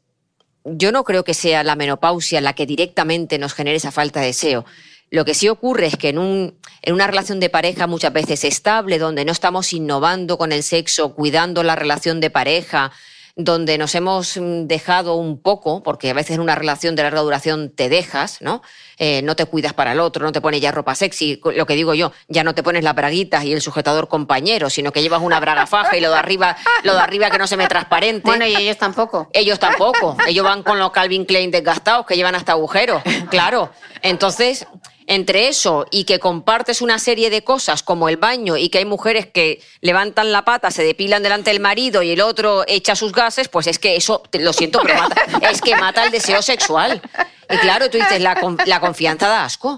yo 0.65 0.91
no 0.91 1.03
creo 1.03 1.23
que 1.23 1.33
sea 1.33 1.63
la 1.63 1.75
menopausia 1.75 2.41
la 2.41 2.53
que 2.53 2.65
directamente 2.65 3.37
nos 3.37 3.53
genere 3.53 3.77
esa 3.77 3.91
falta 3.91 4.19
de 4.19 4.27
deseo. 4.27 4.65
Lo 5.11 5.25
que 5.25 5.33
sí 5.33 5.47
ocurre 5.49 5.87
es 5.87 5.97
que 5.97 6.09
en, 6.09 6.17
un, 6.17 6.59
en 6.81 6.93
una 6.93 7.07
relación 7.07 7.39
de 7.39 7.49
pareja 7.49 7.87
muchas 7.87 8.11
veces 8.11 8.43
estable, 8.43 8.97
donde 8.97 9.25
no 9.25 9.31
estamos 9.31 9.71
innovando 9.73 10.37
con 10.37 10.51
el 10.51 10.63
sexo, 10.63 11.13
cuidando 11.13 11.63
la 11.63 11.75
relación 11.75 12.19
de 12.19 12.29
pareja, 12.29 12.91
donde 13.35 13.77
nos 13.77 13.93
hemos 13.95 14.37
mm, 14.37 14.65
dejado 14.65 15.15
un 15.15 15.41
poco, 15.41 15.83
porque 15.83 16.09
a 16.09 16.13
veces 16.13 16.35
en 16.35 16.41
una 16.41 16.55
relación 16.55 16.95
de 16.95 17.03
larga 17.03 17.19
duración 17.21 17.69
te 17.69 17.89
dejas, 17.89 18.41
¿no? 18.41 18.61
Eh, 18.97 19.21
no 19.23 19.35
te 19.35 19.45
cuidas 19.45 19.73
para 19.73 19.91
el 19.91 19.99
otro, 19.99 20.25
no 20.25 20.31
te 20.31 20.39
pones 20.39 20.61
ya 20.61 20.71
ropa 20.71 20.95
sexy, 20.95 21.41
lo 21.43 21.65
que 21.65 21.75
digo 21.75 21.93
yo, 21.93 22.13
ya 22.29 22.45
no 22.45 22.55
te 22.55 22.63
pones 22.63 22.83
las 22.83 22.95
braguitas 22.95 23.43
y 23.43 23.51
el 23.51 23.61
sujetador 23.61 24.07
compañero, 24.07 24.69
sino 24.69 24.93
que 24.93 25.01
llevas 25.01 25.21
una 25.21 25.41
braga 25.41 25.67
faja 25.67 25.97
y 25.97 26.01
lo 26.01 26.11
de 26.11 26.17
arriba, 26.17 26.55
lo 26.83 26.93
de 26.93 26.99
arriba 27.01 27.29
que 27.29 27.37
no 27.37 27.45
se 27.45 27.57
me 27.57 27.67
transparente. 27.67 28.21
Bueno, 28.25 28.45
y 28.45 28.55
ellos 28.55 28.77
tampoco. 28.77 29.29
Ellos 29.33 29.59
tampoco. 29.59 30.15
Ellos 30.27 30.45
van 30.45 30.63
con 30.63 30.79
los 30.79 30.91
Calvin 30.91 31.25
Klein 31.25 31.51
desgastados 31.51 32.05
que 32.05 32.15
llevan 32.15 32.35
hasta 32.35 32.53
agujeros, 32.53 33.03
claro. 33.29 33.69
Entonces, 34.01 34.65
entre 35.07 35.47
eso 35.47 35.85
y 35.91 36.05
que 36.05 36.19
compartes 36.19 36.81
una 36.81 36.99
serie 36.99 37.29
de 37.29 37.43
cosas 37.43 37.83
como 37.83 38.09
el 38.09 38.17
baño 38.17 38.57
y 38.57 38.69
que 38.69 38.79
hay 38.79 38.85
mujeres 38.85 39.27
que 39.27 39.61
levantan 39.81 40.31
la 40.31 40.45
pata, 40.45 40.71
se 40.71 40.83
depilan 40.83 41.23
delante 41.23 41.51
del 41.51 41.59
marido 41.59 42.01
y 42.01 42.11
el 42.11 42.21
otro 42.21 42.63
echa 42.67 42.95
sus 42.95 43.11
gases, 43.11 43.47
pues 43.47 43.67
es 43.67 43.79
que 43.79 43.95
eso, 43.95 44.23
lo 44.33 44.53
siento, 44.53 44.79
pero 44.81 44.95
mata, 44.95 45.21
es 45.51 45.61
que 45.61 45.75
mata 45.75 46.05
el 46.05 46.11
deseo 46.11 46.41
sexual. 46.41 47.01
Y 47.49 47.57
claro, 47.57 47.89
tú 47.89 47.97
dices, 47.97 48.19
la, 48.21 48.35
la 48.65 48.79
confianza 48.79 49.27
da 49.27 49.45
asco. 49.45 49.77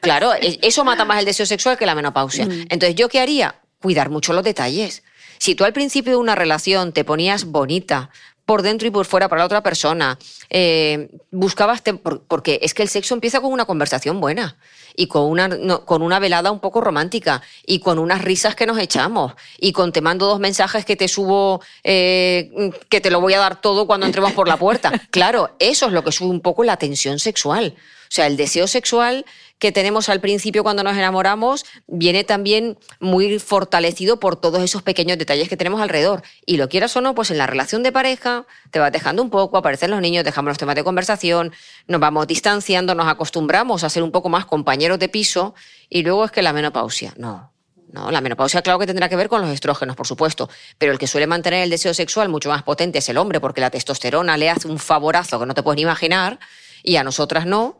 Claro, 0.00 0.32
eso 0.34 0.84
mata 0.84 1.04
más 1.04 1.20
el 1.20 1.24
deseo 1.24 1.46
sexual 1.46 1.78
que 1.78 1.86
la 1.86 1.94
menopausia. 1.94 2.46
Mm. 2.46 2.66
Entonces, 2.70 2.96
¿yo 2.96 3.08
qué 3.08 3.20
haría? 3.20 3.60
Cuidar 3.80 4.10
mucho 4.10 4.32
los 4.32 4.42
detalles. 4.42 5.04
Si 5.38 5.54
tú 5.54 5.64
al 5.64 5.72
principio 5.72 6.12
de 6.12 6.16
una 6.16 6.34
relación 6.34 6.92
te 6.92 7.04
ponías 7.04 7.44
bonita, 7.44 8.10
por 8.46 8.62
dentro 8.62 8.86
y 8.86 8.90
por 8.90 9.06
fuera 9.06 9.28
para 9.28 9.40
la 9.40 9.46
otra 9.46 9.62
persona. 9.62 10.18
Eh, 10.50 11.08
buscabas, 11.30 11.82
porque 12.28 12.58
es 12.62 12.74
que 12.74 12.82
el 12.82 12.88
sexo 12.88 13.14
empieza 13.14 13.40
con 13.40 13.52
una 13.52 13.64
conversación 13.64 14.20
buena 14.20 14.56
y 14.96 15.06
con 15.06 15.24
una, 15.24 15.48
con 15.84 16.02
una 16.02 16.18
velada 16.18 16.50
un 16.52 16.60
poco 16.60 16.80
romántica 16.80 17.42
y 17.66 17.80
con 17.80 17.98
unas 17.98 18.22
risas 18.22 18.54
que 18.54 18.66
nos 18.66 18.78
echamos 18.78 19.32
y 19.58 19.72
con 19.72 19.92
te 19.92 20.00
mando 20.00 20.26
dos 20.26 20.40
mensajes 20.40 20.84
que 20.84 20.96
te 20.96 21.08
subo, 21.08 21.62
eh, 21.82 22.70
que 22.88 23.00
te 23.00 23.10
lo 23.10 23.20
voy 23.20 23.34
a 23.34 23.38
dar 23.38 23.60
todo 23.60 23.86
cuando 23.86 24.06
entremos 24.06 24.32
por 24.32 24.48
la 24.48 24.56
puerta. 24.56 24.92
Claro, 25.10 25.54
eso 25.60 25.86
es 25.86 25.92
lo 25.92 26.02
que 26.02 26.10
sube 26.10 26.30
un 26.30 26.40
poco 26.40 26.64
la 26.64 26.76
tensión 26.76 27.18
sexual. 27.18 27.74
O 27.76 28.14
sea, 28.14 28.26
el 28.26 28.36
deseo 28.36 28.66
sexual 28.66 29.24
que 29.58 29.72
tenemos 29.72 30.08
al 30.08 30.20
principio 30.20 30.62
cuando 30.62 30.82
nos 30.82 30.96
enamoramos 30.96 31.64
viene 31.86 32.24
también 32.24 32.78
muy 33.00 33.38
fortalecido 33.38 34.20
por 34.20 34.36
todos 34.36 34.62
esos 34.62 34.82
pequeños 34.82 35.18
detalles 35.18 35.48
que 35.48 35.56
tenemos 35.56 35.80
alrededor. 35.80 36.22
Y 36.44 36.56
lo 36.56 36.68
quieras 36.68 36.96
o 36.96 37.00
no, 37.00 37.14
pues 37.14 37.30
en 37.30 37.38
la 37.38 37.46
relación 37.46 37.82
de 37.82 37.92
pareja 37.92 38.46
te 38.70 38.78
vas 38.78 38.92
dejando 38.92 39.22
un 39.22 39.30
poco, 39.30 39.56
aparecen 39.56 39.90
los 39.90 40.00
niños, 40.00 40.24
dejamos 40.24 40.50
los 40.50 40.58
temas 40.58 40.74
de 40.74 40.84
conversación, 40.84 41.52
nos 41.86 42.00
vamos 42.00 42.26
distanciando, 42.26 42.94
nos 42.94 43.08
acostumbramos 43.08 43.84
a 43.84 43.90
ser 43.90 44.02
un 44.02 44.10
poco 44.10 44.28
más 44.28 44.44
compañeros 44.46 44.98
de 44.98 45.08
piso 45.08 45.54
y 45.88 46.02
luego 46.02 46.24
es 46.24 46.30
que 46.30 46.42
la 46.42 46.52
menopausia, 46.52 47.14
no. 47.16 47.52
No, 47.92 48.10
la 48.10 48.20
menopausia 48.20 48.60
claro 48.60 48.80
que 48.80 48.88
tendrá 48.88 49.08
que 49.08 49.14
ver 49.14 49.28
con 49.28 49.40
los 49.40 49.50
estrógenos, 49.50 49.94
por 49.94 50.08
supuesto, 50.08 50.50
pero 50.78 50.90
el 50.90 50.98
que 50.98 51.06
suele 51.06 51.28
mantener 51.28 51.62
el 51.62 51.70
deseo 51.70 51.94
sexual 51.94 52.28
mucho 52.28 52.48
más 52.48 52.64
potente 52.64 52.98
es 52.98 53.08
el 53.08 53.16
hombre, 53.16 53.38
porque 53.38 53.60
la 53.60 53.70
testosterona 53.70 54.36
le 54.36 54.50
hace 54.50 54.66
un 54.66 54.80
favorazo 54.80 55.38
que 55.38 55.46
no 55.46 55.54
te 55.54 55.62
puedes 55.62 55.76
ni 55.76 55.82
imaginar, 55.82 56.40
y 56.82 56.96
a 56.96 57.04
nosotras 57.04 57.46
no. 57.46 57.78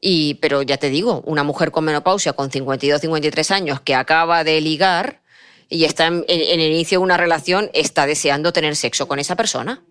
Y, 0.00 0.34
pero 0.34 0.62
ya 0.62 0.76
te 0.76 0.90
digo, 0.90 1.22
una 1.24 1.42
mujer 1.42 1.70
con 1.70 1.84
menopausia 1.84 2.34
con 2.34 2.50
52, 2.50 3.00
53 3.00 3.50
años 3.50 3.80
que 3.80 3.94
acaba 3.94 4.44
de 4.44 4.60
ligar 4.60 5.22
y 5.68 5.84
está 5.84 6.06
en, 6.06 6.24
el 6.28 6.60
inicio 6.60 6.98
de 6.98 7.04
una 7.04 7.16
relación, 7.16 7.70
está 7.72 8.06
deseando 8.06 8.52
tener 8.52 8.76
sexo 8.76 9.08
con 9.08 9.18
esa 9.18 9.36
persona. 9.36 9.82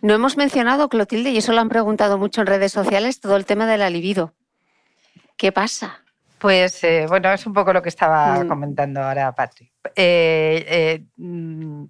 No 0.00 0.14
hemos 0.14 0.36
mencionado, 0.36 0.88
Clotilde, 0.88 1.30
y 1.30 1.38
eso 1.38 1.52
lo 1.52 1.60
han 1.60 1.68
preguntado 1.68 2.18
mucho 2.18 2.40
en 2.40 2.46
redes 2.46 2.72
sociales, 2.72 3.20
todo 3.20 3.36
el 3.36 3.46
tema 3.46 3.66
de 3.66 3.78
la 3.78 3.90
libido. 3.90 4.34
¿Qué 5.36 5.50
pasa? 5.50 6.04
Pues 6.38 6.84
eh, 6.84 7.06
bueno, 7.08 7.32
es 7.32 7.46
un 7.46 7.52
poco 7.52 7.72
lo 7.72 7.82
que 7.82 7.88
estaba 7.88 8.44
mm. 8.44 8.48
comentando 8.48 9.00
ahora 9.00 9.32
Patrick. 9.32 9.72
Eh, 9.96 10.64
eh, 10.68 11.04
mm, 11.16 11.84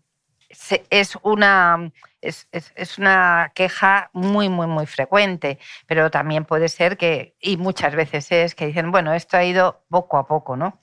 es 0.90 1.18
una 1.22 1.90
es, 2.22 2.48
es, 2.52 2.98
una 2.98 3.52
queja 3.54 4.10
muy, 4.12 4.48
muy, 4.48 4.66
muy 4.66 4.86
frecuente, 4.86 5.58
pero 5.86 6.10
también 6.10 6.44
puede 6.44 6.68
ser 6.68 6.96
que, 6.96 7.34
y 7.40 7.56
muchas 7.56 7.94
veces 7.94 8.30
es, 8.30 8.54
que 8.54 8.66
dicen, 8.66 8.90
bueno, 8.90 9.12
esto 9.12 9.36
ha 9.36 9.44
ido 9.44 9.84
poco 9.90 10.16
a 10.16 10.26
poco, 10.26 10.56
¿no? 10.56 10.80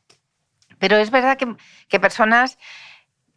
Pero 0.77 0.97
es 0.97 1.09
verdad 1.11 1.37
que, 1.37 1.55
que 1.87 1.99
personas 1.99 2.57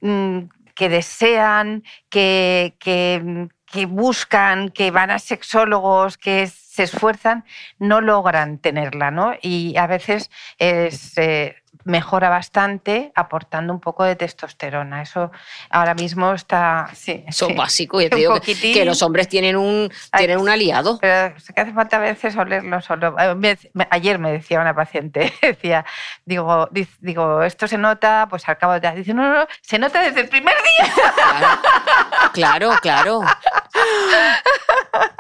mm, 0.00 0.40
que 0.74 0.88
desean, 0.88 1.84
que, 2.08 2.76
que, 2.80 3.48
que, 3.66 3.86
buscan, 3.86 4.70
que 4.70 4.90
van 4.90 5.10
a 5.10 5.18
sexólogos, 5.18 6.18
que 6.18 6.42
se 6.72 6.84
esfuerzan, 6.84 7.44
no 7.78 8.00
logran 8.00 8.56
tenerla, 8.56 9.10
¿no? 9.10 9.34
Y 9.42 9.76
a 9.76 9.86
veces 9.86 10.30
es... 10.58 11.18
Eh, 11.18 11.56
mejora 11.84 12.28
bastante 12.28 13.12
aportando 13.14 13.72
un 13.72 13.80
poco 13.80 14.04
de 14.04 14.16
testosterona. 14.16 15.02
Eso 15.02 15.32
ahora 15.70 15.94
mismo 15.94 16.32
está... 16.32 16.88
Sí, 16.94 17.24
Eso 17.26 17.48
básico. 17.54 18.00
Y 18.00 18.08
te 18.10 18.16
digo 18.16 18.40
que, 18.40 18.84
los 18.84 19.02
hombres 19.02 19.28
tienen 19.28 19.56
un, 19.56 19.90
tienen 20.16 20.38
un 20.38 20.48
aliado. 20.48 20.98
Pero 21.00 21.34
que 21.54 21.60
hace 21.60 21.72
falta 21.72 21.96
a 21.96 22.00
veces 22.00 22.36
olerlo 22.36 22.80
solo. 22.80 23.16
Eh, 23.18 23.56
ayer 23.90 24.18
me 24.18 24.32
decía 24.32 24.60
una 24.60 24.74
paciente, 24.74 25.32
decía, 25.42 25.84
digo, 26.24 26.68
digo, 27.00 27.42
esto 27.42 27.66
se 27.66 27.78
nota, 27.78 28.26
pues 28.30 28.48
al 28.48 28.58
cabo 28.58 28.78
de... 28.78 28.92
Dice, 28.92 29.14
no, 29.14 29.32
no, 29.32 29.46
se 29.60 29.78
nota 29.78 30.02
desde 30.02 30.20
el 30.20 30.28
primer 30.28 30.54
día. 30.54 30.92
Claro, 32.32 32.72
claro. 32.80 33.20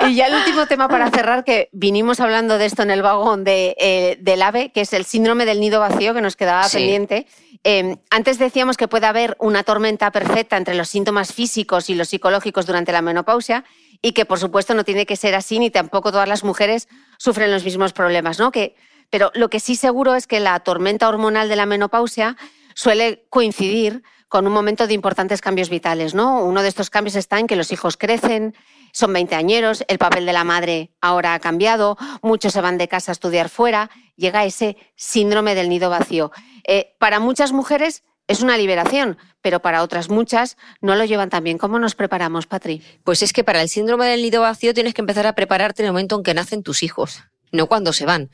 Y 0.06 0.16
ya 0.16 0.26
el 0.26 0.34
último 0.34 0.66
tema 0.66 0.88
para 0.88 1.10
cerrar, 1.10 1.41
que 1.44 1.68
vinimos 1.72 2.20
hablando 2.20 2.58
de 2.58 2.66
esto 2.66 2.82
en 2.82 2.90
el 2.90 3.02
vagón 3.02 3.44
de, 3.44 3.74
eh, 3.78 4.18
del 4.20 4.42
AVE, 4.42 4.72
que 4.72 4.82
es 4.82 4.92
el 4.92 5.04
síndrome 5.04 5.44
del 5.44 5.60
nido 5.60 5.80
vacío, 5.80 6.14
que 6.14 6.20
nos 6.20 6.36
quedaba 6.36 6.68
pendiente. 6.68 7.26
Em, 7.64 7.96
antes 8.10 8.38
decíamos 8.38 8.76
que 8.76 8.88
puede 8.88 9.06
haber 9.06 9.36
una 9.38 9.62
tormenta 9.62 10.10
perfecta 10.10 10.56
entre 10.56 10.74
los 10.74 10.88
síntomas 10.88 11.32
físicos 11.32 11.90
y 11.90 11.94
los 11.94 12.08
psicológicos 12.08 12.66
durante 12.66 12.92
la 12.92 13.02
menopausia 13.02 13.64
y 14.00 14.12
que, 14.12 14.24
por 14.24 14.38
supuesto, 14.38 14.74
no 14.74 14.84
tiene 14.84 15.06
que 15.06 15.16
ser 15.16 15.34
así, 15.34 15.58
ni 15.58 15.70
tampoco 15.70 16.10
todas 16.10 16.28
las 16.28 16.42
mujeres 16.42 16.88
sufren 17.18 17.52
los 17.52 17.64
mismos 17.64 17.92
problemas, 17.92 18.38
¿no? 18.38 18.50
Que, 18.50 18.74
pero 19.10 19.30
lo 19.34 19.48
que 19.48 19.60
sí 19.60 19.76
seguro 19.76 20.14
es 20.14 20.26
que 20.26 20.40
la 20.40 20.58
tormenta 20.60 21.08
hormonal 21.08 21.48
de 21.48 21.56
la 21.56 21.66
menopausia 21.66 22.36
suele 22.74 23.24
coincidir 23.28 24.02
con 24.28 24.46
un 24.46 24.52
momento 24.52 24.86
de 24.86 24.94
importantes 24.94 25.40
cambios 25.40 25.68
vitales, 25.68 26.14
¿no? 26.14 26.42
Uno 26.42 26.62
de 26.62 26.68
estos 26.68 26.90
cambios 26.90 27.16
está 27.16 27.38
en 27.38 27.46
que 27.46 27.54
los 27.54 27.70
hijos 27.70 27.96
crecen, 27.96 28.54
son 28.92 29.12
veinteañeros, 29.12 29.84
el 29.88 29.98
papel 29.98 30.26
de 30.26 30.32
la 30.32 30.44
madre 30.44 30.92
ahora 31.00 31.34
ha 31.34 31.40
cambiado, 31.40 31.96
muchos 32.22 32.52
se 32.52 32.60
van 32.60 32.78
de 32.78 32.88
casa 32.88 33.10
a 33.10 33.14
estudiar 33.14 33.48
fuera, 33.48 33.90
llega 34.16 34.44
ese 34.44 34.76
síndrome 34.94 35.54
del 35.54 35.68
nido 35.68 35.90
vacío. 35.90 36.30
Eh, 36.64 36.94
para 36.98 37.18
muchas 37.18 37.52
mujeres 37.52 38.04
es 38.28 38.40
una 38.42 38.56
liberación, 38.56 39.18
pero 39.40 39.60
para 39.60 39.82
otras 39.82 40.08
muchas 40.08 40.56
no 40.80 40.94
lo 40.94 41.04
llevan 41.04 41.30
tan 41.30 41.42
bien. 41.42 41.58
¿Cómo 41.58 41.78
nos 41.78 41.94
preparamos, 41.94 42.46
Patri? 42.46 42.82
Pues 43.02 43.22
es 43.22 43.32
que 43.32 43.44
para 43.44 43.62
el 43.62 43.68
síndrome 43.68 44.06
del 44.06 44.22
nido 44.22 44.42
vacío 44.42 44.74
tienes 44.74 44.94
que 44.94 45.00
empezar 45.00 45.26
a 45.26 45.34
prepararte 45.34 45.82
en 45.82 45.86
el 45.86 45.92
momento 45.92 46.16
en 46.16 46.22
que 46.22 46.34
nacen 46.34 46.62
tus 46.62 46.82
hijos, 46.82 47.24
no 47.50 47.66
cuando 47.66 47.92
se 47.92 48.06
van. 48.06 48.30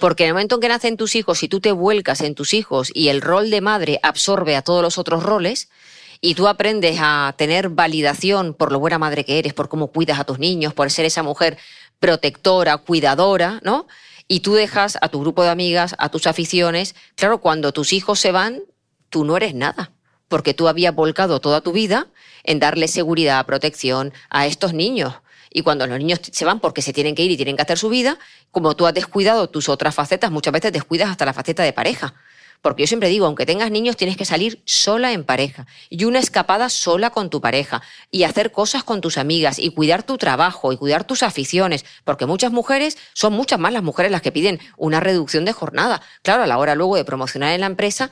Porque 0.00 0.24
en 0.24 0.28
el 0.28 0.34
momento 0.34 0.56
en 0.56 0.60
que 0.62 0.68
nacen 0.68 0.96
tus 0.96 1.14
hijos, 1.14 1.38
si 1.38 1.48
tú 1.48 1.60
te 1.60 1.72
vuelcas 1.72 2.20
en 2.22 2.34
tus 2.34 2.54
hijos 2.54 2.90
y 2.94 3.08
el 3.08 3.20
rol 3.20 3.50
de 3.50 3.60
madre 3.60 4.00
absorbe 4.02 4.56
a 4.56 4.62
todos 4.62 4.82
los 4.82 4.98
otros 4.98 5.22
roles, 5.22 5.68
y 6.20 6.34
tú 6.34 6.48
aprendes 6.48 6.98
a 7.00 7.34
tener 7.36 7.68
validación 7.68 8.54
por 8.54 8.72
lo 8.72 8.80
buena 8.80 8.98
madre 8.98 9.24
que 9.24 9.38
eres, 9.38 9.54
por 9.54 9.68
cómo 9.68 9.88
cuidas 9.88 10.18
a 10.18 10.24
tus 10.24 10.38
niños, 10.38 10.74
por 10.74 10.90
ser 10.90 11.04
esa 11.04 11.22
mujer 11.22 11.58
protectora, 12.00 12.76
cuidadora, 12.78 13.60
¿no? 13.62 13.86
Y 14.26 14.40
tú 14.40 14.54
dejas 14.54 14.98
a 15.00 15.08
tu 15.08 15.20
grupo 15.20 15.42
de 15.42 15.50
amigas, 15.50 15.94
a 15.98 16.10
tus 16.10 16.26
aficiones. 16.26 16.94
Claro, 17.14 17.38
cuando 17.38 17.72
tus 17.72 17.92
hijos 17.92 18.20
se 18.20 18.32
van, 18.32 18.60
tú 19.08 19.24
no 19.24 19.36
eres 19.36 19.54
nada, 19.54 19.92
porque 20.28 20.54
tú 20.54 20.68
habías 20.68 20.94
volcado 20.94 21.40
toda 21.40 21.60
tu 21.60 21.72
vida 21.72 22.08
en 22.44 22.58
darle 22.58 22.88
seguridad, 22.88 23.46
protección 23.46 24.12
a 24.28 24.46
estos 24.46 24.74
niños. 24.74 25.14
Y 25.50 25.62
cuando 25.62 25.86
los 25.86 25.98
niños 25.98 26.20
se 26.30 26.44
van 26.44 26.60
porque 26.60 26.82
se 26.82 26.92
tienen 26.92 27.14
que 27.14 27.22
ir 27.22 27.30
y 27.30 27.36
tienen 27.36 27.56
que 27.56 27.62
hacer 27.62 27.78
su 27.78 27.88
vida, 27.88 28.18
como 28.50 28.76
tú 28.76 28.86
has 28.86 28.92
descuidado 28.92 29.48
tus 29.48 29.68
otras 29.68 29.94
facetas, 29.94 30.30
muchas 30.30 30.52
veces 30.52 30.72
descuidas 30.72 31.08
hasta 31.08 31.24
la 31.24 31.32
faceta 31.32 31.62
de 31.62 31.72
pareja. 31.72 32.14
Porque 32.62 32.82
yo 32.82 32.86
siempre 32.86 33.08
digo, 33.08 33.26
aunque 33.26 33.46
tengas 33.46 33.70
niños, 33.70 33.96
tienes 33.96 34.16
que 34.16 34.24
salir 34.24 34.62
sola 34.64 35.12
en 35.12 35.24
pareja 35.24 35.66
y 35.90 36.04
una 36.04 36.18
escapada 36.18 36.68
sola 36.68 37.10
con 37.10 37.30
tu 37.30 37.40
pareja 37.40 37.82
y 38.10 38.24
hacer 38.24 38.50
cosas 38.52 38.84
con 38.84 39.00
tus 39.00 39.16
amigas 39.16 39.58
y 39.58 39.70
cuidar 39.70 40.02
tu 40.02 40.18
trabajo 40.18 40.72
y 40.72 40.76
cuidar 40.76 41.04
tus 41.04 41.22
aficiones, 41.22 41.84
porque 42.04 42.26
muchas 42.26 42.52
mujeres, 42.52 42.98
son 43.14 43.32
muchas 43.32 43.58
más 43.58 43.72
las 43.72 43.82
mujeres 43.82 44.10
las 44.10 44.22
que 44.22 44.32
piden 44.32 44.58
una 44.76 45.00
reducción 45.00 45.44
de 45.44 45.52
jornada. 45.52 46.02
Claro, 46.22 46.42
a 46.42 46.46
la 46.46 46.58
hora 46.58 46.74
luego 46.74 46.96
de 46.96 47.04
promocionar 47.04 47.52
en 47.52 47.60
la 47.60 47.66
empresa, 47.66 48.10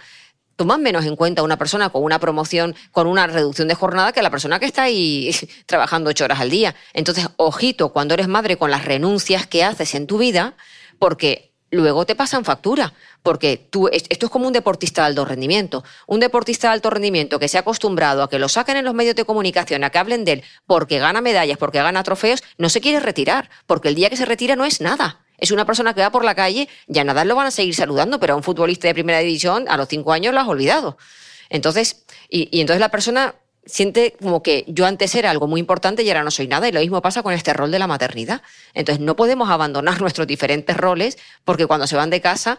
toman 0.57 0.83
menos 0.83 1.05
en 1.05 1.17
cuenta 1.17 1.43
una 1.43 1.59
persona 1.59 1.91
con 1.91 2.03
una 2.03 2.19
promoción, 2.19 2.75
con 2.91 3.07
una 3.07 3.27
reducción 3.27 3.69
de 3.69 3.75
jornada 3.75 4.13
que 4.13 4.23
la 4.23 4.31
persona 4.31 4.59
que 4.59 4.67
está 4.67 4.85
ahí 4.85 5.31
trabajando 5.67 6.11
ocho 6.11 6.25
horas 6.25 6.41
al 6.41 6.51
día. 6.51 6.75
Entonces, 6.95 7.29
ojito 7.37 7.93
cuando 7.93 8.15
eres 8.15 8.29
madre 8.29 8.57
con 8.57 8.71
las 8.71 8.85
renuncias 8.85 9.47
que 9.47 9.65
haces 9.65 9.95
en 9.95 10.07
tu 10.07 10.19
vida, 10.19 10.57
porque 10.99 11.56
luego 11.71 12.07
te 12.07 12.15
pasan 12.15 12.45
factura, 12.45 12.93
porque 13.23 13.57
tú, 13.71 13.89
esto 13.89 14.27
es 14.27 14.31
como 14.31 14.47
un 14.47 14.53
deportista 14.53 15.03
de 15.03 15.09
alto 15.09 15.25
rendimiento. 15.25 15.85
Un 16.07 16.21
deportista 16.21 16.69
de 16.69 16.75
alto 16.75 16.91
rendimiento 16.91 17.39
que 17.39 17.49
se 17.49 17.57
ha 17.57 17.61
acostumbrado 17.61 18.23
a 18.23 18.31
que 18.31 18.39
lo 18.39 18.49
saquen 18.49 18.77
en 18.77 18.85
los 18.85 18.95
medios 18.95 19.17
de 19.17 19.25
comunicación, 19.25 19.85
a 19.85 19.91
que 19.91 19.99
hablen 19.99 20.25
de 20.25 20.33
él 20.33 20.45
porque 20.67 20.99
gana 20.99 21.21
medallas, 21.21 21.59
porque 21.59 21.79
gana 21.79 22.03
trofeos, 22.03 22.43
no 22.59 22.69
se 22.69 22.81
quiere 22.81 23.01
retirar, 23.01 23.51
porque 23.67 23.89
el 23.89 23.95
día 23.95 24.11
que 24.11 24.17
se 24.17 24.25
retira 24.25 24.57
no 24.57 24.65
es 24.65 24.81
nada. 24.81 25.21
Es 25.39 25.51
una 25.51 25.67
persona 25.67 25.93
que 25.95 26.01
va 26.01 26.11
por 26.11 26.25
la 26.25 26.35
calle 26.35 26.69
y 26.89 26.99
a 26.99 27.05
Nadal 27.05 27.29
lo 27.29 27.37
van 27.37 27.49
a 27.49 27.51
seguir 27.51 27.75
saludando, 27.75 28.19
pero 28.19 28.35
a 28.35 28.37
un 28.37 28.43
futbolista 28.43 28.89
de 28.89 28.95
primera 28.95 29.19
división 29.19 29.67
a 29.69 29.77
los 29.77 29.89
cinco 29.89 30.13
años 30.13 30.33
lo 30.33 30.41
has 30.41 30.49
olvidado. 30.49 30.97
Entonces, 31.51 32.05
y 32.29 32.61
entonces 32.61 32.81
la 32.81 32.89
persona 32.89 33.35
siente 33.67 34.17
como 34.23 34.43
que 34.43 34.65
yo 34.69 34.87
antes 34.87 35.15
era 35.15 35.31
algo 35.31 35.47
muy 35.47 35.61
importante 35.61 36.03
y 36.03 36.09
ahora 36.09 36.25
no 36.25 36.31
soy 36.31 36.49
nada. 36.49 36.69
Y 36.69 36.73
lo 36.73 36.81
mismo 36.81 37.03
pasa 37.03 37.23
con 37.23 37.35
este 37.35 37.53
rol 37.53 37.71
de 37.71 37.79
la 37.79 37.87
maternidad. 37.87 38.43
Entonces 38.73 39.05
no 39.05 39.17
podemos 39.17 39.51
abandonar 39.51 40.01
nuestros 40.01 40.27
diferentes 40.27 40.77
roles 40.77 41.19
porque 41.45 41.67
cuando 41.67 41.87
se 41.87 41.97
van 41.97 42.11
de 42.11 42.21
casa 42.21 42.59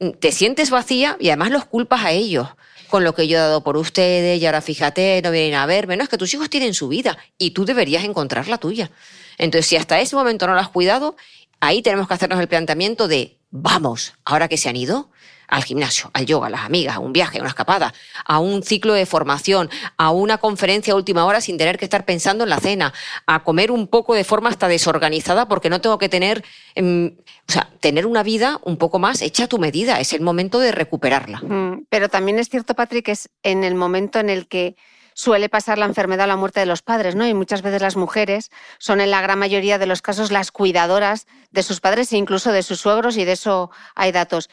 mm, 0.00 0.10
te 0.20 0.32
sientes 0.32 0.70
vacía 0.70 1.16
y 1.20 1.28
además 1.28 1.50
los 1.50 1.64
culpas 1.64 2.04
a 2.04 2.12
ellos 2.12 2.48
con 2.88 3.04
lo 3.04 3.14
que 3.14 3.28
yo 3.28 3.36
he 3.36 3.40
dado 3.40 3.62
por 3.62 3.76
ustedes 3.76 4.40
y 4.40 4.46
ahora 4.46 4.60
fíjate, 4.60 5.20
no 5.22 5.30
vienen 5.30 5.54
a 5.54 5.66
verme. 5.66 5.96
No, 5.96 6.02
es 6.02 6.08
que 6.08 6.18
tus 6.18 6.32
hijos 6.34 6.50
tienen 6.50 6.74
su 6.74 6.88
vida 6.88 7.18
y 7.36 7.50
tú 7.50 7.64
deberías 7.64 8.04
encontrar 8.04 8.48
la 8.48 8.58
tuya. 8.58 8.90
Entonces, 9.36 9.66
si 9.66 9.76
hasta 9.76 10.00
ese 10.00 10.16
momento 10.16 10.46
no 10.46 10.54
lo 10.54 10.60
has 10.60 10.70
cuidado, 10.70 11.16
ahí 11.60 11.82
tenemos 11.82 12.08
que 12.08 12.14
hacernos 12.14 12.40
el 12.40 12.48
planteamiento 12.48 13.06
de, 13.06 13.36
vamos, 13.50 14.14
ahora 14.24 14.48
que 14.48 14.56
se 14.56 14.68
han 14.68 14.76
ido, 14.76 15.10
al 15.48 15.64
gimnasio, 15.64 16.10
al 16.12 16.26
yoga, 16.26 16.46
a 16.46 16.50
las 16.50 16.60
amigas, 16.60 16.96
a 16.96 17.00
un 17.00 17.12
viaje, 17.12 17.38
a 17.38 17.40
una 17.40 17.48
escapada, 17.48 17.92
a 18.24 18.38
un 18.38 18.62
ciclo 18.62 18.92
de 18.92 19.06
formación, 19.06 19.70
a 19.96 20.10
una 20.10 20.38
conferencia 20.38 20.92
a 20.92 20.96
última 20.96 21.24
hora 21.24 21.40
sin 21.40 21.58
tener 21.58 21.78
que 21.78 21.84
estar 21.84 22.04
pensando 22.04 22.44
en 22.44 22.50
la 22.50 22.58
cena, 22.58 22.92
a 23.26 23.42
comer 23.42 23.70
un 23.70 23.88
poco 23.88 24.14
de 24.14 24.24
forma 24.24 24.50
hasta 24.50 24.68
desorganizada 24.68 25.48
porque 25.48 25.70
no 25.70 25.80
tengo 25.80 25.98
que 25.98 26.08
tener, 26.08 26.44
em, 26.74 27.16
o 27.48 27.52
sea, 27.52 27.70
tener 27.80 28.06
una 28.06 28.22
vida 28.22 28.60
un 28.64 28.76
poco 28.76 28.98
más 28.98 29.22
hecha 29.22 29.44
a 29.44 29.48
tu 29.48 29.58
medida. 29.58 30.00
Es 30.00 30.12
el 30.12 30.20
momento 30.20 30.60
de 30.60 30.72
recuperarla. 30.72 31.40
Mm, 31.40 31.86
pero 31.88 32.08
también 32.08 32.38
es 32.38 32.48
cierto, 32.48 32.74
Patrick, 32.74 33.06
que 33.06 33.12
es 33.12 33.30
en 33.42 33.64
el 33.64 33.74
momento 33.74 34.20
en 34.20 34.30
el 34.30 34.48
que 34.48 34.76
suele 35.18 35.48
pasar 35.48 35.78
la 35.78 35.86
enfermedad 35.86 36.26
o 36.26 36.28
la 36.28 36.36
muerte 36.36 36.60
de 36.60 36.66
los 36.66 36.82
padres, 36.82 37.16
¿no? 37.16 37.26
Y 37.26 37.34
muchas 37.34 37.60
veces 37.62 37.82
las 37.82 37.96
mujeres 37.96 38.50
son 38.78 39.00
en 39.00 39.10
la 39.10 39.20
gran 39.20 39.36
mayoría 39.36 39.76
de 39.76 39.86
los 39.86 40.00
casos 40.00 40.30
las 40.30 40.52
cuidadoras 40.52 41.26
de 41.50 41.64
sus 41.64 41.80
padres 41.80 42.12
e 42.12 42.16
incluso 42.16 42.52
de 42.52 42.62
sus 42.62 42.80
suegros 42.80 43.16
y 43.16 43.24
de 43.24 43.32
eso 43.32 43.72
hay 43.96 44.12
datos. 44.12 44.48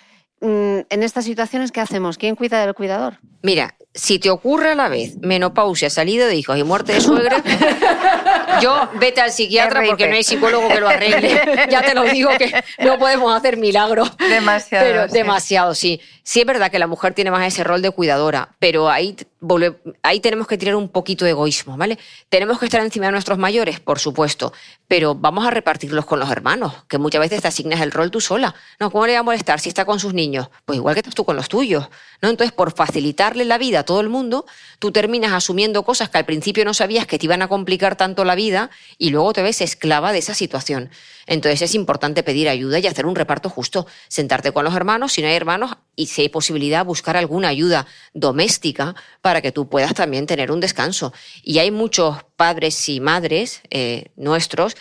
Mm, 0.46 0.86
en 0.92 1.02
estas 1.02 1.26
situaciones, 1.26 1.72
¿qué 1.72 1.82
hacemos? 1.82 2.20
¿Quién 2.20 2.36
cuida 2.36 2.64
del 2.64 2.76
cuidador? 2.76 3.18
Mira, 3.42 3.74
si 3.96 4.20
te 4.20 4.30
ocurre 4.30 4.74
a 4.74 4.76
la 4.76 4.90
vez 4.90 5.18
menopausia, 5.18 5.90
salida 5.90 6.28
de 6.28 6.36
hijos 6.36 6.56
y 6.56 6.64
muerte 6.64 6.94
de 6.94 7.02
suegra, 7.02 7.42
yo 8.62 8.88
vete 9.00 9.22
al 9.22 9.32
psiquiatra 9.32 9.82
porque 9.88 10.08
no 10.08 10.16
hay 10.16 10.24
psicólogo 10.24 10.68
que 10.68 10.80
lo 10.80 10.88
arregle. 10.88 11.42
Ya 11.72 11.82
te 11.82 11.96
lo 11.96 12.04
digo 12.04 12.30
que 12.38 12.54
no 12.78 13.00
podemos 13.00 13.36
hacer 13.36 13.58
milagros. 13.58 14.16
Demasiado. 14.18 14.86
Pero 14.86 15.08
demasiado, 15.08 15.74
sí. 15.74 16.00
Sí 16.22 16.42
es 16.42 16.46
verdad 16.46 16.70
que 16.70 16.78
la 16.78 16.86
mujer 16.88 17.16
tiene 17.16 17.32
más 17.32 17.48
ese 17.48 17.64
rol 17.64 17.82
de 17.82 17.90
cuidadora, 17.90 18.50
pero 18.60 18.88
ahí, 18.90 19.16
ahí 20.04 20.20
tenemos 20.20 20.48
que 20.48 20.58
tirar 20.58 20.76
un 20.76 20.90
poquito 20.90 21.26
de 21.26 21.32
egoísmo, 21.32 21.78
¿vale? 21.78 21.98
Tenemos 22.30 22.60
que 22.60 22.66
estar 22.66 22.82
encima 22.82 23.08
de 23.08 23.12
nuestros 23.12 23.38
mayores, 23.38 23.80
por 23.80 24.00
supuesto, 24.00 24.54
pero 24.88 25.16
vamos 25.16 25.46
a 25.46 25.52
repartirlos 25.52 26.06
con 26.06 26.20
los 26.20 26.30
hermanos, 26.30 26.74
que 26.88 26.98
muchas 26.98 27.22
veces 27.22 27.42
te 27.42 27.48
asignas 27.48 27.82
el 27.82 27.92
rol 27.92 28.12
tú 28.12 28.22
sola. 28.22 28.56
No, 28.80 28.92
¿cómo 28.92 29.08
le 29.08 29.14
va 29.14 29.20
a 29.20 29.24
molestar 29.24 29.60
si 29.60 29.70
está 29.70 29.86
con 29.86 30.00
sus 30.00 30.14
niños? 30.14 30.50
Pues 30.66 30.78
igual 30.78 30.96
que 30.96 31.00
estás 31.00 31.16
tú 31.16 31.26
con 31.26 31.36
los 31.36 31.50
tuyos, 31.50 31.90
¿no? 32.22 32.30
Entonces, 32.30 32.54
por 32.54 32.74
facilitarle 32.74 33.46
la 33.46 33.58
vida 33.58 33.80
a 33.80 33.84
todo 33.84 34.02
el 34.02 34.10
mundo, 34.10 34.46
tú 34.80 34.92
terminas 34.92 35.34
asumiendo 35.34 35.84
cosas 35.84 36.10
que 36.10 36.18
al 36.18 36.26
principio 36.26 36.66
no 36.66 36.74
sabías 36.74 37.06
que 37.06 37.20
te 37.20 37.26
iban 37.26 37.42
a 37.42 37.48
complicar 37.48 37.96
tanto 37.96 38.26
la 38.26 38.36
vida 38.36 38.70
y 38.98 39.10
luego 39.10 39.34
te 39.34 39.42
ves 39.42 39.62
esclava 39.62 40.12
de 40.12 40.20
esa 40.20 40.34
situación. 40.34 40.90
Entonces 41.28 41.62
es 41.62 41.76
importante 41.76 42.24
pedir 42.24 42.50
ayuda 42.50 42.80
y 42.80 42.88
hacer 42.88 43.06
un 43.06 43.16
reparto 43.16 43.50
justo, 43.50 43.88
sentarte 44.08 44.52
con 44.52 44.64
los 44.64 44.76
hermanos, 44.76 45.14
si 45.14 45.22
no 45.22 45.28
hay 45.28 45.36
hermanos, 45.36 45.72
y 45.96 46.08
si 46.08 46.24
hay 46.24 46.30
posibilidad, 46.30 46.86
buscar 46.86 47.18
alguna 47.18 47.48
ayuda 47.48 47.88
doméstica 48.14 48.96
para 49.22 49.42
que 49.42 49.52
tú 49.52 49.68
puedas 49.68 49.94
también 49.94 50.28
tener 50.28 50.52
un 50.52 50.60
descanso. 50.60 51.14
Y 51.44 51.60
hay 51.60 51.72
muchos 51.72 52.18
padres 52.36 52.90
y 52.90 53.00
madres 53.00 53.62
eh, 53.70 54.12
nuestros 54.16 54.76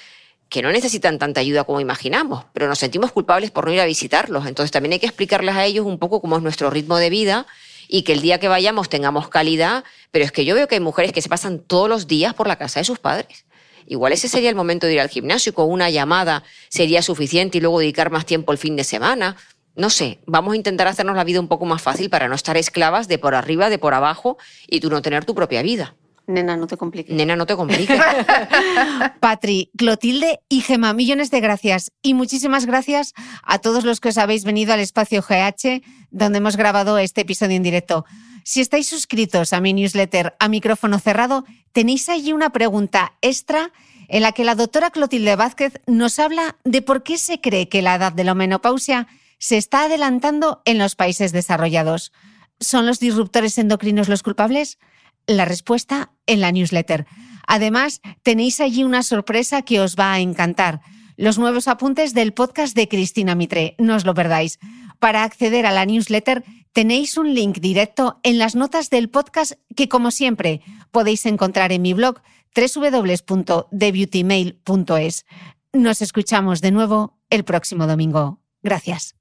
que 0.49 0.62
no 0.62 0.71
necesitan 0.71 1.19
tanta 1.19 1.41
ayuda 1.41 1.65
como 1.65 1.81
imaginamos, 1.81 2.45
pero 2.53 2.69
nos 2.69 2.79
sentimos 2.79 3.11
culpables 3.11 3.51
por 3.51 3.66
no 3.66 3.73
ir 3.73 3.81
a 3.81 3.87
visitarlos. 3.87 4.47
Entonces 4.47 4.71
también 4.71 4.93
hay 4.93 4.99
que 4.99 5.07
explicarles 5.07 5.57
a 5.57 5.65
ellos 5.65 5.87
un 5.87 5.99
poco 5.99 6.21
cómo 6.21 6.37
es 6.37 6.43
nuestro 6.43 6.71
ritmo 6.71 6.99
de 6.99 7.11
vida 7.11 7.47
y 7.89 8.03
que 8.03 8.12
el 8.12 8.21
día 8.21 8.39
que 8.39 8.49
vayamos 8.49 8.89
tengamos 8.89 9.29
calidad, 9.29 9.85
pero 10.11 10.25
es 10.25 10.33
que 10.33 10.45
yo 10.45 10.55
veo 10.55 10.69
que 10.69 10.77
hay 10.77 10.81
mujeres 10.81 11.12
que 11.12 11.23
se 11.23 11.29
pasan 11.29 11.59
todos 11.59 11.89
los 11.89 12.07
días 12.07 12.35
por 12.35 12.47
la 12.47 12.57
casa 12.57 12.81
de 12.81 12.85
sus 12.85 12.99
padres. 12.99 13.45
Igual 13.86 14.12
ese 14.12 14.28
sería 14.28 14.48
el 14.48 14.55
momento 14.55 14.86
de 14.86 14.94
ir 14.94 15.01
al 15.01 15.09
gimnasio, 15.09 15.55
con 15.55 15.70
una 15.70 15.90
llamada 15.90 16.43
sería 16.69 17.02
suficiente 17.02 17.59
y 17.59 17.61
luego 17.61 17.81
dedicar 17.81 18.11
más 18.11 18.27
tiempo 18.27 18.52
el 18.52 18.59
fin 18.59 18.77
de 18.77 18.85
semana. 18.85 19.36
No 19.77 19.90
sé, 19.90 20.20
vamos 20.27 20.55
a 20.55 20.56
intentar 20.56 20.86
hacernos 20.86 21.16
la 21.16 21.24
vida 21.24 21.40
un 21.40 21.48
poco 21.48 21.65
más 21.65 21.82
fácil 21.82 22.09
para 22.09 22.28
no 22.28 22.35
estar 22.35 22.56
esclavas 22.56 23.09
de 23.09 23.19
por 23.19 23.35
arriba, 23.35 23.70
de 23.70 23.78
por 23.78 23.94
abajo 23.94 24.39
y 24.69 24.81
tú 24.81 24.89
no 24.89 25.02
tener 25.02 25.24
tu 25.24 25.35
propia 25.35 25.62
vida. 25.62 25.97
Nena, 26.27 26.56
no 26.56 26.66
te 26.66 26.77
compliques. 26.77 27.15
Nena, 27.15 27.36
no 27.36 27.44
te 27.44 27.55
compliques. 27.55 28.01
Patri, 29.20 29.70
Clotilde 29.77 30.40
y 30.48 30.62
Gema, 30.62 30.94
millones 30.94 31.31
de 31.31 31.40
gracias. 31.40 31.93
Y 32.02 32.15
muchísimas 32.15 32.65
gracias 32.65 33.12
a 33.43 33.59
todos 33.59 33.85
los 33.85 34.01
que 34.01 34.09
os 34.09 34.19
habéis 34.19 34.44
venido 34.44 34.73
al 34.73 34.81
espacio 34.81 35.23
GH, 35.23 35.82
donde 36.11 36.39
hemos 36.39 36.56
grabado 36.56 36.97
este 36.98 37.23
episodio 37.23 37.56
en 37.56 37.62
directo. 37.62 38.06
Si 38.45 38.61
estáis 38.61 38.87
suscritos 38.87 39.55
a 39.55 39.61
mi 39.61 39.73
newsletter 39.73 40.37
a 40.39 40.49
micrófono 40.49 40.99
cerrado, 40.99 41.47
tenéis 41.73 42.11
allí 42.11 42.35
una 42.35 42.51
pregunta 42.51 43.15
extra 43.23 43.73
en 44.09 44.23
la 44.23 44.33
que 44.33 44.45
la 44.45 44.55
doctora 44.55 44.91
Clotilde 44.91 45.35
Vázquez 45.35 45.81
nos 45.87 46.19
habla 46.19 46.57
de 46.62 46.83
por 46.83 47.03
qué 47.03 47.16
se 47.16 47.41
cree 47.41 47.71
que 47.71 47.81
la 47.81 47.95
edad 47.95 48.12
de 48.12 48.23
la 48.23 48.35
menopausia 48.35 49.09
se 49.39 49.57
está 49.57 49.85
adelantando 49.85 50.61
en 50.66 50.77
los 50.77 50.95
países 50.95 51.33
desarrollados. 51.33 52.12
¿Son 52.61 52.87
los 52.87 53.01
disruptores 53.01 53.57
endocrinos 53.57 54.11
los 54.11 54.23
culpables? 54.23 54.79
La 55.27 55.47
respuesta 55.47 56.12
en 56.27 56.43
la 56.43 56.53
newsletter. 56.53 57.07
Además, 57.47 58.03
tenéis 58.23 58.61
allí 58.61 58.85
una 58.85 59.03
sorpresa 59.03 59.62
que 59.62 59.81
os 59.81 59.97
va 59.97 60.12
a 60.12 60.21
encantar. 60.21 60.83
Los 61.16 61.39
nuevos 61.39 61.66
apuntes 61.66 62.12
del 62.12 62.35
podcast 62.35 62.77
de 62.77 62.89
Cristina 62.89 63.35
Mitre. 63.35 63.75
No 63.79 63.97
os 63.97 64.05
lo 64.05 64.15
perdáis. 64.15 64.59
Para 64.99 65.25
acceder 65.25 65.66
a 65.66 65.73
la 65.73 65.85
newsletter 65.85 66.45
tenéis 66.73 67.16
un 67.16 67.35
link 67.35 67.59
directo 67.59 68.21
en 68.23 68.39
las 68.39 68.55
notas 68.55 68.91
del 68.91 69.11
podcast 69.11 69.55
que, 69.77 69.89
como 69.89 70.11
siempre, 70.11 70.61
podéis 70.91 71.27
encontrar 71.27 71.73
en 71.73 71.83
mi 71.83 71.95
blog 71.95 72.21
www.debeautymail.es. 72.55 75.27
Nos 75.73 76.03
escuchamos 76.03 76.61
de 76.61 76.71
nuevo 76.71 77.19
el 77.31 77.45
próximo 77.45 77.87
domingo. 77.87 78.41
Gracias. 78.62 79.16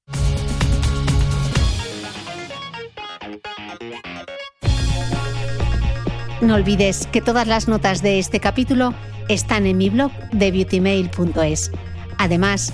No 6.42 6.56
olvides 6.56 7.08
que 7.08 7.22
todas 7.22 7.48
las 7.48 7.70
notas 7.70 8.02
de 8.02 8.20
este 8.20 8.42
capítulo 8.42 8.94
están 9.30 9.66
en 9.66 9.78
mi 9.78 9.90
blog 9.90 10.12
de 10.32 10.52
beautymail.es. 10.52 11.72
Además, 12.18 12.74